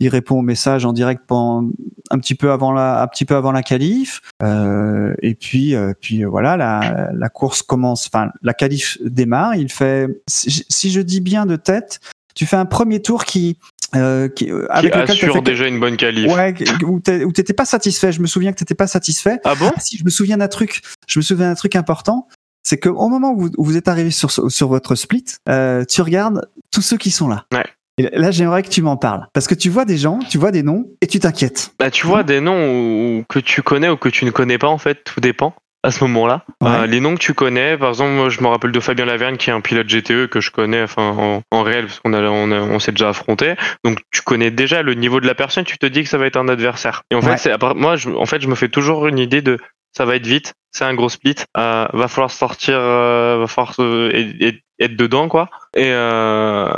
Il 0.00 0.08
répond 0.08 0.38
au 0.38 0.42
message 0.42 0.84
en 0.84 0.92
direct 0.92 1.22
pendant 1.26 1.70
un 2.10 2.18
petit 2.18 2.34
peu 2.34 2.50
avant 2.50 2.72
la, 2.72 3.02
un 3.02 3.06
petit 3.06 3.24
peu 3.24 3.36
avant 3.36 3.52
la 3.52 3.62
qualif. 3.62 4.22
Euh, 4.42 5.14
et 5.22 5.34
puis, 5.34 5.74
euh, 5.74 5.92
puis 6.00 6.24
euh, 6.24 6.28
voilà, 6.28 6.56
la, 6.56 7.10
la 7.12 7.28
course 7.28 7.62
commence. 7.62 8.08
Enfin, 8.12 8.30
la 8.42 8.54
qualif 8.54 8.98
démarre. 9.04 9.54
Il 9.54 9.70
fait, 9.70 10.08
si, 10.26 10.64
si 10.68 10.90
je 10.90 11.00
dis 11.00 11.20
bien 11.20 11.46
de 11.46 11.56
tête, 11.56 12.00
tu 12.34 12.46
fais 12.46 12.56
un 12.56 12.66
premier 12.66 13.02
tour 13.02 13.24
qui, 13.24 13.58
euh, 13.94 14.28
qui 14.28 14.50
euh, 14.50 14.66
Qui 14.66 14.70
avec 14.70 14.94
lequel 14.94 15.06
t'as 15.06 15.12
assure 15.12 15.34
fait- 15.34 15.40
déjà 15.42 15.66
une 15.66 15.80
bonne 15.80 15.96
qualif. 15.96 16.32
Ouais, 16.32 16.54
où 16.84 17.00
t'étais 17.32 17.52
pas 17.54 17.64
satisfait. 17.64 18.12
Je 18.12 18.20
me 18.20 18.26
souviens 18.26 18.52
que 18.52 18.58
t'étais 18.58 18.74
pas 18.74 18.86
satisfait. 18.86 19.38
Ah 19.44 19.54
bon? 19.54 19.70
Ah, 19.74 19.80
si, 19.80 19.96
je 19.98 20.04
me 20.04 20.10
souviens 20.10 20.36
d'un 20.38 20.48
truc. 20.48 20.82
Je 21.06 21.18
me 21.18 21.22
souviens 21.22 21.48
d'un 21.48 21.54
truc 21.54 21.76
important. 21.76 22.28
C'est 22.62 22.76
que 22.78 22.88
au 22.90 23.08
moment 23.08 23.32
où 23.32 23.40
vous, 23.40 23.50
où 23.56 23.64
vous 23.64 23.76
êtes 23.76 23.88
arrivé 23.88 24.10
sur, 24.10 24.30
sur 24.30 24.68
votre 24.68 24.94
split, 24.94 25.24
euh, 25.48 25.84
tu 25.84 26.02
regardes 26.02 26.48
tous 26.70 26.82
ceux 26.82 26.96
qui 26.98 27.10
sont 27.10 27.28
là. 27.28 27.46
Ouais. 27.52 27.64
Et 28.00 28.10
là, 28.12 28.30
j'aimerais 28.30 28.62
que 28.62 28.68
tu 28.68 28.80
m'en 28.82 28.96
parles. 28.96 29.26
Parce 29.32 29.46
que 29.48 29.54
tu 29.54 29.70
vois 29.70 29.84
des 29.84 29.96
gens, 29.96 30.18
tu 30.20 30.38
vois 30.38 30.52
des 30.52 30.62
noms, 30.62 30.84
et 31.00 31.06
tu 31.08 31.18
t'inquiètes. 31.18 31.70
Bah, 31.80 31.90
tu 31.90 32.06
vois, 32.06 32.22
des 32.22 32.40
noms 32.40 33.18
ou- 33.18 33.24
que 33.28 33.38
tu 33.40 33.62
connais 33.62 33.88
ou 33.88 33.96
que 33.96 34.08
tu 34.08 34.24
ne 34.24 34.30
connais 34.30 34.58
pas, 34.58 34.68
en 34.68 34.78
fait, 34.78 35.02
tout 35.02 35.20
dépend 35.20 35.54
à 35.84 35.90
ce 35.90 36.02
moment-là. 36.04 36.44
Ouais. 36.62 36.68
Euh, 36.70 36.86
les 36.86 37.00
noms 37.00 37.14
que 37.14 37.20
tu 37.20 37.34
connais, 37.34 37.76
par 37.78 37.90
exemple, 37.90 38.10
moi, 38.12 38.28
je 38.28 38.40
me 38.40 38.48
rappelle 38.48 38.72
de 38.72 38.80
Fabien 38.80 39.04
Lavergne, 39.06 39.36
qui 39.36 39.50
est 39.50 39.52
un 39.52 39.60
pilote 39.60 39.86
GTE 39.86 40.26
que 40.28 40.40
je 40.40 40.50
connais 40.50 40.82
enfin, 40.82 41.14
en, 41.16 41.42
en 41.50 41.62
réel, 41.62 41.86
parce 41.86 42.00
qu'on 42.00 42.12
a, 42.14 42.20
on, 42.20 42.78
s'est 42.78 42.92
déjà 42.92 43.10
affronté. 43.10 43.54
Donc, 43.84 43.98
tu 44.10 44.22
connais 44.22 44.50
déjà 44.50 44.82
le 44.82 44.94
niveau 44.94 45.20
de 45.20 45.26
la 45.26 45.34
personne, 45.34 45.64
tu 45.64 45.78
te 45.78 45.86
dis 45.86 46.02
que 46.02 46.08
ça 46.08 46.18
va 46.18 46.26
être 46.26 46.36
un 46.36 46.48
adversaire. 46.48 47.02
Et 47.10 47.14
en 47.14 47.20
Ouais. 47.20 47.36
fait, 47.36 47.56
moi, 47.76 47.96
je, 47.96 48.10
en 48.10 48.26
fait, 48.26 48.40
je 48.40 48.48
me 48.48 48.54
fais 48.54 48.68
toujours 48.68 49.06
une 49.06 49.18
idée 49.18 49.40
de 49.42 49.58
ça 49.96 50.04
va 50.04 50.16
être 50.16 50.26
vite, 50.26 50.52
c'est 50.70 50.84
un 50.84 50.94
gros 50.94 51.08
split, 51.08 51.34
euh, 51.56 51.86
va 51.92 52.08
falloir 52.08 52.30
sortir, 52.30 52.74
euh, 52.76 53.38
va 53.40 53.46
falloir 53.46 53.74
se- 53.74 54.14
et- 54.14 54.46
et- 54.48 54.62
être 54.80 54.96
dedans, 54.96 55.28
quoi. 55.28 55.48
Et, 55.76 55.86
euh, 55.86 56.68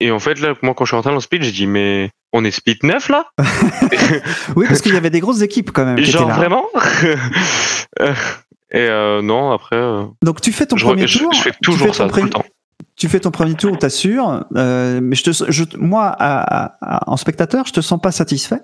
et 0.00 0.10
en 0.10 0.18
fait, 0.20 0.40
là, 0.40 0.54
moi, 0.62 0.72
quand 0.74 0.84
je 0.84 0.90
suis 0.90 0.96
rentré 0.96 1.10
dans 1.10 1.16
le 1.16 1.20
split, 1.20 1.42
j'ai 1.42 1.50
dit, 1.52 1.66
mais 1.66 2.10
on 2.32 2.44
est 2.44 2.50
split 2.50 2.78
9 2.82 3.08
là? 3.08 3.26
Oui, 4.56 4.66
parce 4.68 4.80
qu'il 4.80 4.94
y 4.94 4.96
avait 4.96 5.10
des 5.10 5.20
grosses 5.20 5.42
équipes 5.42 5.70
quand 5.72 5.84
même. 5.84 5.96
qui 5.96 6.02
étaient 6.02 6.12
Genre 6.12 6.28
là. 6.28 6.34
vraiment? 6.34 6.66
Euh, 8.00 8.14
Et 8.72 8.78
euh, 8.88 9.20
non, 9.22 9.50
après, 9.52 9.76
euh, 9.76 10.04
Donc 10.22 10.40
tu 10.40 10.52
fais 10.52 10.66
ton 10.66 10.76
je, 10.76 10.84
premier 10.86 11.06
je- 11.06 11.18
tour. 11.18 11.32
je 11.32 11.42
fais 11.42 11.52
toujours 11.62 11.88
fais 11.88 11.92
ça 12.04 12.08
tout 12.08 12.22
le 12.22 12.30
temps. 12.30 12.44
Tu 12.96 13.08
fais 13.08 13.20
ton 13.20 13.30
premier 13.30 13.54
tour, 13.54 13.76
t'assures. 13.78 14.44
Euh, 14.56 15.00
mais 15.02 15.16
je 15.16 15.24
te, 15.24 15.30
je, 15.50 15.64
moi, 15.78 16.04
à- 16.06 16.64
à- 16.64 16.76
à- 16.82 17.10
en 17.10 17.16
spectateur, 17.16 17.66
je 17.66 17.72
te 17.72 17.80
sens 17.80 18.00
pas 18.00 18.12
satisfait. 18.12 18.60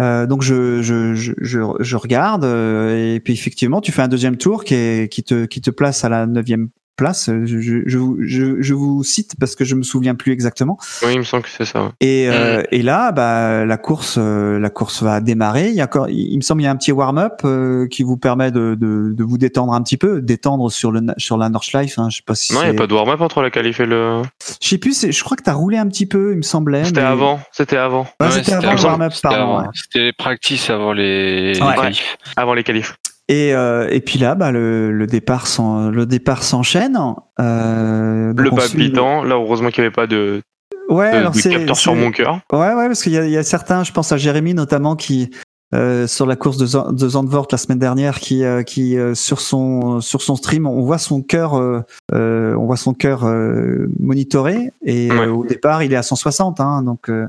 Euh, 0.00 0.26
donc 0.26 0.42
je, 0.42 0.82
je, 0.82 1.14
je, 1.14 1.32
je, 1.40 1.60
je 1.80 1.96
regarde 1.96 2.44
euh, 2.44 3.14
et 3.14 3.20
puis 3.20 3.32
effectivement, 3.32 3.80
tu 3.80 3.90
fais 3.92 4.02
un 4.02 4.08
deuxième 4.08 4.36
tour 4.36 4.64
qui, 4.64 4.74
est, 4.74 5.12
qui 5.12 5.22
te, 5.22 5.44
qui 5.46 5.60
te 5.60 5.70
place 5.70 6.04
à 6.04 6.08
la 6.08 6.26
neuvième 6.26 6.68
place. 6.98 7.30
Je, 7.44 7.58
je, 7.60 7.78
je, 7.86 7.96
vous- 7.98 8.18
je, 8.20 8.60
je 8.60 8.74
vous 8.74 9.02
cite 9.02 9.36
parce 9.40 9.54
que 9.56 9.64
je 9.64 9.74
me 9.74 9.82
souviens 9.82 10.14
plus 10.14 10.32
exactement. 10.32 10.76
Oui, 11.02 11.12
il 11.14 11.18
me 11.18 11.24
semble 11.24 11.44
que 11.44 11.48
c'est 11.48 11.64
ça. 11.64 11.84
ouais. 11.84 11.90
Et, 12.00 12.28
euh, 12.28 12.62
et 12.70 12.82
là, 12.82 13.12
bah, 13.12 13.64
la 13.64 13.76
course, 13.78 14.16
euh, 14.18 14.58
la 14.58 14.68
course 14.68 15.02
va 15.02 15.20
démarrer. 15.20 15.68
Il 15.68 15.74
y 15.74 15.80
a 15.80 15.84
encore, 15.84 16.08
il 16.10 16.36
me 16.36 16.42
semble, 16.42 16.60
il 16.60 16.64
y 16.64 16.68
a 16.68 16.70
un 16.70 16.76
petit 16.76 16.92
warm-up 16.92 17.40
euh, 17.44 17.86
qui 17.88 18.02
vous 18.02 18.16
permet 18.18 18.50
de, 18.50 18.74
de, 18.78 19.12
de 19.14 19.24
vous 19.24 19.38
détendre 19.38 19.72
un 19.72 19.82
petit 19.82 19.96
peu, 19.96 20.20
détendre 20.20 20.70
sur 20.70 20.92
le 20.92 21.00
sur 21.16 21.38
la 21.38 21.48
Nordschleife. 21.48 21.98
Hein, 21.98 22.08
je 22.10 22.16
sais 22.18 22.22
pas 22.26 22.34
si 22.34 22.52
Non, 22.52 22.60
il 22.62 22.70
n'y 22.70 22.76
a 22.76 22.78
pas 22.78 22.86
de 22.86 22.92
warm-up 22.94 23.20
entre 23.22 23.40
la 23.40 23.50
qualif 23.50 23.80
et 23.80 23.86
le. 23.86 24.20
je 24.60 24.68
sais 24.68 24.78
plus, 24.78 25.06
je 25.10 25.24
crois 25.24 25.36
que 25.36 25.42
t'as 25.44 25.54
roulé 25.54 25.78
un 25.78 25.86
petit 25.88 26.06
peu, 26.06 26.32
il 26.32 26.38
me 26.38 26.42
semblait. 26.42 26.84
C'était 26.84 27.00
mais- 27.00 27.06
avant, 27.06 27.40
c'était 27.52 27.76
avant. 27.76 28.06
Ouais, 28.20 28.26
Ouais, 28.26 28.32
c'était 28.32 28.52
avant 28.52 28.62
le 28.62 28.68
avant. 28.78 28.88
warm-up, 28.88 29.12
C'était 29.14 29.28
pardon. 29.28 29.70
C'était 29.72 30.00
les 30.00 30.12
practices 30.12 30.68
avant 30.70 30.92
les, 30.92 31.52
les 31.54 31.62
Ouais. 31.62 31.74
qualifs. 31.76 32.16
Avant 32.36 32.54
les 32.54 32.64
qualifs. 32.64 32.96
Et, 33.28 33.54
euh, 33.54 33.88
et 33.90 34.00
puis 34.00 34.18
là, 34.18 34.34
bah, 34.34 34.50
le, 34.50 34.90
le 34.90 35.06
départ 35.06 35.46
s'en- 35.46 35.90
le 35.90 36.06
départ 36.06 36.42
s'enchaîne. 36.42 36.98
Euh, 37.40 38.32
donc 38.32 38.40
Le 38.46 38.52
on 38.52 38.58
suit- 38.60 38.78
palpitant, 38.78 39.22
là, 39.22 39.34
heureusement 39.36 39.68
qu'il 39.68 39.82
n'y 39.82 39.86
avait 39.86 39.94
pas 39.94 40.06
de, 40.06 40.40
Ouais, 40.88 41.12
de, 41.12 41.16
alors 41.18 41.32
de 41.32 41.40
capteur 41.40 41.76
sur 41.76 41.94
mon 41.94 42.10
cœur. 42.10 42.40
Ouais, 42.52 42.58
ouais, 42.74 42.86
parce 42.86 43.02
qu'il 43.02 43.12
y 43.12 43.18
a, 43.18 43.24
il 43.26 43.30
y 43.30 43.36
a 43.36 43.42
certains, 43.42 43.84
je 43.84 43.92
pense 43.92 44.12
à 44.12 44.16
Jérémy 44.16 44.54
notamment, 44.54 44.96
qui 44.96 45.30
euh, 45.74 46.06
sur 46.06 46.24
la 46.24 46.34
course 46.36 46.56
de, 46.56 46.64
Zand- 46.64 46.94
de 46.94 47.08
Zandvoort 47.10 47.46
la 47.52 47.58
semaine 47.58 47.78
dernière, 47.78 48.20
qui, 48.20 48.42
euh, 48.42 48.62
qui 48.62 48.96
euh, 48.96 49.14
sur 49.14 49.38
son 49.42 50.00
sur 50.00 50.22
son 50.22 50.34
stream, 50.34 50.66
on 50.66 50.80
voit 50.80 50.96
son 50.96 51.20
cœur, 51.20 51.58
euh, 51.58 51.82
euh, 52.14 52.54
on 52.56 52.64
voit 52.64 52.78
son 52.78 52.94
cœur 52.94 53.26
euh, 53.26 53.86
monitoré, 54.00 54.72
et 54.82 55.10
Ouais. 55.12 55.26
euh, 55.26 55.30
au 55.32 55.44
départ, 55.44 55.82
il 55.82 55.92
est 55.92 55.96
à 55.96 56.02
160, 56.02 56.60
hein, 56.60 56.80
donc 56.82 57.10
euh, 57.10 57.26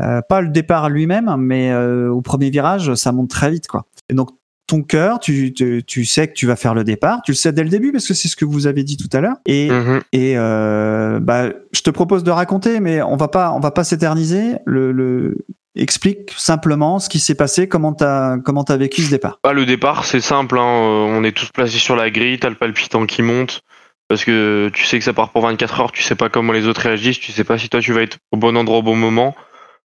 euh, 0.00 0.22
pas 0.26 0.40
le 0.40 0.48
départ 0.48 0.88
lui-même, 0.88 1.34
mais 1.38 1.70
euh, 1.72 2.08
au 2.10 2.22
premier 2.22 2.48
virage, 2.48 2.94
ça 2.94 3.12
monte 3.12 3.28
très 3.28 3.50
vite, 3.50 3.66
quoi. 3.68 3.84
Et 4.08 4.14
donc 4.14 4.30
ton 4.66 4.82
cœur, 4.82 5.20
tu, 5.20 5.52
tu, 5.52 5.82
tu 5.86 6.04
sais 6.04 6.26
que 6.28 6.32
tu 6.32 6.46
vas 6.46 6.56
faire 6.56 6.74
le 6.74 6.82
départ, 6.84 7.20
tu 7.24 7.30
le 7.32 7.36
sais 7.36 7.52
dès 7.52 7.62
le 7.62 7.68
début 7.70 7.92
parce 7.92 8.06
que 8.08 8.14
c'est 8.14 8.28
ce 8.28 8.34
que 8.36 8.44
vous 8.44 8.66
avez 8.66 8.82
dit 8.82 8.96
tout 8.96 9.08
à 9.16 9.20
l'heure. 9.20 9.36
Et 9.46 9.70
Mhm. 9.70 10.00
et 10.12 10.34
euh, 10.36 11.20
bah, 11.20 11.50
je 11.72 11.80
te 11.82 11.90
propose 11.90 12.24
de 12.24 12.30
raconter, 12.30 12.80
mais 12.80 13.00
on 13.02 13.16
va 13.16 13.28
pas, 13.28 13.52
on 13.52 13.60
va 13.60 13.70
pas 13.70 13.84
s'éterniser. 13.84 14.56
Le, 14.64 14.90
le 14.92 15.38
explique 15.78 16.32
simplement 16.36 16.98
ce 16.98 17.08
qui 17.08 17.18
s'est 17.20 17.34
passé, 17.34 17.68
comment 17.68 17.92
t'as, 17.92 18.38
comment 18.38 18.64
t'as 18.64 18.76
vécu 18.78 19.02
ce 19.02 19.10
départ. 19.10 19.38
Bah, 19.44 19.52
le 19.52 19.66
départ, 19.66 20.04
c'est 20.04 20.20
simple. 20.20 20.58
Hein. 20.58 20.64
euh, 20.64 21.18
On 21.18 21.22
est 21.22 21.32
tous 21.36 21.50
placés 21.52 21.78
sur 21.78 21.94
la 21.96 22.10
grille, 22.10 22.38
t'as 22.38 22.48
le 22.48 22.54
palpitant 22.56 23.04
qui 23.06 23.22
monte. 23.22 23.60
Parce 24.08 24.24
que 24.24 24.70
tu 24.72 24.84
sais 24.84 24.98
que 24.98 25.04
ça 25.04 25.12
part 25.12 25.30
pour 25.30 25.42
24 25.42 25.80
heures, 25.80 25.92
tu 25.92 26.02
sais 26.02 26.14
pas 26.14 26.28
comment 26.28 26.52
les 26.52 26.66
autres 26.68 26.80
réagissent, 26.82 27.18
tu 27.18 27.32
sais 27.32 27.42
pas 27.44 27.58
si 27.58 27.68
toi 27.68 27.80
tu 27.80 27.92
vas 27.92 28.02
être 28.02 28.18
au 28.32 28.36
bon 28.36 28.56
endroit 28.56 28.78
au 28.78 28.82
bon 28.82 28.94
moment. 28.96 29.34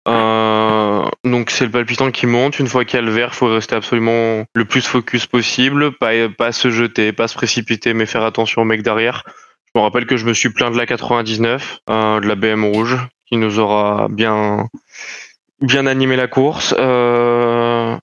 Euh, 0.07 0.82
donc 1.23 1.51
c'est 1.51 1.65
le 1.65 1.71
palpitant 1.71 2.11
qui 2.11 2.25
monte. 2.25 2.59
Une 2.59 2.67
fois 2.67 2.85
qu'il 2.85 2.99
y 2.99 3.03
a 3.03 3.05
le 3.05 3.11
vert, 3.11 3.33
faut 3.33 3.47
rester 3.47 3.75
absolument 3.75 4.45
le 4.53 4.65
plus 4.65 4.85
focus 4.85 5.25
possible, 5.25 5.91
pas, 5.93 6.11
pas 6.29 6.51
se 6.51 6.69
jeter, 6.69 7.13
pas 7.13 7.27
se 7.27 7.35
précipiter, 7.35 7.93
mais 7.93 8.05
faire 8.05 8.23
attention 8.23 8.63
au 8.63 8.65
mec 8.65 8.83
derrière. 8.83 9.23
Je 9.73 9.79
me 9.79 9.83
rappelle 9.83 10.05
que 10.05 10.17
je 10.17 10.25
me 10.25 10.33
suis 10.33 10.49
plaint 10.49 10.71
de 10.71 10.77
la 10.77 10.85
99, 10.85 11.79
euh, 11.89 12.19
de 12.19 12.27
la 12.27 12.35
BM 12.35 12.63
rouge, 12.65 12.97
qui 13.25 13.37
nous 13.37 13.59
aura 13.59 14.07
bien 14.09 14.67
bien 15.61 15.85
animé 15.87 16.15
la 16.15 16.27
course. 16.27 16.75
Euh, 16.77 17.02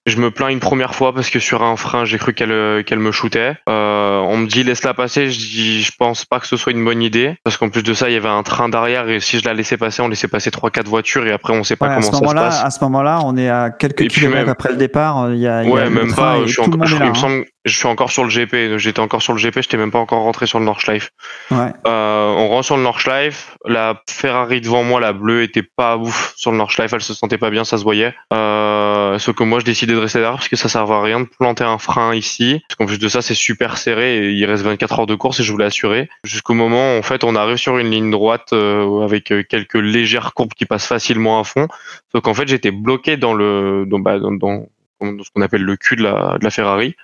je 0.07 0.17
me 0.17 0.31
plains 0.31 0.49
une 0.49 0.61
première 0.61 0.95
fois 0.95 1.15
parce 1.15 1.29
que 1.31 1.39
sur 1.39 1.63
un 1.63 1.77
frein, 1.77 2.05
j'ai 2.05 2.17
cru 2.19 2.33
qu'elle 2.33 2.53
euh, 2.53 2.83
qu'elle 2.83 2.99
me 2.99 3.13
shootait. 3.13 3.55
Euh, 3.69 4.19
on 4.21 4.39
me 4.39 4.47
dit 4.47 4.65
laisse-la 4.65 4.95
passer. 4.95 5.31
Je 5.31 5.39
dis 5.39 5.83
je 5.83 5.93
pense 5.99 6.25
pas 6.25 6.41
que 6.41 6.47
ce 6.47 6.57
soit 6.57 6.73
une 6.73 6.85
bonne 6.85 7.03
idée 7.03 7.37
parce 7.45 7.57
qu'en 7.59 7.69
plus 7.69 7.83
de 7.83 7.93
ça, 7.93 8.09
il 8.09 8.15
y 8.15 8.17
avait 8.17 8.29
un 8.29 8.43
train 8.43 8.69
derrière 8.71 9.09
et 9.11 9.21
si 9.21 9.39
je 9.39 9.45
la 9.45 9.53
laissais 9.55 9.77
passer, 9.77 10.01
on 10.03 10.09
laissait 10.09 10.27
passer 10.29 10.51
trois 10.51 10.71
quatre 10.71 10.89
voitures 10.89 11.27
et 11.27 11.33
après 11.33 11.53
on 11.53 11.63
sait 11.65 11.77
pas 11.77 11.89
Ouais, 11.89 11.95
comment 12.01 12.13
ça 12.13 12.19
se 12.29 12.35
passe. 12.35 12.65
à 12.65 12.71
ce 12.71 12.83
moment-là, 12.85 13.21
on 13.25 13.37
est 13.37 13.49
à 13.51 13.71
quelques 13.71 14.01
Et 14.03 14.09
kilomètres 14.09 14.41
même- 14.43 14.49
après 14.49 14.71
le 14.71 14.77
départ. 14.77 15.33
Il 15.33 15.39
y 15.39 15.47
a, 15.47 15.63
il 15.63 15.69
y 15.69 15.73
a 15.73 15.75
Ouais, 15.75 15.91
même 15.91 16.15
pas. 16.15 16.47
Je 16.47 16.61
il 16.63 17.09
me 17.09 17.15
semble, 17.15 17.45
je 17.67 17.77
suis 17.77 17.87
encore 17.89 18.11
sur 18.11 18.25
le 18.25 18.31
GP. 18.31 18.79
J'étais 18.79 19.01
encore 19.01 19.21
sur 19.23 19.33
le 19.35 19.39
GP. 19.39 19.57
J'étais 19.63 19.77
même 19.77 19.91
pas 19.91 19.99
encore 19.99 20.23
rentré 20.23 20.47
sur 20.47 20.59
le 20.59 20.65
Nordschleife. 20.65 21.11
Ouais. 21.51 21.73
Euh, 21.87 22.27
on 22.29 22.49
rentre 22.49 22.65
sur 22.65 22.77
le 22.79 22.83
Nordschleife. 22.83 23.57
La 23.67 24.03
Ferrari 24.09 24.61
devant 24.63 24.83
moi, 24.83 24.99
la 25.01 25.13
bleue, 25.13 25.43
était 25.43 25.63
pas 25.63 25.97
ouf 25.99 26.33
sur 26.37 26.53
le 26.53 26.57
Nordschleife. 26.57 26.93
Elle 26.95 27.03
se 27.03 27.13
sentait 27.15 27.37
pas 27.39 27.51
bien, 27.51 27.65
ça 27.65 27.77
se 27.77 27.83
voyait. 27.83 28.15
Euh, 28.33 29.19
sauf 29.19 29.35
que 29.37 29.45
moi, 29.45 29.59
je 29.61 29.65
décidais 29.67 29.93
de 29.93 29.99
rester 29.99 30.19
derrière 30.21 30.37
parce 30.39 30.49
que 30.49 30.57
ça 30.57 30.69
servait 30.71 30.95
à 30.95 31.03
rien 31.03 31.21
de 31.21 31.27
planter 31.27 31.65
un 31.65 31.79
frein 31.79 32.15
ici. 32.15 32.63
Parce 32.69 32.77
qu'en 32.77 32.87
plus 32.87 32.99
de 32.99 33.09
ça, 33.09 33.21
c'est 33.21 33.35
super 33.35 33.77
serré 33.77 34.19
et 34.29 34.31
il 34.33 34.45
reste 34.47 34.63
24 34.65 35.01
heures 35.01 35.07
de 35.07 35.15
course 35.15 35.41
et 35.41 35.43
je 35.43 35.53
voulais 35.53 35.67
assurer. 35.67 36.09
Jusqu'au 36.25 36.55
moment, 36.55 36.97
en 36.97 37.03
fait, 37.03 37.25
on 37.25 37.37
arrive 37.37 37.57
sur 37.59 37.77
une 37.79 37.91
ligne 37.91 38.11
droite 38.11 38.53
euh, 38.53 39.03
avec 39.05 39.31
euh, 39.33 39.43
quelques 39.43 39.75
légères 39.75 40.33
courbes 40.35 40.55
qui 40.55 40.65
passent 40.65 40.87
facilement 40.87 41.39
à 41.41 41.45
fond. 41.45 41.69
Sauf 42.13 42.23
qu'en 42.23 42.35
fait, 42.35 42.49
j'étais 42.49 42.71
bloqué 42.71 43.17
dans 43.19 43.35
le, 43.35 43.85
dans, 43.87 43.99
bah, 43.99 44.19
dans, 44.19 44.33
dans- 44.33 44.67
dans 45.03 45.23
ce 45.25 45.31
qu'on 45.35 45.41
appelle 45.43 45.63
le 45.63 45.77
cul 45.77 45.97
de 45.97 46.03
la, 46.03 46.37
de 46.39 46.45
la 46.45 46.51
Ferrari. 46.51 46.95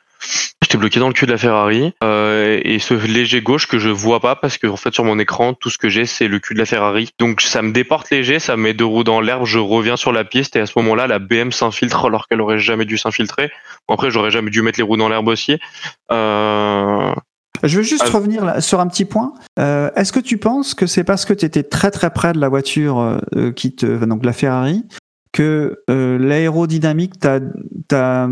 J'étais 0.62 0.78
bloqué 0.78 0.98
dans 0.98 1.08
le 1.08 1.12
cul 1.12 1.26
de 1.26 1.32
la 1.32 1.38
Ferrari 1.38 1.92
euh, 2.02 2.58
et 2.64 2.78
ce 2.78 2.94
léger 2.94 3.42
gauche 3.42 3.68
que 3.68 3.78
je 3.78 3.90
vois 3.90 4.20
pas 4.20 4.34
parce 4.36 4.56
que 4.58 4.66
en 4.66 4.76
fait 4.76 4.92
sur 4.94 5.04
mon 5.04 5.18
écran 5.18 5.52
tout 5.52 5.68
ce 5.70 5.76
que 5.78 5.88
j'ai 5.90 6.06
c'est 6.06 6.28
le 6.28 6.38
cul 6.38 6.54
de 6.54 6.58
la 6.58 6.64
Ferrari. 6.64 7.10
Donc 7.18 7.42
ça 7.42 7.60
me 7.62 7.72
déporte 7.72 8.10
léger, 8.10 8.38
ça 8.38 8.56
me 8.56 8.62
met 8.62 8.74
deux 8.74 8.86
roues 8.86 9.04
dans 9.04 9.20
l'herbe, 9.20 9.44
je 9.44 9.58
reviens 9.58 9.96
sur 9.96 10.12
la 10.12 10.24
piste 10.24 10.56
et 10.56 10.60
à 10.60 10.66
ce 10.66 10.72
moment-là 10.76 11.06
la 11.06 11.18
BM 11.18 11.52
s'infiltre 11.52 12.06
alors 12.06 12.26
qu'elle 12.26 12.40
aurait 12.40 12.58
jamais 12.58 12.86
dû 12.86 12.96
s'infiltrer. 12.96 13.50
Bon, 13.86 13.94
après 13.94 14.10
j'aurais 14.10 14.30
jamais 14.30 14.50
dû 14.50 14.62
mettre 14.62 14.78
les 14.80 14.82
roues 14.82 14.96
dans 14.96 15.10
l'herbe 15.10 15.28
aussi. 15.28 15.58
Euh, 16.10 17.12
Je 17.62 17.76
veux 17.76 17.82
juste 17.82 18.04
Ah. 18.06 18.10
revenir 18.10 18.44
là, 18.44 18.60
sur 18.60 18.80
un 18.80 18.86
petit 18.86 19.04
point. 19.04 19.32
Euh, 19.58 19.90
Est-ce 19.96 20.12
que 20.12 20.20
tu 20.20 20.36
penses 20.38 20.74
que 20.74 20.86
c'est 20.86 21.04
parce 21.04 21.24
que 21.24 21.32
tu 21.32 21.44
étais 21.44 21.62
très 21.62 21.90
très 21.90 22.10
près 22.10 22.32
de 22.32 22.38
la 22.40 22.48
voiture 22.48 22.98
euh, 23.34 23.52
qui 23.52 23.74
te, 23.74 24.04
donc 24.04 24.24
la 24.24 24.32
Ferrari, 24.32 24.84
que 25.32 25.82
euh, 25.90 26.18
l'aérodynamique 26.18 27.18
t'a 27.18 27.40
t'a 27.88 28.28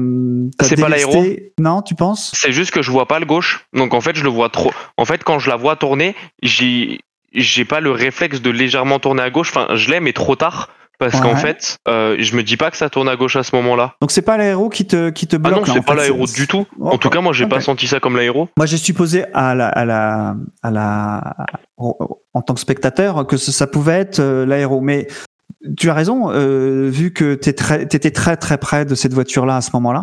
t'a 0.58 0.64
C'est 0.64 0.80
pas 0.80 0.88
délesté. 0.88 1.52
Non, 1.60 1.82
tu 1.82 1.94
penses? 1.94 2.32
C'est 2.34 2.52
juste 2.52 2.70
que 2.70 2.82
je 2.82 2.90
vois 2.90 3.06
pas 3.06 3.18
le 3.18 3.26
gauche. 3.26 3.66
Donc 3.74 3.94
en 3.94 4.00
fait, 4.00 4.16
je 4.16 4.24
le 4.24 4.30
vois 4.30 4.48
trop. 4.48 4.72
En 4.96 5.04
fait, 5.04 5.22
quand 5.24 5.38
je 5.38 5.48
la 5.50 5.56
vois 5.56 5.76
tourner, 5.76 6.14
j'ai 6.42 7.00
j'ai 7.32 7.64
pas 7.64 7.80
le 7.80 7.90
réflexe 7.90 8.40
de 8.40 8.50
légèrement 8.50 8.98
tourner 9.00 9.22
à 9.22 9.30
gauche. 9.30 9.50
Enfin, 9.54 9.74
je 9.74 9.90
l'ai, 9.90 10.00
mais 10.00 10.12
trop 10.12 10.36
tard. 10.36 10.70
Parce 11.00 11.20
qu'en 11.20 11.34
fait, 11.34 11.76
euh, 11.88 12.14
je 12.20 12.36
me 12.36 12.44
dis 12.44 12.56
pas 12.56 12.70
que 12.70 12.76
ça 12.76 12.88
tourne 12.88 13.08
à 13.08 13.16
gauche 13.16 13.34
à 13.34 13.42
ce 13.42 13.54
moment-là. 13.56 13.96
Donc 14.00 14.12
c'est 14.12 14.22
pas 14.22 14.36
l'aéro 14.36 14.68
qui 14.68 14.86
te 14.86 15.10
qui 15.10 15.26
te 15.26 15.34
Ah 15.34 15.38
bloque. 15.40 15.56
non, 15.56 15.64
là, 15.66 15.70
en 15.72 15.74
c'est 15.74 15.84
pas 15.84 15.94
l'aéro 15.96 16.24
du 16.26 16.46
tout. 16.46 16.66
Oh, 16.78 16.90
En 16.90 16.98
tout 16.98 17.10
cas, 17.10 17.20
moi, 17.20 17.32
j'ai 17.32 17.46
pas 17.48 17.60
senti 17.60 17.88
ça 17.88 17.98
comme 17.98 18.16
l'aéro. 18.16 18.48
Moi, 18.56 18.66
j'ai 18.66 18.76
supposé 18.76 19.24
à 19.34 19.56
la, 19.56 19.66
à 19.68 19.84
la, 19.84 20.36
à 20.62 20.70
la, 20.70 21.34
en 21.78 22.42
tant 22.42 22.54
que 22.54 22.60
spectateur 22.60 23.26
que 23.26 23.36
ça, 23.36 23.50
ça 23.50 23.66
pouvait 23.66 23.94
être 23.98 24.20
euh, 24.20 24.46
l'aéro. 24.46 24.80
Mais 24.80 25.08
tu 25.78 25.88
as 25.88 25.94
raison, 25.94 26.30
euh, 26.30 26.88
vu 26.90 27.12
que 27.12 27.34
tu 27.34 27.48
étais 27.48 28.10
très 28.10 28.36
très 28.36 28.58
près 28.58 28.84
de 28.84 28.94
cette 28.94 29.14
voiture-là 29.14 29.56
à 29.56 29.60
ce 29.62 29.70
moment-là, 29.74 30.02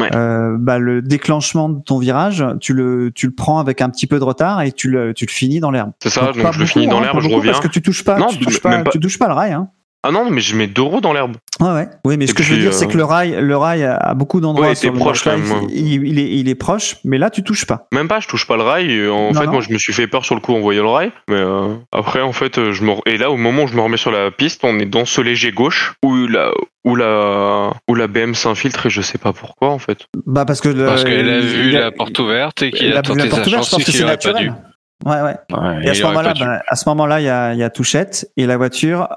Ouais. 0.00 0.14
euh, 0.14 0.56
bah, 0.58 0.78
le 0.78 1.00
déclenchement 1.00 1.68
de 1.68 1.80
ton 1.80 1.98
virage, 1.98 2.44
tu 2.60 2.72
le, 2.74 3.12
tu 3.14 3.26
le 3.26 3.32
prends 3.32 3.58
avec 3.60 3.80
un 3.80 3.88
petit 3.88 4.06
peu 4.08 4.18
de 4.18 4.24
retard 4.24 4.62
et 4.62 4.72
tu 4.72 4.88
le, 4.90 5.14
tu 5.14 5.24
le 5.26 5.30
finis 5.30 5.60
dans 5.60 5.70
l'herbe. 5.70 5.92
C'est 6.02 6.10
ça, 6.10 6.32
Donc, 6.32 6.52
je 6.52 6.58
le 6.58 6.66
finis 6.66 6.88
dans 6.88 6.98
hein, 6.98 7.02
l'herbe, 7.02 7.20
je 7.20 7.28
reviens. 7.28 7.52
Parce 7.52 7.62
que 7.64 7.70
tu 7.70 7.82
touches 7.82 8.02
pas, 8.04 8.18
Non, 8.18 8.26
tu 8.26 8.38
touches 8.38 8.60
pas, 8.60 8.70
même 8.70 8.84
pas. 8.84 8.90
tu 8.90 8.98
touches 8.98 9.18
pas 9.18 9.28
le 9.28 9.34
rail. 9.34 9.52
Hein. 9.52 9.68
Ah 10.06 10.12
non, 10.12 10.30
mais 10.30 10.40
je 10.40 10.54
mets 10.56 10.66
deux 10.66 10.82
roues 10.82 11.00
dans 11.00 11.12
l'herbe. 11.12 11.36
Ouais, 11.60 11.70
ouais. 11.72 11.88
Oui, 12.04 12.16
mais 12.18 12.26
ce 12.26 12.34
que 12.34 12.42
je 12.42 12.54
veux 12.54 12.60
dire, 12.60 12.72
c'est 12.74 12.84
euh, 12.84 12.88
que 12.88 12.96
le 12.96 13.04
rail, 13.04 13.36
le 13.40 13.56
rail 13.56 13.82
à 13.84 14.12
beaucoup 14.14 14.40
d'endroits 14.40 14.68
Ouais, 14.68 14.74
sur 14.74 14.92
le 14.92 14.98
proche, 14.98 15.24
quand 15.24 15.36
même, 15.36 15.66
il, 15.70 16.06
il 16.06 16.18
est, 16.18 16.30
il 16.30 16.48
est 16.48 16.54
proche, 16.54 16.96
mais 17.04 17.16
là, 17.18 17.30
tu 17.30 17.42
touches 17.42 17.66
pas. 17.66 17.86
Même 17.92 18.08
pas, 18.08 18.20
je 18.20 18.28
touche 18.28 18.46
pas 18.46 18.56
le 18.56 18.62
rail. 18.62 19.08
En 19.08 19.32
Non, 19.32 19.40
fait, 19.40 19.46
non. 19.46 19.52
moi, 19.52 19.60
je 19.62 19.72
me 19.72 19.78
suis 19.78 19.92
fait 19.92 20.06
peur 20.06 20.24
sur 20.24 20.34
le 20.34 20.40
coup 20.40 20.54
en 20.54 20.60
voyant 20.60 20.82
le 20.82 20.88
rail. 20.90 21.12
Mais 21.28 21.36
euh, 21.36 21.74
après, 21.92 22.20
en 22.20 22.32
fait, 22.32 22.58
euh, 22.58 22.72
je 22.72 22.84
me... 22.84 22.92
et 23.06 23.16
là, 23.16 23.30
au 23.30 23.36
moment 23.36 23.64
où 23.64 23.66
je 23.66 23.74
me 23.74 23.80
remets 23.80 23.96
sur 23.96 24.10
la 24.12 24.30
piste, 24.30 24.60
on 24.64 24.78
est 24.78 24.84
dans 24.86 25.06
ce 25.06 25.20
léger 25.22 25.50
gauche 25.50 25.94
où 26.04 26.14
la, 26.26 26.50
où 26.84 26.94
la, 26.94 27.70
où 27.88 27.94
la 27.94 28.06
BM 28.06 28.34
s'infiltre 28.34 28.86
et 28.86 28.90
je 28.90 29.00
sais 29.00 29.18
pas 29.18 29.32
pourquoi, 29.32 29.70
en 29.70 29.78
fait. 29.78 29.98
Bah, 30.26 30.44
parce 30.44 30.60
que 30.60 30.68
le- 30.68 30.84
Parce 30.86 31.04
qu'elle 31.04 31.28
a 31.30 31.40
vu 31.40 31.74
a- 31.76 31.80
la 31.80 31.90
porte 31.90 32.18
ouverte 32.18 32.62
et 32.62 32.70
qu'il 32.70 32.86
il 32.88 32.92
a 32.92 32.98
a 32.98 33.02
vu 33.02 33.16
la 33.18 33.24
tenté 33.24 33.28
porte 33.28 33.42
sa 33.44 33.48
ouverte, 33.48 33.56
chance 33.56 33.66
je 33.66 33.70
pense 33.76 33.80
que 33.80 33.90
qu'il 33.90 33.94
c'est 33.94 34.04
aurait 34.04 34.16
pas 34.18 34.32
dû. 34.34 34.46
naturel. 34.50 34.62
Ouais, 35.04 35.12
ouais. 35.22 35.36
Ouais, 35.58 35.84
Et 35.84 35.88
à 35.88 35.92
il 35.92 35.96
ce 35.96 36.02
moment-là, 36.04 36.28
pas 36.28 36.34
dû. 36.34 36.42
à 36.68 36.76
ce 36.76 36.88
moment-là, 36.88 37.20
il 37.20 37.24
y 37.24 37.28
a, 37.28 37.52
il 37.54 37.58
y 37.58 37.62
a 37.62 37.70
touchette 37.70 38.30
et 38.36 38.46
la 38.46 38.56
voiture 38.56 39.08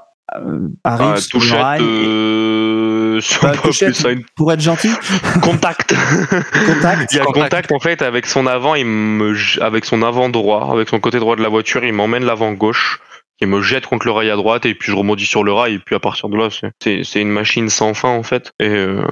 arrive 0.84 1.12
Ah, 1.14 1.16
sur 1.16 1.38
le 1.38 1.44
et- 1.46 1.82
euh, 1.82 3.20
Bah, 3.42 3.52
touchette, 3.62 4.02
pour 4.36 4.52
être 4.52 4.60
gentil, 4.60 4.90
contact. 5.42 5.94
contact. 6.66 7.12
Il 7.12 7.16
y 7.16 7.20
a 7.20 7.24
Contact. 7.24 7.32
contact 7.34 7.72
en 7.72 7.80
fait 7.80 8.02
avec 8.02 8.26
son 8.26 8.46
avant, 8.46 8.74
il 8.74 8.86
me, 8.86 9.34
j- 9.34 9.60
avec 9.60 9.84
son 9.84 10.02
avant 10.02 10.28
droit, 10.28 10.70
avec 10.72 10.88
son 10.88 11.00
côté 11.00 11.18
droit 11.18 11.36
de 11.36 11.42
la 11.42 11.48
voiture, 11.48 11.84
il 11.84 11.92
m'emmène 11.92 12.24
l'avant 12.24 12.52
gauche, 12.52 13.00
il 13.40 13.48
me 13.48 13.60
jette 13.60 13.86
contre 13.86 14.06
le 14.06 14.12
rail 14.12 14.30
à 14.30 14.36
droite 14.36 14.64
et 14.66 14.74
puis 14.74 14.92
je 14.92 14.96
rebondis 14.96 15.26
sur 15.26 15.44
le 15.44 15.52
rail 15.52 15.74
et 15.74 15.78
puis 15.78 15.94
à 15.94 16.00
partir 16.00 16.28
de 16.28 16.36
là 16.36 16.48
c'est- 16.50 17.20
une 17.20 17.30
machine 17.30 17.68
sans 17.68 17.94
fin 17.94 18.08
en 18.10 18.22
fait 18.22 18.52
et 18.60 18.68
euh, 18.68 19.02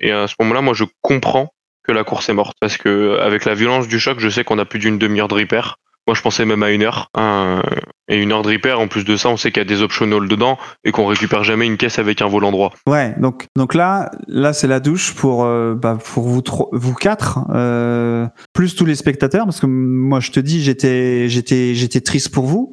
et 0.00 0.10
à 0.12 0.26
ce 0.28 0.34
moment-là 0.40 0.60
moi 0.60 0.74
je 0.74 0.84
comprends 1.02 1.50
que 1.86 1.92
la 1.92 2.02
course 2.04 2.28
est 2.28 2.34
morte 2.34 2.56
parce 2.60 2.76
que 2.76 3.18
avec 3.20 3.44
la 3.44 3.54
violence 3.54 3.88
du 3.88 4.00
choc 4.00 4.18
je 4.20 4.28
sais 4.28 4.42
qu'on 4.44 4.58
a 4.58 4.64
plus 4.64 4.78
d'une 4.78 4.98
demi-heure 4.98 5.28
de 5.28 5.34
repair. 5.34 5.76
Moi 6.06 6.14
je 6.14 6.20
pensais 6.22 6.44
même 6.44 6.62
à 6.62 6.70
une 6.70 6.82
heure 6.82 7.08
Euh, 7.16 7.62
et 8.08 8.20
une 8.20 8.32
heure 8.32 8.42
de 8.42 8.50
repair 8.50 8.78
en 8.80 8.86
plus 8.88 9.04
de 9.04 9.16
ça 9.16 9.30
on 9.30 9.38
sait 9.38 9.50
qu'il 9.50 9.62
y 9.62 9.66
a 9.66 9.68
des 9.68 9.80
optionals 9.80 10.28
dedans 10.28 10.58
et 10.84 10.92
qu'on 10.92 11.06
récupère 11.06 11.42
jamais 11.44 11.64
une 11.64 11.78
caisse 11.78 11.98
avec 11.98 12.20
un 12.20 12.26
volant 12.28 12.50
droit. 12.52 12.72
Ouais, 12.86 13.14
donc 13.18 13.46
donc 13.56 13.74
là, 13.74 14.10
là 14.28 14.52
c'est 14.52 14.66
la 14.66 14.80
douche 14.80 15.14
pour 15.14 15.44
euh, 15.44 15.74
bah, 15.74 15.96
pour 16.12 16.24
vous 16.28 16.42
vous 16.72 16.94
quatre, 16.94 17.38
euh, 17.54 18.26
plus 18.52 18.74
tous 18.74 18.84
les 18.84 18.94
spectateurs, 18.94 19.46
parce 19.46 19.60
que 19.60 19.66
moi 19.66 20.20
je 20.20 20.30
te 20.32 20.40
dis, 20.40 20.62
j'étais 20.62 21.28
j'étais 21.30 21.74
j'étais 21.74 22.00
triste 22.02 22.28
pour 22.34 22.44
vous. 22.44 22.72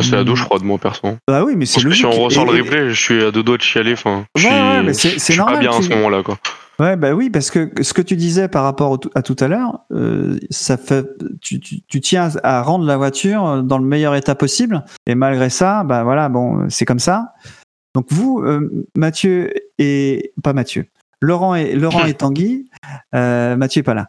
C'est 0.00 0.12
la 0.16 0.24
douche 0.24 0.42
froide 0.42 0.62
moi 0.64 0.76
perso. 0.76 1.16
Bah 1.28 1.44
oui, 1.44 1.54
mais 1.56 1.66
c'est 1.66 1.80
que 1.82 1.90
si 1.92 2.04
on 2.04 2.10
ressort 2.10 2.52
Et- 2.52 2.56
le 2.58 2.62
replay, 2.62 2.90
je 2.90 3.00
suis 3.00 3.22
à 3.22 3.30
deux 3.30 3.42
doigts 3.44 3.56
de 3.58 3.62
chialer. 3.62 3.92
Enfin, 3.92 4.24
je 4.36 4.46
Ouais, 4.46 4.52
suis, 4.52 4.60
ouais, 4.60 4.82
mais 4.82 4.92
c'est 4.92 5.10
je 5.10 5.18
suis 5.20 5.36
pas 5.36 5.44
normal. 5.44 5.60
bien 5.60 5.70
à 5.70 5.82
ce 5.82 5.88
moment-là, 5.90 6.22
quoi. 6.22 6.36
Ouais, 6.78 6.96
bah 6.96 7.14
oui, 7.14 7.30
parce 7.30 7.50
que 7.50 7.70
ce 7.82 7.94
que 7.94 8.02
tu 8.02 8.16
disais 8.16 8.48
par 8.48 8.62
rapport 8.62 8.98
à 9.14 9.22
tout 9.22 9.36
à 9.40 9.48
l'heure, 9.48 9.80
euh, 9.92 10.38
ça 10.50 10.76
fait, 10.76 11.06
tu, 11.40 11.58
tu, 11.58 11.80
tu 11.82 12.00
tiens 12.02 12.28
à 12.42 12.62
rendre 12.62 12.84
la 12.84 12.98
voiture 12.98 13.62
dans 13.62 13.78
le 13.78 13.86
meilleur 13.86 14.14
état 14.14 14.34
possible, 14.34 14.84
et 15.06 15.14
malgré 15.14 15.48
ça, 15.48 15.84
bah 15.84 16.04
voilà, 16.04 16.28
bon, 16.28 16.68
c'est 16.68 16.84
comme 16.84 16.98
ça. 16.98 17.32
Donc 17.94 18.06
vous, 18.10 18.42
euh, 18.44 18.84
Mathieu 18.94 19.54
et 19.78 20.34
pas 20.42 20.52
Mathieu, 20.52 20.84
Laurent 21.22 21.54
et 21.54 21.74
Laurent 21.74 22.04
et 22.04 22.14
Tanguy, 22.18 22.68
euh, 23.14 23.56
Mathieu 23.56 23.80
est 23.80 23.82
pas 23.82 23.94
là. 23.94 24.06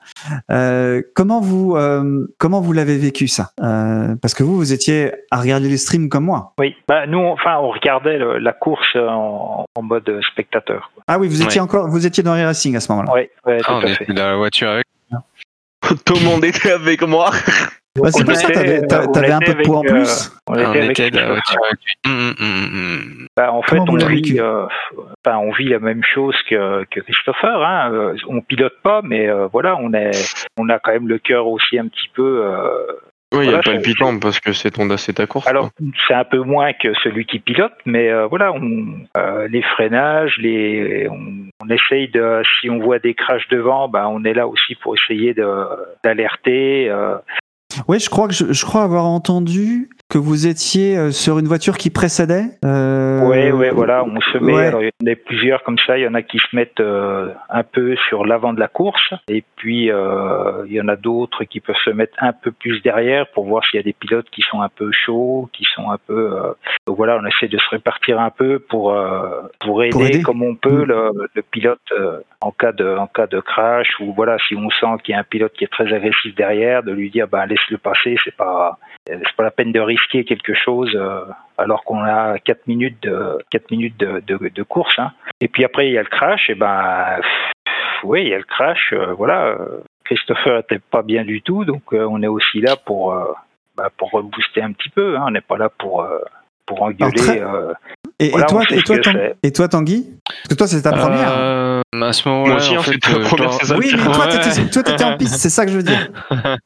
Euh, 0.51 1.01
comment 1.16 1.39
vous, 1.41 1.76
euh, 1.76 2.28
comment 2.38 2.60
vous 2.62 2.74
l'avez 2.74 2.97
vécu 2.97 3.28
ça? 3.28 3.51
Euh, 3.62 4.16
Parce 4.22 4.34
que 4.34 4.43
vous, 4.43 4.55
vous 4.58 4.74
étiez 4.74 5.12
à 5.32 5.39
regarder 5.39 5.70
les 5.70 5.78
streams 5.78 6.10
comme 6.10 6.26
moi. 6.26 6.53
Oui, 6.60 6.76
bah, 6.88 7.08
nous, 7.08 7.18
on- 7.20 7.32
enfin, 7.34 7.58
on 7.60 7.70
regardait 7.72 8.18
le- 8.18 8.39
la 8.39 8.53
course 8.53 8.95
en, 8.95 9.66
en 9.76 9.82
mode 9.82 10.20
spectateur. 10.32 10.91
quoi. 10.93 11.03
Ah 11.08 11.18
oui, 11.20 11.28
vous 11.28 11.41
étiez 11.41 11.62
encore, 11.62 11.88
vous 11.88 12.05
étiez 12.05 12.24
dans 12.24 12.36
les 12.36 12.45
racing 12.45 12.76
à 12.76 12.80
ce 12.82 12.91
moment-là. 12.91 13.12
Oui, 13.14 13.22
ouais, 13.45 13.58
Ah, 13.66 13.76
on 13.76 13.80
tout 13.82 13.88
à 13.88 13.93
fait. 13.95 14.05
dans 14.14 14.26
la 14.30 14.36
voiture 14.36 14.70
avec. 14.70 14.86
Tout 16.05 16.16
le 16.16 16.26
monde 16.26 16.43
était 16.43 16.72
avec 16.72 17.01
moi. 17.03 17.32
Bah, 18.02 18.12
c'est 18.12 18.24
pour 18.24 18.36
ça, 18.36 18.50
t'avais, 18.52 18.82
t'avais 18.88 19.32
un 19.32 19.39
peu 19.39 19.54
de 19.54 19.64
poids 19.64 19.78
en 19.80 19.84
euh, 19.86 19.88
plus. 19.89 20.32
On 20.48 20.56
était. 20.74 21.12
Bah, 23.36 23.52
en 23.54 23.62
fait, 23.62 23.80
on 23.80 23.95
vit, 23.95 24.38
euh, 24.39 24.66
enfin, 25.26 25.38
on 25.38 25.52
vit 25.52 25.70
la 25.70 25.80
même 25.80 26.04
chose 26.04 26.36
que, 26.50 26.84
que 26.86 27.00
Christopher. 27.02 27.62
Hein. 27.62 27.91
Euh, 27.93 28.16
On 28.28 28.41
pilote 28.41 28.74
pas, 28.84 29.02
mais 29.04 29.28
euh, 29.30 29.48
voilà, 29.48 29.76
on 29.78 29.93
est, 29.93 30.12
on 30.58 30.70
a 30.70 30.80
quand 30.80 30.91
même 30.91 31.08
le 31.08 31.20
cœur 31.20 31.48
aussi 31.48 31.78
un 31.78 31.88
petit 31.88 32.10
peu. 32.16 32.43
euh, 32.45 32.86
Oui, 33.34 33.39
il 33.39 33.41
y 33.41 33.43
Voilà, 33.45 33.60
a 33.60 33.62
c'est- 33.64 33.72
palpitant 33.74 34.20
parce 34.20 34.39
que 34.39 34.54
c'est 34.54 34.72
ton 34.72 34.88
c'est 34.98 35.14
ta 35.14 35.28
course. 35.28 35.45
alors, 35.48 35.70
c'est 36.08 36.14
un 36.14 36.24
peu 36.24 36.39
moins 36.39 36.72
que 36.74 36.93
celui 37.04 37.26
qui 37.26 37.39
pilote, 37.39 37.74
mais 37.86 38.10
euh, 38.10 38.26
voilà, 38.28 38.54
on, 38.54 38.86
euh, 39.18 39.48
les 39.50 39.62
freinages, 39.62 40.38
les, 40.39 41.08
on, 41.10 41.20
on 41.62 41.70
essaye 41.70 42.08
de, 42.10 42.41
si 42.60 42.70
on 42.70 42.80
voit 42.80 43.00
des 43.00 43.14
crashs 43.14 43.48
devant, 43.50 43.89
bah, 43.89 44.08
on 44.10 44.24
est 44.24 44.34
là 44.34 44.48
aussi 44.48 44.76
pour 44.76 44.95
essayer 44.95 45.34
de 45.34 45.45
d'alerter. 46.04 46.89
euh, 46.89 47.18
Oui, 47.88 47.99
je 47.99 48.09
crois 48.09 48.28
que 48.28 48.34
je, 48.34 48.51
je 48.51 48.65
crois 48.65 48.84
avoir 48.84 49.05
entendu 49.05 49.89
que 50.10 50.18
vous 50.18 50.47
étiez 50.47 50.97
euh, 50.97 51.12
sur 51.12 51.38
une 51.38 51.47
voiture 51.47 51.78
qui 51.78 51.89
précédait. 51.89 52.45
Euh, 52.64 53.28
ouais, 53.28 53.72
voilà, 53.72 54.05
on 54.05 54.20
se 54.22 54.38
met. 54.38 54.53
ouais. 54.53 54.66
Alors, 54.68 54.82
il 54.82 54.89
y 55.01 55.10
en 55.10 55.12
a 55.12 55.16
plusieurs 55.16 55.64
comme 55.64 55.78
ça. 55.86 55.97
Il 55.97 56.03
y 56.03 56.08
en 56.08 56.14
a 56.14 56.22
qui 56.22 56.38
se 56.39 56.55
mettent 56.55 56.80
euh, 56.80 57.34
un 57.49 57.64
peu 57.64 57.95
sur 58.08 58.26
l'avant 58.26 58.53
de 58.53 58.60
la 58.60 58.70
course, 58.70 59.14
et 59.28 59.43
puis 59.58 59.91
euh, 59.91 60.64
il 60.68 60.74
y 60.74 60.82
en 60.82 60.88
a 60.88 60.95
d'autres 60.95 61.43
qui 61.43 61.60
peuvent 61.60 61.76
se 61.84 61.89
mettre 61.89 62.14
un 62.20 62.32
peu 62.32 62.51
plus 62.51 62.82
derrière 62.84 63.28
pour 63.32 63.45
voir 63.47 63.66
s'il 63.66 63.78
y 63.78 63.82
a 63.82 63.84
des 63.84 63.93
pilotes 63.93 64.30
qui 64.30 64.43
sont 64.49 64.62
un 64.62 64.70
peu 64.70 64.91
chauds, 64.93 65.49
qui 65.51 65.66
sont 65.76 65.91
un 65.91 65.97
peu. 66.08 66.32
donc 66.86 66.95
voilà, 66.95 67.20
on 67.22 67.26
essaie 67.26 67.49
de 67.49 67.58
se 67.58 67.70
répartir 67.70 68.20
un 68.20 68.30
peu 68.30 68.60
pour 68.60 68.95
pour 69.60 69.84
aider, 69.84 69.91
Pour 69.91 70.05
aider. 70.05 70.22
comme 70.22 70.41
on 70.41 70.55
peut 70.55 70.68
Mm. 70.84 70.84
le, 70.86 71.12
le 71.34 71.41
pilote 71.41 71.80
en 72.41 72.51
cas 72.51 72.72
de 72.72 72.88
en 72.97 73.08
cas 73.08 73.28
de 73.28 73.39
crash 73.39 73.88
ou 73.99 74.14
voilà, 74.14 74.38
si 74.47 74.55
on 74.55 74.70
sent 74.70 75.01
qu'il 75.03 75.14
y 75.14 75.16
a 75.16 75.20
un 75.20 75.24
pilote 75.24 75.53
qui 75.53 75.64
est 75.66 75.72
très 75.72 75.91
agressif 75.93 76.34
derrière, 76.36 76.84
de 76.84 76.91
lui 76.91 77.10
dire 77.10 77.28
bah 77.28 77.45
laisse-le 77.45 77.78
passer, 77.78 78.16
c'est 78.24 78.36
pas 78.36 78.78
pas 79.38 79.43
la 79.43 79.51
peine 79.51 79.72
de 79.72 79.80
risquer 79.80 79.97
quelque 80.26 80.54
chose. 80.54 80.91
euh, 80.95 81.22
alors 81.58 81.84
qu'on 81.84 82.00
a 82.04 82.38
4 82.39 82.68
minutes 82.68 83.02
de 83.04 83.38
4 83.52 83.72
minutes 83.72 83.98
de, 84.00 84.22
de, 84.28 84.38
de 84.54 84.64
course. 84.64 84.93
Hein. 85.00 85.12
Et 85.41 85.48
puis 85.48 85.64
après 85.66 85.88
il 85.88 85.93
y 85.93 85.98
a 85.98 86.04
le 86.04 86.08
crash, 86.10 86.50
et 86.50 86.56
ben 86.56 87.04
pff, 87.18 88.04
oui 88.04 88.22
il 88.24 88.30
y 88.30 88.34
a 88.34 88.38
le 88.38 88.43
crash. 88.43 88.93
euh, 88.93 89.14
voilà, 89.14 89.58
Christopher 90.06 90.60
était 90.60 90.80
pas 90.80 91.02
bien 91.02 91.24
du 91.26 91.41
tout, 91.41 91.66
donc 91.66 91.82
euh, 91.93 92.08
on 92.10 92.22
est 92.22 92.28
aussi 92.28 92.62
là 92.62 92.76
pour 92.76 93.14
euh, 93.14 93.26
bah, 93.76 93.89
pour 93.98 94.12
rebooster 94.12 94.62
un 94.62 94.72
petit 94.72 94.89
peu. 94.89 95.18
Hein. 95.18 95.24
On 95.28 95.32
n'est 95.32 95.41
pas 95.41 95.58
là 95.58 95.70
pour 95.70 96.02
euh, 96.04 96.20
pour 96.66 96.82
engueuler. 96.84 97.41
Et, 98.20 98.32
toi, 98.32 98.64
et 98.72 98.82
toi, 98.82 98.95
et 99.66 99.70
Tanguy? 99.70 100.10
Parce 100.26 100.48
que 100.50 100.54
toi, 100.56 100.68
c'est 100.68 100.82
ta 100.82 100.91
première. 100.91 101.32
Euh, 101.38 101.82
à 102.02 102.14
ce 102.14 102.28
moment-là, 102.30 102.54
Moi 102.54 102.58
aussi, 102.58 102.76
en 102.76 102.80
hein, 102.80 102.84
fait, 102.84 103.10
euh, 103.14 103.24
première 103.24 103.52
oui, 103.78 103.91
mais 103.95 104.04
toi, 104.12 104.26
Ouais. 104.26 104.32
t'étais, 104.39 104.70
toi, 104.72 104.84
t'étais 104.84 105.04
en 105.04 105.18
piste, 105.18 105.36
c'est 105.36 105.50
ça 105.50 105.66
que 105.66 105.72
je 105.72 105.78
veux 105.78 105.84
dire. 105.84 106.10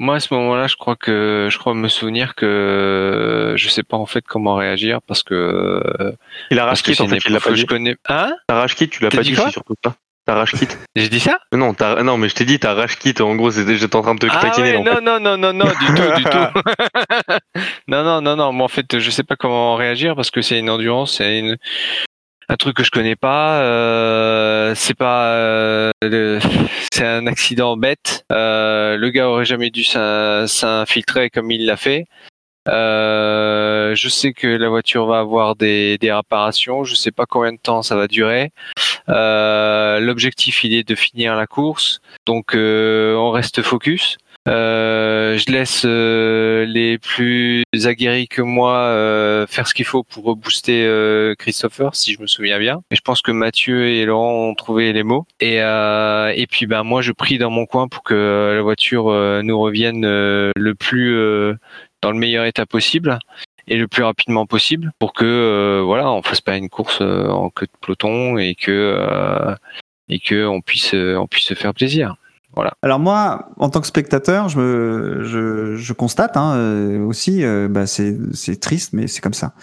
Moi, 0.00 0.14
à 0.16 0.20
ce 0.20 0.32
moment-là, 0.32 0.68
je 0.68 0.76
crois 0.76 0.94
que 0.96 1.48
je 1.50 1.58
crois 1.58 1.74
me 1.74 1.88
souvenir 1.88 2.34
que 2.36 3.54
je 3.56 3.68
sais 3.68 3.82
pas 3.82 3.96
en 3.96 4.06
fait 4.06 4.22
comment 4.26 4.54
réagir 4.54 5.00
parce 5.06 5.22
que 5.24 5.82
Il 6.50 6.58
a 6.60 6.66
rage 6.66 6.80
en 7.00 7.08
fait, 7.08 7.18
il 7.26 7.32
l'a 7.32 7.40
pas 7.40 7.50
que 7.50 7.56
je 7.56 7.60
dit. 7.62 7.66
connais. 7.66 7.96
Hein? 8.08 8.32
T'as 8.46 8.54
rage 8.60 8.76
kit, 8.76 8.88
tu 8.88 9.02
l'as 9.02 9.10
pas 9.10 9.22
dit 9.22 9.30
dit, 9.32 9.50
surtout 9.50 9.74
ça. 9.84 9.96
T'as 10.24 10.34
rage. 10.34 10.52
J'ai 10.94 11.08
dit 11.08 11.20
ça? 11.20 11.38
Non, 11.52 11.74
non, 12.04 12.16
mais 12.18 12.28
je 12.28 12.34
t'ai 12.34 12.44
dit, 12.44 12.58
t'as 12.58 12.74
rage 12.74 12.96
kit. 12.98 13.14
En 13.20 13.34
gros, 13.34 13.50
c'était- 13.50 13.76
j'étais 13.76 13.96
en 13.96 14.02
train 14.02 14.14
de 14.14 14.20
te 14.20 14.26
Ah 14.30 14.38
taquiner. 14.40 14.72
ouais, 14.72 14.76
en 14.76 14.84
fait. 14.84 15.00
non, 15.00 15.18
non, 15.18 15.20
non, 15.20 15.36
non, 15.38 15.52
non, 15.52 15.64
du 15.64 15.86
tout, 15.86 16.16
du 16.16 16.24
tout. 16.24 16.60
non, 17.88 18.04
non, 18.04 18.20
non, 18.20 18.36
non. 18.36 18.52
Moi, 18.52 18.64
en 18.66 18.68
fait, 18.68 18.98
je 18.98 19.10
sais 19.10 19.24
pas 19.24 19.36
comment 19.36 19.74
réagir 19.74 20.14
parce 20.14 20.30
que 20.30 20.42
c'est 20.42 20.58
une 20.58 20.70
endurance, 20.70 21.16
c'est 21.16 21.38
une 21.40 21.56
un 22.48 22.56
truc 22.56 22.76
que 22.76 22.84
je 22.84 22.90
connais 22.90 23.16
pas. 23.16 23.62
Euh, 23.62 24.74
c'est 24.74 24.94
pas, 24.94 25.32
euh, 25.34 25.90
c'est 26.92 27.06
un 27.06 27.26
accident 27.26 27.76
bête. 27.76 28.24
Euh, 28.32 28.96
le 28.96 29.10
gars 29.10 29.28
aurait 29.28 29.44
jamais 29.44 29.70
dû 29.70 29.84
s'in- 29.84 30.46
s'infiltrer 30.46 31.30
comme 31.30 31.50
il 31.50 31.66
l'a 31.66 31.76
fait. 31.76 32.06
Je 32.66 34.08
sais 34.10 34.32
que 34.32 34.46
la 34.46 34.68
voiture 34.68 35.06
va 35.06 35.18
avoir 35.20 35.56
des, 35.56 35.98
réparations. 36.02 36.84
Je 36.84 36.94
sais 36.94 37.10
pas 37.10 37.26
combien 37.26 37.52
de 37.52 37.58
temps 37.58 37.82
ça 37.82 37.96
va 37.96 38.08
durer. 38.08 38.50
L'objectif, 39.08 40.64
il 40.64 40.74
est 40.74 40.86
de 40.88 40.94
finir 40.94 41.34
la 41.36 41.46
course. 41.46 42.00
Donc, 42.26 42.54
on 42.54 43.30
reste 43.30 43.62
focus. 43.62 44.18
Euh, 44.46 45.36
je 45.36 45.52
laisse 45.52 45.82
euh, 45.84 46.64
les 46.64 46.98
plus 46.98 47.64
aguerris 47.84 48.28
que 48.28 48.40
moi 48.40 48.76
euh, 48.76 49.46
faire 49.46 49.66
ce 49.66 49.74
qu'il 49.74 49.84
faut 49.84 50.02
pour 50.02 50.24
rebooster 50.24 50.86
euh, 50.86 51.34
Christopher, 51.38 51.94
si 51.94 52.14
je 52.14 52.20
me 52.20 52.26
souviens 52.26 52.58
bien. 52.58 52.80
Et 52.90 52.96
je 52.96 53.00
pense 53.00 53.20
que 53.20 53.32
Mathieu 53.32 53.88
et 53.88 54.04
Laurent 54.04 54.48
ont 54.48 54.54
trouvé 54.54 54.92
les 54.92 55.02
mots. 55.02 55.26
Et, 55.40 55.60
puis 56.50 56.66
ben 56.66 56.82
moi 56.82 57.02
je 57.02 57.12
prie 57.12 57.38
dans 57.38 57.50
mon 57.50 57.66
coin 57.66 57.88
pour 57.88 58.02
que 58.02 58.54
la 58.56 58.62
voiture 58.62 59.12
nous 59.42 59.60
revienne 59.60 60.02
le 60.04 60.74
plus 60.74 61.14
dans 62.02 62.10
le 62.10 62.18
meilleur 62.18 62.44
état 62.44 62.64
possible 62.64 63.18
et 63.66 63.76
le 63.76 63.86
plus 63.86 64.02
rapidement 64.02 64.46
possible 64.46 64.92
pour 64.98 65.12
que 65.12 65.24
euh, 65.26 65.82
voilà 65.84 66.10
on 66.10 66.22
fasse 66.22 66.40
pas 66.40 66.56
une 66.56 66.70
course 66.70 67.02
en 67.02 67.50
queue 67.50 67.66
de 67.66 67.72
peloton 67.80 68.38
et 68.38 68.54
que 68.54 69.54
et 70.08 70.20
que 70.20 70.46
on 70.46 70.62
puisse 70.62 70.94
on 70.94 71.26
puisse 71.26 71.46
se 71.46 71.54
faire 71.54 71.74
plaisir. 71.74 72.16
Alors 72.82 72.98
moi, 72.98 73.50
en 73.58 73.70
tant 73.70 73.80
que 73.80 73.86
spectateur, 73.86 74.48
je 74.48 74.58
me, 74.58 75.22
je, 75.24 75.76
je 75.76 75.92
constate 75.92 76.36
hein, 76.36 76.54
euh, 76.56 77.04
aussi, 77.04 77.44
euh, 77.44 77.68
bah, 77.68 77.86
c'est, 77.86 78.16
triste, 78.60 78.92
mais 78.92 79.06
c'est 79.06 79.20
comme 79.20 79.34
ça. 79.34 79.54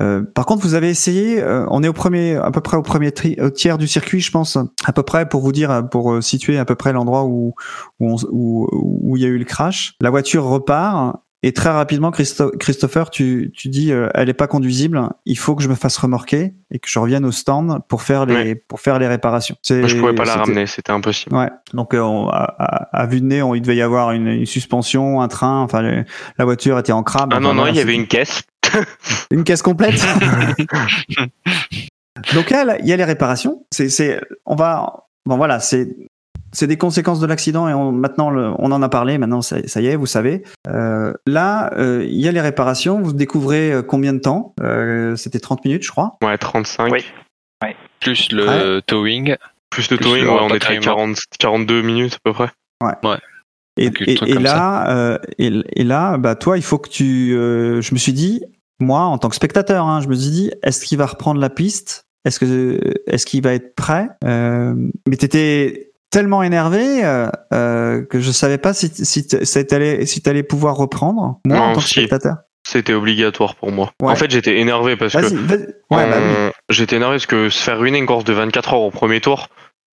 Euh, 0.00 0.22
par 0.22 0.46
contre, 0.46 0.62
vous 0.62 0.74
avez 0.74 0.88
essayé. 0.88 1.42
euh, 1.42 1.66
on 1.70 1.82
est 1.82 1.88
au 1.88 1.92
premier, 1.92 2.36
à 2.36 2.50
peu 2.50 2.60
près 2.60 2.76
au 2.76 2.82
premier 2.82 3.12
tiers 3.12 3.78
du 3.78 3.88
circuit, 3.88 4.20
je 4.20 4.30
pense, 4.30 4.56
à 4.84 4.92
peu 4.92 5.02
près 5.02 5.28
pour 5.28 5.40
vous 5.42 5.52
dire, 5.52 5.88
pour 5.90 6.12
euh, 6.12 6.20
situer 6.20 6.58
à 6.58 6.64
peu 6.64 6.76
près 6.76 6.92
l'endroit 6.92 7.24
où 7.24 7.54
où, 7.98 8.16
où 8.30 8.68
où 8.72 9.16
il 9.16 9.22
y 9.22 9.26
a 9.26 9.28
eu 9.28 9.38
le 9.38 9.44
crash. 9.44 9.94
La 10.00 10.10
voiture 10.10 10.44
repart. 10.44 11.16
Et 11.44 11.52
très 11.52 11.70
rapidement, 11.70 12.10
Christo- 12.10 12.50
Christopher, 12.58 13.10
tu, 13.10 13.52
tu 13.54 13.68
dis, 13.68 13.92
euh, 13.92 14.08
elle 14.14 14.28
est 14.28 14.32
pas 14.34 14.48
conduisible. 14.48 15.08
Il 15.24 15.38
faut 15.38 15.54
que 15.54 15.62
je 15.62 15.68
me 15.68 15.76
fasse 15.76 15.96
remorquer 15.96 16.52
et 16.72 16.80
que 16.80 16.88
je 16.88 16.98
revienne 16.98 17.24
au 17.24 17.30
stand 17.30 17.78
pour 17.88 18.02
faire 18.02 18.26
les 18.26 18.56
pour 18.56 18.80
faire 18.80 18.98
les 18.98 19.06
réparations. 19.06 19.54
Moi, 19.78 19.88
je 19.88 19.94
pouvais 20.00 20.14
pas 20.14 20.24
la 20.24 20.32
ramener, 20.46 20.66
c'était 20.66 20.90
impossible. 20.90 21.36
Ouais. 21.36 21.48
Donc 21.74 21.94
euh, 21.94 22.00
on- 22.00 22.28
à, 22.28 22.42
à- 22.58 23.02
à 23.02 23.06
vue 23.06 23.20
de 23.20 23.26
nez, 23.26 23.40
on, 23.40 23.54
il 23.54 23.62
devait 23.62 23.76
y 23.76 23.82
avoir 23.82 24.10
une, 24.10 24.26
une 24.26 24.46
suspension, 24.46 25.20
un 25.20 25.28
train. 25.28 25.60
Enfin, 25.62 25.80
le- 25.82 26.04
la 26.38 26.44
voiture 26.44 26.76
était 26.78 26.92
en 26.92 27.04
crabe. 27.04 27.30
Ah 27.32 27.38
non, 27.38 27.54
non, 27.54 27.66
il 27.68 27.76
y 27.76 27.80
avait 27.80 27.94
une 27.94 28.08
caisse. 28.08 28.42
une 29.30 29.44
caisse 29.44 29.62
complète. 29.62 29.94
Donc 32.34 32.50
là, 32.50 32.78
il 32.80 32.86
y 32.86 32.92
a 32.92 32.96
les 32.96 33.04
réparations. 33.04 33.64
C'est, 33.70 34.20
on 34.44 34.56
va, 34.56 35.04
bon 35.24 35.36
voilà, 35.36 35.60
c'est, 35.60 35.88
c'est 36.52 36.66
des 36.66 36.76
conséquences 36.78 37.20
de 37.20 37.26
l'accident 37.26 37.68
et 37.68 37.74
on, 37.74 37.92
maintenant 37.92 38.30
le- 38.30 38.52
on 38.58 38.72
en 38.72 38.82
a 38.82 38.88
parlé. 38.88 39.18
Maintenant, 39.18 39.42
ça, 39.42 39.56
ça 39.66 39.80
y 39.80 39.86
est, 39.86 39.96
vous 39.96 40.06
savez. 40.06 40.42
Euh, 40.68 41.12
là, 41.26 41.72
euh, 41.78 42.04
il 42.08 42.18
y 42.20 42.28
a 42.28 42.32
les 42.32 42.40
réparations. 42.40 43.00
Vous 43.00 43.12
découvrez 43.12 43.72
euh, 43.72 43.82
combien 43.82 44.12
de 44.12 44.18
temps? 44.20 44.54
Euh, 44.62 45.14
C'était 45.16 45.40
30 45.40 45.64
minutes, 45.64 45.84
je 45.84 45.90
crois. 45.90 46.16
Ouais, 46.22 46.36
35. 46.38 46.92
Oui. 46.92 47.04
Plus 48.00 48.30
le 48.32 48.80
towing. 48.86 49.34
Plus 49.70 49.90
le 49.90 49.96
Plus 49.96 50.06
towing, 50.06 50.24
le 50.24 50.30
ouais, 50.30 50.36
on 50.40 50.48
était 50.54 50.64
à 50.66 50.68
ravitaillement. 50.68 50.96
40, 50.96 51.16
42 51.38 51.82
minutes 51.82 52.14
à 52.14 52.18
peu 52.24 52.32
près. 52.32 52.48
Et, 53.76 53.90
Donc, 53.90 54.02
des 54.02 54.12
et- 54.12 54.34
là, 54.38 54.90
euh, 54.96 55.18
et, 55.38 55.52
et 55.76 55.84
là, 55.84 56.16
bah 56.18 56.34
toi, 56.34 56.56
il 56.56 56.62
faut 56.62 56.78
que 56.78 56.88
tu. 56.88 57.34
euh, 57.36 57.80
je 57.80 57.92
me 57.94 57.98
suis 57.98 58.12
dit, 58.12 58.42
moi, 58.80 59.00
en 59.02 59.18
tant 59.18 59.28
que 59.28 59.36
spectateur, 59.36 59.84
hein, 59.86 60.00
je 60.00 60.08
me 60.08 60.14
suis 60.14 60.30
dit, 60.30 60.50
est-ce 60.62 60.84
qu'il 60.84 60.98
va 60.98 61.06
reprendre 61.06 61.40
la 61.40 61.50
piste? 61.50 62.04
Est-ce 62.24 62.40
que 62.40 62.80
est-ce 63.06 63.24
qu'il 63.26 63.42
va 63.42 63.52
être 63.54 63.74
prêt? 63.76 64.08
Euh, 64.24 64.74
Mais 65.08 65.16
t'étais 65.16 65.87
tellement 66.10 66.42
énervé 66.42 67.04
euh, 67.04 67.28
euh, 67.52 68.04
que 68.04 68.20
je 68.20 68.30
savais 68.30 68.58
pas 68.58 68.72
si 68.74 68.90
si 68.94 69.26
t'allais 69.66 70.06
si 70.06 70.22
t'allais 70.22 70.42
pouvoir 70.42 70.76
reprendre. 70.76 71.40
Moi, 71.46 71.56
Non, 71.56 71.62
en 71.62 71.72
tant 71.74 71.80
que 71.80 71.86
si. 71.86 71.94
spectateur. 72.00 72.36
C'était 72.66 72.92
obligatoire 72.92 73.54
pour 73.54 73.72
moi. 73.72 73.92
Ouais. 74.02 74.12
En 74.12 74.16
fait, 74.16 74.30
j'étais 74.30 74.58
énervé 74.58 74.96
parce 74.96 75.14
que 75.14 75.34
bah 75.34 75.56
oui. 75.58 75.66
on- 75.90 76.50
j'étais 76.68 76.96
énervé 76.96 77.14
parce 77.14 77.26
que 77.26 77.48
se 77.48 77.62
faire 77.62 77.78
ruiner 77.78 77.98
une 77.98 78.06
course 78.06 78.24
de 78.24 78.32
24 78.34 78.74
heures 78.74 78.80
au 78.82 78.90
premier 78.90 79.20
tour, 79.22 79.48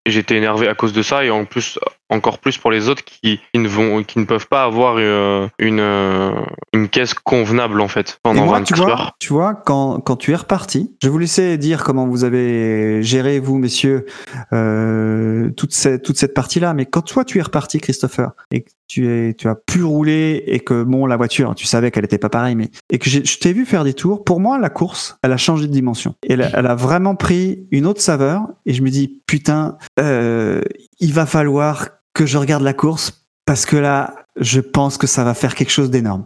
et 0.06 0.12
j'étais 0.12 0.36
énervé 0.36 0.68
à 0.68 0.76
cause 0.76 0.92
de 0.92 1.02
ça 1.02 1.24
et 1.24 1.30
en 1.30 1.46
plus 1.46 1.80
encore 2.10 2.40
plus 2.40 2.58
pour 2.58 2.72
les 2.72 2.90
autres 2.90 3.04
qui, 3.04 3.40
qui 3.54 3.60
ne 3.60 3.68
vont 3.68 4.04
qui 4.04 4.20
ne 4.20 4.26
peuvent 4.26 4.48
pas 4.48 4.64
avoir 4.64 4.96
euh, 4.98 5.48
une 5.60 5.80
euh, 5.80 6.32
une 6.74 6.90
caisse 6.90 7.14
convenable 7.14 7.82
en 7.82 7.88
fait 7.88 8.12
Et 8.12 8.20
pendant 8.24 8.46
moi, 8.46 8.62
tu 8.62 8.74
24 8.74 8.78
vois, 8.78 8.92
heures. 8.92 9.16
tu 9.20 9.34
vois, 9.34 9.54
quand, 9.56 10.00
quand 10.02 10.16
tu 10.16 10.32
es 10.32 10.36
reparti, 10.36 10.96
je 11.02 11.10
vous 11.10 11.18
laisser 11.18 11.58
dire 11.58 11.84
comment 11.84 12.06
vous 12.08 12.24
avez 12.24 13.02
géré, 13.02 13.40
vous, 13.40 13.58
messieurs, 13.58 14.06
euh, 14.54 15.50
toute 15.52 15.74
cette, 15.74 16.04
toute 16.04 16.18
cette 16.18 16.34
partie-là. 16.34 16.74
Mais 16.74 16.86
quand 16.86 17.02
toi, 17.02 17.26
tu 17.26 17.40
es 17.40 17.42
reparti, 17.42 17.80
Christopher, 17.80 18.32
et 18.52 18.62
que 18.62 18.70
tu, 18.88 19.08
es, 19.08 19.34
tu 19.34 19.48
as 19.48 19.56
pu 19.56 19.84
rouler 19.84 20.44
et 20.48 20.60
que, 20.60 20.84
bon, 20.84 21.06
la 21.06 21.18
voiture, 21.18 21.56
tu 21.56 21.66
savais 21.66 21.92
qu'elle 21.92 22.06
était 22.06 22.18
pas 22.18 22.30
pareille, 22.30 22.56
mais, 22.56 22.70
et 22.90 23.00
que 23.00 23.10
je 23.10 23.38
t'ai 23.40 23.54
vu 23.54 23.66
faire 23.66 23.84
des 23.84 23.94
tours, 23.94 24.24
pour 24.24 24.40
moi, 24.40 24.60
la 24.60 24.70
course, 24.70 25.18
elle 25.24 25.32
a 25.32 25.38
changé 25.38 25.68
de 25.68 25.72
dimension. 25.72 26.16
Elle, 26.28 26.50
elle 26.54 26.68
a 26.68 26.76
vraiment 26.76 27.16
pris 27.16 27.68
une 27.72 27.86
autre 27.86 28.02
saveur. 28.02 28.48
Et 28.66 28.74
je 28.74 28.82
me 28.82 28.90
dis, 28.90 29.22
putain, 29.28 29.78
euh, 30.00 30.62
il 31.00 31.14
va 31.14 31.26
falloir 31.26 31.90
que 32.14 32.26
je 32.26 32.38
regarde 32.38 32.64
la 32.64 32.74
course 32.74 33.26
parce 33.46 33.66
que 33.66 33.76
là, 33.78 34.16
je 34.40 34.60
pense 34.60 34.98
que 34.98 35.08
ça 35.08 35.24
va 35.24 35.34
faire 35.34 35.56
quelque 35.56 35.70
chose 35.72 35.90
d'énorme. 35.92 36.26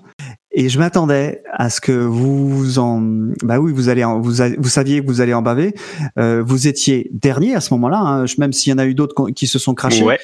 Et 0.51 0.67
je 0.69 0.79
m'attendais 0.79 1.43
à 1.53 1.69
ce 1.69 1.79
que 1.79 1.91
vous 1.91 2.79
en, 2.79 2.99
bah 3.43 3.59
oui, 3.59 3.71
vous 3.71 3.87
allez, 3.89 4.03
en- 4.03 4.19
vous, 4.19 4.41
a- 4.41 4.49
vous 4.57 4.69
saviez 4.69 5.01
que 5.01 5.05
vous 5.07 5.21
allez 5.21 5.33
en 5.33 5.41
baver. 5.43 5.75
Euh, 6.17 6.41
vous 6.45 6.67
étiez 6.67 7.09
dernier 7.13 7.55
à 7.55 7.61
ce 7.61 7.73
moment-là, 7.75 7.99
hein, 7.99 8.25
même 8.39 8.51
s'il 8.53 8.71
y 8.71 8.73
en 8.73 8.79
a 8.79 8.85
eu 8.85 8.95
d'autres 8.95 9.29
qui 9.31 9.45
se 9.47 9.59
sont 9.59 9.75
crachés. 9.75 10.03
Ouais. 10.03 10.19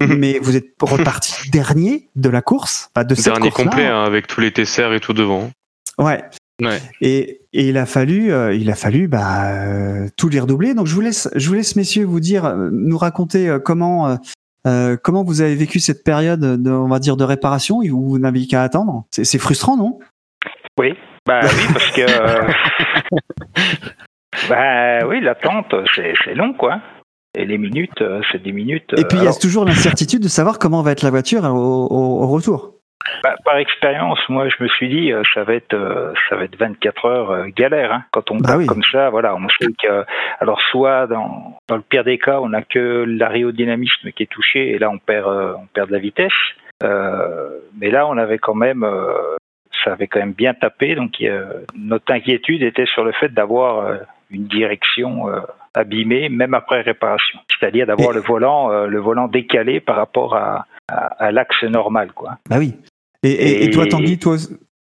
Mais 0.00 0.38
vous 0.40 0.56
êtes 0.56 0.68
reparti 0.80 1.34
dernier 1.50 2.08
de 2.14 2.28
la 2.28 2.40
course, 2.40 2.88
pas 2.94 3.04
de 3.04 3.14
cette 3.14 3.24
Dernier 3.26 3.50
complet 3.50 3.86
hein, 3.86 4.04
avec 4.04 4.26
tous 4.28 4.40
les 4.40 4.52
TCR 4.52 4.92
et 4.94 5.00
tout 5.00 5.12
devant. 5.12 5.50
Ouais. 5.98 6.22
Ouais. 6.62 6.78
Et, 7.00 7.40
et 7.52 7.68
il 7.68 7.76
a 7.78 7.86
fallu, 7.86 8.32
euh, 8.32 8.54
il 8.54 8.70
a 8.70 8.74
fallu 8.76 9.08
bah, 9.08 9.50
euh, 9.66 10.08
tout 10.16 10.28
les 10.28 10.38
redoubler. 10.40 10.74
Donc 10.74 10.86
je 10.86 10.94
vous 10.94 11.00
laisse, 11.00 11.28
je 11.34 11.48
vous 11.48 11.54
laisse 11.54 11.74
messieurs 11.76 12.04
vous 12.04 12.20
dire, 12.20 12.44
euh, 12.44 12.70
nous 12.72 12.96
raconter 12.96 13.48
euh, 13.48 13.58
comment, 13.58 14.16
euh, 14.66 14.96
comment 15.02 15.24
vous 15.24 15.40
avez 15.40 15.54
vécu 15.56 15.80
cette 15.80 16.04
période 16.04 16.40
de, 16.62 16.70
on 16.70 16.88
va 16.88 16.98
dire, 17.00 17.16
de 17.16 17.24
réparation 17.24 17.78
où 17.78 18.08
vous 18.08 18.18
n'aviez 18.18 18.46
qu'à 18.46 18.62
attendre. 18.62 19.04
C'est 19.10 19.24
c'est 19.24 19.38
frustrant, 19.38 19.76
non? 19.76 19.98
Oui, 20.78 20.94
bah 21.26 21.40
oui, 21.42 21.72
parce 21.72 21.90
que. 21.92 22.02
bah 24.48 25.06
oui, 25.08 25.20
l'attente, 25.20 25.74
c'est 25.94 26.14
c'est 26.24 26.34
long, 26.34 26.54
quoi. 26.54 26.80
Et 27.36 27.44
les 27.46 27.58
minutes, 27.58 28.02
c'est 28.30 28.42
des 28.42 28.52
minutes. 28.52 28.92
Et 28.96 29.04
puis 29.04 29.18
il 29.18 29.24
y 29.24 29.28
a 29.28 29.32
toujours 29.34 29.64
l'incertitude 29.64 30.22
de 30.22 30.28
savoir 30.28 30.58
comment 30.60 30.82
va 30.82 30.92
être 30.92 31.02
la 31.02 31.10
voiture 31.10 31.42
au, 31.44 31.86
au- 31.86 32.22
au 32.22 32.26
retour. 32.28 32.74
Bah, 33.22 33.34
par 33.44 33.56
expérience, 33.58 34.18
moi, 34.28 34.48
je 34.48 34.62
me 34.62 34.68
suis 34.68 34.88
dit, 34.88 35.12
euh, 35.12 35.22
ça 35.34 35.44
va 35.44 35.54
être, 35.54 35.74
euh, 35.74 36.12
ça 36.28 36.36
va 36.36 36.44
être 36.44 36.56
24 36.58 37.04
heures 37.06 37.30
euh, 37.30 37.46
galère. 37.54 37.92
Hein. 37.92 38.04
Quand 38.10 38.30
on 38.30 38.36
Bah 38.36 38.56
oui. 38.56 38.66
comme 38.66 38.82
ça, 38.90 39.10
voilà, 39.10 39.34
on 39.34 39.48
sait 39.48 39.72
que, 39.82 40.04
alors 40.40 40.60
soit 40.70 41.06
dans, 41.06 41.58
dans 41.68 41.76
le 41.76 41.82
pire 41.82 42.04
des 42.04 42.18
cas, 42.18 42.40
on 42.40 42.48
n'a 42.50 42.62
que 42.62 43.04
l'aérodynamisme 43.06 44.10
qui 44.12 44.22
est 44.22 44.30
touché, 44.30 44.70
et 44.70 44.78
là, 44.78 44.90
on 44.90 44.98
perd, 44.98 45.28
euh, 45.28 45.54
on 45.58 45.66
perd 45.66 45.88
de 45.88 45.92
la 45.92 45.98
vitesse. 46.00 46.32
Euh, 46.82 47.48
mais 47.78 47.90
là, 47.90 48.06
on 48.06 48.16
avait 48.18 48.38
quand 48.38 48.54
même, 48.54 48.84
euh, 48.84 49.36
ça 49.84 49.92
avait 49.92 50.06
quand 50.06 50.20
même 50.20 50.32
bien 50.32 50.54
tapé. 50.54 50.94
Donc, 50.94 51.12
euh, 51.22 51.64
notre 51.76 52.12
inquiétude 52.12 52.62
était 52.62 52.86
sur 52.86 53.04
le 53.04 53.12
fait 53.12 53.28
d'avoir 53.32 53.78
euh, 53.86 53.96
une 54.30 54.46
direction 54.46 55.28
euh, 55.28 55.40
abîmée, 55.74 56.28
même 56.28 56.54
après 56.54 56.80
réparation. 56.80 57.38
C'est-à-dire 57.48 57.86
d'avoir 57.86 58.10
Et- 58.12 58.14
le 58.14 58.20
volant, 58.20 58.70
euh, 58.72 58.86
le 58.86 58.98
volant 58.98 59.28
décalé 59.28 59.80
par 59.80 59.96
rapport 59.96 60.34
à, 60.36 60.66
à, 60.88 61.06
à 61.24 61.32
l'axe 61.32 61.62
normal, 61.64 62.12
quoi. 62.12 62.32
Bah 62.48 62.56
oui. 62.58 62.74
Et, 63.24 63.30
et, 63.30 63.64
et 63.64 63.70
toi, 63.70 63.86
Tanguy, 63.86 64.18
toi, 64.18 64.36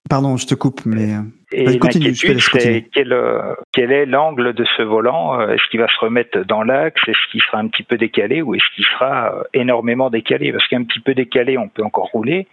pardon, 0.09 0.37
je 0.37 0.47
te 0.47 0.55
coupe, 0.55 0.83
mais 0.87 1.15
euh, 1.15 1.23
Et 1.53 1.79
continue, 1.79 2.15
c'est 2.15 2.89
quel, 2.93 3.13
euh, 3.13 3.55
quel 3.73 3.93
est 3.93 4.07
l'angle 4.07 4.53
de 4.55 4.65
ce 4.77 4.83
volant? 4.83 5.41
Euh, 5.41 5.49
Est-ce 5.49 5.69
qu'il 5.71 5.81
va 5.81 5.89
se 5.89 5.99
remettre 6.01 6.39
dans 6.47 6.63
l'axe? 6.63 7.01
Est-ce 7.07 7.31
qu'il 7.31 7.43
sera 7.43 7.59
un 7.59 7.69
petit 7.69 7.83
peu 7.83 7.97
décalé 7.97 8.41
ou 8.43 8.55
est-ce 8.55 8.65
qu'il 8.75 8.85
sera 8.85 9.33
énormément 9.55 10.09
décalé? 10.11 10.53
Parce 10.53 10.67
qu'un 10.69 10.85
petit 10.85 11.01
peu 11.01 11.15
décalé, 11.15 11.59
on 11.59 11.69
peut 11.69 11.83
encore 11.83 12.07
rouler. 12.13 12.47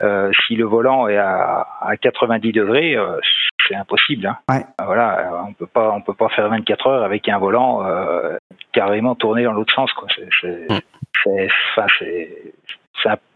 Euh, 0.00 0.30
si 0.46 0.54
le 0.54 0.64
volant 0.64 1.08
est 1.08 1.16
à, 1.16 1.66
à 1.80 1.96
90 1.96 2.52
degrés, 2.52 2.94
euh, 2.96 3.18
c'est 3.66 3.74
impossible. 3.74 4.26
Hein. 4.26 4.38
Ouais. 4.48 4.64
Voilà, 4.84 5.42
on 5.48 5.52
peut 5.54 5.66
pas, 5.66 5.90
on 5.92 6.00
peut 6.00 6.14
pas 6.14 6.28
faire 6.28 6.48
24 6.48 6.86
heures 6.86 7.02
avec 7.02 7.28
un 7.28 7.38
volant 7.38 7.84
euh, 7.84 8.36
carrément 8.72 9.16
tourné 9.16 9.42
dans 9.42 9.52
l'autre 9.52 9.74
sens. 9.74 9.92
Quoi. 9.94 10.06
C'est, 10.14 10.28
c'est, 10.40 10.72
Mm. 10.72 10.80
c'est, 11.24 11.48
enfin, 11.72 11.86
c'est, 11.98 12.28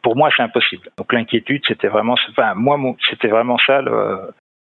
pour 0.03 0.17
moi, 0.17 0.31
c'est 0.37 0.43
impossible. 0.43 0.91
Donc 0.97 1.13
l'inquiétude, 1.13 1.63
c'était 1.67 1.89
vraiment, 1.89 2.15
enfin, 2.31 2.55
moi, 2.55 2.79
c'était 3.11 3.29
vraiment 3.29 3.57
ça. 3.67 3.81
Le, 3.83 4.19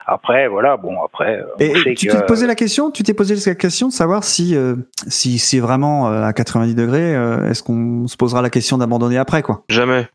après, 0.07 0.47
voilà, 0.47 0.77
bon, 0.77 1.01
après, 1.03 1.39
euh, 1.39 1.45
Et, 1.59 1.71
on 1.71 1.75
et 1.75 1.81
sait 1.83 1.93
tu 1.95 2.07
que- 2.07 2.11
t'es 2.13 2.25
posé 2.27 2.45
la 2.45 2.53
question, 2.55 2.91
tu 2.91 3.01
t'es 3.03 3.13
posé 3.15 3.35
la 3.49 3.55
question 3.55 3.87
de 3.87 3.91
savoir 3.93 4.23
si 4.23 4.55
euh, 4.55 4.75
si 5.07 5.39
c'est 5.39 5.59
vraiment 5.59 6.09
euh, 6.11 6.23
à 6.23 6.31
90 6.33 6.75
degrés, 6.75 7.15
euh, 7.15 7.49
est-ce 7.49 7.63
qu'on 7.63 8.07
se 8.07 8.15
posera 8.15 8.41
la 8.43 8.51
question 8.51 8.77
d'abandonner 8.77 9.17
après 9.17 9.41
quoi? 9.41 9.63
Jamais. 9.67 10.07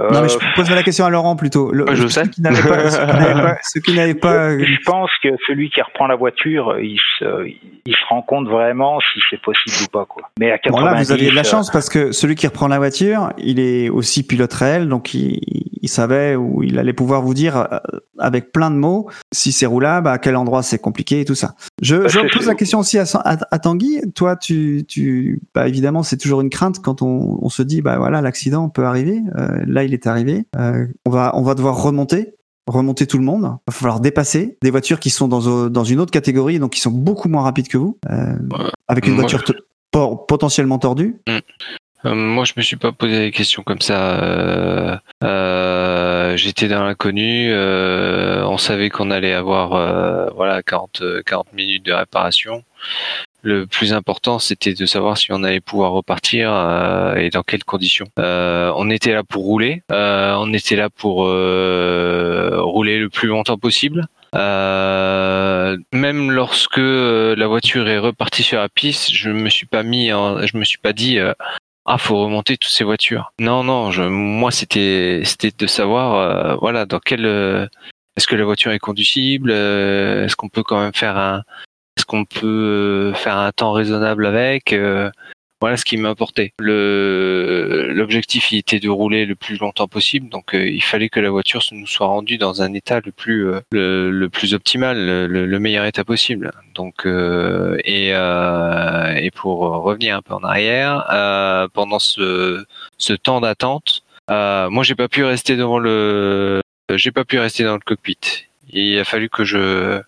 Non 0.00 0.22
mais 0.22 0.32
euh, 0.32 0.38
je 0.40 0.54
posais 0.54 0.74
la 0.76 0.84
question 0.84 1.06
à 1.06 1.10
Laurent 1.10 1.34
plutôt. 1.34 1.72
Le- 1.72 1.92
je 1.94 2.06
sais. 2.06 2.28
qui 2.28 2.40
pas, 2.40 3.56
ceux 3.62 3.80
qui 3.80 3.94
n'avaient 3.96 4.14
pas, 4.14 4.32
pas, 4.32 4.50
euh, 4.50 4.64
je 4.64 4.84
pense 4.84 5.10
que 5.22 5.30
celui 5.48 5.70
qui 5.70 5.82
reprend 5.82 6.06
la 6.06 6.14
voiture, 6.14 6.78
il 6.78 7.00
se, 7.18 7.46
il 7.46 7.94
se 7.94 8.06
rend 8.08 8.22
compte 8.22 8.46
vraiment 8.46 9.00
si 9.12 9.20
c'est 9.28 9.40
possible 9.40 9.74
ou 9.84 9.88
pas, 9.90 10.04
quoi. 10.04 10.30
Mais 10.38 10.52
à 10.52 10.58
90, 10.58 10.80
Bon 10.80 10.86
là, 10.86 11.02
vous 11.02 11.12
aviez 11.12 11.30
de 11.30 11.34
la 11.34 11.40
euh, 11.40 11.44
chance 11.44 11.70
parce 11.72 11.88
que 11.88 12.12
celui 12.12 12.36
qui 12.36 12.46
reprend 12.46 12.68
la 12.68 12.78
voiture, 12.78 13.32
il 13.38 13.58
est 13.58 13.88
aussi 13.88 14.24
pilote 14.24 14.52
réel, 14.52 14.88
donc 14.88 15.14
il, 15.14 15.40
il 15.82 15.88
savait 15.88 16.36
où 16.36 16.62
il 16.62 16.78
allait 16.78 16.92
pouvoir 16.92 17.22
vous 17.22 17.34
dire 17.34 17.56
euh, 17.56 17.78
avec 18.18 18.52
plein 18.52 18.70
de 18.70 18.76
mots. 18.76 19.08
Si 19.32 19.52
c'est 19.52 19.66
roulable, 19.66 20.08
à 20.08 20.18
quel 20.18 20.36
endroit 20.36 20.62
c'est 20.62 20.78
compliqué 20.78 21.20
et 21.20 21.24
tout 21.24 21.34
ça. 21.34 21.54
Je, 21.82 21.96
pose 22.36 22.46
la 22.46 22.54
question 22.54 22.78
aussi 22.78 22.98
à, 22.98 23.04
à, 23.14 23.36
à 23.50 23.58
Tanguy. 23.58 24.00
Toi, 24.14 24.36
tu, 24.36 24.84
tu, 24.88 25.40
bah 25.54 25.68
évidemment, 25.68 26.02
c'est 26.02 26.16
toujours 26.16 26.40
une 26.40 26.50
crainte 26.50 26.80
quand 26.80 27.02
on, 27.02 27.38
on 27.42 27.48
se 27.48 27.62
dit, 27.62 27.82
bah 27.82 27.98
voilà, 27.98 28.20
l'accident 28.20 28.68
peut 28.68 28.84
arriver. 28.84 29.20
Euh, 29.36 29.62
là, 29.66 29.84
il 29.84 29.94
est 29.94 30.06
arrivé. 30.06 30.44
Euh, 30.56 30.86
on 31.06 31.10
va, 31.10 31.32
on 31.34 31.42
va 31.42 31.54
devoir 31.54 31.82
remonter 31.82 32.34
remonter 32.66 33.06
tout 33.06 33.16
le 33.18 33.24
monde. 33.24 33.44
Il 33.44 33.72
va 33.72 33.72
falloir 33.72 34.00
dépasser 34.00 34.58
des 34.62 34.70
voitures 34.70 35.00
qui 35.00 35.08
sont 35.08 35.26
dans, 35.26 35.70
dans 35.70 35.84
une 35.84 36.00
autre 36.00 36.10
catégorie, 36.10 36.58
donc 36.58 36.72
qui 36.72 36.80
sont 36.80 36.90
beaucoup 36.90 37.28
moins 37.28 37.42
rapides 37.42 37.68
que 37.68 37.78
vous, 37.78 37.98
euh, 38.10 38.34
avec 38.88 39.06
une 39.06 39.14
Moi- 39.14 39.22
voiture 39.22 39.42
potentiellement 40.28 40.78
tordue. 40.78 41.16
Euh, 42.04 42.14
moi, 42.14 42.44
je 42.44 42.52
me 42.56 42.62
suis 42.62 42.76
pas 42.76 42.92
posé 42.92 43.18
des 43.18 43.30
questions 43.32 43.62
comme 43.64 43.80
ça. 43.80 44.20
Euh, 44.22 44.96
euh, 45.24 46.36
J'étais 46.36 46.68
dans 46.68 46.84
l'inconnu. 46.84 47.50
euh, 47.52 48.44
on 48.46 48.56
savait 48.58 48.88
qu'on 48.90 49.10
allait 49.10 49.32
avoir 49.34 50.32
voilà 50.34 50.62
40 50.62 51.00
euh, 51.02 51.22
40 51.26 51.52
minutes 51.54 51.84
de 51.84 51.92
réparation. 51.92 52.62
Le 53.42 53.66
plus 53.66 53.92
important, 53.92 54.38
c'était 54.38 54.74
de 54.74 54.84
savoir 54.86 55.16
si 55.18 55.32
on 55.32 55.42
allait 55.42 55.60
pouvoir 55.60 55.92
repartir 55.92 56.52
euh, 56.52 57.14
et 57.16 57.30
dans 57.30 57.42
quelles 57.42 57.64
conditions. 57.64 58.06
Euh, 58.18 58.72
on 58.76 58.90
était 58.90 59.12
là 59.12 59.22
pour 59.24 59.44
rouler. 59.44 59.82
euh, 59.92 60.34
on 60.38 60.52
était 60.52 60.76
là 60.76 60.90
pour 60.90 61.16
rouler 61.24 62.98
le 62.98 63.08
plus 63.08 63.28
longtemps 63.28 63.58
possible. 63.58 64.06
Même 65.92 66.30
lorsque 66.30 66.76
la 66.78 67.46
voiture 67.46 67.88
est 67.88 67.98
repartie 67.98 68.42
sur 68.42 68.60
la 68.60 68.68
piste, 68.68 69.12
je 69.12 69.30
me 69.30 69.48
suis 69.48 69.66
pas 69.66 69.82
mis, 69.82 70.12
en- 70.12 70.46
je 70.46 70.56
me 70.56 70.64
suis 70.64 70.78
pas 70.78 70.92
dit 70.92 71.18
ah 71.90 71.96
faut 71.96 72.18
remonter 72.22 72.58
toutes 72.58 72.70
ces 72.70 72.84
voitures. 72.84 73.32
Non 73.40 73.64
non, 73.64 73.90
moi 74.10 74.50
c'était 74.50 75.22
c'était 75.24 75.50
de 75.56 75.66
savoir 75.66 76.14
euh, 76.14 76.54
voilà 76.56 76.84
dans 76.84 77.00
quel 77.00 77.24
euh, 77.24 77.66
est-ce 78.14 78.26
que 78.26 78.36
la 78.36 78.44
voiture 78.44 78.72
est 78.72 78.78
conducible, 78.78 79.50
euh, 79.50 80.26
est-ce 80.26 80.36
qu'on 80.36 80.50
peut 80.50 80.62
quand 80.62 80.80
même 80.80 80.92
faire 80.92 81.16
un 81.16 81.42
est-ce 81.96 82.04
qu'on 82.04 82.26
peut 82.26 83.12
faire 83.16 83.38
un 83.38 83.50
temps 83.52 83.72
raisonnable 83.72 84.26
avec 84.26 84.74
voilà 85.60 85.76
ce 85.76 85.84
qui 85.84 85.96
m'importait. 85.96 86.52
Le 86.58 87.90
l'objectif 87.92 88.52
était 88.52 88.78
de 88.78 88.88
rouler 88.88 89.26
le 89.26 89.34
plus 89.34 89.58
longtemps 89.58 89.88
possible, 89.88 90.28
donc 90.28 90.54
euh, 90.54 90.68
il 90.68 90.82
fallait 90.82 91.08
que 91.08 91.18
la 91.20 91.30
voiture 91.30 91.62
nous 91.72 91.86
soit 91.86 92.06
rendue 92.06 92.38
dans 92.38 92.62
un 92.62 92.72
état 92.74 93.00
le 93.04 93.10
plus 93.12 93.48
euh, 93.48 93.60
le, 93.72 94.28
plus 94.28 94.54
optimal, 94.54 94.96
le, 95.04 95.26
le- 95.26 95.46
le 95.46 95.58
meilleur 95.58 95.84
état 95.84 96.04
possible. 96.04 96.52
Donc 96.74 97.06
euh, 97.06 97.76
et 97.84 98.10
euh, 98.14 99.14
et 99.16 99.30
pour 99.32 99.58
revenir 99.60 100.16
un 100.16 100.22
peu 100.22 100.34
en 100.34 100.44
arrière, 100.44 101.04
pendant 101.74 101.98
ce 101.98 102.64
ce 102.98 103.12
temps 103.14 103.40
d'attente, 103.40 104.02
moi 104.28 104.82
j'ai 104.84 104.94
pas 104.94 105.08
pu 105.08 105.24
rester 105.24 105.56
devant 105.56 105.78
le 105.78 106.60
j'ai 106.94 107.10
pas 107.10 107.24
pu 107.24 107.38
rester 107.38 107.64
dans 107.64 107.74
le 107.74 107.80
cockpit. 107.80 108.18
Il 108.70 108.98
a 108.98 109.04
fallu 109.04 109.28
que 109.28 109.44
je 109.44 110.00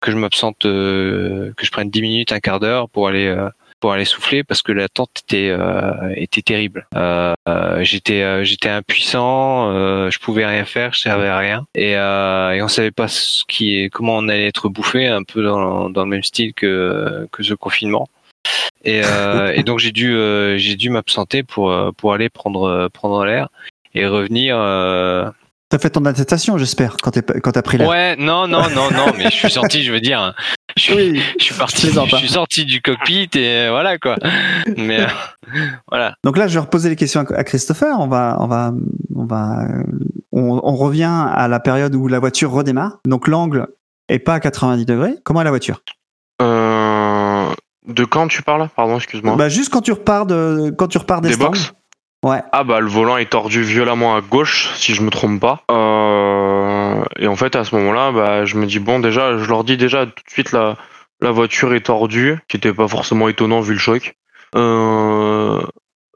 que 0.00 0.10
je 0.10 0.16
m'absente, 0.16 0.58
que 0.62 1.52
je 1.60 1.70
prenne 1.70 1.90
10 1.90 2.02
minutes, 2.02 2.32
un 2.32 2.40
quart 2.40 2.60
d'heure 2.60 2.88
pour 2.88 3.08
aller 3.08 3.34
pour 3.80 3.92
aller 3.92 4.04
souffler 4.04 4.44
parce 4.44 4.62
que 4.62 4.72
l'attente 4.72 5.10
était 5.24 5.48
euh, 5.50 5.92
était 6.16 6.42
terrible. 6.42 6.86
Euh, 6.96 7.34
euh, 7.48 7.82
j'étais 7.84 8.44
j'étais 8.44 8.68
impuissant, 8.68 9.72
je 10.10 10.18
pouvais 10.18 10.46
rien 10.46 10.64
faire, 10.64 10.92
je 10.94 11.00
servais 11.00 11.28
à 11.28 11.38
rien 11.38 11.66
et 11.74 11.92
et 11.92 12.62
on 12.62 12.68
savait 12.68 12.90
pas 12.90 13.08
ce 13.08 13.44
qui 13.48 13.78
est 13.78 13.88
comment 13.90 14.16
on 14.16 14.28
allait 14.28 14.46
être 14.48 14.68
bouffé, 14.68 15.06
un 15.06 15.22
peu 15.22 15.42
dans 15.42 15.90
dans 15.90 16.04
le 16.04 16.10
même 16.10 16.22
style 16.22 16.54
que 16.54 17.26
que 17.32 17.42
ce 17.42 17.54
confinement. 17.54 18.08
Et, 18.84 19.02
euh, 19.04 19.52
et 19.54 19.62
donc 19.64 19.78
j'ai 19.80 19.90
dû 19.92 20.14
euh, 20.14 20.56
j'ai 20.56 20.76
dû 20.76 20.88
m'absenter 20.90 21.42
pour 21.42 21.74
pour 21.96 22.12
aller 22.14 22.28
prendre 22.28 22.88
prendre 22.88 23.24
l'air 23.24 23.48
et 23.94 24.06
revenir 24.06 24.56
euh, 24.58 25.28
T'as 25.70 25.78
fait 25.78 25.90
ton 25.90 26.04
attestation, 26.06 26.56
j'espère, 26.56 26.96
quand 27.02 27.10
t'es- 27.10 27.40
quand 27.42 27.52
t'as 27.52 27.60
pris 27.60 27.76
l'air. 27.76 27.86
Ouais, 27.88 28.16
non, 28.16 28.46
non, 28.48 28.70
non, 28.70 28.90
non, 28.90 29.12
mais 29.18 29.24
je 29.24 29.36
suis 29.36 29.50
sorti, 29.60 29.82
je 29.82 29.92
veux 29.92 30.00
dire, 30.00 30.34
je 30.78 30.82
suis, 30.84 30.94
Oui. 30.94 31.22
je 31.38 31.44
suis 31.44 31.54
parti, 31.54 31.88
Je 31.90 32.16
suis 32.16 32.28
sorti 32.28 32.64
du 32.64 32.80
cockpit 32.80 33.28
et 33.34 33.68
voilà 33.68 33.98
quoi. 33.98 34.16
Mais 34.76 35.00
euh, 35.00 35.06
voilà. 35.90 36.14
Donc 36.24 36.36
là, 36.38 36.48
je 36.48 36.54
vais 36.54 36.60
reposer 36.60 36.88
les 36.88 36.96
questions 36.96 37.20
à 37.20 37.44
Christopher. 37.44 37.96
On 37.98 38.06
va, 38.08 38.36
on 38.40 38.46
va, 38.46 38.72
on 39.14 39.24
va, 39.26 39.64
euh, 39.64 39.82
on, 40.32 40.60
on 40.62 40.76
revient 40.76 41.12
à 41.32 41.48
la 41.48 41.60
période 41.60 41.94
où 41.94 42.08
la 42.08 42.18
voiture 42.18 42.50
redémarre. 42.50 42.98
Donc 43.06 43.28
l'angle 43.28 43.66
est 44.08 44.18
pas 44.18 44.34
à 44.34 44.40
90 44.40 44.86
degrés. 44.86 45.14
Comment 45.24 45.40
est 45.42 45.44
la 45.44 45.50
voiture? 45.50 45.82
Euh, 46.40 47.46
de 47.86 48.04
quand 48.04 48.28
tu 48.28 48.42
parles? 48.42 48.68
Pardon, 48.74 48.96
excuse-moi. 48.96 49.36
Bah 49.36 49.48
juste 49.48 49.70
quand 49.72 49.80
tu 49.80 49.92
repars 49.92 50.26
de, 50.26 50.72
quand 50.76 50.86
tu 50.88 50.98
repars 50.98 51.20
des, 51.20 51.30
Des 51.30 51.36
box 51.36 51.72
Ouais. 52.24 52.42
Ah 52.50 52.64
bah 52.64 52.80
le 52.80 52.88
volant 52.88 53.16
est 53.16 53.30
tordu 53.30 53.62
violemment 53.62 54.16
à 54.16 54.20
gauche, 54.20 54.70
si 54.74 54.92
je 54.92 55.02
me 55.02 55.10
trompe 55.10 55.40
pas. 55.40 55.62
Euh, 55.70 56.37
et 57.18 57.26
en 57.26 57.36
fait 57.36 57.56
à 57.56 57.64
ce 57.64 57.74
moment-là, 57.76 58.12
bah 58.12 58.44
je 58.44 58.56
me 58.56 58.66
dis 58.66 58.78
bon 58.78 58.98
déjà, 59.00 59.38
je 59.38 59.48
leur 59.48 59.64
dis 59.64 59.76
déjà 59.76 60.06
tout 60.06 60.22
de 60.26 60.30
suite 60.30 60.52
la 60.52 60.76
la 61.20 61.30
voiture 61.32 61.74
est 61.74 61.86
tordue, 61.86 62.38
qui 62.48 62.56
était 62.56 62.72
pas 62.72 62.86
forcément 62.88 63.28
étonnant 63.28 63.60
vu 63.60 63.72
le 63.72 63.78
choc. 63.78 64.14
Euh, 64.54 65.60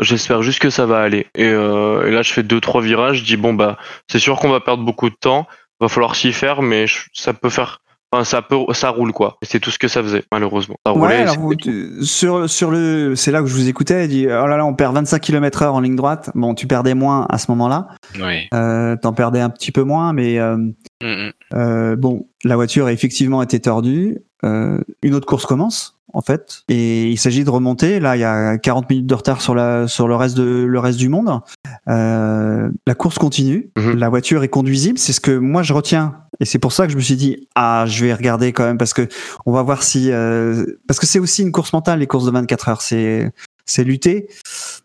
J'espère 0.01 0.43
juste 0.43 0.59
que 0.59 0.71
ça 0.71 0.87
va 0.87 1.01
aller. 1.01 1.27
Et, 1.35 1.47
euh, 1.49 2.07
et 2.07 2.11
là 2.11 2.23
je 2.23 2.33
fais 2.33 2.43
deux 2.43 2.61
trois 2.61 2.81
virages, 2.81 3.19
je 3.19 3.25
dis 3.25 3.37
bon 3.37 3.55
bah 3.55 3.79
c'est 4.09 4.19
sûr 4.19 4.39
qu'on 4.39 4.49
va 4.49 4.61
perdre 4.61 4.85
beaucoup 4.85 5.11
de 5.11 5.15
temps, 5.15 5.47
va 5.81 5.89
falloir 5.89 6.17
s'y 6.17 6.33
faire, 6.33 6.63
mais 6.63 6.87
ça 7.13 7.35
peut 7.35 7.51
faire, 7.51 7.82
enfin 8.13 8.25
ça 8.25 8.43
peut, 8.43 8.59
ça 8.73 8.91
roule 8.91 9.13
quoi. 9.13 9.37
C'est 9.43 9.59
tout 9.59 9.71
ce 9.71 9.79
que 9.79 9.89
ça 9.89 10.03
faisait 10.03 10.23
malheureusement. 10.31 10.77
Ça 10.87 10.93
roulait. 10.93 11.17
alors 11.17 11.39
vous- 11.39 11.55
sur, 12.03 12.49
sur 12.49 12.71
le, 12.71 13.15
c'est 13.17 13.31
là 13.33 13.41
que 13.41 13.47
je 13.47 13.55
vous 13.55 13.69
écoutais, 13.69 14.05
il 14.05 14.09
dit, 14.09 14.27
oh 14.27 14.47
là 14.47 14.57
là, 14.57 14.65
on 14.65 14.75
perd 14.75 14.95
25 14.95 15.19
km 15.21 15.63
heure 15.63 15.75
en 15.75 15.81
ligne 15.81 15.97
droite. 15.97 16.31
Bon, 16.35 16.55
tu 16.55 16.67
perdais 16.67 16.95
moins 16.95 17.27
à 17.31 17.39
ce 17.39 17.51
moment-là. 17.51 17.89
Oui. 18.21 18.49
Euh, 18.55 18.97
t'en 18.97 19.13
perdais 19.13 19.41
un 19.41 19.51
petit 19.51 19.73
peu 19.73 19.83
moins, 19.83 20.13
mais, 20.13 20.39
euh, 20.39 20.57
Mm, 21.03 21.07
mm. 21.07 21.33
Euh, 21.55 21.97
bon, 21.97 22.29
la 22.45 22.55
voiture 22.55 22.87
a 22.87 22.93
effectivement 22.93 23.43
été 23.43 23.59
tordue. 23.59 24.19
Euh, 24.45 24.79
une 25.03 25.15
autre 25.15 25.27
course 25.27 25.47
commence, 25.47 25.99
en 26.13 26.21
fait, 26.21 26.63
et 26.69 27.11
il 27.11 27.19
s'agit 27.19 27.45
de 27.45 27.51
remonter. 27.51 28.01
Là, 28.01 28.17
il 28.17 28.21
y 28.21 28.25
a 28.25 28.59
40 28.59 28.91
minutes 28.91 29.07
de 29.07 29.15
retard 29.15 29.41
sur 29.41 29.55
la 29.55 29.87
sur 29.89 30.09
le 30.09 30.17
reste 30.17 30.37
de 30.37 30.65
le 30.65 30.79
reste 30.79 30.99
du 30.99 31.09
monde. 31.09 31.41
Euh, 31.89 32.71
la 32.87 32.95
course 32.95 33.19
continue. 33.19 33.71
Mhm. 33.77 33.99
La 33.99 34.09
voiture 34.09 34.43
est 34.43 34.49
conduisible. 34.49 34.99
C'est 34.99 35.13
ce 35.13 35.21
que 35.21 35.37
moi 35.37 35.63
je 35.63 35.73
retiens, 35.73 36.17
et 36.41 36.45
c'est 36.45 36.59
pour 36.59 36.73
ça 36.73 36.87
que 36.87 36.93
je 36.93 36.97
me 36.97 37.03
suis 37.03 37.17
dit 37.17 37.49
ah, 37.55 37.85
je 37.87 38.05
vais 38.05 38.15
regarder 38.15 38.53
quand 38.53 38.65
même 38.65 38.79
parce 38.79 38.95
que 38.95 39.09
on 39.47 39.53
va 39.53 39.63
voir 39.63 39.83
si 39.83 40.11
euh, 40.11 40.65
parce 40.89 40.99
que 40.99 41.07
c'est 41.07 41.19
aussi 41.19 41.43
une 41.43 41.53
course 41.53 41.73
mentale 41.73 42.01
les 42.01 42.07
courses 42.07 42.27
de 42.27 42.31
24 42.31 42.69
heures. 42.69 42.83
C'est 42.83 43.33
c'est 43.65 43.85
lutter 43.85 44.29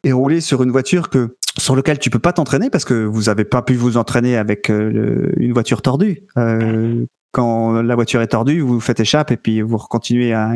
et 0.04 0.12
rouler 0.12 0.40
sur 0.40 0.64
une 0.64 0.72
voiture 0.72 1.10
que 1.10 1.36
sur 1.58 1.76
lequel 1.76 2.00
tu 2.00 2.10
peux 2.10 2.20
pas 2.20 2.34
t'entraîner 2.34 2.70
parce 2.70 2.86
que 2.86 3.06
vous 3.06 3.30
avez 3.30 3.46
pas 3.46 3.62
pu 3.62 3.76
vous 3.76 3.98
entraîner 3.98 4.38
avec 4.38 4.70
euh, 4.70 5.32
une 5.38 5.54
voiture 5.54 5.82
tordue. 5.82 6.24
Euh, 6.38 7.06
quand 7.32 7.82
la 7.82 7.96
voiture 7.96 8.22
est 8.22 8.28
tordue, 8.28 8.62
vous 8.62 8.80
faites 8.80 9.00
échappe 9.00 9.32
et 9.32 9.38
puis 9.38 9.62
vous 9.62 9.78
continuez 9.78 10.34
à 10.34 10.54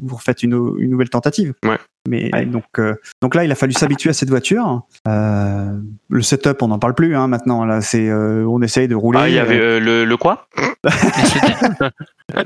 vous 0.00 0.16
refaites 0.16 0.42
une, 0.42 0.52
une 0.78 0.90
nouvelle 0.90 1.10
tentative. 1.10 1.54
Ouais. 1.64 1.78
Mais 2.08 2.30
Ouais. 2.34 2.44
donc 2.44 2.64
euh, 2.78 2.94
donc 3.22 3.34
là, 3.34 3.44
il 3.44 3.52
a 3.52 3.54
fallu 3.54 3.72
s'habituer 3.72 4.10
à 4.10 4.12
cette 4.12 4.28
voiture. 4.28 4.82
Euh, 5.08 5.72
le 6.10 6.22
setup, 6.22 6.60
on 6.62 6.68
n'en 6.68 6.78
parle 6.78 6.94
plus 6.94 7.16
hein, 7.16 7.28
maintenant. 7.28 7.64
Là, 7.64 7.80
c'est 7.80 8.08
euh, 8.10 8.44
on 8.46 8.60
essaye 8.62 8.88
de 8.88 8.94
rouler. 8.94 9.18
Ah, 9.22 9.28
il 9.28 9.34
y 9.34 9.38
avait 9.38 9.58
euh, 9.58 9.76
euh, 9.76 9.80
le, 9.80 10.04
le 10.04 10.16
quoi? 10.16 10.48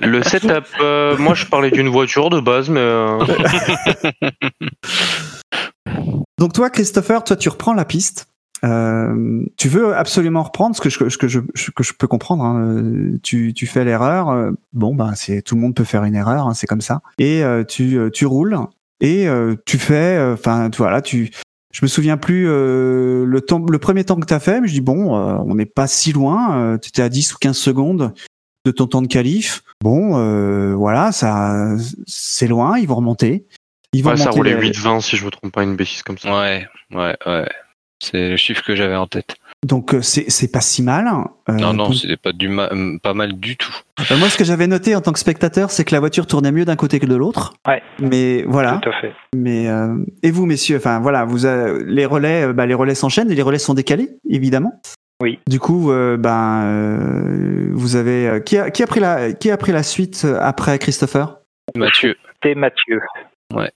Le 0.01 0.23
setup. 0.23 0.65
euh, 0.81 1.17
moi, 1.19 1.35
je 1.35 1.47
parlais 1.47 1.71
d'une 1.71 1.89
voiture 1.89 2.31
de 2.31 2.41
base, 2.41 2.69
mais 2.69 2.81
euh, 2.81 3.19
Donc 6.39 6.53
toi, 6.53 6.71
Christopher, 6.71 7.25
toi, 7.25 7.37
tu 7.37 7.49
reprends 7.49 7.75
la 7.75 7.85
piste. 7.85 8.27
Euh, 8.65 9.45
tu 9.57 9.69
veux 9.69 9.95
absolument 9.97 10.43
reprendre 10.43 10.75
ce 10.75 10.81
que 10.81 10.91
je, 10.91 11.09
ce 11.09 11.17
que 11.19 11.29
je, 11.29 11.41
ce 11.55 11.71
que 11.71 11.83
je 11.85 11.93
peux 11.93 12.07
comprendre. 12.07 12.45
hein. 12.45 12.61
Euh, 12.61 13.19
Tu, 13.23 13.53
tu 13.55 13.67
fais 13.67 13.85
l'erreur. 13.85 14.31
euh, 14.31 14.51
Bon, 14.73 14.95
ben, 14.95 15.15
c'est 15.15 15.43
tout 15.43 15.55
le 15.55 15.61
monde 15.61 15.75
peut 15.75 15.85
faire 15.85 16.05
une 16.05 16.15
erreur, 16.17 16.47
hein, 16.49 16.55
c'est 16.55 16.67
comme 16.67 16.81
ça. 16.81 17.01
Et 17.19 17.43
euh, 17.45 17.65
tu, 17.65 17.97
euh, 17.99 18.11
tu 18.11 18.27
roules 18.27 18.59
et 19.01 19.29
euh, 19.29 19.55
tu 19.67 19.79
fais. 19.79 20.21
Enfin, 20.33 20.71
tu 20.71 20.79
voilà, 20.79 21.01
tu. 21.03 21.31
Je 21.73 21.81
me 21.85 21.87
souviens 21.89 22.17
plus 22.17 22.47
euh, 22.49 23.25
le 23.27 23.41
temps, 23.43 23.65
le 23.71 23.79
premier 23.79 24.03
temps 24.03 24.17
que 24.17 24.27
tu 24.27 24.35
as 24.35 24.41
fait, 24.41 24.61
mais 24.61 24.69
je 24.69 24.73
dis 24.73 24.81
bon, 24.81 25.17
euh, 25.17 25.37
on 25.47 25.55
n'est 25.55 25.67
pas 25.67 25.87
si 25.87 26.13
loin. 26.13 26.79
tu 26.79 26.89
étais 26.89 27.03
à 27.03 27.09
10 27.09 27.35
ou 27.35 27.37
15 27.41 27.57
secondes 27.57 28.13
de 28.65 28.71
ton 28.73 28.87
temps 28.87 29.03
de 29.03 29.07
qualif. 29.07 29.63
Bon, 29.83 30.17
euh, 30.19 30.75
voilà, 30.75 31.13
ça, 31.13 31.77
c'est 32.07 32.49
loin. 32.49 32.79
Ils 32.79 32.89
vont 32.89 32.97
remonter. 32.97 33.47
Ils 33.93 34.03
vont 34.03 34.11
ouais, 34.11 34.17
ça 34.17 34.31
roulait 34.31 34.55
les- 34.59 34.71
8-20 34.71 35.01
si 35.01 35.17
je 35.17 35.25
me 35.25 35.31
trompe 35.31 35.53
pas, 35.53 35.63
une 35.63 35.77
bêtise 35.77 36.03
comme 36.03 36.19
ça. 36.19 36.31
Ouais, 36.41 36.67
ouais, 36.93 37.17
ouais. 37.27 37.49
C'est 38.01 38.31
le 38.31 38.37
chiffre 38.37 38.63
que 38.65 38.75
j'avais 38.77 38.97
en 38.97 39.07
tête. 39.07 39.37
Donc 39.67 39.93
euh, 39.93 40.03
c'est 40.03 40.53
pas 40.53 40.61
si 40.61 40.83
mal. 40.83 41.07
Euh, 41.49 41.53
non, 41.55 41.73
non, 41.73 41.87
donc- 41.87 41.95
c'était 41.97 42.17
pas 42.17 42.33
du 42.33 42.49
ma- 42.49 42.69
euh, 42.73 42.97
pas 43.03 43.13
mal 43.13 43.33
du 43.33 43.57
tout. 43.57 43.75
Euh, 44.11 44.17
moi, 44.17 44.29
ce 44.29 44.39
que 44.39 44.45
j'avais 44.45 44.69
noté 44.69 44.95
en 44.95 45.01
tant 45.01 45.13
que 45.13 45.19
spectateur, 45.19 45.73
c'est 45.73 45.85
que 45.85 45.93
la 45.93 45.99
voiture 45.99 46.27
tournait 46.29 46.53
mieux 46.53 46.65
d'un 46.65 46.77
côté 46.77 47.01
que 47.01 47.07
de 47.07 47.17
l'autre. 47.17 47.55
Ouais. 47.67 47.83
Mais 47.99 48.45
voilà. 48.47 48.79
Tout 48.81 48.89
à 48.91 49.01
fait. 49.01 49.13
Mais 49.35 49.69
euh, 49.69 49.97
et 50.23 50.31
vous, 50.31 50.47
messieurs, 50.47 50.77
enfin 50.77 51.01
voilà, 51.01 51.25
vous 51.25 51.45
avez- 51.45 51.83
les 51.85 52.07
relais, 52.07 52.53
bah, 52.53 52.67
les 52.67 52.75
relais 52.75 52.95
s'enchaînent 52.95 53.33
et 53.33 53.35
les 53.35 53.43
relais 53.43 53.59
sont 53.59 53.75
décalés, 53.75 54.11
évidemment. 54.31 54.81
Oui. 55.21 55.41
Du 55.49 55.59
coup, 55.59 55.91
euh, 55.91 56.17
ben 56.17 56.63
euh, 56.67 57.71
vous 57.73 57.97
avez 57.97 58.29
euh, 58.29 58.39
qui 58.39 58.57
a 58.59 58.71
qui 58.71 58.85
a 58.85 58.87
pris 58.87 59.01
la 59.01 59.33
qui 59.33 59.51
a 59.51 59.57
pris 59.57 59.73
la 59.73 59.83
suite 59.83 60.25
après 60.41 60.79
Christopher? 60.79 61.39
Mathieu. 61.75 62.15
C'était 62.41 62.55
Mathieu. 62.55 63.01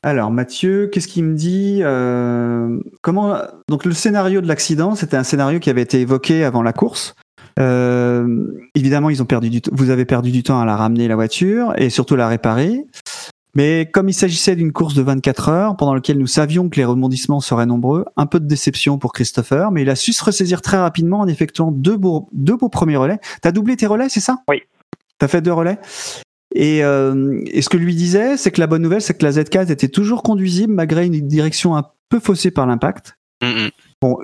Alors 0.02 0.30
Mathieu, 0.30 0.88
qu'est-ce 0.92 1.08
qu'il 1.08 1.24
me 1.24 1.34
dit 1.34 1.78
euh, 1.80 2.78
Comment 3.00 3.38
donc 3.68 3.84
le 3.84 3.92
scénario 3.92 4.40
de 4.42 4.48
l'accident, 4.48 4.94
c'était 4.94 5.16
un 5.16 5.24
scénario 5.24 5.60
qui 5.60 5.70
avait 5.70 5.82
été 5.82 6.00
évoqué 6.00 6.44
avant 6.44 6.62
la 6.62 6.72
course. 6.72 7.14
Euh, 7.58 8.46
évidemment, 8.74 9.08
ils 9.08 9.22
ont 9.22 9.26
perdu 9.26 9.48
du 9.48 9.60
vous 9.72 9.90
avez 9.90 10.04
perdu 10.04 10.30
du 10.30 10.42
temps 10.42 10.60
à 10.60 10.66
la 10.66 10.76
ramener 10.76 11.08
la 11.08 11.14
voiture 11.14 11.72
et 11.76 11.88
surtout 11.88 12.16
la 12.16 12.28
réparer. 12.28 12.84
Mais 13.54 13.88
comme 13.90 14.08
il 14.08 14.14
s'agissait 14.14 14.56
d'une 14.56 14.72
course 14.72 14.94
de 14.94 15.02
24 15.02 15.48
heures 15.50 15.76
pendant 15.76 15.94
laquelle 15.94 16.18
nous 16.18 16.26
savions 16.26 16.70
que 16.70 16.76
les 16.76 16.86
rebondissements 16.86 17.40
seraient 17.40 17.66
nombreux, 17.66 18.06
un 18.16 18.24
peu 18.24 18.40
de 18.40 18.46
déception 18.46 18.98
pour 18.98 19.12
Christopher, 19.12 19.70
mais 19.70 19.82
il 19.82 19.90
a 19.90 19.96
su 19.96 20.14
se 20.14 20.24
ressaisir 20.24 20.62
très 20.62 20.78
rapidement 20.78 21.20
en 21.20 21.28
effectuant 21.28 21.70
deux 21.70 21.98
beaux, 21.98 22.28
deux 22.32 22.56
beaux 22.56 22.70
premiers 22.70 22.96
relais. 22.96 23.18
T'as 23.42 23.52
doublé 23.52 23.76
tes 23.76 23.86
relais, 23.86 24.08
c'est 24.08 24.20
ça? 24.20 24.38
Oui. 24.48 24.62
T'as 25.18 25.28
fait 25.28 25.42
deux 25.42 25.52
relais? 25.52 25.78
Et, 26.54 26.84
euh, 26.84 27.40
et 27.46 27.62
ce 27.62 27.68
que 27.68 27.76
lui 27.76 27.94
disait, 27.94 28.36
c'est 28.36 28.50
que 28.50 28.60
la 28.60 28.66
bonne 28.66 28.82
nouvelle, 28.82 29.02
c'est 29.02 29.16
que 29.16 29.24
la 29.24 29.30
Z4 29.32 29.70
était 29.70 29.88
toujours 29.88 30.22
conduisible 30.22 30.72
malgré 30.72 31.06
une 31.06 31.20
direction 31.26 31.76
un 31.76 31.84
peu 32.08 32.20
faussée 32.20 32.50
par 32.50 32.66
l'impact. 32.66 33.16
Mm, 33.42 33.46
mm. 33.46 33.70
Bon, 34.00 34.18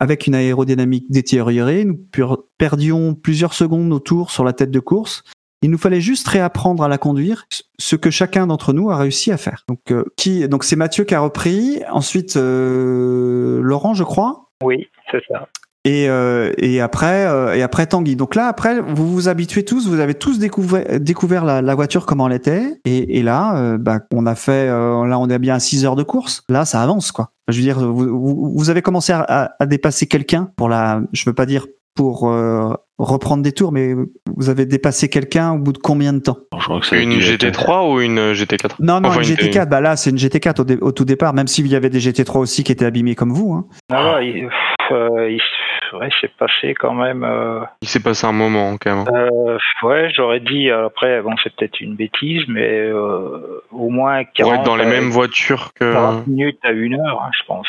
avec 0.00 0.26
une 0.26 0.34
aérodynamique 0.34 1.06
détériorée, 1.10 1.84
nous 1.84 1.96
pur- 1.96 2.44
perdions 2.58 3.14
plusieurs 3.14 3.54
secondes 3.54 3.92
au 3.92 4.00
tour 4.00 4.30
sur 4.30 4.44
la 4.44 4.52
tête 4.52 4.70
de 4.70 4.80
course. 4.80 5.22
Il 5.62 5.70
nous 5.70 5.78
fallait 5.78 6.00
juste 6.00 6.28
réapprendre 6.28 6.84
à 6.84 6.88
la 6.88 6.98
conduire, 6.98 7.46
ce 7.80 7.96
que 7.96 8.10
chacun 8.10 8.46
d'entre 8.46 8.72
nous 8.72 8.90
a 8.90 8.96
réussi 8.96 9.32
à 9.32 9.36
faire. 9.36 9.64
Donc, 9.68 9.80
euh, 9.90 10.04
qui, 10.16 10.46
donc 10.48 10.62
c'est 10.62 10.76
Mathieu 10.76 11.02
qui 11.04 11.14
a 11.16 11.20
repris, 11.20 11.80
ensuite 11.90 12.36
euh, 12.36 13.60
Laurent, 13.62 13.94
je 13.94 14.04
crois, 14.04 14.50
Oui, 14.62 14.86
c'est 15.10 15.22
ça. 15.28 15.48
Et, 15.88 16.08
euh, 16.08 16.52
et 16.58 16.80
après 16.80 17.26
euh, 17.26 17.54
et 17.54 17.62
après 17.62 17.86
Tanguy. 17.86 18.14
Donc 18.16 18.34
là, 18.34 18.46
après, 18.46 18.80
vous 18.80 19.10
vous 19.10 19.28
habituez 19.28 19.64
tous, 19.64 19.88
vous 19.88 20.00
avez 20.00 20.14
tous 20.14 20.38
découvert, 20.38 21.00
découvert 21.00 21.44
la, 21.44 21.62
la 21.62 21.74
voiture 21.74 22.04
comment 22.06 22.28
elle 22.28 22.34
était, 22.36 22.80
et, 22.84 23.18
et 23.18 23.22
là, 23.22 23.56
euh, 23.56 23.78
bah, 23.78 24.00
on 24.12 24.26
a 24.26 24.34
fait, 24.34 24.68
euh, 24.68 25.06
là, 25.06 25.18
on 25.18 25.28
est 25.28 25.38
bien 25.38 25.54
à 25.54 25.60
6 25.60 25.84
heures 25.86 25.96
de 25.96 26.02
course. 26.02 26.42
Là, 26.48 26.64
ça 26.64 26.82
avance, 26.82 27.12
quoi. 27.12 27.30
Je 27.48 27.56
veux 27.56 27.62
dire, 27.62 27.78
vous, 27.78 28.06
vous, 28.20 28.52
vous 28.56 28.70
avez 28.70 28.82
commencé 28.82 29.12
à, 29.12 29.20
à- 29.26 29.50
à 29.58 29.66
dépasser 29.66 30.06
quelqu'un 30.06 30.50
pour 30.56 30.68
la, 30.68 31.00
je 31.12 31.24
veux 31.24 31.34
pas 31.34 31.46
dire 31.46 31.66
pour 31.94 32.30
euh, 32.30 32.74
reprendre 32.98 33.42
des 33.42 33.50
tours, 33.50 33.72
mais 33.72 33.92
vous 34.36 34.50
avez 34.50 34.66
dépassé 34.66 35.08
quelqu'un 35.08 35.52
au 35.54 35.58
bout 35.58 35.72
de 35.72 35.78
combien 35.78 36.12
de 36.12 36.20
temps? 36.20 36.36
Je 36.56 36.64
crois 36.64 36.80
que 36.80 36.94
a 36.94 36.98
Une 37.00 37.10
dû 37.10 37.18
être- 37.18 37.44
GT3 37.44 37.92
ou 37.92 38.00
une 38.00 38.32
GT4 38.34 38.76
Non, 38.78 39.00
non, 39.00 39.08
Enfin, 39.08 39.22
une 39.22 39.30
une- 39.30 39.36
GT4. 39.36 39.68
Bah 39.68 39.80
là, 39.80 39.96
c'est 39.96 40.10
une 40.10 40.16
GT4 40.18 40.60
au, 40.60 40.64
dé- 40.64 40.78
au 40.80 40.92
tout 40.92 41.04
départ, 41.04 41.34
même 41.34 41.48
s'il 41.48 41.66
y 41.66 41.74
avait 41.74 41.90
des 41.90 41.98
GT3 41.98 42.38
aussi 42.38 42.62
qui 42.62 42.70
étaient 42.70 42.84
abîmés 42.84 43.16
comme 43.16 43.32
vous. 43.32 43.52
Hein. 43.52 43.66
Ah, 43.92 44.18
pff, 44.20 44.48
euh, 44.92 45.30
il- 45.30 45.98
ouais, 45.98 46.08
c'est 46.20 46.30
passé 46.36 46.74
quand 46.78 46.94
même. 46.94 47.24
euh, 47.24 47.60
Il 47.82 47.88
s'est 47.88 48.00
passé 48.02 48.26
un 48.26 48.32
moment 48.32 48.76
quand 48.80 49.04
même. 49.04 49.14
euh, 49.14 49.58
ouais, 49.82 50.10
j'aurais 50.14 50.40
dit 50.40 50.70
après, 50.70 51.22
bon, 51.22 51.34
c'est 51.42 51.54
peut-être 51.54 51.80
une 51.80 51.94
bêtise, 51.94 52.42
mais 52.48 52.80
euh, 52.88 53.62
au 53.72 53.88
moins 53.90 54.24
40, 54.24 54.36
Pour 54.36 54.52
être 54.54 54.66
dans 54.66 54.76
les 54.76 54.86
mêmes 54.86 55.10
voitures 55.10 55.70
que. 55.74 55.92
40 55.92 56.26
minutes 56.26 56.58
à 56.64 56.70
une 56.72 56.94
heure, 56.94 57.22
hein, 57.22 57.30
je 57.38 57.44
pense. 57.46 57.66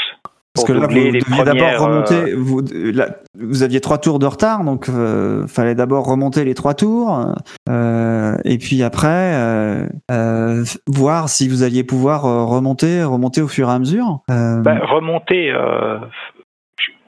Parce 0.56 0.66
que 0.68 0.74
là, 0.74 0.80
vous 0.80 0.88
deviez 0.88 1.22
d'abord 1.22 1.46
premières, 1.46 1.82
remonter. 1.82 2.34
Vous, 2.34 2.62
là, 2.74 3.06
vous 3.40 3.64
aviez 3.64 3.80
trois 3.80 4.00
tours 4.00 4.18
de 4.20 4.26
retard, 4.26 4.64
donc 4.66 4.90
euh, 4.90 5.46
fallait 5.48 5.76
d'abord 5.76 6.06
remonter 6.08 6.44
les 6.44 6.56
trois 6.56 6.74
tours, 6.74 7.34
euh, 7.70 8.36
et 8.44 8.58
puis 8.58 8.82
après 8.84 9.08
euh, 9.36 9.86
euh, 10.12 10.64
voir 10.88 11.30
si 11.30 11.48
vous 11.48 11.62
alliez 11.64 11.84
pouvoir 11.84 12.24
remonter, 12.24 13.04
remonter 13.04 13.42
au 13.42 13.48
fur 13.48 13.70
et 13.70 13.72
à 13.72 13.80
mesure. 13.80 14.22
Euh, 14.32 14.60
Ben, 14.62 14.80
remonter, 14.80 15.52
euh, 15.52 16.00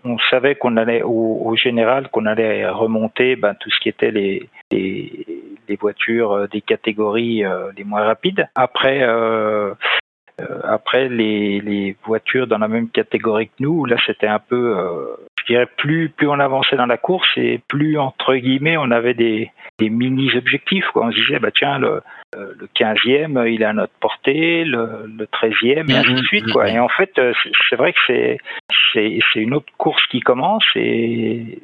on 0.03 0.17
savait 0.29 0.55
qu'on 0.55 0.77
allait 0.77 1.03
au, 1.03 1.55
général 1.55 2.09
qu'on 2.09 2.25
allait 2.25 2.67
remonter 2.69 3.35
ben, 3.35 3.53
tout 3.55 3.69
ce 3.69 3.79
qui 3.79 3.89
était 3.89 4.11
les, 4.11 4.49
les, 4.71 5.75
voitures 5.79 6.33
euh, 6.33 6.47
des 6.47 6.61
catégories 6.61 7.45
euh, 7.45 7.71
les 7.77 7.83
moins 7.83 8.03
rapides. 8.03 8.47
Après, 8.55 9.03
euh, 9.03 9.73
après 10.63 11.07
les, 11.07 11.61
les 11.61 11.95
voitures 12.05 12.47
dans 12.47 12.57
la 12.57 12.67
même 12.67 12.89
catégorie 12.89 13.47
que 13.47 13.53
nous, 13.59 13.85
là 13.85 13.97
c'était 14.05 14.27
un 14.27 14.39
peu, 14.39 14.75
je 15.41 15.53
dirais 15.53 15.68
plus 15.77 16.09
plus 16.09 16.27
on 16.27 16.39
avançait 16.39 16.76
dans 16.76 16.85
la 16.85 16.97
course 16.97 17.27
et 17.38 17.59
plus 17.68 17.97
entre 17.97 18.35
guillemets 18.35 18.77
on 18.77 18.91
avait 18.91 19.13
des, 19.13 19.51
des 19.80 19.89
mini 19.89 20.31
objectifs. 20.38 20.85
Quoi. 20.93 21.05
On 21.07 21.11
se 21.11 21.15
disait 21.19 21.39
bah 21.39 21.51
tiens 21.53 21.77
le 21.80 22.01
euh, 22.38 22.53
le 22.57 22.68
15e, 22.68 23.45
il 23.51 23.61
est 23.61 23.65
à 23.65 23.73
notre 23.73 23.91
portée, 23.99 24.63
le, 24.63 25.05
le 25.05 25.26
13e, 25.26 25.89
et 25.91 25.93
ainsi 25.97 26.13
de 26.13 26.23
suite. 26.23 26.45
Quoi. 26.53 26.69
Et 26.69 26.80
en 26.80 26.88
fait, 26.88 27.11
euh, 27.19 27.34
c'est- 27.69 27.76
vrai 27.76 27.91
que 27.91 27.99
c'est 28.07 28.38
une 29.35 29.53
autre 29.53 29.72
course 29.77 30.05
qui 30.07 30.22
commence 30.22 30.63
et 30.76 31.59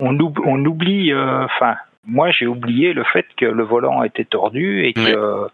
on, 0.00 0.12
oub- 0.18 0.40
on 0.44 0.62
oublie, 0.66 1.12
euh, 1.12 1.44
enfin, 1.44 1.76
moi 2.06 2.30
j'ai 2.32 2.46
oublié 2.46 2.92
le 2.92 3.04
fait 3.04 3.26
que 3.36 3.46
le 3.46 3.62
volant 3.62 4.02
était 4.02 4.24
tordu 4.24 4.84
et 4.84 4.92
que. 4.92 5.46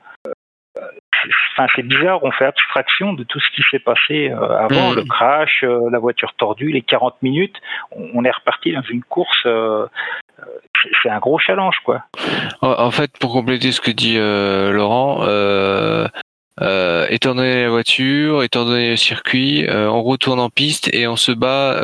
C'est- 1.26 1.32
Enfin, 1.58 1.66
c'est 1.74 1.82
bizarre, 1.82 2.22
on 2.22 2.30
fait 2.32 2.44
abstraction 2.44 3.14
de 3.14 3.24
tout 3.24 3.40
ce 3.40 3.50
qui 3.56 3.62
s'est 3.70 3.78
passé 3.78 4.30
euh, 4.30 4.58
avant, 4.58 4.90
Mhm. 4.90 4.96
le 4.96 5.04
crash, 5.04 5.60
euh, 5.64 5.88
la 5.90 5.98
voiture 5.98 6.34
tordue, 6.36 6.70
les 6.70 6.82
40 6.82 7.16
minutes. 7.22 7.56
On, 7.92 8.24
est 8.24 8.30
reparti 8.30 8.72
dans 8.72 8.82
une 8.82 9.02
course, 9.02 9.42
euh, 9.46 9.86
c'est- 11.02 11.08
un 11.08 11.18
gros 11.18 11.38
challenge, 11.38 11.76
quoi. 11.84 12.02
En 12.60 12.90
fait, 12.90 13.10
pour 13.18 13.32
compléter 13.32 13.72
ce 13.72 13.80
que 13.80 13.90
dit 13.90 14.16
euh, 14.18 14.70
Laurent, 14.72 15.20
euh, 15.22 16.06
euh, 16.60 17.06
étant 17.10 17.34
donné 17.34 17.62
la 17.64 17.70
voiture, 17.70 18.42
étant 18.42 18.64
donné 18.66 18.90
le 18.90 18.96
circuit, 18.96 19.66
on 19.70 20.02
retourne 20.02 20.40
en 20.40 20.50
piste 20.50 20.92
et 20.94 21.06
on 21.06 21.16
se 21.16 21.32
bat 21.32 21.80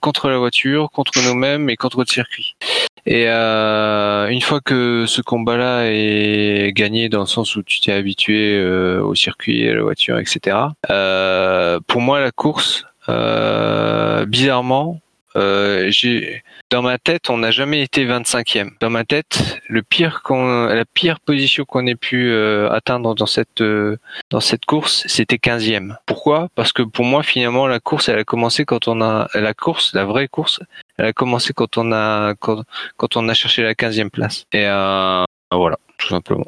contre 0.00 0.28
la 0.28 0.38
voiture, 0.38 0.90
contre 0.90 1.12
nous-mêmes 1.26 1.68
et 1.70 1.76
contre 1.76 1.98
le 2.00 2.06
circuit. 2.06 2.56
Et 3.06 3.26
euh, 3.28 4.28
une 4.28 4.40
fois 4.40 4.60
que 4.60 5.04
ce 5.06 5.20
combat-là 5.20 5.84
est 5.86 6.72
gagné 6.74 7.08
dans 7.08 7.20
le 7.20 7.26
sens 7.26 7.54
où 7.56 7.62
tu 7.62 7.80
t'es 7.80 7.92
habitué 7.92 8.56
euh, 8.56 9.02
au 9.02 9.14
circuit, 9.14 9.68
à 9.68 9.74
la 9.74 9.82
voiture, 9.82 10.18
etc. 10.18 10.56
euh, 10.90 11.80
pour 11.86 12.00
moi, 12.00 12.20
la 12.20 12.30
course, 12.30 12.86
euh, 13.10 14.24
bizarrement, 14.24 15.00
euh, 15.36 15.90
j'ai 15.90 16.42
dans 16.70 16.82
ma 16.82 16.98
tête, 16.98 17.28
on 17.28 17.38
n'a 17.38 17.50
jamais 17.50 17.82
été 17.82 18.06
25e. 18.06 18.70
Dans 18.80 18.90
ma 18.90 19.04
tête, 19.04 19.60
le 19.68 19.82
pire 19.82 20.22
la 20.30 20.84
pire 20.84 21.20
position 21.20 21.64
qu'on 21.64 21.86
ait 21.86 21.96
pu 21.96 22.30
euh, 22.30 22.70
atteindre 22.70 23.14
dans 23.14 23.26
cette 23.26 23.60
euh, 23.60 23.96
dans 24.30 24.40
cette 24.40 24.64
course, 24.64 25.04
c'était 25.06 25.36
15e. 25.36 25.96
Pourquoi? 26.06 26.48
Parce 26.54 26.72
que 26.72 26.82
pour 26.82 27.04
moi, 27.04 27.22
finalement, 27.22 27.66
la 27.66 27.80
course, 27.80 28.08
elle 28.08 28.18
a 28.18 28.24
commencé 28.24 28.64
quand 28.64 28.88
on 28.88 29.00
a 29.02 29.28
la 29.34 29.54
course, 29.54 29.92
la 29.94 30.04
vraie 30.04 30.28
course, 30.28 30.60
elle 30.98 31.06
a 31.06 31.12
commencé 31.12 31.52
quand 31.52 31.78
on 31.78 31.92
a 31.92 32.34
quand, 32.38 32.62
quand 32.96 33.16
on 33.16 33.28
a 33.28 33.34
cherché 33.34 33.62
la 33.62 33.74
15e 33.74 34.10
place. 34.10 34.46
Et 34.52 34.66
euh, 34.66 35.24
voilà, 35.52 35.78
tout 35.98 36.08
simplement. 36.08 36.46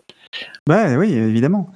Ouais, 0.69 0.97
oui, 0.97 1.13
évidemment. 1.13 1.71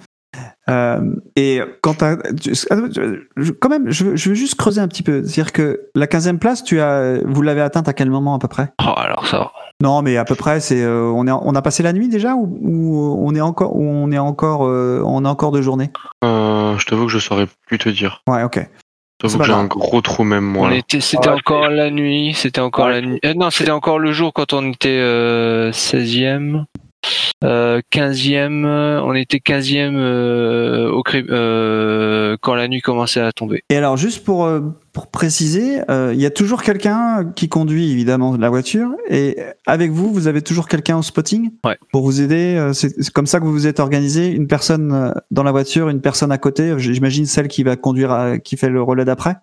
Euh, 0.69 1.17
et 1.37 1.61
quand 1.83 1.99
quand 1.99 3.69
même, 3.69 3.91
je 3.91 4.05
veux, 4.05 4.17
je 4.17 4.29
veux 4.29 4.35
juste 4.35 4.55
creuser 4.55 4.81
un 4.81 4.89
petit 4.89 5.03
peu. 5.03 5.25
C'est-à-dire 5.25 5.53
que 5.53 5.89
la 5.95 6.07
15e 6.07 6.39
place, 6.39 6.63
tu 6.63 6.81
as, 6.81 7.19
vous 7.25 7.43
l'avez 7.43 7.61
atteinte 7.61 7.89
à 7.89 7.93
quel 7.93 8.11
moment 8.11 8.35
à 8.35 8.39
peu 8.39 8.49
près? 8.49 8.73
Oh, 8.81 8.93
alors 8.97 9.27
ça. 9.27 9.39
va. 9.39 9.53
Non, 9.83 10.03
mais 10.03 10.17
à 10.19 10.25
peu 10.25 10.35
près, 10.35 10.61
c'est, 10.61 10.83
euh, 10.83 11.11
on 11.15 11.27
est, 11.27 11.33
on 11.33 11.55
a 11.55 11.63
passé 11.63 11.83
la 11.83 11.93
nuit 11.93 12.09
déjà 12.09 12.35
ou, 12.35 12.59
ou 12.61 13.17
on 13.27 13.35
est 13.35 13.41
encore, 13.41 13.75
ou 13.75 13.83
on 13.83 14.13
est 14.13 14.19
encore, 14.19 14.67
euh, 14.67 15.03
on 15.07 15.25
a 15.25 15.29
encore 15.29 15.53
deux 15.53 15.63
journées? 15.63 15.91
Euh, 16.23 16.77
je 16.77 16.87
t'avoue 16.87 17.07
que 17.07 17.13
je 17.13 17.19
saurais 17.19 17.49
plus 17.67 17.79
te 17.79 17.89
dire. 17.89 18.23
Ouais, 18.29 18.43
ok. 18.43 18.61
Pas 19.21 19.29
que 19.39 19.45
j'ai 19.45 19.51
grave. 19.53 19.65
un 19.65 19.67
gros 19.67 20.01
trou 20.01 20.25
même 20.25 20.45
moi. 20.45 20.67
On 20.67 20.71
là. 20.71 20.77
était, 20.77 21.01
c'était 21.01 21.29
Ouais, 21.29 21.35
encore 21.35 21.69
la 21.69 21.91
nuit, 21.91 22.33
c'était 22.35 22.61
encore 22.61 22.87
Ouais. 22.87 22.93
la 22.93 23.01
nuit. 23.03 23.21
euh, 23.25 23.35
non, 23.35 23.51
c'était 23.51 23.71
encore 23.71 23.99
le 23.99 24.13
jour 24.13 24.33
quand 24.33 24.53
on 24.53 24.71
était 24.73 24.89
euh, 24.89 25.71
16e. 25.73 26.65
Euh, 27.43 27.81
15e, 27.90 28.66
euh, 28.66 29.01
on 29.02 29.14
était 29.14 29.39
15e 29.39 29.97
euh, 29.97 30.90
au 30.90 31.02
quand 31.02 32.55
la 32.55 32.68
nuit 32.68 32.82
commençait 32.82 33.20
à 33.20 33.32
tomber. 33.32 33.62
Et 33.70 33.77
alors, 33.77 33.97
juste 33.97 34.24
pour, 34.24 34.48
pour 34.93 35.06
préciser, 35.06 35.78
il 35.89 36.20
y 36.20 36.27
a 36.27 36.31
toujours 36.31 36.62
quelqu'un 36.62 37.32
qui 37.35 37.48
conduit 37.48 37.90
évidemment 37.90 38.36
la 38.36 38.51
voiture, 38.51 38.90
et 39.09 39.39
avec 39.66 39.90
vous, 39.90 40.12
vous 40.12 40.27
avez 40.28 40.43
toujours 40.43 40.68
quelqu'un 40.68 40.98
au 40.98 41.02
spotting 41.02 41.51
Ouais. 41.64 41.78
pour 41.93 42.02
vous 42.02 42.20
aider. 42.20 42.70
C'est 42.74 43.10
comme 43.12 43.27
ça 43.27 43.40
que 43.40 43.44
vous 43.44 43.52
vous 43.52 43.66
êtes 43.66 43.81
organisé, 43.81 44.28
une 44.31 44.47
personne 44.47 45.14
dans 45.31 45.43
la 45.43 45.52
voiture, 45.52 45.89
une 45.89 46.01
personne 46.02 46.32
à 46.32 46.39
côté. 46.39 46.74
J'imagine 46.78 47.27
celle 47.27 47.48
qui 47.48 47.62
va 47.62 47.77
conduire, 47.77 48.10
à- 48.12 48.39
qui 48.39 48.56
fait 48.56 48.68
le 48.68 48.82
relais 48.82 49.05
d'après. 49.06 49.36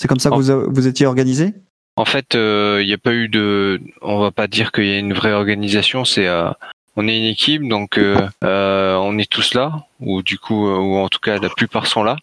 C'est 0.00 0.08
comme 0.08 0.18
ça 0.20 0.30
que 0.30 0.36
vous, 0.36 0.70
vous 0.72 0.86
étiez 0.86 1.06
organisé? 1.06 1.52
En 1.96 2.06
fait, 2.06 2.34
euh, 2.34 2.78
il 2.80 2.86
n'y 2.86 2.94
a 2.94 2.98
pas 2.98 3.12
eu 3.12 3.28
de, 3.28 3.78
on 4.00 4.18
va 4.18 4.30
pas 4.30 4.46
dire 4.46 4.72
qu'il 4.72 4.86
y 4.86 4.92
a 4.94 4.98
une 4.98 5.12
vraie 5.12 5.34
organisation. 5.34 6.06
C'est, 6.06 6.26
euh, 6.26 6.48
on 6.96 7.08
est 7.08 7.16
une 7.16 7.24
équipe, 7.24 7.66
donc 7.66 7.98
euh, 7.98 8.16
euh, 8.44 8.94
on 8.96 9.18
est 9.18 9.30
tous 9.30 9.54
là, 9.54 9.86
ou 10.00 10.22
du 10.22 10.38
coup, 10.38 10.68
euh, 10.68 10.76
ou 10.76 10.96
en 10.96 11.08
tout 11.08 11.20
cas 11.20 11.38
la 11.38 11.48
plupart 11.48 11.86
sont 11.86 12.02
là. 12.02 12.16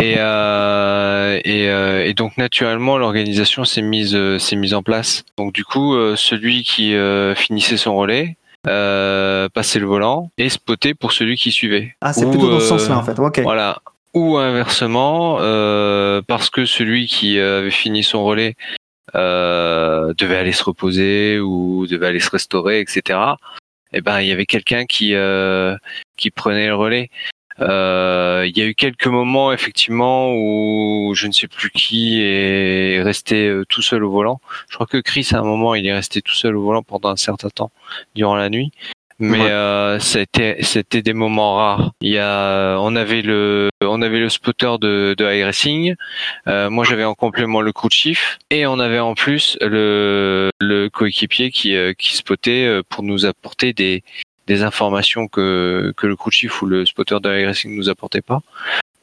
Et, 0.00 0.16
euh, 0.18 1.40
et, 1.44 1.68
euh, 1.68 2.04
et 2.04 2.14
donc 2.14 2.36
naturellement 2.36 2.98
l'organisation 2.98 3.64
s'est 3.64 3.80
mise 3.80 4.14
euh, 4.16 4.38
s'est 4.38 4.56
mise 4.56 4.74
en 4.74 4.82
place. 4.82 5.24
Donc 5.38 5.52
du 5.52 5.64
coup 5.64 5.94
euh, 5.94 6.16
celui 6.16 6.64
qui 6.64 6.94
euh, 6.96 7.34
finissait 7.36 7.76
son 7.76 7.94
relais 7.94 8.36
euh, 8.66 9.48
passait 9.48 9.78
le 9.78 9.86
volant 9.86 10.30
et 10.36 10.48
spotait 10.48 10.94
pour 10.94 11.12
celui 11.12 11.36
qui 11.36 11.52
suivait. 11.52 11.94
Ah, 12.00 12.12
c'est 12.12 12.28
plutôt 12.28 12.50
dans 12.50 12.60
ce 12.60 12.66
sens-là 12.66 12.98
en 12.98 13.02
fait. 13.04 13.18
Ok. 13.18 13.40
Voilà. 13.40 13.78
Ou 14.14 14.36
inversement, 14.36 15.38
euh, 15.40 16.22
parce 16.26 16.48
que 16.50 16.66
celui 16.66 17.06
qui 17.06 17.38
avait 17.38 17.70
fini 17.70 18.02
son 18.02 18.24
relais 18.24 18.54
euh, 19.14 20.12
devait 20.18 20.36
aller 20.36 20.52
se 20.52 20.64
reposer 20.64 21.40
ou 21.40 21.86
devait 21.88 22.06
aller 22.08 22.20
se 22.20 22.30
restaurer, 22.30 22.80
etc. 22.80 23.18
Eh 23.96 24.00
ben, 24.00 24.20
il 24.20 24.26
y 24.26 24.32
avait 24.32 24.46
quelqu'un 24.46 24.86
qui 24.86 25.14
euh, 25.14 25.76
qui 26.16 26.30
prenait 26.30 26.66
le 26.66 26.74
relais. 26.74 27.10
Euh, 27.60 28.44
Il 28.48 28.58
y 28.58 28.62
a 28.62 28.66
eu 28.66 28.74
quelques 28.74 29.06
moments 29.06 29.52
effectivement 29.52 30.34
où 30.34 31.14
je 31.14 31.28
ne 31.28 31.32
sais 31.32 31.46
plus 31.46 31.70
qui 31.70 32.20
est 32.20 33.00
resté 33.02 33.46
euh, 33.48 33.64
tout 33.68 33.82
seul 33.82 34.02
au 34.04 34.10
volant. 34.10 34.40
Je 34.68 34.74
crois 34.74 34.88
que 34.88 34.98
Chris 34.98 35.28
à 35.32 35.38
un 35.38 35.44
moment 35.44 35.76
il 35.76 35.86
est 35.86 35.92
resté 35.94 36.22
tout 36.22 36.34
seul 36.34 36.56
au 36.56 36.62
volant 36.64 36.82
pendant 36.82 37.10
un 37.10 37.16
certain 37.16 37.50
temps 37.50 37.70
durant 38.16 38.34
la 38.36 38.50
nuit. 38.50 38.72
Mais 39.20 39.40
Ouais. 39.42 39.50
euh, 39.50 39.98
c'était 40.00 40.56
c'était 40.62 41.00
des 41.02 41.12
moments 41.12 41.54
rares. 41.56 41.92
Il 42.00 42.10
y 42.10 42.18
a 42.18 42.76
on 42.80 42.96
avait 42.96 43.22
le 43.22 43.68
on 43.80 44.02
avait 44.02 44.18
le 44.18 44.28
spotter 44.28 44.74
de 44.80 45.14
de 45.16 45.24
iRacing. 45.32 45.94
Euh, 46.48 46.68
moi 46.68 46.84
j'avais 46.84 47.04
en 47.04 47.14
complément 47.14 47.60
le 47.60 47.72
crew 47.72 47.88
chief 47.90 48.38
et 48.50 48.66
on 48.66 48.78
avait 48.80 48.98
en 48.98 49.14
plus 49.14 49.56
le 49.60 50.50
le 50.60 50.88
coéquipier 50.88 51.50
qui 51.52 51.76
euh, 51.76 51.92
qui 51.96 52.16
spottait 52.16 52.64
euh, 52.66 52.82
pour 52.88 53.04
nous 53.04 53.24
apporter 53.24 53.72
des 53.72 54.02
des 54.48 54.62
informations 54.62 55.28
que 55.28 55.92
que 55.96 56.06
le 56.08 56.16
crew 56.16 56.30
chief 56.32 56.60
ou 56.62 56.66
le 56.66 56.84
spotter 56.84 57.18
de 57.22 57.40
iRacing 57.40 57.74
nous 57.76 57.88
apportait 57.88 58.20
pas 58.22 58.40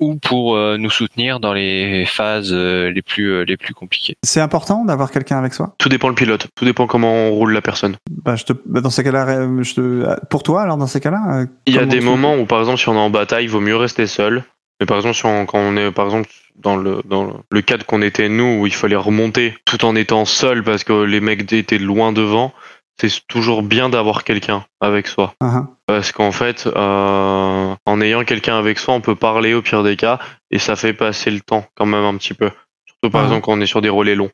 ou 0.02 0.16
pour 0.16 0.56
euh, 0.58 0.78
nous 0.78 0.90
soutenir 0.90 1.40
dans 1.40 1.54
les 1.54 2.06
phases 2.06 2.52
euh, 2.52 2.92
les 2.92 3.02
plus 3.02 3.32
euh, 3.32 3.46
les 3.46 3.56
plus 3.56 3.74
compliquées. 3.74 4.16
C'est 4.24 4.42
important 4.42 4.84
d'avoir 4.84 5.12
quelqu'un 5.12 5.38
avec 5.38 5.54
soi? 5.54 5.74
Tout 5.78 5.88
dépend 5.88 6.10
le 6.10 6.16
pilote, 6.16 6.48
tout 6.56 6.66
dépend 6.66 6.88
comment 6.88 7.14
on 7.14 7.32
roule 7.32 7.54
la 7.54 7.62
personne. 7.62 7.96
bah, 8.10 8.36
je 8.36 8.44
te, 8.44 8.54
bah, 8.66 8.82
Dans 8.82 8.90
ces 8.90 9.04
cas-là, 9.04 9.48
je 9.62 9.74
te, 9.74 10.26
pour 10.26 10.44
toi, 10.44 10.64
alors 10.64 10.76
dans 10.78 10.88
ces 10.88 11.00
cas-là 11.00 11.22
euh, 11.42 11.46
Il 11.68 11.76
y 11.76 11.78
a 11.80 11.86
des 11.86 12.02
moments 12.02 12.36
où, 12.36 12.46
par 12.46 12.60
exemple, 12.60 12.80
si 12.80 12.90
on 12.90 12.96
est 12.96 12.98
en 12.98 13.10
bataille, 13.10 13.46
il 13.46 13.50
vaut 13.50 13.62
mieux 13.62 13.78
rester 13.78 14.08
seul. 14.08 14.44
Mais 14.80 14.86
par 14.88 14.98
exemple, 14.98 15.16
si 15.16 15.26
on- 15.26 15.46
quand 15.46 15.60
on 15.60 15.78
est, 15.78 15.92
par 15.92 16.06
exemple, 16.06 16.28
dans 16.56 16.76
le, 16.76 17.02
dans 17.06 17.40
le 17.52 17.62
cadre 17.62 17.86
qu'on 17.86 18.02
était 18.02 18.30
nous, 18.30 18.60
où 18.62 18.68
il 18.68 18.74
fallait 18.74 18.96
remonter 18.96 19.56
tout 19.66 19.86
en 19.86 19.96
étant 19.96 20.26
seul 20.26 20.64
parce 20.64 20.84
que 20.84 20.94
les 21.04 21.22
mecs 21.22 21.52
étaient 21.54 21.78
loin 21.78 22.12
devant, 22.12 22.52
c'est 23.00 23.26
toujours 23.28 23.64
bien 23.64 23.90
d'avoir 23.90 24.24
quelqu'un 24.24 24.64
avec 24.80 25.08
soi. 25.08 25.34
Ah. 25.42 25.68
Parce 25.88 26.12
qu'en 26.12 26.32
fait, 26.32 26.68
euh, 26.68 27.76
en 27.86 28.02
ayant 28.02 28.24
quelqu'un 28.24 28.58
avec 28.58 28.78
soi, 28.80 28.94
on 28.94 29.02
peut 29.02 29.16
parler 29.16 29.54
au 29.54 29.62
pire 29.62 29.84
des 29.84 29.96
cas 29.96 30.20
et 30.52 30.60
ça 30.60 30.76
fait 30.76 30.94
passer 30.94 31.32
le 31.32 31.42
temps 31.42 31.66
quand 31.76 31.86
même 31.86 32.04
un 32.04 32.16
petit 32.18 32.34
peu. 32.34 32.50
Surtout 32.86 33.10
par 33.12 33.22
Ah. 33.22 33.26
exemple 33.26 33.42
quand 33.46 33.54
on 33.54 33.62
est 33.62 33.66
sur 33.66 33.82
des 33.82 33.90
relais 33.90 34.16
longs. 34.16 34.30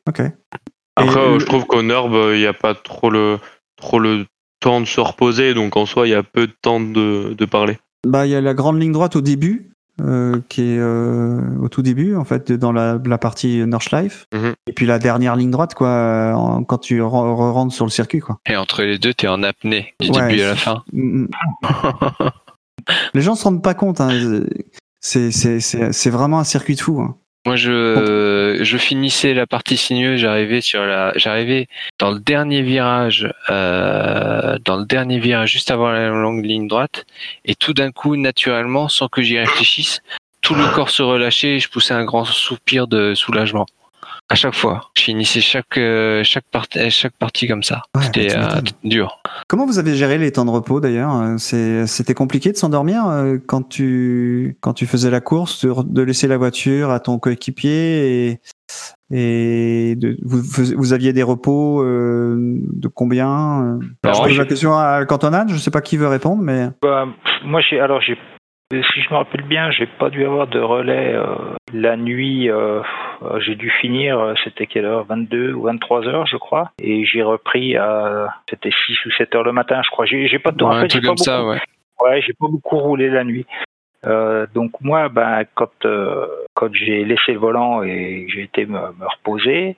Après, 0.96 1.20
euh, 1.20 1.32
le- 1.34 1.38
je 1.38 1.46
trouve 1.46 1.64
qu'au 1.66 1.82
NURB, 1.82 2.14
euh, 2.14 2.36
il 2.36 2.40
n'y 2.40 2.46
a 2.46 2.52
pas 2.52 2.74
trop 2.74 3.08
le, 3.10 3.38
trop 3.76 3.98
le 3.98 4.26
temps 4.60 4.80
de 4.80 4.86
se 4.86 5.00
reposer, 5.00 5.54
donc 5.54 5.76
en 5.76 5.86
soi, 5.86 6.06
il 6.06 6.10
y 6.10 6.14
a 6.14 6.22
peu 6.24 6.46
de 6.48 6.54
temps 6.60 6.80
de, 6.80 7.34
de 7.38 7.44
parler. 7.44 7.78
Bah, 8.06 8.26
il 8.26 8.30
y 8.32 8.34
a 8.34 8.40
la 8.40 8.54
grande 8.54 8.80
ligne 8.80 8.92
droite 8.92 9.14
au 9.16 9.20
début, 9.20 9.70
euh, 10.00 10.40
qui 10.48 10.62
est 10.62 10.78
euh, 10.78 11.40
au 11.60 11.68
tout 11.68 11.82
début, 11.82 12.16
en 12.16 12.24
fait, 12.24 12.52
dans 12.52 12.72
la, 12.72 12.98
la 13.04 13.18
partie 13.18 13.66
Nordschleife. 13.66 14.26
Mhm. 14.34 14.54
Et 14.66 14.72
puis 14.72 14.86
la 14.86 14.98
dernière 14.98 15.36
ligne 15.36 15.50
droite, 15.50 15.74
quoi, 15.74 15.88
euh, 15.88 16.32
en- 16.32 16.64
quand 16.64 16.78
tu 16.78 17.00
re- 17.00 17.06
re- 17.08 17.50
rentres 17.52 17.74
sur 17.74 17.84
le 17.84 17.90
circuit, 17.90 18.20
quoi. 18.20 18.38
Et 18.48 18.56
entre 18.56 18.82
les 18.82 18.98
deux, 18.98 19.14
t'es 19.14 19.28
en 19.28 19.42
apnée 19.42 19.94
du 20.00 20.10
Ouais, 20.10 20.28
début 20.28 20.42
à 20.42 20.48
la 20.48 20.56
fin. 20.56 20.82
Mm, 20.92 21.22
mm. 21.24 21.28
Les 23.14 23.20
gens 23.22 23.34
se 23.34 23.44
rendent 23.44 23.62
pas 23.62 23.74
compte. 23.74 24.00
Hein. 24.00 24.10
C'est, 25.00 25.30
c'est, 25.30 25.60
c'est, 25.60 25.92
c'est 25.92 26.10
vraiment 26.10 26.38
un 26.38 26.44
circuit 26.44 26.74
de 26.74 26.80
fou. 26.80 27.00
Hein. 27.00 27.16
Moi, 27.46 27.56
je, 27.56 28.58
je 28.60 28.76
finissais 28.76 29.32
la 29.32 29.46
partie 29.46 29.76
sinueuse, 29.76 30.20
j'arrivais 30.20 30.60
sur 30.60 30.84
la, 30.84 31.12
j'arrivais 31.16 31.66
dans 31.98 32.10
le 32.10 32.18
dernier 32.18 32.62
virage, 32.62 33.32
euh, 33.48 34.58
dans 34.64 34.76
le 34.76 34.84
dernier 34.84 35.18
virage, 35.18 35.52
juste 35.52 35.70
avant 35.70 35.90
la 35.90 36.08
longue 36.08 36.44
ligne 36.44 36.68
droite, 36.68 37.06
et 37.44 37.54
tout 37.54 37.72
d'un 37.72 37.90
coup, 37.90 38.16
naturellement, 38.16 38.88
sans 38.88 39.08
que 39.08 39.22
j'y 39.22 39.38
réfléchisse, 39.38 40.00
tout 40.42 40.54
le 40.54 40.66
corps 40.74 40.90
se 40.90 41.02
relâchait 41.02 41.56
et 41.56 41.58
je 41.58 41.68
poussais 41.68 41.94
un 41.94 42.04
grand 42.04 42.24
soupir 42.24 42.86
de 42.86 43.14
soulagement. 43.14 43.66
À 44.30 44.34
chaque 44.34 44.54
fois, 44.54 44.82
je 44.94 45.02
finissais 45.04 45.40
chaque 45.40 45.78
euh, 45.78 46.22
chaque 46.22 46.44
partie 46.52 46.90
chaque 46.90 47.16
partie 47.18 47.48
comme 47.48 47.62
ça. 47.62 47.80
Ouais, 47.96 48.02
C'était 48.02 48.28
bah, 48.34 48.56
euh, 48.58 48.60
dur. 48.84 49.18
Comment 49.48 49.64
vous 49.64 49.78
avez 49.78 49.94
géré 49.94 50.18
les 50.18 50.30
temps 50.32 50.44
de 50.44 50.50
repos 50.50 50.80
d'ailleurs 50.80 51.14
Euh, 51.14 51.36
C'était 51.86 52.12
compliqué 52.12 52.52
de 52.52 52.56
s'endormir 52.56 53.06
euh, 53.06 53.38
quand 53.46 53.66
tu, 53.66 54.58
quand 54.60 54.74
tu 54.74 54.84
faisais 54.84 55.10
la 55.10 55.22
course, 55.22 55.64
de, 55.64 56.02
laisser 56.02 56.28
la 56.28 56.36
voiture 56.36 56.90
à 56.90 57.00
ton 57.00 57.18
coéquipier 57.18 58.28
et, 58.30 58.40
et 59.10 59.96
de, 59.96 60.18
vous, 60.22 60.92
aviez 60.92 61.14
des 61.14 61.22
repos 61.22 61.82
euh, 61.82 62.36
de 62.38 62.88
combien 62.88 63.62
euh? 63.62 63.78
Alors, 64.04 64.24
Je 64.24 64.28
pose 64.28 64.38
la 64.38 64.44
question 64.44 64.76
à 64.76 65.06
cantonade, 65.06 65.48
je 65.50 65.56
sais 65.56 65.70
pas 65.70 65.80
qui 65.80 65.96
veut 65.96 66.08
répondre, 66.08 66.42
mais 66.42 66.68
Bah, 66.82 67.06
moi, 67.44 67.62
j'ai 67.62 67.80
alors 67.80 68.02
j'ai 68.02 68.18
si 68.70 69.00
je 69.00 69.08
me 69.10 69.16
rappelle 69.16 69.46
bien, 69.48 69.70
j'ai 69.70 69.86
pas 69.98 70.10
dû 70.10 70.26
avoir 70.26 70.46
de 70.46 70.60
relais 70.60 71.14
euh, 71.14 71.24
la 71.72 71.96
nuit. 71.96 72.50
euh, 72.50 72.80
euh, 72.80 72.82
j'ai 73.40 73.54
dû 73.54 73.70
finir, 73.80 74.18
euh, 74.18 74.34
c'était 74.44 74.66
quelle 74.66 74.84
heure? 74.84 75.04
22 75.04 75.52
ou 75.52 75.62
23 75.62 76.06
heures, 76.06 76.26
je 76.26 76.36
crois. 76.36 76.70
Et 76.80 77.04
j'ai 77.04 77.22
repris 77.22 77.76
à 77.76 78.28
c'était 78.48 78.70
6 78.86 79.04
ou 79.06 79.10
7 79.12 79.34
heures 79.34 79.44
le 79.44 79.52
matin, 79.52 79.80
je 79.84 79.90
crois. 79.90 80.06
J'ai 80.06 80.26
j'ai 80.28 80.38
pas 80.38 80.50
de 80.52 80.62
Ouais, 80.64 80.70
en 80.76 80.80
fait, 80.80 80.90
j'ai 80.92 81.00
pas 81.00 81.14
beaucoup- 81.14 81.48
ouais. 81.50 81.60
Ouais, 82.00 82.20
j'ai 82.22 82.32
pas 82.34 82.46
beaucoup 82.48 82.78
roulé 82.78 83.08
la 83.10 83.24
nuit. 83.24 83.46
Euh, 84.06 84.46
donc 84.54 84.70
moi, 84.80 85.08
ben, 85.08 85.42
quand 85.56 85.84
euh, 85.84 86.26
quand 86.54 86.72
j'ai 86.72 87.04
laissé 87.04 87.32
le 87.32 87.38
volant 87.40 87.82
et 87.82 88.26
j'ai 88.28 88.42
été 88.42 88.64
me, 88.64 88.78
me 88.78 89.06
reposer, 89.16 89.76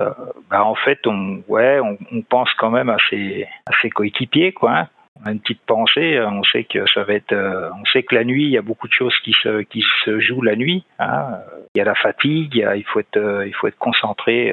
euh, 0.00 0.08
ben, 0.50 0.62
en 0.62 0.74
fait, 0.74 1.06
on 1.06 1.42
ouais, 1.48 1.78
on, 1.80 1.98
on 2.10 2.22
pense 2.22 2.50
quand 2.54 2.70
même 2.70 2.88
à 2.88 2.96
ses 3.10 3.46
à 3.66 3.72
ses 3.82 3.90
coéquipiers, 3.90 4.52
quoi. 4.52 4.72
hein. 4.72 4.88
Une 5.26 5.40
petite 5.40 5.60
pensée. 5.66 6.16
euh, 6.16 6.28
On 6.30 6.42
sait 6.44 6.64
que 6.64 6.84
ça 6.94 7.02
va 7.04 7.14
être. 7.14 7.32
euh, 7.32 7.70
on 7.80 7.84
sait 7.86 8.02
que 8.02 8.14
la 8.14 8.24
nuit, 8.24 8.44
il 8.44 8.50
y 8.50 8.58
a 8.58 8.62
beaucoup 8.62 8.86
de 8.88 8.92
choses 8.92 9.16
qui 9.24 9.32
se 9.42 9.62
qui 9.62 9.82
se 10.04 10.20
jouent 10.20 10.42
la 10.42 10.56
nuit. 10.56 10.84
hein. 10.98 11.38
Il 11.74 11.78
y 11.78 11.80
a 11.80 11.84
la 11.84 11.94
fatigue. 11.94 12.64
il 12.76 12.84
faut 12.84 13.00
être 13.00 13.16
euh, 13.16 13.46
il 13.46 13.54
faut 13.54 13.66
être 13.68 13.78
concentré. 13.78 14.52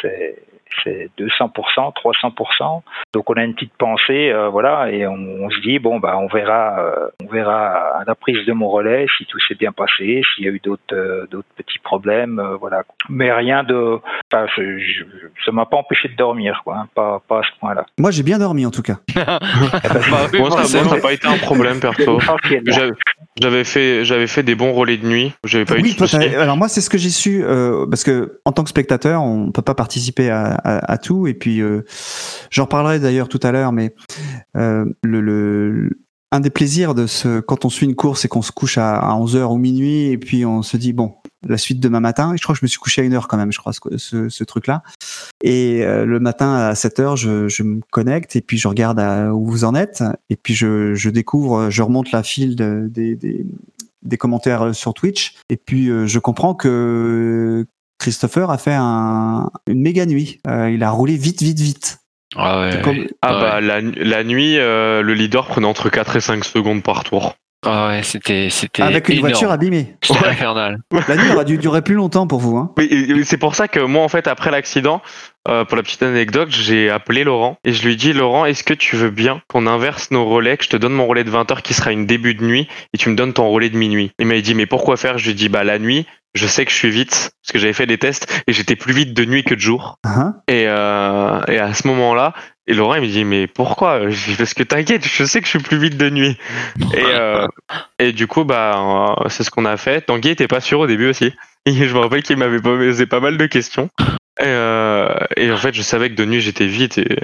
c'est 0.00 0.36
c'est 0.84 1.10
200%, 1.18 1.92
300%. 1.94 2.82
Donc 3.14 3.30
on 3.30 3.34
a 3.34 3.44
une 3.44 3.54
petite 3.54 3.72
pensée, 3.78 4.30
euh, 4.30 4.48
voilà, 4.48 4.90
et 4.90 5.06
on, 5.06 5.14
on 5.14 5.50
se 5.50 5.60
dit 5.60 5.78
bon 5.78 5.98
bah 5.98 6.16
on 6.18 6.26
verra, 6.28 6.78
euh, 6.80 7.08
on 7.24 7.28
verra 7.32 7.98
à 8.00 8.04
la 8.06 8.14
prise 8.14 8.44
de 8.46 8.52
mon 8.52 8.68
relais 8.68 9.06
si 9.16 9.24
tout 9.26 9.38
s'est 9.46 9.54
bien 9.54 9.72
passé, 9.72 10.22
s'il 10.34 10.44
y 10.44 10.48
a 10.48 10.50
eu 10.50 10.60
d'autres 10.62 10.82
euh, 10.94 11.26
d'autres 11.30 11.48
petits 11.56 11.78
problèmes, 11.78 12.38
euh, 12.38 12.56
voilà. 12.56 12.82
Mais 13.08 13.32
rien 13.32 13.62
de, 13.64 13.98
enfin, 14.32 14.46
je, 14.56 14.78
je- 14.78 15.04
ça 15.44 15.52
m'a 15.52 15.66
pas 15.66 15.76
empêché 15.76 16.08
de 16.08 16.16
dormir, 16.16 16.60
quoi, 16.64 16.76
hein, 16.76 16.88
pas 16.94 17.20
pas 17.28 17.38
à 17.40 17.42
ce 17.42 17.58
point-là. 17.60 17.84
moi 17.98 18.10
j'ai 18.10 18.22
bien 18.22 18.38
dormi 18.38 18.66
en 18.66 18.70
tout 18.70 18.82
cas. 18.82 18.96
Bah, 20.10 20.26
Moi, 20.38 20.50
ça 20.50 20.56
forcément. 20.58 20.84
moi, 20.84 20.90
ça 20.90 20.94
n'a 20.96 21.00
pas 21.02 21.12
été 21.12 21.26
un 21.28 21.36
problème 21.38 21.80
perso. 21.80 22.18
J'avais- 23.40 23.64
fait, 23.64 24.04
j'avais 24.04 24.26
fait 24.26 24.42
des 24.42 24.54
bons 24.54 24.72
relais 24.72 24.96
de 24.96 25.06
nuit. 25.06 25.32
J'avais 25.44 25.64
pas 25.64 25.76
eu 25.78 25.82
oui, 25.82 25.92
de 25.94 25.98
toi, 25.98 26.06
alors 26.40 26.56
moi 26.56 26.68
c'est 26.68 26.80
ce 26.80 26.90
que 26.90 26.98
j'ai 26.98 27.10
su 27.10 27.42
euh, 27.44 27.86
parce 27.88 28.02
que 28.04 28.40
en 28.44 28.52
tant 28.52 28.62
que 28.64 28.70
spectateur 28.70 29.22
on 29.22 29.52
peut 29.52 29.62
pas 29.62 29.74
participer 29.74 30.30
à, 30.30 30.57
à- 30.64 30.98
tout 30.98 31.26
et 31.26 31.34
puis 31.34 31.60
euh, 31.60 31.82
j'en 32.50 32.64
reparlerai 32.64 32.98
d'ailleurs 33.00 33.28
tout 33.28 33.40
à 33.42 33.52
l'heure 33.52 33.72
mais 33.72 33.94
euh, 34.56 34.84
le, 35.04 35.90
un 36.32 36.40
des 36.40 36.50
plaisirs 36.50 36.94
de 36.94 37.06
ce 37.06 37.40
quand 37.40 37.64
on 37.64 37.70
suit 37.70 37.86
une 37.86 37.94
course 37.94 38.24
et 38.24 38.28
qu'on 38.28 38.42
se 38.42 38.52
couche 38.52 38.78
à, 38.78 38.96
à 38.98 39.14
11h 39.18 39.44
ou 39.52 39.56
minuit 39.56 40.06
et 40.06 40.18
puis 40.18 40.44
on 40.44 40.62
se 40.62 40.76
dit 40.76 40.92
bon 40.92 41.14
la 41.46 41.56
suite 41.56 41.78
demain 41.80 42.00
matin 42.00 42.34
et 42.34 42.36
je 42.36 42.42
crois 42.42 42.54
que 42.54 42.58
je 42.60 42.64
me 42.64 42.68
suis 42.68 42.80
couché 42.80 43.00
à 43.02 43.04
une 43.04 43.14
heure 43.14 43.28
quand 43.28 43.36
même 43.36 43.52
je 43.52 43.58
crois 43.58 43.72
ce, 43.72 44.28
ce, 44.28 44.44
truc 44.44 44.66
là 44.66 44.82
et 45.44 45.84
euh, 45.84 46.04
le 46.04 46.18
matin 46.18 46.52
à 46.54 46.72
7h 46.72 47.16
je, 47.16 47.62
me 47.62 47.80
connecte 47.92 48.34
et 48.34 48.40
puis 48.40 48.58
je 48.58 48.66
regarde 48.66 49.00
où 49.32 49.46
vous 49.46 49.64
en 49.64 49.74
êtes 49.74 50.02
et 50.30 50.36
puis 50.36 50.54
je, 50.54 51.08
découvre 51.08 51.70
je 51.70 51.82
remonte 51.82 52.10
la 52.12 52.22
file 52.22 52.56
de- 52.56 52.90
des, 52.92 54.16
commentaires 54.16 54.74
sur 54.74 54.94
Twitch. 54.94 55.34
Et 55.48 55.56
puis, 55.56 55.86
je 55.86 56.18
comprends 56.18 56.54
que 56.54 57.66
Christopher 57.98 58.50
a 58.50 58.58
fait 58.58 58.74
un, 58.74 59.50
une 59.68 59.80
méga 59.80 60.06
nuit. 60.06 60.40
Euh, 60.46 60.70
il 60.70 60.82
a 60.82 60.90
roulé 60.90 61.16
vite, 61.16 61.42
vite, 61.42 61.58
vite. 61.60 61.98
Ah 62.36 62.60
ouais. 62.60 62.80
Comme- 62.82 63.06
Ah 63.22 63.34
Ouais. 63.34 63.40
bah 63.40 63.60
la, 63.60 63.80
la 63.80 64.24
nuit, 64.24 64.58
euh, 64.58 65.02
le 65.02 65.14
leader 65.14 65.46
prenait 65.46 65.66
entre 65.66 65.88
4 65.88 66.16
et 66.16 66.20
5 66.20 66.44
secondes 66.44 66.82
par 66.82 67.04
tour. 67.04 67.34
Ah 67.66 67.88
ouais, 67.88 68.04
c'était 68.04 68.50
c'était 68.50 68.82
avec 68.84 69.08
une 69.08 69.16
énorme. 69.16 69.30
voiture 69.32 69.50
abîmée. 69.50 69.96
C'était 70.00 70.20
Ouais. 70.20 70.28
infernal. 70.28 70.78
La 71.08 71.16
nuit 71.16 71.32
aurait 71.32 71.44
dû 71.44 71.58
durer 71.58 71.82
plus 71.82 71.96
longtemps 71.96 72.28
pour 72.28 72.38
vous. 72.38 72.56
Hein. 72.56 72.72
C'est 73.24 73.36
pour 73.36 73.56
ça 73.56 73.66
que 73.66 73.80
moi, 73.80 74.04
en 74.04 74.08
fait, 74.08 74.28
après 74.28 74.52
l'accident, 74.52 75.02
euh, 75.48 75.64
pour 75.64 75.76
la 75.76 75.82
petite 75.82 76.04
anecdote, 76.04 76.50
j'ai 76.52 76.88
appelé 76.88 77.24
Laurent 77.24 77.56
et 77.64 77.72
je 77.72 77.84
lui 77.84 77.94
ai 77.94 77.96
dit 77.96 78.12
Laurent, 78.12 78.44
est-ce 78.44 78.62
que 78.62 78.74
tu 78.74 78.94
veux 78.94 79.10
bien 79.10 79.42
qu'on 79.48 79.66
inverse 79.66 80.12
nos 80.12 80.24
relais, 80.28 80.56
que 80.56 80.62
je 80.62 80.68
te 80.68 80.76
donne 80.76 80.92
mon 80.92 81.08
relais 81.08 81.24
de 81.24 81.30
20 81.30 81.50
heures 81.50 81.62
qui 81.62 81.74
sera 81.74 81.90
une 81.90 82.06
début 82.06 82.34
de 82.34 82.44
nuit 82.44 82.68
et 82.94 82.98
tu 82.98 83.08
me 83.08 83.16
donnes 83.16 83.32
ton 83.32 83.48
relais 83.50 83.70
de 83.70 83.76
minuit? 83.76 84.12
Il 84.20 84.26
m'a 84.26 84.40
dit 84.40 84.54
mais 84.54 84.66
pourquoi 84.66 84.96
faire? 84.96 85.18
Je 85.18 85.24
lui 85.24 85.30
ai 85.32 85.34
dit 85.34 85.48
bah 85.48 85.64
la 85.64 85.80
nuit, 85.80 86.06
je 86.34 86.46
sais 86.46 86.64
que 86.64 86.70
je 86.70 86.76
suis 86.76 86.90
vite 86.90 87.32
parce 87.42 87.52
que 87.52 87.58
j'avais 87.58 87.72
fait 87.72 87.86
des 87.86 87.98
tests 87.98 88.42
et 88.46 88.52
j'étais 88.52 88.76
plus 88.76 88.92
vite 88.92 89.14
de 89.14 89.24
nuit 89.24 89.44
que 89.44 89.54
de 89.54 89.60
jour. 89.60 89.96
Hein 90.04 90.34
Et, 90.48 90.64
euh, 90.66 91.40
et 91.48 91.58
à 91.58 91.74
ce 91.74 91.86
moment-là, 91.88 92.34
et 92.66 92.74
Laurent 92.74 92.94
il 92.96 93.02
me 93.02 93.06
dit 93.06 93.24
mais 93.24 93.46
pourquoi? 93.46 94.10
Je 94.10 94.30
dis 94.30 94.36
parce 94.36 94.54
que 94.54 94.62
t'inquiète, 94.62 95.06
je 95.06 95.24
sais 95.24 95.40
que 95.40 95.46
je 95.46 95.50
suis 95.50 95.58
plus 95.58 95.78
vite 95.78 95.96
de 95.96 96.10
nuit. 96.10 96.36
Et, 96.94 97.02
euh, 97.02 97.46
et 97.98 98.12
du 98.12 98.26
coup 98.26 98.44
bah 98.44 99.16
euh, 99.18 99.28
c'est 99.28 99.42
ce 99.42 99.50
qu'on 99.50 99.64
a 99.64 99.76
fait. 99.76 100.02
Tanguy 100.02 100.28
était 100.28 100.48
pas 100.48 100.60
sûr 100.60 100.80
au 100.80 100.86
début 100.86 101.08
aussi. 101.08 101.32
Et 101.66 101.72
je 101.88 101.94
me 101.94 101.98
rappelle 101.98 102.22
qu'il 102.22 102.36
m'avait 102.36 102.60
posé 102.60 103.06
pas 103.06 103.20
mal 103.20 103.36
de 103.38 103.46
questions. 103.46 103.88
Et, 104.40 104.44
euh, 104.44 105.08
et 105.36 105.50
en 105.50 105.56
fait 105.56 105.74
je 105.74 105.82
savais 105.82 106.10
que 106.10 106.14
de 106.14 106.24
nuit 106.24 106.40
j'étais 106.40 106.66
vite 106.66 106.98
et, 106.98 107.18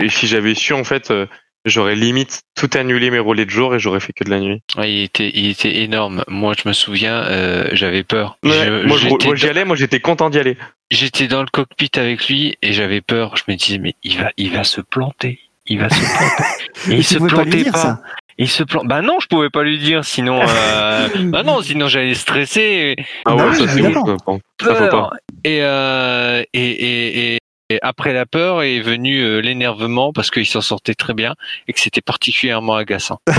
et 0.00 0.08
si 0.08 0.26
j'avais 0.26 0.54
su 0.54 0.72
en 0.72 0.82
fait 0.82 1.12
euh, 1.12 1.26
j'aurais 1.66 1.94
limite 1.96 2.42
tout 2.56 2.70
annulé 2.74 3.10
mes 3.10 3.18
relais 3.18 3.44
de 3.44 3.50
jour 3.50 3.74
et 3.74 3.78
j'aurais 3.78 4.00
fait 4.00 4.12
que 4.14 4.24
de 4.24 4.30
la 4.30 4.40
nuit. 4.40 4.62
Ouais, 4.76 4.90
il 4.92 5.02
était 5.02 5.30
il 5.34 5.50
était 5.50 5.82
énorme. 5.82 6.24
Moi, 6.28 6.54
je 6.62 6.68
me 6.68 6.72
souviens, 6.72 7.16
euh, 7.24 7.68
j'avais 7.72 8.02
peur. 8.02 8.38
Ouais, 8.42 8.52
Je- 8.52 8.86
moi 8.86 9.34
j'y 9.36 9.48
allais, 9.48 9.64
moi 9.64 9.76
j'étais 9.76 10.00
content 10.00 10.30
d'y 10.30 10.38
aller. 10.38 10.56
J'étais 10.90 11.26
dans 11.26 11.40
le 11.42 11.48
cockpit 11.52 11.90
avec 11.96 12.26
lui 12.28 12.56
et 12.62 12.72
j'avais 12.72 13.00
peur. 13.00 13.36
Je 13.36 13.42
me 13.48 13.56
disais 13.56 13.78
mais 13.78 13.94
il 14.04 14.16
va, 14.18 14.30
il 14.36 14.50
va 14.52 14.64
se 14.64 14.80
planter. 14.80 15.40
Il 15.66 15.80
va 15.80 15.88
se 15.90 15.98
planter. 16.00 16.44
Et 16.92 16.94
il, 16.98 17.04
se 17.04 17.18
pas 17.18 17.26
plantait 17.26 17.64
pas. 17.64 17.78
ça. 17.78 18.02
Il 18.38 18.48
se 18.48 18.62
plante. 18.62 18.86
Bah 18.86 19.00
non, 19.02 19.18
je 19.18 19.26
pouvais 19.26 19.50
pas 19.50 19.64
lui 19.64 19.78
dire, 19.78 20.04
sinon. 20.04 20.40
Euh... 20.46 21.08
bah 21.24 21.42
non, 21.42 21.60
sinon 21.62 21.88
j'allais 21.88 22.14
stresser. 22.14 22.94
Ah 23.24 23.34
Bah 23.34 23.46
ouais, 23.46 23.50
oui, 23.50 23.66
ça 23.66 23.68
c'est. 23.72 23.82
Bon, 23.82 24.40
ça 24.60 24.74
faut 24.74 24.74
pas. 24.74 24.88
Peur. 24.90 25.12
Et, 25.42 25.58
euh, 25.62 26.42
et, 26.52 26.70
et, 26.70 27.34
et, 27.34 27.38
et 27.70 27.78
après 27.82 28.12
la 28.12 28.26
peur 28.26 28.62
est 28.62 28.80
venu 28.80 29.20
euh, 29.20 29.40
l'énervement 29.40 30.12
parce 30.12 30.30
qu'il 30.30 30.46
s'en 30.46 30.60
sortait 30.60 30.94
très 30.94 31.14
bien 31.14 31.34
et 31.68 31.72
que 31.72 31.80
c'était 31.80 32.00
particulièrement 32.00 32.74
agaçant. 32.76 33.18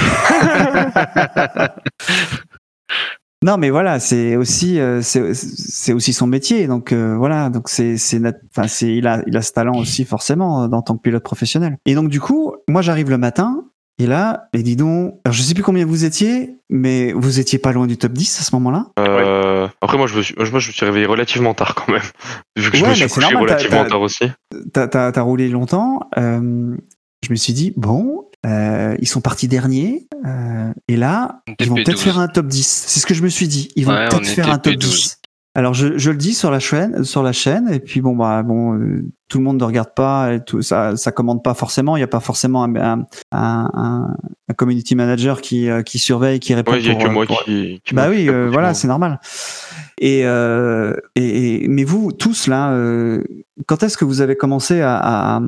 Non, 3.46 3.58
mais 3.58 3.70
voilà, 3.70 4.00
c'est 4.00 4.36
aussi, 4.36 4.80
euh, 4.80 5.04
c'est 5.04 5.36
c'est 5.36 5.94
aussi 5.94 6.12
son 6.12 6.26
métier. 6.26 6.66
Donc 6.66 6.92
euh, 6.92 7.16
voilà, 7.18 7.50
donc 7.50 7.70
c'est, 7.70 7.96
c'est, 7.98 8.18
nat- 8.18 8.34
enfin 8.50 8.68
c'est, 8.68 8.96
il 8.96 9.06
a, 9.06 9.22
il 9.28 9.38
a 9.38 9.44
ce 9.44 9.52
talent 9.52 9.78
aussi 9.78 10.06
forcément 10.06 10.64
euh, 10.64 10.68
en 10.72 10.82
tant 10.82 10.98
que 10.98 11.02
pilote 11.04 11.22
professionnel. 11.22 11.78
Et 11.86 11.94
donc 11.94 12.10
du 12.10 12.20
coup, 12.20 12.56
moi 12.68 12.82
j'arrive 12.82 13.12
le 13.12 13.20
matin. 13.20 13.64
Et 14.00 14.06
là, 14.06 14.48
et 14.54 14.62
dis 14.62 14.76
donc, 14.76 15.16
alors 15.26 15.34
je 15.34 15.42
sais 15.42 15.56
plus 15.56 15.64
combien 15.64 15.84
vous 15.86 16.06
étiez, 16.06 16.58
mais 16.70 17.14
vous 17.14 17.40
étiez 17.40 17.58
pas 17.58 17.72
loin 17.72 17.88
du 17.88 17.98
top 17.98 18.12
10 18.14 18.40
à 18.40 18.44
ce 18.44 18.56
moment-là? 18.56 18.88
Euh, 19.00 19.57
Après, 19.82 19.98
moi 19.98 20.08
je, 20.08 20.18
me 20.18 20.22
suis, 20.24 20.34
moi, 20.36 20.46
je 20.46 20.52
me 20.54 20.60
suis 20.60 20.86
réveillé 20.86 21.06
relativement 21.06 21.54
tard 21.54 21.76
quand 21.76 21.92
même. 21.92 22.02
Vu 22.58 22.72
que 22.72 22.78
je 22.78 22.86
me 22.86 22.94
suis 22.94 23.08
couché 23.08 23.22
normal, 23.32 23.44
relativement 23.44 23.84
t'as- 23.84 23.90
tard 23.90 24.02
aussi. 24.02 24.26
T'as, 24.74 24.88
t'as, 24.88 25.12
t'as 25.12 25.22
roulé 25.22 25.50
longtemps. 25.50 26.00
euh, 26.18 26.76
je 27.26 27.32
me 27.32 27.36
suis 27.36 27.54
dit, 27.54 27.74
bon, 27.76 28.26
euh, 28.46 28.96
ils 29.00 29.08
sont 29.08 29.22
partis 29.22 29.48
derniers. 29.48 30.08
euh, 30.26 30.72
et 30.88 30.96
là, 30.98 31.42
ils 31.60 31.68
vont 31.68 31.76
peut-être 31.76 31.92
12. 31.92 32.02
faire 32.02 32.20
un 32.20 32.28
top 32.28 32.48
10. 32.48 32.86
C'est 32.88 33.00
ce 33.00 33.06
que 33.06 33.14
je 33.14 33.24
me 33.24 33.30
suis 33.30 33.48
dit. 33.48 33.70
Ils 33.76 33.86
vont 33.86 33.94
Ouais, 33.94 34.08
peut-être 34.10 34.28
faire 34.28 34.50
un 34.52 34.58
top 34.60 34.74
P12. 34.74 34.78
10. 34.80 35.18
Alors 35.58 35.74
je, 35.74 35.98
je 35.98 36.12
le 36.12 36.18
dis 36.18 36.36
sur 36.36 36.52
la 36.52 36.60
chaîne, 36.60 37.04
sur 37.04 37.24
la 37.24 37.32
chaîne, 37.32 37.68
et 37.74 37.80
puis 37.80 38.00
bon 38.00 38.16
bah 38.16 38.44
bon, 38.44 38.76
euh, 38.78 39.04
tout 39.28 39.40
le 39.40 39.44
monde 39.44 39.60
ne 39.60 39.64
regarde 39.64 39.94
pas, 39.96 40.36
et 40.36 40.44
tout, 40.44 40.62
ça, 40.62 40.96
ça 40.96 41.12
commande 41.12 41.42
pas 41.44 41.56
forcément. 41.56 41.98
Il 41.98 42.00
n'y 42.02 42.04
a 42.04 42.08
pas 42.08 42.20
forcément 42.20 42.64
un, 42.64 42.76
un, 42.76 43.00
un, 43.32 43.72
un- 43.74 44.16
un 44.50 44.54
community 44.54 44.94
manager 44.96 45.42
qui, 45.42 45.68
euh, 45.68 45.82
qui 45.82 45.98
surveille, 45.98 46.40
qui 46.40 46.54
répond. 46.54 46.74
Ouais, 46.74 46.80
il 46.82 46.86
y 46.88 46.92
a 46.92 46.96
que 46.96 47.08
euh, 47.08 47.10
moi 47.12 47.26
pour- 47.26 47.44
qui, 47.44 47.82
qui 47.84 47.96
bah 47.96 48.08
oui, 48.08 48.30
euh, 48.30 48.50
voilà, 48.52 48.76
c'est 48.76 48.88
normal. 48.88 49.20
Et, 50.00 50.20
et, 50.20 51.64
et- 51.64 51.68
mais 51.68 51.84
vous 51.84 52.12
tous 52.12 52.46
là, 52.48 52.72
quand 53.66 53.82
est-ce 53.82 53.98
que 53.98 54.06
vous 54.06 54.22
avez 54.22 54.36
commencé 54.36 54.82
à, 54.82 54.96
à, 55.38 55.42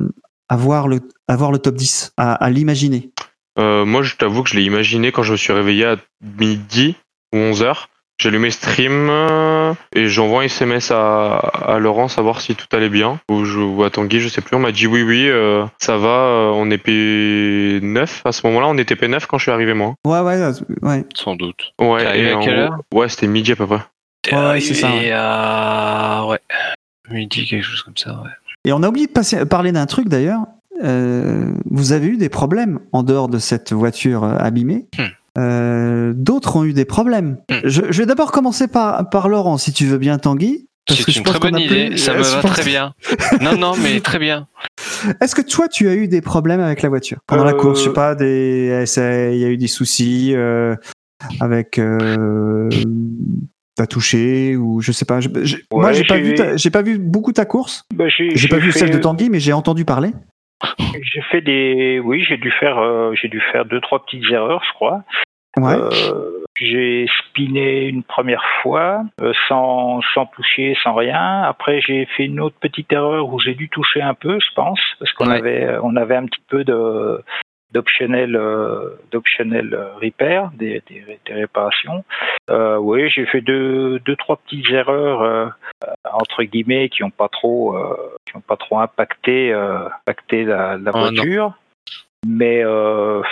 à 0.48 0.56
voir 0.56 0.88
le 0.88 0.98
à 1.28 1.36
voir 1.36 1.52
le 1.52 1.58
top 1.58 1.76
10, 1.76 2.14
à, 2.16 2.32
à 2.34 2.50
l'imaginer? 2.50 3.12
Moi, 3.56 4.02
je 4.02 4.16
t'avoue 4.16 4.42
que 4.42 4.50
je 4.50 4.56
l'ai 4.56 4.64
imaginé 4.64 5.12
quand 5.12 5.22
je 5.22 5.30
me 5.32 5.36
suis 5.36 5.52
réveillé 5.52 5.84
à 5.84 5.96
midi 6.38 6.96
ou 7.32 7.36
11h. 7.36 7.74
J'ai 7.74 7.99
allumé 8.28 8.50
stream 8.50 9.08
euh, 9.10 9.72
et 9.94 10.06
j'envoie 10.08 10.42
un 10.42 10.44
SMS 10.44 10.90
à, 10.90 11.36
à 11.38 11.78
Laurent 11.78 12.08
savoir 12.08 12.40
si 12.40 12.54
tout 12.54 12.66
allait 12.72 12.88
bien. 12.88 13.20
Ou, 13.30 13.44
je, 13.44 13.58
ou 13.58 13.82
à 13.84 13.90
Tanguy, 13.90 14.20
je 14.20 14.28
sais 14.28 14.40
plus. 14.40 14.56
On 14.56 14.60
m'a 14.60 14.72
dit 14.72 14.86
oui, 14.86 15.02
oui, 15.02 15.26
euh, 15.28 15.64
ça 15.78 15.96
va. 15.96 16.08
euh, 16.08 16.50
on 16.54 16.70
est 16.70 16.84
P9. 16.84 18.06
À 18.24 18.32
ce 18.32 18.46
moment-là, 18.46 18.66
on 18.68 18.78
était 18.78 18.94
P9 18.94 19.26
quand 19.26 19.38
je 19.38 19.42
suis 19.44 19.52
arrivé, 19.52 19.74
moi. 19.74 19.94
Ouais, 20.06 20.20
ouais, 20.20 20.50
ouais. 20.82 21.04
Sans 21.14 21.36
doute. 21.36 21.72
Ouais, 21.80 22.04
arrivé 22.06 22.28
et 22.28 22.32
à 22.32 22.36
en 22.38 22.40
quelle 22.40 22.54
gros- 22.54 22.62
heure? 22.74 22.80
Ouais, 22.94 23.08
c'était 23.08 23.26
midi 23.26 23.52
à 23.52 23.56
peu 23.56 23.66
près. 23.66 23.80
Ouais, 24.32 24.60
c'est 24.60 24.74
ça, 24.74 24.88
arrivé 24.88 25.12
à- 25.14 26.24
ouais. 26.28 26.38
Midi, 27.10 27.46
quelque 27.46 27.64
chose 27.64 27.82
comme 27.82 27.96
ça, 27.96 28.10
ouais. 28.22 28.30
Et 28.66 28.72
on 28.72 28.82
a 28.82 28.88
oublié 28.88 29.06
de 29.06 29.12
passer, 29.12 29.44
parler 29.46 29.72
d'un 29.72 29.86
truc 29.86 30.08
d'ailleurs. 30.08 30.40
Euh, 30.84 31.50
vous 31.70 31.92
avez 31.92 32.06
eu 32.08 32.16
des 32.16 32.28
problèmes 32.28 32.78
en 32.92 33.02
dehors 33.02 33.28
de 33.28 33.38
cette 33.38 33.72
voiture 33.72 34.24
abîmée? 34.24 34.86
Hmm. 34.98 35.04
Euh, 35.38 36.12
D'autres 36.14 36.56
ont 36.56 36.64
eu 36.64 36.72
des 36.72 36.84
problèmes. 36.84 37.38
Hmm. 37.50 37.56
Je, 37.64 37.82
je 37.90 37.98
vais 38.02 38.06
d'abord 38.06 38.32
commencer 38.32 38.68
par, 38.68 39.08
par 39.10 39.28
Laurent, 39.28 39.58
si 39.58 39.72
tu 39.72 39.86
veux 39.86 39.98
bien, 39.98 40.18
Tanguy. 40.18 40.66
parce 40.86 41.00
que 41.00 41.06
C'est 41.06 41.12
je 41.12 41.18
une 41.18 41.24
pense 41.24 41.38
très 41.38 41.50
bonne 41.50 41.60
idée, 41.60 41.88
plus- 41.90 41.98
ça 41.98 42.12
euh, 42.12 42.18
me 42.18 42.22
va 42.34 42.40
pense- 42.40 42.50
très 42.52 42.64
bien. 42.64 42.94
Non, 43.40 43.56
non, 43.56 43.74
mais 43.82 44.00
très 44.00 44.18
bien. 44.18 44.48
Est-ce 45.20 45.34
que 45.34 45.42
toi, 45.42 45.68
tu 45.68 45.88
as 45.88 45.94
eu 45.94 46.08
des 46.08 46.20
problèmes 46.20 46.60
avec 46.60 46.82
la 46.82 46.88
voiture? 46.88 47.18
Pendant 47.26 47.44
la 47.44 47.52
Euh, 47.52 47.56
course 47.56 47.80
Je 47.80 47.84
sais 47.84 47.92
pas, 47.92 48.14
des, 48.14 48.84
ça- 48.86 49.30
il 49.30 49.38
y 49.38 49.44
a 49.44 49.48
eu 49.48 49.56
des 49.56 49.68
soucis 49.68 50.32
euh, 50.34 50.74
avec. 51.40 51.78
Euh, 51.78 52.68
T'as 53.76 53.86
touché 53.86 54.56
ou 54.56 54.82
je 54.82 54.92
sais 54.92 55.06
pas. 55.06 55.20
Je- 55.20 55.28
je- 55.42 55.56
moi, 55.72 55.92
j'ai 55.92 56.04
pas 56.04 56.18
vu, 56.18 56.34
ta- 56.34 56.56
pas 56.70 56.82
vu 56.82 56.98
beaucoup 56.98 57.32
ta 57.32 57.46
course. 57.46 57.84
Bah, 57.94 58.04
j'ai 58.08 58.48
pas 58.48 58.58
vu 58.58 58.72
celle 58.72 58.90
de 58.90 58.98
Tanguy, 58.98 59.30
mais 59.30 59.40
j'ai 59.40 59.52
entendu 59.54 59.84
parler. 59.86 60.10
J'ai 61.02 61.22
fait 61.22 61.40
des, 61.40 62.00
oui, 62.00 62.24
j'ai 62.28 62.36
dû 62.36 62.50
faire, 62.50 62.78
euh, 62.78 63.14
j'ai 63.14 63.28
dû 63.28 63.40
faire 63.52 63.64
deux 63.64 63.80
trois 63.80 64.04
petites 64.04 64.30
erreurs, 64.30 64.62
je 64.66 64.72
crois. 64.74 65.02
Ouais. 65.56 65.74
Euh, 65.74 66.44
j'ai 66.56 67.06
spiné 67.18 67.86
une 67.86 68.02
première 68.02 68.44
fois 68.62 69.02
euh, 69.20 69.32
sans, 69.48 70.00
sans 70.14 70.26
toucher, 70.26 70.76
sans 70.82 70.94
rien. 70.94 71.42
Après, 71.42 71.80
j'ai 71.80 72.06
fait 72.16 72.26
une 72.26 72.40
autre 72.40 72.56
petite 72.60 72.92
erreur 72.92 73.28
où 73.32 73.38
j'ai 73.40 73.54
dû 73.54 73.68
toucher 73.68 74.02
un 74.02 74.14
peu, 74.14 74.38
je 74.40 74.54
pense, 74.54 74.80
parce 74.98 75.12
qu'on 75.12 75.30
Ouais. 75.30 75.38
avait, 75.38 75.76
on 75.82 75.96
avait 75.96 76.16
un 76.16 76.26
petit 76.26 76.42
peu 76.48 76.62
de 76.64 77.22
d'optionnel 77.72 78.36
euh, 78.36 78.96
d'optionnel 79.12 79.72
euh, 79.74 79.94
repair 79.94 80.50
des, 80.54 80.82
des, 80.88 81.04
des 81.26 81.32
réparations. 81.32 82.04
Euh, 82.50 82.76
oui 82.78 83.08
j'ai 83.10 83.26
fait 83.26 83.40
deux 83.40 83.98
deux 84.00 84.16
trois 84.16 84.36
petites 84.36 84.70
erreurs 84.70 85.54
entre 86.04 86.42
guillemets 86.42 86.88
qui 86.88 87.04
ont 87.04 87.10
pas 87.10 87.28
trop 87.28 87.76
qui 88.26 88.36
ont 88.36 88.40
pas 88.40 88.56
trop 88.56 88.78
impacté 88.80 89.52
impacté 89.52 90.44
la, 90.44 90.76
la 90.76 90.90
non. 90.92 90.98
voiture. 91.00 91.54
Mais 92.26 92.62
euh, 92.64 93.22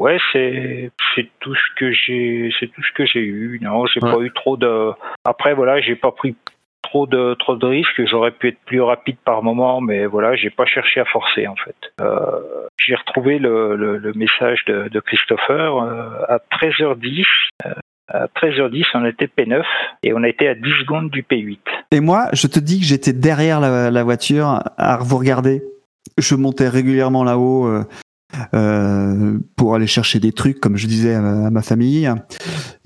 ouais 0.00 0.18
c'est 0.32 0.90
c'est 1.14 1.28
tout 1.40 1.54
ce 1.54 1.74
que 1.76 1.92
j'ai 1.92 2.50
c'est 2.58 2.68
tout 2.68 2.82
ce 2.82 2.92
que 2.92 3.04
j'ai 3.04 3.20
eu. 3.20 3.58
Non 3.62 3.84
j'ai 3.86 4.00
Ouais. 4.02 4.12
pas 4.12 4.20
eu 4.20 4.32
trop 4.32 4.56
de 4.56 4.92
après 5.24 5.54
voilà 5.54 5.80
j'ai 5.80 5.96
pas 5.96 6.12
pris 6.12 6.34
trop 6.82 7.06
de 7.06 7.34
trop 7.34 7.56
de 7.56 7.66
risques. 7.66 8.06
J'aurais 8.06 8.30
pu 8.30 8.48
être 8.48 8.60
plus 8.64 8.80
rapide 8.80 9.16
par 9.24 9.42
moment 9.42 9.80
mais 9.82 10.06
voilà 10.06 10.34
j'ai 10.36 10.50
pas 10.50 10.64
cherché 10.66 11.00
à 11.00 11.04
forcer 11.04 11.46
en 11.46 11.56
fait. 11.56 11.76
Euh, 12.00 12.67
j'ai 12.88 12.94
retrouvé 12.94 13.38
le, 13.38 14.12
message 14.14 14.64
de, 14.66 15.00
Christopher 15.00 15.76
euh, 15.76 16.24
à 16.28 16.38
13h10 16.56 17.24
euh, 17.66 17.70
à 18.08 18.26
13h10 18.40 18.84
on 18.94 19.04
était 19.04 19.26
P9 19.26 19.62
et 20.02 20.14
on 20.14 20.24
été 20.24 20.48
à 20.48 20.54
10 20.54 20.62
secondes 20.80 21.10
du 21.10 21.22
P8 21.22 21.58
Et 21.90 22.00
moi, 22.00 22.28
je 22.32 22.46
te 22.46 22.58
dis 22.58 22.80
que 22.80 22.86
j'étais 22.86 23.12
derrière 23.12 23.60
la, 23.60 24.02
voiture 24.02 24.62
à 24.78 24.96
vous 25.02 25.18
regarder. 25.18 25.62
Je 26.16 26.34
montais 26.34 26.68
régulièrement 26.68 27.22
là-haut 27.22 27.68
euh, 28.54 29.38
pour 29.56 29.74
aller 29.74 29.86
chercher 29.86 30.20
des 30.20 30.32
trucs, 30.32 30.58
comme 30.58 30.78
je 30.78 30.86
disais 30.86 31.14
à 31.14 31.20
ma, 31.20 31.60
famille. 31.60 32.10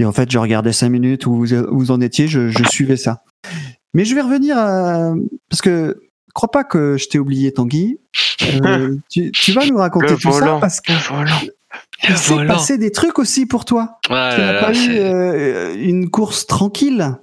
Et 0.01 0.05
en 0.05 0.11
fait, 0.11 0.29
je 0.29 0.39
regardais 0.39 0.73
cinq 0.73 0.89
minutes 0.89 1.27
où 1.27 1.45
vous, 1.47 1.91
en 1.93 2.01
étiez, 2.01 2.27
je, 2.27 2.51
suivais 2.69 2.97
ça. 2.97 3.23
Mais 3.95 4.05
je 4.05 4.17
vais 4.17 4.23
revenir. 4.23 4.57
Parce 5.49 5.63
que, 5.63 6.01
crois 6.35 6.51
pas 6.51 6.65
que 6.65 6.97
je 6.99 7.09
t'ai 7.09 7.19
oublié, 7.19 7.53
Tanguy. 7.53 7.99
Euh, 8.65 8.97
tu, 9.11 9.31
tu 9.33 9.53
vas 9.53 9.65
nous 9.67 9.77
raconter 9.79 10.09
Le 10.11 10.17
tout 10.17 10.33
ça 10.33 10.59
parce 10.61 10.81
que 10.81 10.93
Le 10.93 10.99
volant. 10.99 11.31
il 12.09 12.17
s'est 12.17 12.47
passé 12.47 12.79
des 12.79 12.91
trucs 12.93 13.19
aussi 13.19 13.47
pour 13.47 13.65
toi. 13.65 13.99
Ah 14.11 14.33
Tu 14.35 14.41
n'as 14.41 14.61
pas 14.61 14.73
eu 14.75 14.91
euh, 14.99 15.75
une 15.79 16.11
course 16.11 16.47
tranquille. 16.47 17.17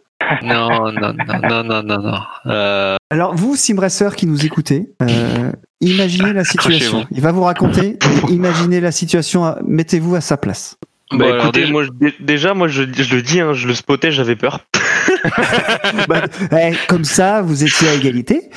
Non, 0.43 0.91
non, 0.91 1.13
non, 1.13 1.63
non, 1.63 1.83
non, 1.83 1.97
non. 2.01 2.19
Euh, 2.45 2.95
Alors 3.09 3.33
vous, 3.35 3.55
Simracer 3.55 4.09
qui 4.15 4.27
nous 4.27 4.45
écoutez, 4.45 4.91
euh, 5.01 5.51
imaginez 5.81 6.33
la 6.33 6.43
situation. 6.43 7.07
Il 7.11 7.21
va 7.21 7.31
vous 7.31 7.41
raconter. 7.43 7.97
imaginez 8.29 8.79
la 8.81 8.91
situation. 8.91 9.55
Mettez-vous 9.65 10.15
à 10.15 10.21
sa 10.21 10.37
place. 10.37 10.75
Bah 11.11 11.17
bon, 11.17 11.37
écoutez, 11.39 11.61
déjà- 11.61 11.71
moi 11.71 11.83
je- 11.83 11.89
dé- 11.91 12.13
déjà, 12.19 12.53
moi 12.53 12.67
je, 12.67 12.83
je 12.95 13.15
le 13.15 13.21
dis, 13.23 13.39
hein, 13.39 13.53
je 13.53 13.67
le 13.67 13.73
spotais, 13.73 14.11
j'avais 14.11 14.35
peur. 14.35 14.65
Bah, 16.07 16.21
eh, 16.51 16.73
comme 16.87 17.03
ça, 17.03 17.41
vous 17.41 17.63
étiez 17.63 17.89
à 17.89 17.93
égalité. 17.95 18.49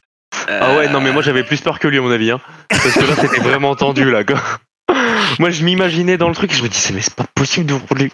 Ah 0.48 0.77
ouais, 0.77 0.89
non 0.89 1.01
mais 1.01 1.12
moi 1.12 1.23
j'avais 1.23 1.44
plus 1.44 1.60
peur 1.60 1.78
que 1.78 1.89
lui 1.89 1.98
à 1.98 2.01
mon 2.02 2.10
avis, 2.10 2.31
hein. 2.31 2.40
Parce 2.69 2.93
que 2.94 3.01
là 3.05 3.14
c'était 3.20 3.40
vraiment 3.48 3.74
tendu 3.74 4.10
là 4.10 4.24
quoi. 4.24 4.36
Moi 5.39 5.51
je 5.51 5.64
m'imaginais 5.64 6.16
dans 6.19 6.28
le 6.28 6.35
truc 6.35 6.52
et 6.52 6.55
je 6.56 6.62
me 6.62 6.69
disais 6.69 6.93
mais 6.94 7.01
c'est 7.01 7.14
pas 7.14 7.27
possible 7.35 7.66
de 7.66 7.74
rouler. 7.74 8.10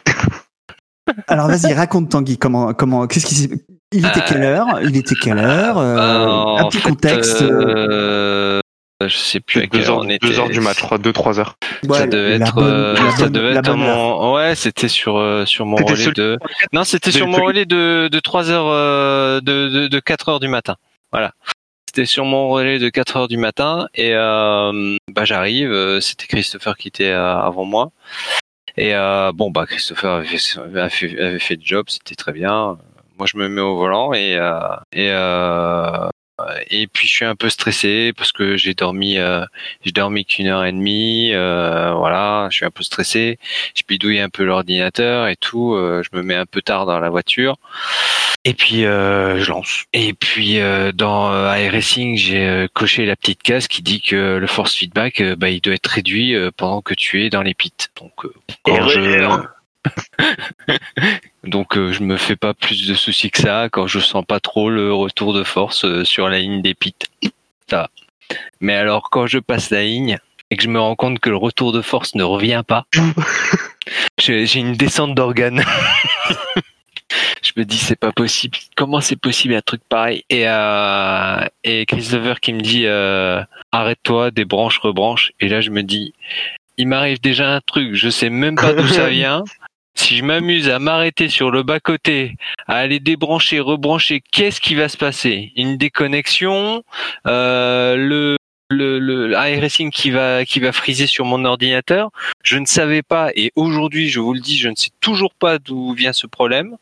Alors 1.27 1.49
vas-y, 1.49 1.73
raconte 1.73 2.11
Tanguy. 2.11 2.39
Comment, 2.39 2.75
comment, 2.75 3.07
qu'est-ce 3.07 3.27
qui 3.27 3.35
s'est. 3.35 3.51
Il 3.93 4.05
était 4.07 4.21
quelle 4.27 4.43
heure? 4.43 4.81
Il 4.83 4.97
était 4.97 5.15
quelle 5.15 5.39
heure? 5.39 5.79
Euh, 5.79 5.97
euh, 5.97 6.57
Un 6.59 6.69
petit 6.69 6.79
fait, 6.79 6.89
contexte. 6.91 7.41
euh, 7.41 8.61
je 9.01 9.17
sais 9.17 9.41
plus 9.41 9.61
à 9.63 9.67
quelle 9.67 9.81
2 9.81 9.87
heure 9.89 9.95
heures, 9.95 10.01
on 10.03 10.05
deux 10.05 10.15
était. 10.15 10.39
heures 10.39 10.51
du 10.51 10.61
match, 10.61 10.77
je 10.79 10.83
crois, 10.83 10.99
2-3 10.99 11.39
heures. 11.41 11.57
Ouais, 11.89 11.99
ça 11.99 12.07
devait 12.07 12.33
être, 12.35 12.55
bonne- 12.55 12.65
euh, 12.67 12.93
la 12.95 13.11
ça 13.13 13.23
bonne- 13.25 13.33
devait 13.33 13.55
être 13.55 13.75
mon, 13.75 14.35
ouais, 14.35 14.55
c'était 14.55 14.89
sur 14.89 15.17
euh, 15.17 15.47
sur 15.47 15.65
mon 15.65 15.77
relais 15.77 15.97
celui- 15.97 16.13
de, 16.15 16.39
non, 16.75 16.85
c'était 16.85 17.11
sur 17.13 17.27
mon 17.27 17.39
relais 17.43 17.65
de 17.65 18.09
de 18.13 18.21
3 18.21 18.51
heures, 18.51 18.67
euh, 18.69 19.41
de 19.41 19.69
de, 19.69 19.89
de 19.89 20.01
4 20.01 20.29
heures 20.29 20.41
du 20.41 20.49
matin. 20.49 20.77
Voilà. 21.13 21.33
C'était 21.99 22.07
sur 22.07 22.27
mon 22.27 22.49
relais 22.49 22.79
de 22.79 22.91
4 22.91 23.17
heures 23.17 23.27
du 23.27 23.39
matin 23.39 23.89
et 23.93 24.15
euh, 24.15 24.97
bah 25.11 25.25
j'arrive, 25.25 25.73
euh, 25.73 25.99
c'était 25.99 26.29
Christopher 26.29 26.77
qui 26.77 26.87
était 26.87 27.11
euh, 27.11 27.37
avant 27.41 27.65
moi. 27.65 27.91
Et 28.77 28.93
bon 29.35 29.51
bah 29.51 29.67
Christopher 29.67 30.13
avait 30.13 30.89
fait, 31.41 31.57
le 31.57 31.61
job, 31.61 31.87
c'était 31.89 32.15
très 32.15 32.31
bien. 32.31 32.79
Moi 33.19 33.27
je 33.27 33.37
me 33.37 33.49
mets 33.49 33.61
au 33.61 33.77
volant 33.77 34.13
et 34.13 34.39
et 36.71 36.83
et 36.83 36.87
puis 36.87 37.09
je 37.09 37.13
suis 37.15 37.25
un 37.25 37.35
peu 37.37 37.49
stressé 37.51 38.13
parce 38.17 38.33
que 38.33 38.57
j'ai 38.57 38.75
dormi, 38.75 39.19
euh, 39.19 39.45
j'ai 39.85 39.93
dormi 39.93 40.25
qu'une 40.25 40.47
heure 40.47 40.65
et 40.65 40.73
demie. 40.73 41.33
euh, 41.35 41.93
voilà, 41.95 42.49
je 42.51 42.57
suis 42.57 42.65
un 42.65 42.71
peu 42.71 42.83
stressé. 42.85 43.39
Je 43.75 43.83
bidouille 43.87 44.21
un 44.21 44.29
peu 44.31 44.45
l'ordinateur 44.45 45.29
et 45.29 45.37
tout. 45.37 45.75
euh, 45.75 46.03
je 46.03 46.17
me 46.17 46.23
mets 46.23 46.35
un 46.37 46.47
peu 46.47 46.63
tard 46.63 46.87
dans 46.87 46.99
la 47.01 47.11
voiture. 47.11 47.57
Et 48.45 48.55
puis 48.55 48.85
euh, 48.87 49.41
je 49.41 49.51
lance. 49.51 49.85
Et 49.93 50.15
puis 50.15 50.61
euh, 50.61 50.93
dans 50.93 51.33
euh, 51.33 51.59
iRacing, 51.59 52.17
j'ai 52.17 52.47
euh, 52.47 52.69
coché 52.73 53.05
la 53.05 53.17
petite 53.17 53.43
case 53.43 53.69
qui 53.69 53.83
dit 53.83 54.01
que 54.01 54.39
le 54.39 54.47
force 54.47 54.75
feedback, 54.75 55.21
euh, 55.21 55.37
bah, 55.37 55.51
il 55.51 55.61
doit 55.61 55.75
être 55.75 55.87
réduit 55.89 56.35
euh, 56.35 56.51
pendant 56.57 56.81
que 56.81 56.95
tu 56.95 57.25
es 57.25 57.31
dans 57.31 57.43
les 57.43 57.55
pits. 57.55 57.73
Donc 58.01 58.25
euh, 58.25 58.33
quand 58.63 58.89
je 58.89 59.01
Erreur. 59.01 59.58
donc 61.45 61.77
euh, 61.77 61.93
je 61.93 62.03
me 62.03 62.17
fais 62.17 62.37
pas 62.37 62.55
plus 62.55 62.87
de 62.87 62.95
soucis 62.95 63.31
que 63.31 63.41
ça 63.41 63.69
quand 63.71 63.87
je 63.87 64.01
sens 64.01 64.25
pas 64.25 64.41
trop 64.41 64.71
le 64.71 64.93
retour 64.93 65.33
de 65.33 65.45
force 65.45 65.85
euh, 65.85 66.05
sur 66.05 66.29
la 66.29 66.39
ligne 66.39 66.63
des 66.63 66.75
pits. 66.75 66.95
Ça. 67.69 67.91
Mais 68.61 68.75
alors 68.75 69.11
quand 69.11 69.27
je 69.27 69.39
passe 69.39 69.71
la 69.71 69.85
ligne 69.85 70.19
et 70.51 70.57
que 70.57 70.63
je 70.63 70.69
me 70.69 70.81
rends 70.81 70.97
compte 70.97 71.19
que 71.19 71.31
le 71.31 71.37
retour 71.37 71.73
de 71.73 71.83
force 71.83 72.15
ne 72.15 72.23
revient 72.23 72.63
pas, 72.67 72.87
j'ai 74.19 74.59
une 74.59 74.75
descente 74.75 75.15
d'organes. 75.15 75.65
je 77.43 77.53
me 77.57 77.65
dis 77.65 77.79
c'est 77.79 77.99
pas 77.99 78.13
possible. 78.13 78.57
Comment 78.77 79.01
c'est 79.01 79.17
possible 79.17 79.55
un 79.55 79.63
truc 79.63 79.83
pareil? 79.89 80.25
Et 80.31 80.49
euh, 80.49 81.45
et 81.65 81.87
Christopher 81.87 82.41
qui 82.41 82.53
me 82.53 82.61
dit 82.61 82.87
arrête-toi, 83.73 84.31
débranche, 84.31 84.79
rebranche. 84.79 85.33
Et 85.41 85.49
là 85.49 85.61
je 85.61 85.71
me 85.71 85.83
dis 85.83 86.13
il 86.79 86.87
m'arrive 86.87 87.21
déjà 87.21 87.55
un 87.55 87.61
truc, 87.61 87.95
je 87.95 88.09
sais 88.09 88.31
même 88.31 88.55
pas 88.55 88.73
d'où 88.73 88.87
ça 88.87 89.09
vient. 89.09 89.45
Si 89.99 90.17
je 90.17 90.25
m'amuse 90.25 90.69
à 90.69 90.79
m'arrêter 90.79 91.29
sur 91.29 91.51
le 91.51 91.65
bas 91.65 91.81
côté, 91.81 92.37
à 92.69 92.77
aller 92.77 93.01
débrancher, 93.01 93.59
rebrancher, 93.59 94.23
qu'est-ce 94.31 94.61
qui 94.61 94.77
va 94.77 94.89
se 94.89 94.97
passer? 94.97 95.53
Une 95.57 95.77
déconnexion, 95.77 96.85
euh, 97.27 97.97
le 97.97 98.37
le, 98.71 98.99
le 99.01 99.33
iRacing 99.33 99.91
qui 99.91 100.11
va 100.11 100.45
qui 100.45 100.61
va 100.61 100.71
friser 100.73 101.07
sur 101.09 101.25
mon 101.25 101.45
ordinateur? 101.45 102.11
Je 102.45 102.59
ne 102.59 102.65
savais 102.67 103.03
pas 103.03 103.31
et 103.35 103.51
aujourd'hui, 103.57 104.09
je 104.09 104.21
vous 104.21 104.35
le 104.35 104.41
dis, 104.41 104.57
je 104.57 104.69
ne 104.69 104.77
sais 104.77 104.91
toujours 105.01 105.35
pas 105.35 105.59
d'où 105.59 105.93
vient 105.95 106.13
ce 106.13 106.27
problème. 106.29 106.77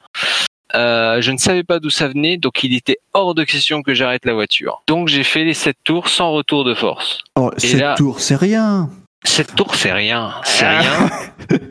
Euh, 0.75 1.23
je 1.23 1.31
ne 1.33 1.39
savais 1.39 1.63
pas 1.65 1.79
d'où 1.79 1.89
ça 1.91 2.09
venait, 2.09 2.37
donc 2.37 2.65
il 2.65 2.75
était 2.75 2.99
hors 3.15 3.35
de 3.35 3.45
question 3.45 3.83
que 3.83 3.95
j'arrête 3.95 4.27
la 4.27 4.35
voiture. 4.35 4.83
Donc 4.89 5.09
j'ai 5.09 5.23
fait 5.25 5.45
les 5.45 5.55
7 5.55 5.77
tours 5.85 6.09
sans 6.09 6.33
retour 6.33 6.65
de 6.65 6.75
force. 6.75 7.21
Oh, 7.37 7.51
Et 7.57 7.61
sept 7.61 7.81
là- 7.81 7.95
tours, 7.97 8.21
c'est 8.21 8.37
rien. 8.37 8.91
7 9.25 9.55
tours, 9.57 9.75
c'est 9.75 9.93
rien, 9.93 10.35
c'est 10.45 10.69
rien, 10.69 11.11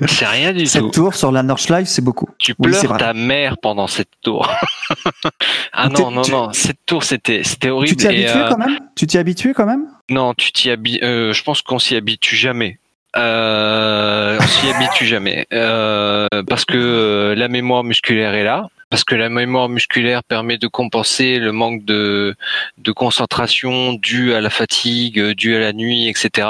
c'est 0.08 0.26
rien 0.26 0.52
du 0.52 0.64
tout. 0.64 0.70
Sept 0.70 0.92
tours 0.92 1.14
sur 1.16 1.32
la 1.32 1.42
Nordschleife, 1.42 1.88
c'est 1.88 2.02
beaucoup. 2.04 2.28
Tu 2.38 2.54
Oui, 2.60 2.72
pleures 2.72 2.98
ta 2.98 3.14
mère 3.14 3.58
pendant 3.62 3.88
cette 3.88 4.10
tour. 4.22 4.52
ah 5.74 5.88
non, 5.90 6.12
non, 6.12 6.22
tu- 6.22 6.32
non, 6.32 6.52
cette 6.54 6.80
tour 6.86 7.04
c'était 7.04 7.44
c'était 7.44 7.70
horrible. 7.70 7.96
Tu 7.96 8.08
t'y 8.08 8.26
euh, 8.28 8.50
quand 8.50 8.58
même? 8.58 8.78
Tu 8.96 9.08
t'y 9.08 9.18
habitué 9.18 9.54
quand 9.54 9.66
même? 9.66 9.86
Non, 10.10 10.34
tu 10.34 10.52
t'y 10.52 10.70
habi- 10.70 11.00
euh, 11.04 11.34
je 11.34 11.44
pense 11.44 11.62
qu'on 11.62 11.80
s'y 11.80 11.96
habitue 11.96 12.36
jamais. 12.36 12.80
Euh, 13.18 14.38
on 14.42 14.46
s'y 14.46 14.70
habitue 14.70 15.06
jamais 15.06 15.48
Euh, 15.54 16.28
parce 16.50 16.66
que 16.66 16.76
euh, 16.78 17.36
la 17.36 17.48
mémoire 17.48 17.84
musculaire 17.86 18.34
est 18.34 18.44
là. 18.44 18.68
Parce 18.96 19.04
que 19.04 19.16
la 19.16 19.28
mémoire 19.28 19.68
musculaire 19.68 20.24
permet 20.24 20.58
de 20.58 20.68
compenser 20.68 21.38
le 21.38 21.52
manque 21.52 21.84
de, 21.84 22.34
de 22.78 22.92
concentration 22.94 23.92
dû 23.92 24.34
à 24.34 24.40
la 24.40 24.50
fatigue, 24.50 25.20
euh, 25.20 25.36
dû 25.36 25.54
à 25.54 25.60
la 25.60 25.74
nuit, 25.74 26.08
etc. 26.08 26.48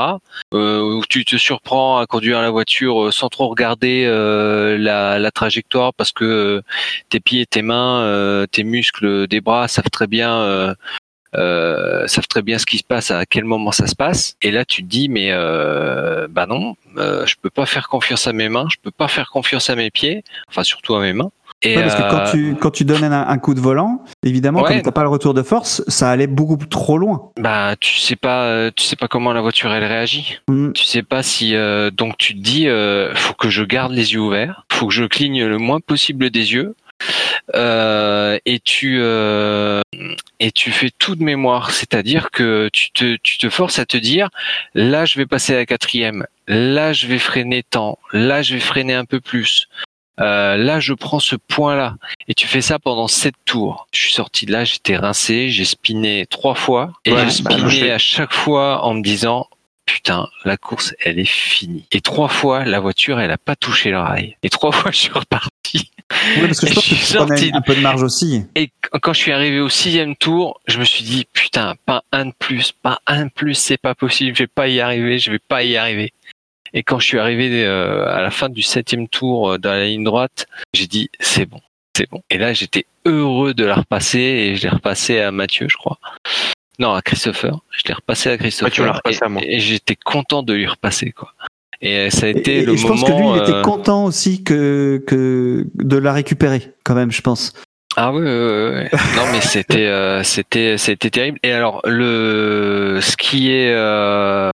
Euh, 0.53 1.01
tu 1.09 1.25
te 1.25 1.37
surprends 1.37 1.97
à 1.97 2.05
conduire 2.05 2.43
la 2.43 2.51
voiture 2.51 3.05
euh, 3.05 3.11
sans 3.11 3.29
trop 3.29 3.47
regarder 3.47 4.05
euh, 4.05 4.77
la, 4.77 5.17
la 5.17 5.31
trajectoire 5.31 5.91
parce 5.95 6.11
que 6.11 6.23
euh, 6.23 6.61
tes 7.09 7.19
pieds, 7.19 7.47
tes 7.47 7.63
mains, 7.63 8.01
euh, 8.01 8.45
tes 8.45 8.63
muscles 8.63 9.25
des 9.25 9.41
bras 9.41 9.67
savent 9.67 9.89
très 9.89 10.05
bien 10.05 10.75
euh, 11.35 12.07
savent 12.07 12.27
très 12.27 12.41
bien 12.41 12.59
ce 12.59 12.65
qui 12.65 12.77
se 12.77 12.83
passe, 12.83 13.11
à 13.11 13.25
quel 13.25 13.43
moment 13.45 13.71
ça 13.71 13.87
se 13.87 13.95
passe. 13.95 14.37
Et 14.41 14.51
là, 14.51 14.65
tu 14.65 14.83
te 14.83 14.87
dis, 14.87 15.09
mais 15.09 15.31
euh, 15.31 16.27
bah 16.29 16.45
non, 16.45 16.75
euh, 16.97 17.25
je 17.25 17.35
peux 17.41 17.49
pas 17.49 17.65
faire 17.65 17.89
confiance 17.89 18.27
à 18.27 18.33
mes 18.33 18.49
mains, 18.49 18.67
je 18.71 18.77
peux 18.81 18.91
pas 18.91 19.07
faire 19.07 19.29
confiance 19.29 19.69
à 19.69 19.75
mes 19.75 19.91
pieds, 19.91 20.23
enfin 20.47 20.63
surtout 20.63 20.95
à 20.95 21.01
mes 21.01 21.13
mains. 21.13 21.31
Et 21.65 21.75
Ouais, 21.75 21.83
parce 21.83 21.95
que 21.95 22.01
quand 22.09 22.17
euh, 22.27 22.31
tu, 22.31 22.55
quand 22.59 22.71
tu 22.71 22.85
donnes 22.85 23.03
un, 23.03 23.27
un 23.27 23.37
coup 23.37 23.53
de 23.53 23.59
volant, 23.59 24.03
évidemment, 24.23 24.61
Ouais. 24.61 24.73
comme 24.73 24.81
t'as 24.81 24.91
pas 24.91 25.03
le 25.03 25.09
retour 25.09 25.33
de 25.33 25.41
force, 25.41 25.83
ça 25.87 26.09
allait 26.09 26.27
beaucoup 26.27 26.57
trop 26.65 26.97
loin. 26.97 27.31
bah 27.39 27.75
tu 27.79 27.97
sais 27.97 28.15
pas, 28.15 28.43
euh, 28.45 28.71
tu 28.75 28.83
sais 28.85 28.95
pas 28.95 29.07
comment 29.07 29.33
la 29.33 29.41
voiture 29.41 29.71
elle 29.73 29.83
réagit. 29.83 30.39
Mm. 30.47 30.71
Tu 30.73 30.83
sais 30.83 31.03
pas 31.03 31.23
si 31.23 31.55
euh, 31.55 31.91
donc 31.91 32.17
tu 32.17 32.33
te 32.35 32.39
dis, 32.39 32.67
euh, 32.67 33.13
faut 33.15 33.33
que 33.33 33.49
je 33.49 33.63
garde 33.63 33.91
les 33.91 34.13
yeux 34.13 34.19
ouverts, 34.19 34.65
faut 34.71 34.87
que 34.87 34.93
je 34.93 35.03
cligne 35.05 35.45
le 35.45 35.57
moins 35.57 35.79
possible 35.79 36.29
des 36.29 36.53
yeux. 36.53 36.75
Euh, 37.55 38.39
et 38.45 38.59
tu 38.59 38.97
euh, 39.01 39.81
et 40.39 40.51
tu 40.51 40.71
fais 40.71 40.89
tout 40.97 41.15
de 41.15 41.23
mémoire, 41.23 41.71
c'est-à-dire 41.71 42.31
que 42.31 42.69
tu 42.73 42.91
te 42.91 43.17
tu 43.21 43.37
te 43.37 43.49
forces 43.49 43.79
à 43.79 43.85
te 43.85 43.97
dire 43.97 44.29
là 44.73 45.05
je 45.05 45.17
vais 45.17 45.25
passer 45.25 45.53
à 45.53 45.57
la 45.57 45.65
quatrième, 45.65 46.25
là 46.47 46.93
je 46.93 47.05
vais 47.07 47.19
freiner 47.19 47.63
tant, 47.63 47.99
là 48.13 48.41
je 48.41 48.53
vais 48.55 48.59
freiner 48.59 48.93
un 48.93 49.05
peu 49.05 49.19
plus, 49.19 49.67
euh, 50.19 50.57
là 50.57 50.79
je 50.79 50.93
prends 50.93 51.19
ce 51.19 51.35
point-là 51.35 51.95
et 52.27 52.33
tu 52.33 52.47
fais 52.47 52.61
ça 52.61 52.79
pendant 52.79 53.07
sept 53.07 53.35
tours. 53.45 53.87
Je 53.93 53.99
suis 53.99 54.13
sorti 54.13 54.45
de 54.45 54.51
là, 54.51 54.63
j'étais 54.63 54.95
rincé, 54.97 55.49
j'ai 55.49 55.65
spiné 55.65 56.25
trois 56.29 56.55
fois 56.55 56.93
et 57.05 57.11
Ouais, 57.11 57.27
j'ai 57.29 57.43
bah, 57.43 57.51
spiné 57.57 57.91
à 57.91 57.97
chaque 57.97 58.33
fois 58.33 58.83
en 58.85 58.93
me 58.93 59.01
disant 59.01 59.47
putain, 59.85 60.27
la 60.45 60.57
course, 60.57 60.95
elle 61.03 61.19
est 61.19 61.29
finie. 61.29 61.85
Et 61.91 62.01
trois 62.01 62.27
fois, 62.27 62.65
la 62.65 62.79
voiture, 62.79 63.19
elle 63.19 63.29
a 63.29 63.37
pas 63.37 63.55
touché 63.55 63.91
le 63.91 63.99
rail. 63.99 64.35
Et 64.41 64.49
trois 64.49 64.71
fois, 64.73 64.89
je 64.91 64.97
suis 64.97 65.11
reparti. 65.11 65.91
Oui, 66.37 66.47
parce 66.47 66.59
que 66.59 66.67
je 66.67 66.73
pense 66.73 66.83
que 66.85 66.89
tu 66.89 66.95
sorti 66.95 67.51
un 67.53 67.61
peu 67.61 67.75
de 67.75 67.81
marge 67.81 68.01
aussi. 68.01 68.45
Et 68.55 68.67
qu- 68.67 68.99
quand 69.01 69.13
je 69.13 69.19
suis 69.19 69.31
arrivé 69.31 69.59
au 69.59 69.69
sixième 69.69 70.15
tour, 70.15 70.59
je 70.67 70.79
me 70.79 70.85
suis 70.85 71.03
dit, 71.03 71.27
putain, 71.33 71.75
pas 71.85 72.03
un 72.11 72.25
de 72.27 72.33
plus, 72.37 72.71
pas 72.71 72.99
un 73.05 73.25
de 73.25 73.31
plus, 73.31 73.53
c'est 73.53 73.77
pas 73.77 73.93
possible, 73.93 74.35
je 74.35 74.43
vais 74.43 74.47
pas 74.47 74.67
y 74.67 74.79
arriver, 74.79 75.19
je 75.19 75.29
vais 75.31 75.39
pas 75.39 75.63
y 75.63 75.77
arriver. 75.77 76.13
Et 76.75 76.83
quand 76.83 76.99
je 76.99 77.07
suis 77.07 77.19
arrivé 77.19 77.63
euh, 77.65 78.05
à 78.07 78.21
la 78.21 78.29
fin 78.31 78.49
du 78.49 78.61
septième 78.61 79.07
tour 79.07 79.51
euh, 79.51 79.57
dans 79.57 79.71
la 79.71 79.85
ligne 79.85 80.03
droite, 80.03 80.45
j'ai 80.73 80.87
dit, 80.87 81.09
c'est 81.21 81.45
bon, 81.45 81.61
c'est 81.95 82.09
bon. 82.09 82.21
Et 82.29 82.37
là, 82.37 82.51
j'étais 82.51 82.85
heureux 83.05 83.53
de 83.53 83.63
la 83.63 83.75
repasser 83.75 84.19
et 84.19 84.55
je 84.57 84.63
l'ai 84.63 84.69
repassé 84.69 85.19
à 85.19 85.31
Mathieu, 85.31 85.67
je 85.69 85.77
crois. 85.77 85.97
Non, 86.77 86.93
à 86.93 87.01
Christopher. 87.01 87.57
Je 87.71 87.83
l'ai 87.87 87.93
repassé 87.93 88.29
à 88.29 88.37
Christopher. 88.37 88.99
et, 89.09 89.23
à 89.23 89.29
moi. 89.29 89.41
et 89.45 89.59
j'étais 89.59 89.95
content 89.95 90.43
de 90.43 90.53
lui 90.53 90.67
repasser, 90.67 91.11
quoi. 91.11 91.33
Et 91.81 91.95
euh, 91.97 92.09
ça 92.09 92.25
a 92.25 92.29
été 92.29 92.57
Et, 92.57 92.59
et 92.59 92.65
le 92.65 92.75
je 92.75 92.83
moment. 92.83 92.95
pense 92.95 93.09
que 93.09 93.15
lui, 93.15 93.27
il 93.29 93.41
était 93.41 93.61
content 93.61 94.03
aussi 94.05 94.43
que, 94.43 95.01
que 95.07 95.65
de 95.75 95.97
la 95.97 96.11
récupérer, 96.11 96.73
quand 96.83 96.95
même, 96.95 97.11
je 97.11 97.21
pense. 97.21 97.53
Ah 97.97 98.11
oui, 98.11 98.23
oui, 98.23 98.29
oui, 98.29 98.81
oui. 98.91 98.99
non 99.15 99.31
mais 99.31 99.39
c'était 99.39 99.87
euh, 99.87 100.21
c'était 100.23 100.77
c'était 100.77 101.09
terrible. 101.09 101.39
Et 101.43 101.53
alors 101.53 101.81
le 101.85 102.99
ce 103.01 103.15
qui 103.15 103.51
est 103.51 103.71
euh, 103.71 104.49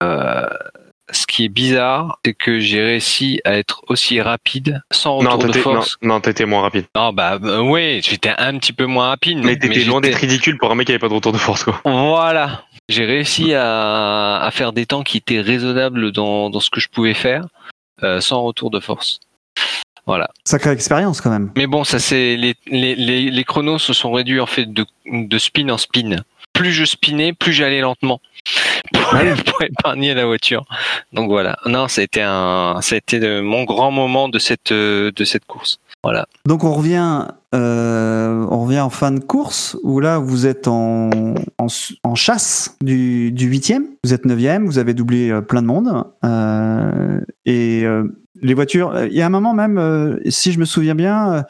ce 1.11 1.25
qui 1.25 1.45
est 1.45 1.49
bizarre, 1.49 2.19
c'est 2.25 2.33
que 2.33 2.59
j'ai 2.59 2.81
réussi 2.81 3.39
à 3.45 3.57
être 3.57 3.81
aussi 3.87 4.19
rapide 4.21 4.81
sans 4.91 5.21
Non, 5.23 5.31
retour 5.37 5.49
de 5.51 5.57
non, 5.57 5.63
force. 5.63 5.97
non, 6.01 6.19
t'étais 6.19 6.45
moins 6.45 6.61
rapide. 6.61 6.85
Non, 6.95 7.13
bah 7.13 7.39
euh, 7.43 7.59
oui, 7.61 8.01
j'étais 8.03 8.33
un 8.37 8.57
petit 8.57 8.73
peu 8.73 8.85
moins 8.85 9.07
rapide, 9.09 9.39
Mais 9.43 9.57
t'étais 9.57 9.83
loin 9.85 10.01
d'être 10.01 10.15
ridicule 10.19 10.57
pour 10.57 10.71
un 10.71 10.75
mec 10.75 10.87
qui 10.87 10.91
avait 10.93 10.99
pas 10.99 11.07
de 11.09 11.13
retour 11.13 11.31
de 11.31 11.37
force, 11.37 11.63
quoi. 11.63 11.79
Voilà. 11.85 12.63
J'ai 12.89 13.05
réussi 13.05 13.53
à, 13.53 14.37
à 14.41 14.51
faire 14.51 14.73
des 14.73 14.85
temps 14.85 15.03
qui 15.03 15.17
étaient 15.17 15.41
raisonnables 15.41 16.11
dans, 16.11 16.49
dans 16.49 16.59
ce 16.59 16.69
que 16.69 16.79
je 16.79 16.87
pouvais 16.89 17.13
faire 17.13 17.45
euh, 18.03 18.19
sans 18.21 18.41
retour 18.43 18.69
de 18.69 18.79
force. 18.79 19.19
Voilà. 20.05 20.29
Sacrée 20.45 20.71
expérience, 20.71 21.19
quand 21.19 21.29
même. 21.29 21.51
Mais 21.57 21.67
bon, 21.67 21.83
ça 21.83 21.99
c'est 21.99 22.37
les, 22.37 22.55
les, 22.67 22.95
les, 22.95 23.29
les 23.29 23.43
chronos 23.43 23.77
se 23.79 23.91
sont 23.91 24.11
réduits 24.13 24.39
en 24.39 24.45
fait 24.45 24.71
de, 24.71 24.85
de 25.05 25.37
spin 25.37 25.67
en 25.69 25.77
spin. 25.77 26.15
Plus 26.57 26.71
je 26.71 26.85
spinais, 26.85 27.33
plus 27.33 27.53
j'allais 27.53 27.81
lentement 27.81 28.19
pour, 28.93 29.01
pour 29.45 29.61
épargner 29.61 30.13
la 30.13 30.25
voiture. 30.25 30.65
Donc 31.13 31.29
voilà. 31.29 31.57
Non, 31.65 31.87
ça 31.87 32.01
a 32.01 32.03
été 32.03 32.21
un, 32.21 32.79
de- 32.79 33.41
mon 33.41 33.63
grand 33.63 33.91
moment 33.91 34.29
de 34.29 34.39
cette 34.39 34.71
euh, 34.71 35.11
de 35.15 35.23
cette 35.23 35.45
course. 35.45 35.79
Voilà. 36.03 36.27
Donc 36.45 36.63
on 36.63 36.73
revient, 36.73 37.25
euh, 37.55 38.45
on 38.49 38.63
revient 38.63 38.79
en 38.79 38.89
fin 38.91 39.11
de 39.11 39.19
course 39.19 39.75
où 39.83 39.99
là 39.99 40.19
vous 40.19 40.45
êtes 40.45 40.67
en, 40.67 41.09
en, 41.57 41.67
en 42.03 42.15
chasse 42.15 42.77
du, 42.81 43.31
du 43.31 43.47
huitième, 43.47 43.87
vous 44.03 44.13
êtes 44.13 44.25
neuvième, 44.25 44.67
vous 44.67 44.77
avez 44.77 44.93
doublé 44.93 45.31
euh, 45.31 45.41
plein 45.41 45.61
de 45.61 45.67
monde 45.67 46.03
euh, 46.23 47.19
et 47.45 47.81
euh, 47.83 48.03
les 48.41 48.53
voitures. 48.53 48.93
Il 49.05 49.13
y 49.13 49.21
a 49.21 49.25
un 49.25 49.29
moment 49.29 49.53
même, 49.55 50.19
si 50.29 50.51
je 50.51 50.59
me 50.59 50.65
souviens 50.65 50.93
bien, 50.95 51.43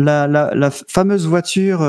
la, 0.00 0.26
la, 0.26 0.52
la 0.54 0.70
fameuse 0.72 1.28
voiture, 1.28 1.80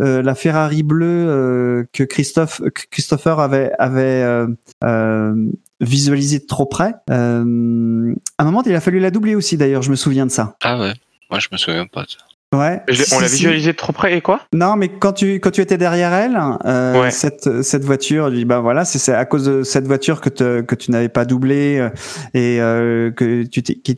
euh, 0.00 0.22
la 0.22 0.34
Ferrari 0.34 0.82
bleue 0.82 1.06
euh, 1.28 1.84
que 1.92 2.02
Christophe, 2.04 2.60
Christopher 2.90 3.38
avait 3.40 3.72
avait 3.78 4.02
euh, 4.22 4.46
euh, 4.84 5.34
visualisé 5.80 6.38
de 6.38 6.46
trop 6.46 6.66
près. 6.66 6.94
Euh, 7.10 8.14
à 8.38 8.42
un 8.42 8.44
moment, 8.44 8.62
il 8.64 8.74
a 8.74 8.80
fallu 8.80 8.98
la 8.98 9.10
doubler 9.10 9.34
aussi. 9.34 9.56
D'ailleurs, 9.56 9.82
je 9.82 9.90
me 9.90 9.96
souviens 9.96 10.26
de 10.26 10.30
ça. 10.30 10.56
Ah 10.62 10.78
ouais. 10.80 10.92
Moi, 11.30 11.38
je 11.40 11.48
me 11.52 11.56
souviens 11.56 11.86
pas 11.86 12.02
de 12.04 12.10
ça. 12.10 12.18
Ouais. 12.52 12.82
Si, 12.92 13.14
on 13.14 13.20
l'a 13.20 13.28
si. 13.28 13.34
visualisé 13.36 13.70
de 13.72 13.76
trop 13.76 13.92
près 13.92 14.16
et 14.16 14.20
quoi? 14.20 14.40
Non, 14.52 14.74
mais 14.74 14.88
quand 14.88 15.12
tu 15.12 15.34
quand 15.38 15.52
tu 15.52 15.60
étais 15.60 15.78
derrière 15.78 16.12
elle, 16.12 16.36
euh, 16.64 17.00
Ouais. 17.02 17.10
cette 17.12 17.62
cette 17.62 17.84
voiture, 17.84 18.28
je 18.30 18.34
dis 18.34 18.44
bah 18.44 18.58
voilà, 18.58 18.84
c'est 18.84 19.14
à 19.14 19.24
cause 19.24 19.44
de 19.44 19.62
cette 19.62 19.86
voiture 19.86 20.20
que 20.20 20.28
te, 20.30 20.60
que 20.62 20.74
tu 20.74 20.90
n'avais 20.90 21.08
pas 21.08 21.24
doublé 21.24 21.88
et 22.34 22.60
euh, 22.60 23.12
que 23.12 23.44
tu 23.44 23.62
qui 23.62 23.94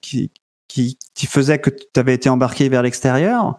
qui 0.00 0.30
qui 0.66 0.98
qui 1.14 1.26
faisait 1.26 1.58
que 1.58 1.68
tu 1.68 2.00
avais 2.00 2.14
été 2.14 2.30
embarqué 2.30 2.70
vers 2.70 2.82
l'extérieur. 2.82 3.58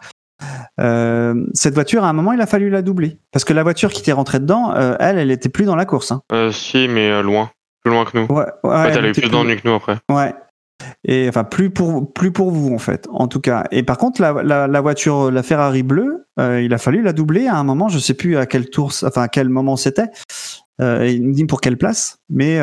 Euh, 0.80 1.45
cette 1.53 1.74
voiture, 1.74 2.03
à 2.03 2.10
un 2.10 2.14
moment, 2.14 2.34
il 2.34 2.41
a 2.41 2.45
fallu 2.45 2.70
la 2.70 2.82
doubler. 2.82 3.18
Parce 3.32 3.45
que 3.45 3.53
la 3.53 3.64
voiture 3.64 3.91
qui 3.91 4.02
était 4.02 4.12
rentrée 4.12 4.40
dedans, 4.40 4.74
euh, 4.76 4.95
elle, 4.99 5.18
elle 5.18 5.32
était 5.32 5.49
plus 5.49 5.66
dans 5.66 5.76
la 5.76 5.86
course. 5.86 6.12
Hein. 6.12 6.22
Euh, 6.32 6.52
si, 6.52 6.88
mais 6.88 7.22
loin. 7.22 7.52
Plus 7.84 7.91
loin 7.91 8.06
que 8.06 8.18
nous. 8.18 8.26
Ouais, 8.26 8.45
ouais, 8.64 8.76
En 8.76 8.84
fait, 8.84 8.90
elle 8.90 8.98
elle 8.98 9.06
a 9.06 9.07
eu 9.07 9.12
était 9.12 9.22
plus 9.22 9.30
d'ennuis 9.30 9.62
que 9.62 9.68
nous 9.68 9.76
après. 9.76 9.98
Ouais. 10.10 10.34
Et 11.06 11.30
enfin, 11.30 11.44
plus 11.44 11.70
pour, 11.70 12.12
plus 12.14 12.32
pour 12.32 12.52
vous, 12.52 12.74
en 12.74 12.80
fait, 12.80 13.07
en 13.12 13.28
tout 13.28 13.40
cas. 13.40 13.64
Et 13.72 13.84
par 13.84 13.98
contre, 13.98 14.22
la, 14.22 14.44
la, 14.44 14.68
la 14.68 14.82
voiture, 14.82 15.32
la 15.32 15.41
Ferrari 15.41 15.84
bleue, 15.84 16.28
il 16.38 16.74
a 16.74 16.78
fallu 16.78 17.02
la 17.02 17.14
doubler 17.14 17.48
à 17.48 17.56
un 17.56 17.64
moment, 17.64 17.88
je 17.88 17.98
sais 17.98 18.14
plus 18.14 18.36
à 18.38 18.45
quel 18.45 18.70
tour, 18.70 18.91
enfin, 19.03 19.22
à 19.22 19.28
quel 19.30 19.48
moment 19.48 19.78
c'était. 19.78 20.10
Il 20.80 21.28
me 21.28 21.34
dit 21.34 21.45
pour 21.45 21.62
quelle 21.62 21.78
place, 21.78 22.20
mais 22.30 22.60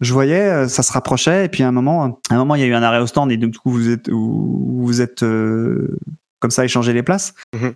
je 0.00 0.12
voyais, 0.12 0.68
ça 0.68 0.84
se 0.84 0.92
rapprochait, 0.92 1.46
et 1.46 1.48
puis 1.48 1.64
à 1.64 1.68
un 1.68 1.72
moment, 1.72 2.20
à 2.30 2.34
un 2.34 2.38
moment, 2.38 2.54
il 2.54 2.60
y 2.60 2.64
a 2.64 2.68
eu 2.68 2.74
un 2.74 2.84
arrêt 2.84 3.00
au 3.00 3.06
stand, 3.08 3.32
et 3.32 3.36
donc, 3.36 3.50
du 3.50 3.58
coup, 3.58 3.70
vous 3.70 3.90
êtes, 3.90 4.08
vous, 4.08 4.80
vous 4.80 5.00
êtes 5.00 5.24
euh, 5.24 5.98
comme 6.40 6.50
ça, 6.50 6.64
échanger 6.64 6.92
les 6.92 7.02
places. 7.02 7.34
Mhm. 7.54 7.72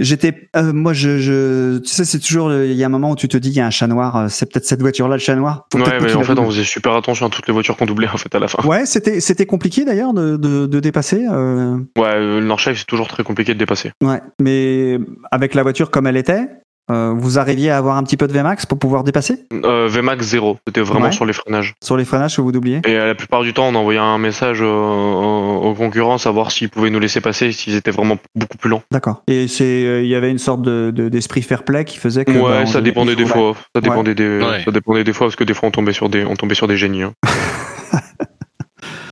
J'étais, 0.00 0.50
euh, 0.54 0.72
moi, 0.74 0.92
je, 0.92 1.18
je, 1.18 1.78
tu 1.78 1.88
sais, 1.88 2.04
c'est 2.04 2.18
toujours, 2.18 2.52
il 2.52 2.72
y 2.74 2.82
a 2.82 2.86
un 2.86 2.90
moment 2.90 3.12
où 3.12 3.16
tu 3.16 3.26
te 3.26 3.38
dis, 3.38 3.48
il 3.48 3.54
y 3.54 3.60
a 3.60 3.66
un 3.66 3.70
chat 3.70 3.86
noir, 3.86 4.16
euh, 4.16 4.26
c'est 4.28 4.44
peut-être 4.52 4.66
cette 4.66 4.82
voiture-là, 4.82 5.14
le 5.16 5.20
chat 5.20 5.34
noir. 5.36 5.66
Faut 5.72 5.78
Ouais, 5.78 5.98
mais 6.02 6.12
en 6.14 6.22
fait, 6.24 6.38
on 6.38 6.44
faisait 6.50 6.64
super 6.64 6.92
attention 6.94 7.26
à 7.26 7.30
toutes 7.30 7.46
les 7.46 7.54
voitures 7.54 7.74
qu'on 7.76 7.86
doublait 7.86 8.08
en 8.08 8.16
fait 8.18 8.34
à 8.34 8.38
la 8.38 8.48
fin. 8.48 8.62
Ouais, 8.66 8.84
c'était 8.84 9.20
c'était 9.20 9.46
compliqué 9.46 9.84
d'ailleurs 9.86 10.12
de, 10.12 10.36
de, 10.36 10.66
de 10.66 10.80
dépasser. 10.80 11.24
euh, 11.30 11.78
Ouais, 11.96 12.04
euh, 12.16 12.40
le 12.40 12.46
Nordschleife, 12.46 12.80
c'est 12.80 12.84
toujours 12.86 13.08
très 13.08 13.22
compliqué 13.22 13.54
de 13.54 13.58
dépasser. 13.58 13.92
ouais, 14.02 14.20
mais 14.42 14.98
avec 15.30 15.54
la 15.54 15.62
voiture 15.62 15.90
comme 15.90 16.06
elle 16.06 16.18
était, 16.18 16.48
euh, 16.90 17.14
vous 17.16 17.38
arriviez 17.38 17.70
à 17.70 17.76
avoir 17.78 17.96
un 17.96 18.02
petit 18.02 18.16
peu 18.16 18.26
de 18.26 18.32
Vmax 18.32 18.66
pour 18.66 18.78
pouvoir 18.78 19.04
dépasser 19.04 19.44
Euh, 19.52 19.88
VMAX 19.88 20.24
0, 20.26 20.58
c'était 20.66 20.80
vraiment 20.80 21.06
Ouais. 21.06 21.12
sur 21.12 21.24
les 21.26 21.32
freinages. 21.32 21.74
sur 21.82 21.96
les 21.96 22.04
freinages 22.04 22.36
que 22.36 22.40
vous 22.40 22.52
doubliez. 22.52 22.80
Et 22.86 22.96
euh, 22.96 23.06
la 23.06 23.14
plupart 23.14 23.42
du 23.42 23.52
temps, 23.54 23.66
on 23.68 23.74
envoyait 23.74 23.98
un 24.00 24.18
message 24.18 24.58
euh, 24.62 24.66
aux, 24.66 25.74
concurrents, 25.74 26.18
savoir 26.18 26.50
s'ils 26.50 26.68
pouvaient 26.70 26.90
nous 26.90 27.00
laisser 27.00 27.20
passer, 27.20 27.52
s'ils 27.52 27.74
étaient 27.76 27.90
vraiment 27.90 28.16
beaucoup 28.34 28.56
plus 28.58 28.70
lents. 28.70 28.82
D'accord. 28.90 29.22
Et 29.28 29.48
c'est 29.48 29.64
euh, 29.84 30.02
il 30.02 30.08
y 30.08 30.14
avait 30.14 30.30
une 30.30 30.38
sorte 30.38 30.62
de 30.62 30.90
de- 30.94 31.08
d'esprit 31.08 31.42
fair 31.42 31.62
play 31.64 31.84
qui 31.84 31.98
faisait 31.98 32.24
que. 32.24 32.30
Ouais, 32.32 32.40
bah, 32.42 32.58
on 32.62 32.66
ça 32.66 32.80
dépendait 32.80 33.16
des 33.16 33.24
Ouais. 33.24 33.28
fois. 33.30 33.54
Ça 33.74 33.80
dépendait 33.80 34.14
des, 34.14 34.38
Ouais. 34.38 34.62
ça 34.64 34.70
dépendait 34.70 35.04
des 35.04 35.12
fois 35.12 35.26
parce 35.26 35.36
que 35.36 35.44
des 35.44 35.54
fois 35.54 35.68
on 35.68 35.72
tombait 35.72 35.92
sur 35.92 36.08
des, 36.08 36.24
on 36.24 36.36
tombait 36.36 36.54
sur 36.54 36.68
des 36.68 36.76
génies. 36.76 37.02
hein. 37.02 37.12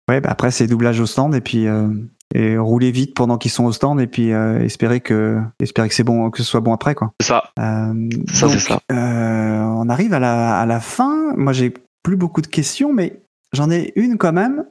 Ouais, 0.09 0.21
bah 0.21 0.29
après 0.31 0.53
c'est 0.53 0.69
doublage 0.69 1.01
au 1.01 1.07
stand 1.07 1.35
et 1.35 1.41
puis 1.41 1.67
euh, 1.67 1.89
et 2.35 2.59
rouler 2.59 2.91
vite 2.91 3.15
pendant 3.15 3.39
qu'ils 3.39 3.51
sont 3.51 3.65
au 3.65 3.73
stand 3.73 4.01
et 4.01 4.07
puis 4.07 4.33
euh, 4.33 4.61
espérer 4.61 5.01
que 5.01 5.41
espérer 5.61 5.89
que 5.89 5.95
c'est 5.95 6.03
bon 6.05 6.31
que 6.31 6.39
ce 6.39 6.45
soit 6.45 6.61
bon 6.61 6.73
après 6.73 6.95
quoi. 6.95 7.13
C'est 7.21 7.29
ça. 7.29 7.45
Euh, 7.59 8.09
Ça, 8.33 8.49
c'est 8.49 8.59
ça. 8.59 8.81
euh, 8.93 9.61
on 9.63 9.89
arrive 9.89 10.13
à 10.13 10.19
la, 10.19 10.59
à 10.59 10.67
la 10.67 10.81
fin. 10.81 11.35
Moi, 11.37 11.53
j'ai 11.53 11.73
plus 12.03 12.17
beaucoup 12.17 12.41
de 12.43 12.47
questions, 12.47 12.93
mais 12.93 13.21
j'en 13.53 13.71
ai 13.71 13.93
une 13.97 14.19
quand 14.19 14.33
même. 14.33 14.65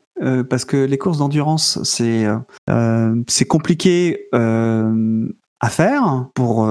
parce 0.49 0.65
que 0.65 0.77
les 0.77 0.97
courses 0.97 1.17
d'endurance, 1.19 1.81
c'est 1.83 2.25
c'est 3.27 3.45
compliqué 3.45 4.27
à 4.33 5.69
faire 5.69 6.27
pour, 6.35 6.69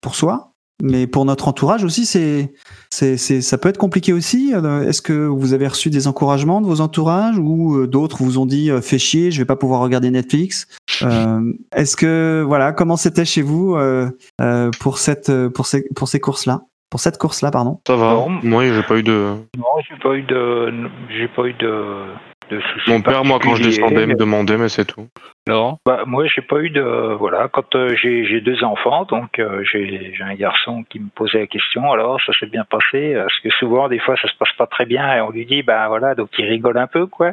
pour 0.00 0.14
soi, 0.14 0.52
mais 0.82 1.06
pour 1.06 1.24
notre 1.24 1.48
entourage 1.48 1.84
aussi, 1.84 2.06
c'est 2.06 2.52
c'est 2.90 3.16
c'est- 3.16 3.40
ça 3.40 3.58
peut 3.58 3.68
être 3.68 3.78
compliqué 3.78 4.12
aussi. 4.12 4.52
Euh, 4.54 4.82
Est-ce 4.88 5.02
que 5.02 5.12
vous 5.26 5.52
avez 5.52 5.66
reçu 5.68 5.90
des 5.90 6.06
encouragements 6.06 6.60
de 6.60 6.66
vos 6.66 6.80
entourages 6.80 7.38
ou 7.38 7.76
euh, 7.76 7.86
d'autres 7.86 8.22
vous 8.22 8.38
ont 8.38 8.46
dit 8.46 8.70
euh, 8.70 8.80
fais 8.80 8.98
chier, 8.98 9.30
je 9.30 9.38
vais 9.40 9.44
pas 9.46 9.56
pouvoir 9.56 9.80
regarder 9.80 10.10
Netflix? 10.10 10.66
Euh, 11.02 11.52
Est-ce 11.74 11.96
que 11.96 12.44
voilà, 12.46 12.72
comment 12.72 12.96
c'était 12.96 13.24
chez 13.24 13.42
vous 13.42 13.74
euh, 13.74 14.08
euh, 14.40 14.70
pour 14.80 14.98
cette 14.98 15.32
pour 15.48 15.66
ces 15.66 15.84
pour 15.96 16.08
ces 16.08 16.20
courses 16.20 16.46
là, 16.46 16.62
pour 16.90 17.00
cette 17.00 17.18
course 17.18 17.42
là, 17.42 17.50
pardon 17.50 17.80
Ça 17.86 17.96
va. 17.96 18.12
Non. 18.14 18.28
Moi, 18.42 18.64
j'ai 18.72 18.82
pas 18.82 18.98
eu 18.98 19.02
de. 19.02 19.34
Non, 19.56 19.64
j'ai 19.88 19.96
pas 20.02 20.14
eu 20.14 20.22
de, 20.22 20.72
j'ai 21.10 21.28
pas 21.28 21.42
eu 21.46 21.54
de, 21.54 22.04
de 22.48 22.60
soucis. 22.60 22.90
Mon 22.90 23.00
père, 23.00 23.24
moi, 23.24 23.38
quand 23.42 23.54
je 23.54 23.62
descendais, 23.62 24.06
me 24.06 24.14
demandait, 24.14 24.56
mais 24.56 24.68
c'est 24.68 24.84
tout. 24.84 25.08
Laurent 25.46 25.78
Bah, 25.86 26.02
moi, 26.06 26.26
j'ai 26.26 26.42
pas 26.42 26.58
eu 26.60 26.70
de, 26.70 27.14
voilà, 27.18 27.48
quand 27.48 27.74
euh, 27.74 27.94
j'ai 27.96 28.40
deux 28.40 28.62
enfants, 28.64 29.04
donc 29.04 29.38
euh, 29.38 29.62
j'ai 29.64 30.12
un 30.20 30.34
garçon 30.34 30.84
qui 30.88 31.00
me 31.00 31.08
posait 31.08 31.40
la 31.40 31.46
question. 31.46 31.90
Alors, 31.92 32.20
ça 32.24 32.32
s'est 32.38 32.46
bien 32.46 32.64
passé 32.64 33.14
Parce 33.14 33.38
que 33.40 33.50
souvent, 33.50 33.88
des 33.88 33.98
fois, 33.98 34.16
ça 34.16 34.28
se 34.28 34.36
passe 34.36 34.52
pas 34.58 34.66
très 34.66 34.84
bien 34.86 35.14
et 35.14 35.20
on 35.20 35.30
lui 35.30 35.46
dit, 35.46 35.62
bah 35.62 35.88
voilà, 35.88 36.14
donc 36.14 36.30
il 36.38 36.44
rigole 36.46 36.78
un 36.78 36.86
peu, 36.86 37.06
quoi. 37.06 37.32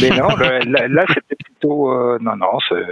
Mais 0.00 0.10
non, 0.10 0.28
le- 0.38 0.70
là, 0.70 0.88
là, 0.88 1.04
c'était 1.08 1.36
plutôt, 1.42 1.92
euh, 1.92 2.18
non, 2.20 2.36
non, 2.36 2.58
c'est 2.68 2.84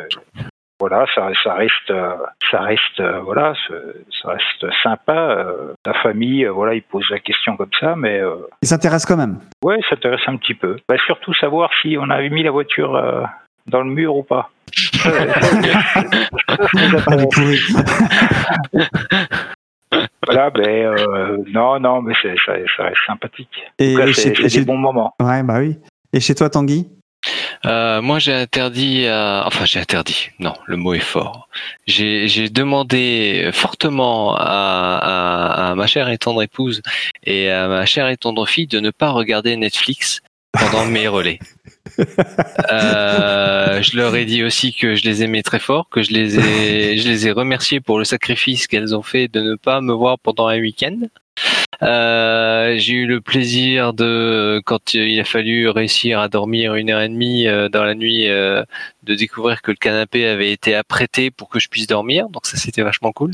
voilà, 0.82 1.06
ça, 1.14 1.28
ça 1.44 1.54
reste, 1.54 1.90
euh, 1.90 2.14
ça 2.50 2.58
reste, 2.60 2.98
euh, 2.98 3.20
voilà, 3.20 3.54
c'est- 3.68 4.04
ça 4.20 4.30
reste 4.30 4.66
sympa. 4.82 5.12
euh, 5.14 5.74
la 5.86 5.94
famille, 5.94 6.44
euh, 6.44 6.50
voilà, 6.50 6.74
il 6.74 6.82
pose 6.82 7.04
la 7.10 7.20
question 7.20 7.56
comme 7.56 7.70
ça, 7.78 7.94
mais 7.96 8.18
euh, 8.20 8.34
Il 8.62 8.68
s'intéresse 8.68 9.06
quand 9.06 9.16
même. 9.16 9.38
ouais, 9.62 9.78
ça 9.88 9.94
intéresse 9.94 10.22
un 10.26 10.36
petit 10.36 10.54
peu. 10.54 10.76
Bah, 10.88 10.96
surtout 11.06 11.32
savoir 11.34 11.70
si 11.80 11.96
on 12.00 12.10
avait 12.10 12.30
mis 12.30 12.42
la 12.42 12.50
voiture 12.50 12.96
euh, 12.96 13.22
dans 13.68 13.82
le 13.82 13.90
mur 13.90 14.16
ou 14.16 14.24
pas. 14.24 14.50
Voilà, 20.26 20.50
ben 20.50 20.86
euh, 20.86 21.36
non, 21.52 21.78
non, 21.80 22.00
mais 22.00 22.14
c'est, 22.22 22.34
ça, 22.46 22.52
ça 22.76 22.84
reste 22.84 22.96
sympathique. 23.06 23.48
Et, 23.78 23.96
c'est, 23.96 24.12
chez, 24.12 24.22
c'est 24.34 24.42
et 24.44 24.48
chez- 24.48 24.60
des 24.60 24.64
bons 24.64 24.78
moments. 24.78 25.12
ouais, 25.20 25.42
bah 25.42 25.56
oui. 25.58 25.76
Et 26.12 26.20
chez 26.20 26.34
toi, 26.34 26.48
Tanguy? 26.48 26.88
Euh, 27.64 28.02
moi, 28.02 28.18
j'ai 28.18 28.32
interdit, 28.34 29.06
à- 29.06 29.44
enfin, 29.46 29.64
j'ai 29.64 29.78
interdit. 29.78 30.30
Non, 30.40 30.54
le 30.66 30.76
mot 30.76 30.94
est 30.94 30.98
fort. 31.00 31.48
J'ai, 31.86 32.26
j'ai 32.26 32.48
demandé 32.48 33.50
fortement 33.52 34.34
à, 34.36 34.98
à, 35.00 35.70
à 35.70 35.74
ma 35.76 35.86
chère 35.86 36.08
et 36.08 36.18
tendre 36.18 36.42
épouse 36.42 36.82
et 37.24 37.50
à 37.50 37.68
ma 37.68 37.86
chère 37.86 38.08
et 38.08 38.16
tendre 38.16 38.46
fille 38.46 38.66
de 38.66 38.80
ne 38.80 38.90
pas 38.90 39.10
regarder 39.10 39.56
Netflix 39.56 40.20
pendant 40.52 40.84
mes 40.86 41.06
relais. 41.08 41.38
Euh, 42.70 43.82
je 43.82 43.96
leur 43.96 44.14
ai 44.16 44.24
dit 44.24 44.42
aussi 44.44 44.72
que 44.72 44.94
je 44.94 45.02
les 45.04 45.22
aimais 45.22 45.42
très 45.42 45.58
fort, 45.58 45.88
que 45.90 46.02
je 46.02 46.12
les 46.12 46.38
ai, 46.38 46.96
je 46.96 47.08
les 47.08 47.26
ai 47.26 47.32
remerciés 47.32 47.80
pour 47.80 47.98
le 47.98 48.04
sacrifice 48.04 48.66
qu'elles 48.66 48.94
ont 48.96 49.02
fait 49.02 49.28
de 49.28 49.40
ne 49.40 49.54
pas 49.56 49.80
me 49.80 49.92
voir 49.92 50.18
pendant 50.18 50.46
un 50.46 50.58
week-end. 50.58 50.96
Euh, 51.82 52.74
j'ai 52.78 52.94
eu 52.94 53.06
le 53.06 53.20
plaisir 53.20 53.92
de, 53.92 54.62
quand 54.64 54.94
il 54.94 55.18
a 55.20 55.24
fallu 55.24 55.68
réussir 55.68 56.20
à 56.20 56.28
dormir 56.28 56.74
une 56.74 56.90
heure 56.90 57.00
et 57.00 57.08
demie 57.08 57.48
euh, 57.48 57.68
dans 57.68 57.84
la 57.84 57.94
nuit, 57.94 58.28
euh, 58.28 58.64
de 59.02 59.14
découvrir 59.14 59.62
que 59.62 59.72
le 59.72 59.76
canapé 59.76 60.26
avait 60.26 60.52
été 60.52 60.74
apprêté 60.74 61.30
pour 61.30 61.48
que 61.48 61.58
je 61.58 61.68
puisse 61.68 61.86
dormir. 61.86 62.28
Donc 62.28 62.46
ça, 62.46 62.56
c'était 62.56 62.82
vachement 62.82 63.12
cool. 63.12 63.32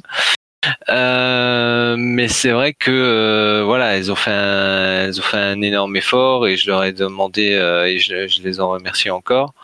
Euh, 0.88 1.94
mais 1.98 2.28
c'est 2.28 2.50
vrai 2.50 2.74
que 2.74 2.90
euh, 2.90 3.62
voilà, 3.64 3.96
elles 3.96 4.10
ont 4.10 4.16
fait 4.16 4.32
un, 4.32 5.04
elles 5.04 5.20
ont 5.20 5.22
fait 5.22 5.36
un 5.36 5.62
énorme 5.62 5.96
effort 5.96 6.48
et 6.48 6.56
je 6.56 6.68
leur 6.68 6.82
ai 6.82 6.92
demandé 6.92 7.54
euh, 7.54 7.86
et 7.86 7.98
je, 7.98 8.26
je 8.26 8.42
les 8.42 8.60
en 8.60 8.70
remercie 8.70 9.10
encore. 9.10 9.54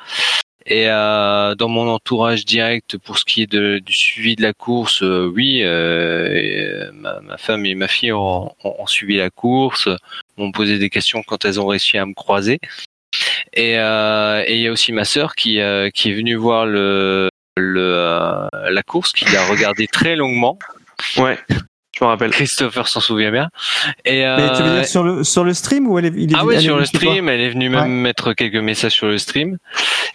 Et 0.66 0.88
euh, 0.88 1.54
dans 1.54 1.68
mon 1.68 1.88
entourage 1.88 2.46
direct, 2.46 2.96
pour 2.98 3.18
ce 3.18 3.24
qui 3.26 3.42
est 3.42 3.46
de, 3.50 3.78
du 3.84 3.92
suivi 3.92 4.34
de 4.34 4.42
la 4.42 4.54
course, 4.54 5.02
euh, 5.02 5.30
oui, 5.34 5.60
euh, 5.62 6.90
ma, 6.94 7.20
ma 7.20 7.36
femme 7.36 7.66
et 7.66 7.74
ma 7.74 7.86
fille 7.88 8.12
ont, 8.12 8.46
ont- 8.64 8.74
ont 8.78 8.86
suivi 8.86 9.16
la 9.16 9.28
course, 9.28 9.88
m'ont 10.38 10.52
posé 10.52 10.78
des 10.78 10.88
questions 10.88 11.22
quand 11.22 11.44
elles 11.44 11.60
ont 11.60 11.66
réussi 11.66 11.98
à 11.98 12.06
me 12.06 12.14
croiser. 12.14 12.60
Et 13.52 13.78
euh, 13.78 14.42
il 14.48 14.58
y 14.60 14.66
a 14.66 14.72
aussi 14.72 14.92
ma 14.92 15.04
sœur 15.04 15.34
qui 15.34 15.60
euh, 15.60 15.90
qui 15.90 16.10
est 16.10 16.14
venue 16.14 16.34
voir 16.34 16.64
le 16.66 17.28
le 17.56 17.80
euh, 17.80 18.48
la 18.70 18.82
course, 18.82 19.12
qui 19.12 19.26
l'a 19.26 19.46
regardé 19.46 19.86
très 19.86 20.16
longuement. 20.16 20.58
Ouais, 21.18 21.38
je 21.98 22.04
me 22.04 22.08
rappelle. 22.08 22.30
Christopher 22.30 22.88
s'en 22.88 23.00
souvient 23.00 23.30
bien. 23.30 23.48
Et 24.04 24.22
Mais 24.22 24.50
tu 24.56 24.62
veux 24.62 24.68
euh, 24.68 24.74
dire 24.80 24.86
sur 24.88 25.02
le, 25.04 25.24
sur 25.24 25.44
le 25.44 25.54
stream 25.54 25.86
ou 25.86 25.98
elle 25.98 26.06
est, 26.06 26.12
il 26.16 26.32
est 26.32 26.36
ah 26.36 26.44
oui, 26.44 26.60
sur 26.60 26.76
le 26.78 26.84
stream, 26.84 27.28
elle 27.28 27.40
est 27.40 27.50
venue 27.50 27.68
même 27.68 27.82
Ouais. 27.82 27.88
mettre 27.88 28.32
quelques 28.32 28.56
messages 28.56 28.92
sur 28.92 29.06
le 29.06 29.18
stream. 29.18 29.58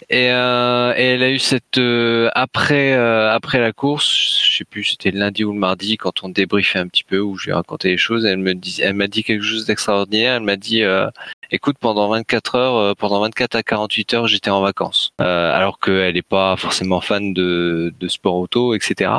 Et, 0.08 0.30
euh, 0.30 0.92
et 0.96 1.04
elle 1.04 1.22
a 1.22 1.30
eu 1.30 1.38
cette 1.38 1.78
euh, 1.78 2.28
après 2.34 2.92
euh, 2.94 3.30
après 3.32 3.58
la 3.60 3.72
course, 3.72 4.40
je 4.50 4.58
sais 4.58 4.64
plus, 4.64 4.84
c'était 4.84 5.10
le 5.10 5.18
lundi 5.18 5.44
ou 5.44 5.52
le 5.52 5.58
mardi 5.58 5.96
quand 5.96 6.22
on 6.24 6.28
débriefait 6.28 6.78
un 6.78 6.88
petit 6.88 7.04
peu 7.04 7.18
où 7.18 7.36
je 7.36 7.44
lui 7.46 7.50
ai 7.50 7.54
raconté 7.54 7.88
les 7.88 7.96
choses. 7.98 8.24
Elle 8.24 8.38
me 8.38 8.54
dit, 8.54 8.80
elle 8.82 8.94
m'a 8.94 9.06
dit 9.06 9.22
quelque 9.24 9.44
chose 9.44 9.66
d'extraordinaire. 9.66 10.34
Elle 10.36 10.42
m'a 10.42 10.56
dit, 10.56 10.82
euh, 10.82 11.06
écoute, 11.50 11.76
pendant 11.80 12.08
24 12.08 12.54
heures, 12.54 12.76
euh, 12.76 12.94
pendant 12.94 13.20
24 13.20 13.54
à 13.56 13.62
48 13.62 14.14
heures, 14.14 14.26
j'étais 14.26 14.50
en 14.50 14.60
vacances. 14.60 15.12
Euh, 15.20 15.54
alors 15.54 15.78
qu'elle 15.78 16.14
n'est 16.14 16.22
pas 16.22 16.56
forcément 16.56 17.00
fan 17.00 17.32
de, 17.32 17.92
de 17.98 18.08
sport 18.08 18.36
auto, 18.36 18.74
etc. 18.74 19.10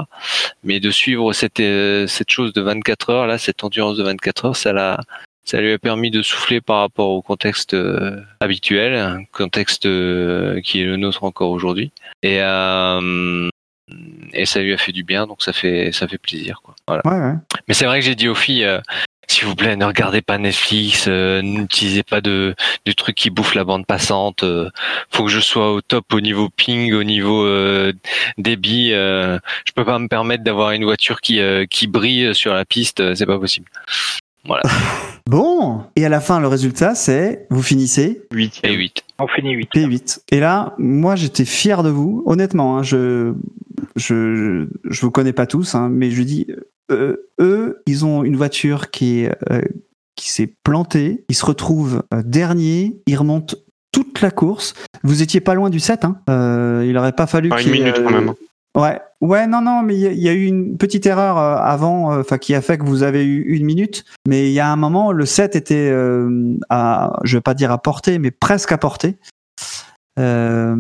Mais 0.63 0.79
de 0.79 0.91
suivre 0.91 1.33
cette 1.33 1.59
euh, 1.59 2.07
chose 2.27 2.53
de 2.53 2.61
24 2.61 3.09
heures 3.09 3.27
là, 3.27 3.37
cette 3.37 3.63
endurance 3.63 3.97
de 3.97 4.03
24 4.03 4.45
heures, 4.45 4.55
ça 4.55 4.71
lui 5.59 5.73
a 5.73 5.79
permis 5.79 6.11
de 6.11 6.21
souffler 6.21 6.61
par 6.61 6.79
rapport 6.79 7.09
au 7.09 7.21
contexte 7.21 7.73
euh, 7.73 8.21
habituel, 8.39 9.25
contexte 9.31 9.83
qui 9.83 10.81
est 10.81 10.85
le 10.85 10.97
nôtre 10.97 11.23
encore 11.23 11.51
aujourd'hui. 11.51 11.91
Et 12.23 12.39
et 14.33 14.45
ça 14.45 14.61
lui 14.61 14.73
a 14.73 14.77
fait 14.77 14.91
du 14.91 15.03
bien, 15.03 15.27
donc 15.27 15.41
ça 15.43 15.53
fait 15.53 15.91
ça 15.91 16.07
fait 16.07 16.17
plaisir 16.17 16.61
quoi. 16.63 16.75
Voilà. 16.87 17.01
Ouais, 17.05 17.19
ouais. 17.31 17.35
Mais 17.67 17.73
c'est 17.73 17.85
vrai 17.85 17.99
que 17.99 18.05
j'ai 18.05 18.15
dit 18.15 18.27
aux 18.27 18.35
filles, 18.35 18.65
euh, 18.65 18.79
s'il 19.27 19.45
vous 19.47 19.55
plaît, 19.55 19.75
ne 19.77 19.85
regardez 19.85 20.21
pas 20.21 20.37
Netflix, 20.37 21.05
euh, 21.07 21.41
n'utilisez 21.41 22.03
pas 22.03 22.19
de 22.21 22.53
de 22.85 22.91
trucs 22.91 23.15
qui 23.15 23.29
bouffent 23.29 23.55
la 23.55 23.63
bande 23.63 23.85
passante. 23.85 24.43
euh, 24.43 24.69
faut 25.09 25.23
que 25.25 25.29
je 25.31 25.39
sois 25.39 25.71
au 25.73 25.81
top 25.81 26.13
au 26.13 26.21
niveau 26.21 26.49
ping, 26.49 26.93
au 26.93 27.03
niveau 27.03 27.45
euh, 27.45 27.93
débit. 28.37 28.91
Euh, 28.93 29.39
je 29.65 29.71
peux 29.73 29.85
pas 29.85 29.99
me 29.99 30.07
permettre 30.07 30.43
d'avoir 30.43 30.71
une 30.71 30.83
voiture 30.83 31.21
qui 31.21 31.39
euh, 31.39 31.65
qui 31.65 31.87
brille 31.87 32.33
sur 32.35 32.53
la 32.53 32.65
piste, 32.65 32.99
euh, 32.99 33.15
c'est 33.15 33.25
pas 33.25 33.39
possible. 33.39 33.67
Bon, 35.27 35.83
et 35.95 36.03
à 36.05 36.09
la 36.09 36.19
fin, 36.19 36.39
le 36.39 36.47
résultat, 36.47 36.95
c'est 36.95 37.45
vous 37.51 37.61
finissez 37.61 38.23
8 38.33 38.61
Et 38.63 38.73
8. 38.73 39.03
On 39.19 39.27
finit 39.27 39.53
8. 39.53 39.69
P8. 39.73 40.19
Et 40.31 40.39
là, 40.39 40.73
moi, 40.77 41.15
j'étais 41.15 41.45
fier 41.45 41.83
de 41.83 41.89
vous, 41.89 42.23
honnêtement. 42.25 42.77
hein, 42.79 42.83
je 42.83 43.33
je, 43.95 44.67
je 44.89 45.01
vous 45.01 45.11
connais 45.11 45.33
pas 45.33 45.45
tous, 45.45 45.75
hein, 45.75 45.89
mais 45.89 46.11
je 46.11 46.23
dis, 46.23 46.47
euh, 46.91 47.15
eux, 47.39 47.81
ils 47.85 48.05
ont 48.05 48.23
une 48.23 48.35
voiture 48.35 48.89
qui 48.91 49.21
est 49.21 49.31
euh, 49.51 49.61
qui 50.15 50.29
s'est 50.29 50.53
plantée, 50.63 51.23
ils 51.29 51.35
se 51.35 51.45
retrouvent 51.45 52.03
euh, 52.13 52.21
dernier, 52.23 53.01
ils 53.07 53.15
remontent 53.17 53.55
toute 53.91 54.21
la 54.21 54.31
course. 54.31 54.73
Vous 55.03 55.21
étiez 55.21 55.39
pas 55.41 55.53
loin 55.53 55.69
du 55.69 55.79
7, 55.79 56.05
hein. 56.05 56.17
Il 56.85 56.95
aurait 56.97 57.11
pas 57.13 57.27
fallu 57.27 57.49
Ah, 57.51 57.61
une 57.61 57.71
minute 57.71 58.03
quand 58.03 58.11
même. 58.11 58.33
Ouais, 58.77 58.99
ouais, 59.19 59.47
non, 59.47 59.61
non, 59.61 59.81
mais 59.83 59.95
il 59.95 59.99
y, 60.01 60.07
a- 60.07 60.11
il 60.11 60.19
y 60.21 60.29
a 60.29 60.33
eu 60.33 60.45
une 60.45 60.77
petite 60.77 61.05
erreur 61.05 61.37
avant, 61.37 62.17
enfin 62.17 62.37
qui 62.37 62.55
a 62.55 62.61
fait 62.61 62.77
que 62.77 62.85
vous 62.85 63.03
avez 63.03 63.25
eu 63.25 63.41
une 63.41 63.65
minute. 63.65 64.05
Mais 64.27 64.49
il 64.49 64.53
y 64.53 64.61
a 64.61 64.71
un 64.71 64.77
moment, 64.77 65.11
le 65.11 65.25
7 65.25 65.55
était 65.57 65.91
à, 66.69 67.19
je 67.23 67.37
vais 67.37 67.41
pas 67.41 67.53
dire 67.53 67.71
à 67.71 67.77
portée, 67.81 68.17
mais 68.19 68.31
presque 68.31 68.71
à 68.71 68.77
portée. 68.77 69.17
Euh, 70.19 70.75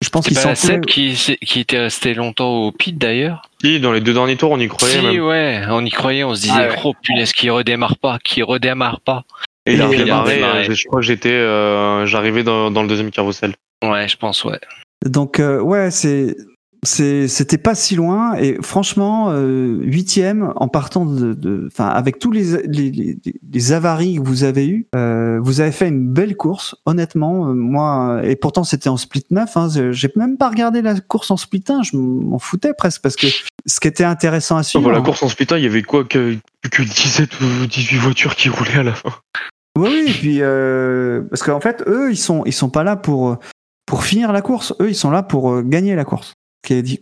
je 0.00 0.08
pense 0.08 0.30
la 0.30 0.54
7 0.54 0.86
qui, 0.86 1.14
était 1.60 1.78
resté 1.78 2.14
longtemps 2.14 2.64
au 2.64 2.72
pit 2.72 2.96
d'ailleurs 2.96 3.42
Si, 3.62 3.78
dans 3.78 3.92
les 3.92 4.00
deux 4.00 4.14
derniers 4.14 4.36
tours, 4.36 4.52
on 4.52 4.58
y 4.58 4.68
croyait 4.68 4.94
Si, 4.98 5.04
même. 5.04 5.20
ouais, 5.20 5.62
on 5.68 5.84
y 5.84 5.90
croyait, 5.90 6.24
on 6.24 6.34
se 6.34 6.42
disait, 6.42 6.54
Ah 6.56 6.68
ouais. 6.68 6.76
oh 6.84 6.94
punaise, 7.02 7.32
qui 7.32 7.50
redémarre 7.50 7.98
pas, 7.98 8.18
qui 8.24 8.42
redémarre 8.42 9.00
pas. 9.00 9.24
Et 9.66 9.74
il 9.74 9.82
a 9.82 9.90
Et 9.92 9.96
il 9.96 10.10
a 10.10 10.22
redémarré, 10.22 10.68
euh, 10.68 10.74
je 10.74 10.86
crois 10.86 11.00
que 11.00 11.06
j'étais, 11.06 11.28
euh, 11.28 12.06
j'arrivais 12.06 12.42
dans, 12.42 12.70
dans 12.70 12.82
le 12.82 12.88
deuxième 12.88 13.10
carrousel. 13.10 13.54
Ouais, 13.84 14.08
je 14.08 14.16
pense, 14.16 14.44
ouais. 14.44 14.58
Donc 15.04 15.40
euh, 15.40 15.60
ouais, 15.60 15.90
c'est 15.90 16.36
c'était 16.82 17.58
pas 17.58 17.74
si 17.74 17.94
loin 17.94 18.34
et 18.36 18.56
franchement 18.62 19.26
euh, 19.30 19.78
huitième 19.82 20.52
en 20.56 20.68
partant 20.68 21.04
de 21.04 21.34
de- 21.34 21.68
enfin 21.70 21.86
avec 21.88 22.18
tous 22.18 22.30
les, 22.30 22.62
les 22.66 22.90
les 22.90 23.18
les 23.52 23.72
avaries 23.72 24.16
que 24.16 24.22
vous 24.22 24.44
avez 24.44 24.66
eu 24.66 24.86
euh, 24.96 25.38
vous 25.42 25.60
avez 25.60 25.72
fait 25.72 25.88
une 25.88 26.08
belle 26.08 26.36
course 26.36 26.74
honnêtement 26.86 27.48
euh, 27.48 27.54
moi 27.54 28.20
et 28.24 28.34
pourtant 28.34 28.64
c'était 28.64 28.88
en 28.88 28.96
split 28.96 29.24
9 29.30 29.56
hein, 29.56 29.68
j'ai 29.90 30.10
même 30.16 30.38
pas 30.38 30.48
regardé 30.48 30.80
la 30.80 30.98
course 31.00 31.30
en 31.30 31.36
split 31.36 31.64
1 31.68 31.82
je 31.82 31.96
m'en 31.98 32.38
foutais 32.38 32.72
presque 32.72 33.02
parce 33.02 33.16
que 33.16 33.26
ce 33.66 33.78
qui 33.80 33.88
était 33.88 34.04
intéressant 34.04 34.56
à 34.56 34.62
suivre 34.62 34.82
Pour 34.84 34.92
la 34.92 35.02
course 35.02 35.22
en 35.22 35.28
splitter, 35.28 35.56
il 35.58 35.64
y 35.64 35.66
avait 35.66 35.82
quoi 35.82 36.04
que, 36.04 36.34
que 36.70 36.82
17 36.82 37.40
ou 37.42 37.66
18 37.66 37.98
voitures 37.98 38.34
qui 38.34 38.48
roulaient 38.48 38.78
à 38.78 38.82
la 38.82 38.94
fin? 38.94 39.10
Oui, 39.78 39.88
oui, 39.90 40.04
et 40.08 40.12
puis 40.12 40.38
euh, 40.40 41.20
parce 41.28 41.42
qu'en 41.42 41.60
fait, 41.60 41.84
eux, 41.86 42.10
ils 42.10 42.16
sont 42.16 42.42
ils 42.46 42.52
sont 42.54 42.70
pas 42.70 42.84
là 42.84 42.96
pour 42.96 43.36
pour 43.86 44.02
finir 44.04 44.32
la 44.32 44.40
course. 44.40 44.74
Eux, 44.80 44.88
ils 44.88 44.94
sont 44.94 45.10
là 45.10 45.22
pour 45.22 45.50
euh, 45.52 45.62
gagner 45.62 45.94
la 45.94 46.04
course. 46.04 46.32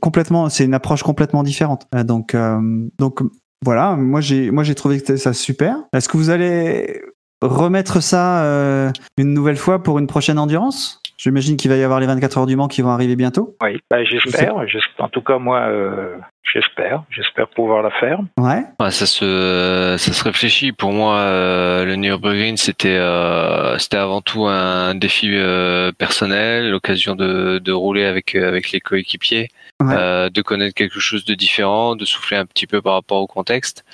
Complètement, 0.00 0.48
c'est 0.48 0.64
une 0.64 0.74
approche 0.74 1.02
complètement 1.02 1.42
différente. 1.42 1.86
Euh, 1.94 2.04
donc 2.04 2.34
euh, 2.34 2.60
donc 2.98 3.20
voilà, 3.64 3.96
moi 3.96 4.20
j'ai 4.20 4.74
trouvé 4.74 4.98
ça 5.16 5.32
super. 5.32 5.76
Est-ce 5.92 6.08
que 6.08 6.16
vous 6.16 6.30
allez 6.30 7.02
remettre 7.42 8.00
ça 8.00 8.44
euh, 8.44 8.90
une 9.16 9.34
nouvelle 9.34 9.56
fois 9.56 9.82
pour 9.82 9.98
une 9.98 10.06
prochaine 10.06 10.38
endurance? 10.38 11.02
J'imagine 11.18 11.56
qu'il 11.56 11.68
va 11.70 11.76
y 11.76 11.82
avoir 11.82 11.98
les 11.98 12.06
24 12.06 12.38
heures 12.38 12.46
du 12.46 12.54
Mans 12.54 12.68
qui 12.68 12.80
vont 12.80 12.90
arriver 12.90 13.16
bientôt. 13.16 13.56
Oui, 13.62 13.80
bah, 13.90 14.04
j'espère. 14.04 14.54
j'espère- 14.68 15.04
En 15.04 15.08
tout 15.08 15.20
cas, 15.20 15.38
moi, 15.38 15.62
euh, 15.62 16.16
j'espère. 16.54 17.02
J'espère 17.10 17.48
pouvoir 17.48 17.82
la 17.82 17.90
faire. 17.90 18.20
Ouais. 18.38 18.62
Ouais, 18.80 18.90
ça 18.92 19.04
se, 19.04 19.96
ça 19.98 20.12
se 20.12 20.22
réfléchit. 20.24 20.70
Pour 20.70 20.92
moi, 20.92 21.16
euh, 21.16 21.84
le 21.84 21.96
Nürburgring, 21.96 22.56
c'était, 22.56 22.96
euh, 22.96 23.76
c'était 23.78 23.96
avant 23.96 24.20
tout 24.20 24.46
un 24.46 24.94
défi 24.94 25.30
euh, 25.32 25.90
personnel, 25.90 26.70
l'occasion 26.70 27.16
de, 27.16 27.58
de 27.58 27.72
rouler 27.72 28.04
avec, 28.04 28.36
euh, 28.36 28.46
avec 28.46 28.70
les 28.70 28.78
coéquipiers, 28.80 29.48
Ouais. 29.82 29.94
euh, 29.98 30.30
de 30.30 30.40
connaître 30.42 30.74
quelque 30.74 31.00
chose 31.00 31.24
de 31.24 31.34
différent, 31.34 31.96
de 31.96 32.04
souffler 32.04 32.36
un 32.36 32.46
petit 32.46 32.68
peu 32.68 32.80
par 32.80 32.92
rapport 32.94 33.18
au 33.20 33.26
contexte. 33.26 33.84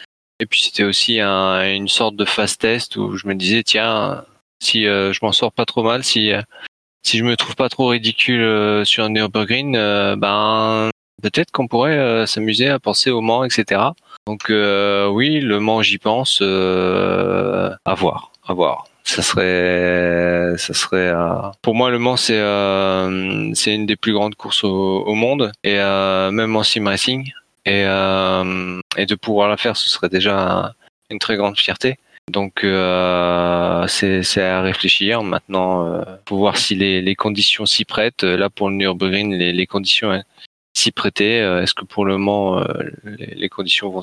Et 0.40 0.46
puis 0.46 0.60
c'était 0.62 0.84
aussi 0.84 1.20
un, 1.20 1.62
une 1.72 1.88
sorte 1.88 2.16
de 2.16 2.24
fast 2.26 2.60
test 2.60 2.96
où 2.96 3.16
je 3.16 3.26
me 3.26 3.34
disais, 3.34 3.62
tiens, 3.62 4.24
si 4.62 4.86
euh, 4.86 5.12
je 5.14 5.20
m'en 5.22 5.32
sors 5.32 5.52
pas 5.52 5.64
trop 5.64 5.82
mal, 5.82 6.04
si, 6.04 6.32
euh, 6.32 6.42
si 7.04 7.18
je 7.18 7.24
me 7.24 7.36
trouve 7.36 7.54
pas 7.56 7.68
trop 7.68 7.88
ridicule 7.88 8.40
euh, 8.42 8.84
sur 8.84 9.04
un 9.04 9.10
Nürburgring, 9.10 9.76
euh, 9.76 10.16
ben 10.16 10.90
peut-être 11.22 11.50
qu'on 11.52 11.68
pourrait 11.68 11.96
euh, 11.98 12.26
s'amuser 12.26 12.68
à 12.68 12.78
penser 12.78 13.10
au 13.10 13.20
Mans, 13.20 13.44
etc. 13.44 13.80
Donc 14.26 14.44
oui, 14.48 15.40
le 15.40 15.58
Mans, 15.60 15.82
j'y 15.82 15.98
pense. 15.98 16.40
À 16.42 17.94
voir, 17.94 18.32
à 18.46 18.52
voir. 18.54 18.86
Ça 19.06 19.20
serait, 19.22 20.56
ça 20.56 20.72
serait. 20.72 21.08
euh, 21.08 21.34
Pour 21.60 21.74
moi, 21.74 21.90
le 21.90 21.98
Mans, 21.98 22.16
c'est 22.16 22.38
euh, 22.38 23.50
c'est 23.54 23.74
une 23.74 23.84
des 23.86 23.96
plus 23.96 24.14
grandes 24.14 24.34
courses 24.34 24.64
au, 24.64 25.02
au 25.04 25.14
monde 25.14 25.52
et 25.62 25.78
euh, 25.78 26.30
même 26.30 26.56
en 26.56 26.62
sim 26.62 26.86
racing. 26.86 27.30
Et 27.66 27.82
et 28.96 29.06
de 29.06 29.14
pouvoir 29.14 29.48
la 29.48 29.56
faire, 29.56 29.76
ce 29.76 29.88
serait 29.90 30.08
déjà 30.08 30.38
un- 30.40 30.72
une 31.10 31.18
très 31.18 31.36
grande 31.36 31.58
fierté. 31.58 31.96
Donc 32.30 32.64
euh, 32.64 33.86
c'est 33.86 34.42
à 34.42 34.62
réfléchir. 34.62 35.22
Maintenant, 35.22 35.86
euh, 35.86 36.02
faut 36.28 36.38
voir 36.38 36.56
si 36.56 36.74
les, 36.74 37.02
les 37.02 37.14
conditions 37.14 37.66
s'y 37.66 37.84
prêtent. 37.84 38.22
Là, 38.22 38.50
pour 38.50 38.70
le 38.70 38.76
Nürburgring, 38.76 39.34
les, 39.34 39.52
les 39.52 39.66
conditions 39.66 40.10
hein, 40.10 40.22
s'y 40.74 40.90
prêter. 40.90 41.40
Euh, 41.40 41.62
Est-ce 41.62 41.74
que 41.74 41.84
pour 41.84 42.04
le 42.04 42.16
moment, 42.16 42.58
euh, 42.58 42.90
les, 43.04 43.48
conditions 43.48 43.90
vont, 43.90 44.02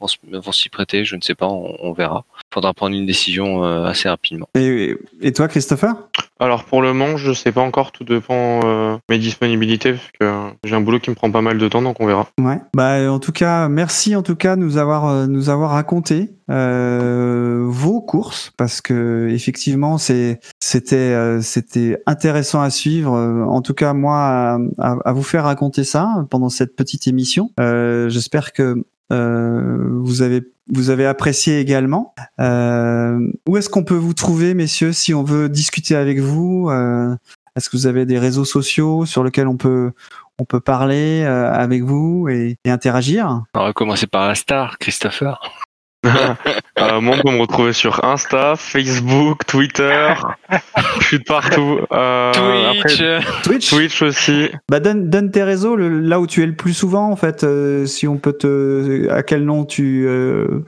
vont, 0.00 0.52
s'y 0.52 0.68
prêter? 0.68 1.04
Je 1.04 1.16
ne 1.16 1.20
sais 1.20 1.34
pas, 1.34 1.46
on 1.48 1.92
verra. 1.92 2.24
Faudra 2.52 2.74
prendre 2.74 2.94
une 2.94 3.06
décision 3.06 3.64
euh, 3.64 3.84
assez 3.84 4.08
rapidement. 4.08 4.48
Et, 4.54 4.96
et 5.20 5.32
toi, 5.32 5.48
Christopher? 5.48 5.94
Alors 6.42 6.64
pour 6.64 6.82
le 6.82 6.92
Mans, 6.92 7.16
je 7.16 7.32
sais 7.32 7.52
pas 7.52 7.60
encore, 7.60 7.92
tout 7.92 8.02
dépend 8.02 8.60
euh, 8.64 8.96
mes 9.08 9.18
disponibilités, 9.18 9.92
parce 9.92 10.10
que 10.18 10.50
j'ai 10.64 10.74
un 10.74 10.80
boulot 10.80 10.98
qui 10.98 11.08
me 11.08 11.14
prend 11.14 11.30
pas 11.30 11.40
mal 11.40 11.56
de 11.56 11.68
temps, 11.68 11.82
donc 11.82 12.00
on 12.00 12.06
verra. 12.06 12.26
Ouais. 12.40 12.58
Bah 12.74 13.12
en 13.12 13.20
tout 13.20 13.30
cas, 13.30 13.68
merci 13.68 14.16
en 14.16 14.22
tout 14.22 14.34
cas 14.34 14.56
de 14.56 14.60
nous 14.60 14.76
avoir 14.76 15.06
euh, 15.06 15.26
nous 15.28 15.50
avoir 15.50 15.70
raconté 15.70 16.30
euh, 16.50 17.64
vos 17.68 18.00
courses 18.00 18.52
parce 18.56 18.80
que 18.80 19.28
effectivement 19.30 19.98
c'est 19.98 20.40
c'était 20.58 20.96
euh, 20.96 21.40
c'était 21.40 22.02
intéressant 22.06 22.60
à 22.60 22.70
suivre. 22.70 23.14
Euh, 23.14 23.44
En 23.44 23.62
tout 23.62 23.74
cas 23.74 23.92
moi 23.92 24.58
à, 24.78 25.12
vous 25.12 25.22
faire 25.22 25.44
raconter 25.44 25.84
ça 25.84 26.26
pendant 26.28 26.48
cette 26.48 26.74
petite 26.74 27.06
émission. 27.06 27.50
Euh, 27.60 28.08
J'espère 28.08 28.52
que 28.52 28.84
vous 29.10 30.22
avez 30.22 30.42
vous 30.68 30.90
avez 30.90 31.06
apprécié 31.06 31.58
également. 31.60 32.14
Euh, 32.40 33.18
où 33.48 33.56
est-ce 33.56 33.68
qu'on 33.68 33.84
peut 33.84 33.94
vous 33.94 34.14
trouver, 34.14 34.54
messieurs, 34.54 34.92
si 34.92 35.12
on 35.12 35.22
veut 35.22 35.48
discuter 35.48 35.96
avec 35.96 36.18
vous 36.18 36.70
Euh, 36.70 37.14
Est-ce 37.56 37.68
que 37.68 37.76
vous 37.76 37.86
avez 37.86 38.06
des 38.06 38.18
réseaux 38.18 38.44
sociaux 38.46 39.04
sur 39.04 39.24
lesquels 39.24 39.48
on 39.48 39.56
peut 39.56 39.92
on 40.38 40.44
peut 40.44 40.60
parler 40.60 41.22
euh, 41.24 41.52
avec 41.52 41.82
vous 41.82 42.28
et, 42.28 42.56
et 42.64 42.70
interagir? 42.70 43.42
On 43.54 43.64
va 43.64 43.72
commencer 43.72 44.06
par 44.06 44.28
la 44.28 44.34
star, 44.34 44.78
Christopher. 44.78 45.40
Euh, 46.04 47.00
moi, 47.00 47.16
on 47.18 47.22
peut 47.22 47.30
me 47.34 47.40
retrouver 47.40 47.72
sur 47.72 48.04
Insta, 48.04 48.54
Facebook, 48.56 49.46
Twitter, 49.46 50.14
je 51.00 51.04
suis 51.06 51.18
de 51.18 51.24
partout. 51.24 51.78
Euh, 51.92 52.32
Twitch. 52.32 53.00
après, 53.00 53.20
Twitch. 53.44 53.70
Twitch 53.70 54.02
aussi. 54.02 54.50
Bah 54.70 54.80
donne, 54.80 55.10
donne 55.10 55.30
tes 55.30 55.42
réseaux 55.44 55.76
le- 55.76 56.00
là 56.00 56.18
où 56.20 56.26
tu 56.26 56.42
es 56.42 56.46
le 56.46 56.56
plus 56.56 56.74
souvent 56.74 57.10
en 57.10 57.16
fait. 57.16 57.44
euh, 57.44 57.86
si 57.86 58.08
on 58.08 58.16
peut 58.18 58.32
te, 58.32 59.08
à 59.10 59.22
quel 59.22 59.44
nom 59.44 59.64
tu, 59.64 60.04
euh, 60.08 60.64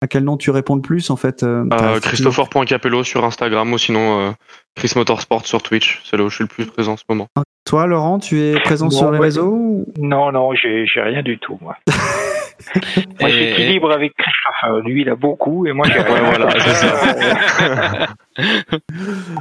à 0.00 0.06
quel 0.06 0.24
nom 0.24 0.36
tu 0.36 0.50
réponds 0.50 0.76
le 0.76 0.82
plus 0.82 1.10
en 1.10 1.16
fait. 1.16 1.42
euh, 1.42 1.64
Euh, 1.72 2.00
t'as- 2.00 2.00
Christopher.capello 2.00 3.04
sur 3.04 3.24
Instagram 3.24 3.70
ou 3.72 3.78
sinon 3.78 4.28
euh, 4.28 4.32
Chris 4.74 4.92
Motorsport 4.96 5.46
sur 5.46 5.62
Twitch. 5.62 6.00
C'est 6.08 6.16
là 6.16 6.24
où 6.24 6.30
je 6.30 6.36
suis 6.36 6.44
le 6.44 6.48
plus 6.48 6.64
présent 6.66 6.92
en 6.92 6.96
ce 6.96 7.04
moment. 7.08 7.26
Toi, 7.68 7.86
Laurent, 7.86 8.18
tu 8.18 8.40
es 8.40 8.58
présent 8.60 8.88
sur 8.90 9.10
les 9.12 9.18
ouais. 9.18 9.24
réseaux 9.26 9.50
ou- 9.52 9.84
Non, 9.98 10.32
non, 10.32 10.54
j'ai 10.54 10.86
rien 10.96 11.22
du 11.22 11.38
tout, 11.38 11.58
moi. 11.60 11.76
Moi, 13.20 13.30
Et- 13.30 13.32
j'équilibre 13.32 13.92
avec 13.92 14.12
Christophe. 14.16 14.84
Lui, 14.84 15.02
il 15.02 15.08
a 15.08 15.14
beaucoup 15.14 15.66
et 15.66 15.72
moi, 15.72 15.86
j'ai 15.86 16.00
rien. 16.00 16.12
Ouais, 16.12 16.20
voilà, 16.36 16.50
ça. 16.74 18.06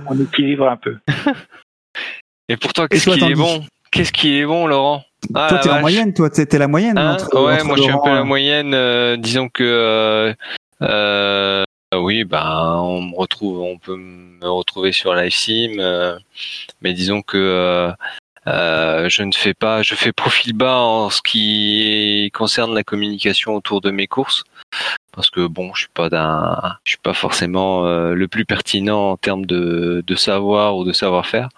On 0.09 0.19
équilibre 0.21 0.67
un 0.69 0.77
peu. 0.77 0.97
Et 2.49 2.57
pour 2.57 2.73
toi, 2.73 2.87
qu'est-ce 2.87 3.09
qui 3.09 3.23
est 3.23 3.33
bon? 3.35 3.63
Qu'est-ce 3.91 4.11
qui 4.11 4.37
est 4.39 4.45
bon, 4.45 4.67
Laurent? 4.67 5.03
Ah, 5.33 5.47
Toi, 5.49 5.57
la 5.57 5.63
t'es 5.63 5.69
en 5.69 5.73
vache. 5.73 5.81
moyenne. 5.81 6.13
Toi, 6.13 6.29
t'es 6.29 6.57
la 6.57 6.67
moyenne. 6.67 6.97
Hein? 6.97 7.13
entre, 7.13 7.43
ouais, 7.45 7.53
entre 7.55 7.65
moi 7.65 7.75
je 7.77 7.81
suis 7.81 7.91
un 7.91 7.93
peu 7.95 7.97
Laurent, 8.09 8.13
la 8.15 8.21
euh, 8.21 8.23
moyenne. 8.25 8.73
euh, 8.73 9.17
disons 9.17 9.49
que 9.49 9.63
euh, 9.63 10.33
euh, 10.83 11.63
oui, 11.95 12.23
ben 12.23 12.79
on 12.81 13.01
me 13.01 13.15
retrouve, 13.15 13.61
on 13.61 13.77
peut 13.77 13.95
me 13.95 14.47
retrouver 14.47 14.91
sur 14.91 15.13
LiveSim, 15.13 15.79
euh, 15.79 16.17
mais 16.81 16.93
disons 16.93 17.21
que 17.21 17.37
euh, 17.37 17.91
euh, 18.47 19.09
je 19.09 19.23
ne 19.23 19.31
fais 19.33 19.53
pas, 19.53 19.83
je 19.83 19.95
fais 19.95 20.13
profil 20.13 20.53
bas 20.53 20.77
en 20.79 21.09
ce 21.09 21.21
qui 21.21 22.31
concerne 22.33 22.73
la 22.73 22.83
communication 22.83 23.55
autour 23.55 23.81
de 23.81 23.91
mes 23.91 24.07
courses. 24.07 24.43
Parce 25.11 25.29
que 25.29 25.47
bon, 25.47 25.73
je 25.73 25.81
suis 25.81 25.89
pas 25.93 26.09
d'un, 26.09 26.77
je 26.83 26.91
suis 26.91 26.99
pas 26.99 27.13
forcément 27.13 27.85
euh, 27.85 28.13
le 28.13 28.27
plus 28.27 28.45
pertinent 28.45 29.11
en 29.11 29.17
termes 29.17 29.45
de, 29.45 30.03
savoir 30.15 30.77
ou 30.77 30.85
de 30.85 30.93
savoir-faire. 30.93 31.49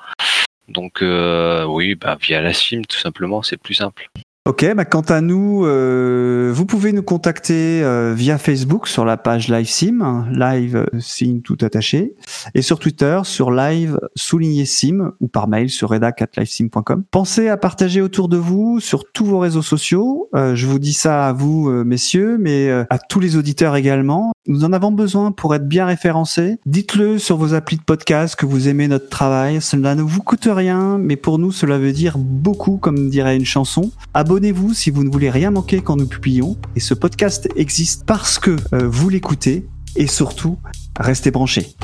Donc 0.67 1.01
euh, 1.01 1.65
oui, 1.65 1.95
bah, 1.95 2.17
via 2.19 2.41
la 2.41 2.53
sim 2.53 2.81
tout 2.87 2.97
simplement, 2.97 3.43
c'est 3.43 3.57
plus 3.57 3.75
simple. 3.75 4.09
Ok, 4.49 4.65
bah 4.75 4.83
quant 4.83 5.01
à 5.01 5.21
nous, 5.21 5.63
euh, 5.63 6.51
vous 6.51 6.65
pouvez 6.65 6.91
nous 6.91 7.03
contacter 7.03 7.83
euh, 7.83 8.15
via 8.15 8.39
Facebook 8.39 8.87
sur 8.87 9.05
la 9.05 9.15
page 9.15 9.47
LiveSim, 9.47 10.25
live 10.31 10.75
euh, 10.75 10.99
sim 10.99 11.41
tout 11.43 11.57
attaché, 11.61 12.15
et 12.55 12.63
sur 12.63 12.79
Twitter 12.79 13.21
sur 13.25 13.51
live 13.51 13.99
souligné 14.15 14.65
sim 14.65 15.11
ou 15.19 15.27
par 15.27 15.47
mail 15.47 15.69
sur 15.69 15.89
redac@livesim.com. 15.89 17.03
Pensez 17.11 17.47
à 17.47 17.57
partager 17.57 18.01
autour 18.01 18.27
de 18.27 18.37
vous 18.37 18.79
sur 18.79 19.11
tous 19.11 19.25
vos 19.25 19.37
réseaux 19.37 19.61
sociaux. 19.61 20.29
Euh, 20.35 20.55
je 20.55 20.65
vous 20.65 20.79
dis 20.79 20.93
ça 20.93 21.27
à 21.27 21.33
vous, 21.33 21.69
euh, 21.69 21.83
messieurs, 21.83 22.37
mais 22.39 22.69
euh, 22.69 22.85
à 22.89 22.97
tous 22.97 23.19
les 23.19 23.35
auditeurs 23.35 23.75
également. 23.75 24.31
Nous 24.47 24.63
en 24.63 24.73
avons 24.73 24.91
besoin 24.91 25.31
pour 25.31 25.53
être 25.53 25.67
bien 25.67 25.85
référencés. 25.85 26.57
Dites-le 26.65 27.19
sur 27.19 27.37
vos 27.37 27.53
applis 27.53 27.77
de 27.77 27.83
podcast 27.83 28.35
que 28.35 28.45
vous 28.45 28.67
aimez 28.67 28.87
notre 28.87 29.09
travail. 29.09 29.61
Cela 29.61 29.93
ne 29.95 30.01
vous 30.01 30.21
coûte 30.23 30.47
rien, 30.49 30.97
mais 30.97 31.17
pour 31.17 31.37
nous, 31.37 31.51
cela 31.51 31.77
veut 31.77 31.91
dire 31.91 32.17
beaucoup, 32.17 32.77
comme 32.77 33.09
dirait 33.09 33.35
une 33.35 33.45
chanson. 33.45 33.91
Abonnez 34.13 34.38
abonnez-vous 34.39 34.73
si 34.73 34.89
vous 34.89 35.03
ne 35.03 35.09
voulez 35.09 35.29
rien 35.29 35.51
manquer 35.51 35.81
quand 35.81 35.97
nous 35.97 36.07
publions. 36.07 36.55
Et 36.77 36.79
ce 36.79 36.93
podcast 36.93 37.49
existe 37.57 38.05
parce 38.05 38.39
que 38.39 38.55
euh, 38.71 38.87
vous 38.87 39.09
l'écoutez. 39.09 39.67
Et 39.97 40.07
surtout, 40.07 40.57
restez 40.97 41.29
branchés. 41.29 41.75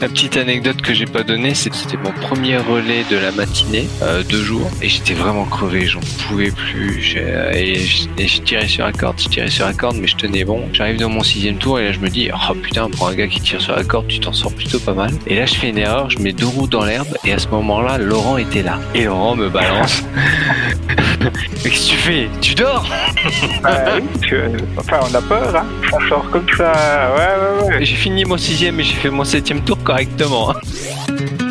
La 0.00 0.08
petite 0.08 0.36
anecdote 0.36 0.82
que 0.82 0.92
j'ai 0.92 1.06
pas 1.06 1.22
donnée, 1.22 1.54
c'est 1.54 1.70
que 1.70 1.76
c'était 1.76 1.96
mon 1.96 2.12
premier 2.12 2.58
relais 2.58 3.04
de 3.10 3.16
la 3.16 3.32
matinée, 3.32 3.88
euh, 4.02 4.22
deux 4.22 4.42
jours, 4.42 4.70
et 4.82 4.88
j'étais 4.88 5.14
vraiment 5.14 5.44
crevé, 5.46 5.86
j'en 5.86 6.00
pouvais 6.28 6.50
plus. 6.50 7.00
j'ai- 7.00 7.24
Et 7.54 7.76
je, 7.76 8.06
et 8.18 8.28
je 8.28 8.42
tirais 8.42 8.68
sur 8.68 8.84
la 8.84 8.92
corde, 8.92 9.18
je 9.20 9.28
tirais 9.28 9.48
sur 9.50 9.64
la 9.66 9.72
corde, 9.72 9.96
mais 9.96 10.06
je 10.06 10.16
tenais 10.16 10.44
bon. 10.44 10.68
J'arrive 10.72 10.98
dans 10.98 11.08
mon 11.08 11.22
sixième 11.22 11.56
tour 11.56 11.80
et 11.80 11.84
là 11.86 11.92
je 11.92 11.98
me 12.00 12.08
dis, 12.08 12.28
oh 12.32 12.54
putain, 12.54 12.88
pour 12.90 13.08
un 13.08 13.14
gars 13.14 13.26
qui 13.26 13.40
tire 13.40 13.60
sur 13.60 13.74
la 13.74 13.84
corde, 13.84 14.06
tu 14.08 14.20
t'en 14.20 14.32
sors 14.32 14.52
plutôt 14.52 14.78
pas 14.78 14.92
mal. 14.92 15.10
Et 15.26 15.36
là 15.36 15.46
je 15.46 15.54
fais 15.54 15.70
une 15.70 15.78
erreur, 15.78 16.10
je 16.10 16.18
mets 16.18 16.32
deux 16.32 16.46
roues 16.46 16.66
dans 16.68 16.84
l'herbe, 16.84 17.08
et 17.24 17.32
à 17.32 17.38
ce 17.38 17.48
moment-là, 17.48 17.96
Laurent 17.98 18.36
était 18.36 18.62
là. 18.62 18.78
Et 18.94 19.04
Laurent 19.04 19.34
me 19.34 19.48
balance. 19.48 20.04
mais 21.64 21.70
qu'est-ce 21.70 21.86
que 21.86 21.90
tu 21.92 21.96
fais? 21.96 22.28
Tu 22.42 22.54
dors? 22.54 22.86
Ah 23.64 23.96
oui, 23.96 24.02
enfin, 24.76 25.00
on 25.10 25.14
a 25.14 25.22
peur, 25.22 25.56
hein. 25.56 25.64
On 25.92 26.08
sort 26.08 26.28
comme 26.30 26.46
ça. 26.56 26.72
Ouais, 27.16 27.66
ouais, 27.68 27.76
ouais. 27.78 27.84
J'ai 27.84 27.96
fini 27.96 28.24
mon 28.24 28.36
sixième 28.36 28.78
et 28.80 28.82
j'ai 28.84 28.94
fait 28.94 29.10
mon 29.10 29.24
septième 29.24 29.62
tour 29.62 29.78
correctement. 29.86 30.50
hein. 30.50 31.45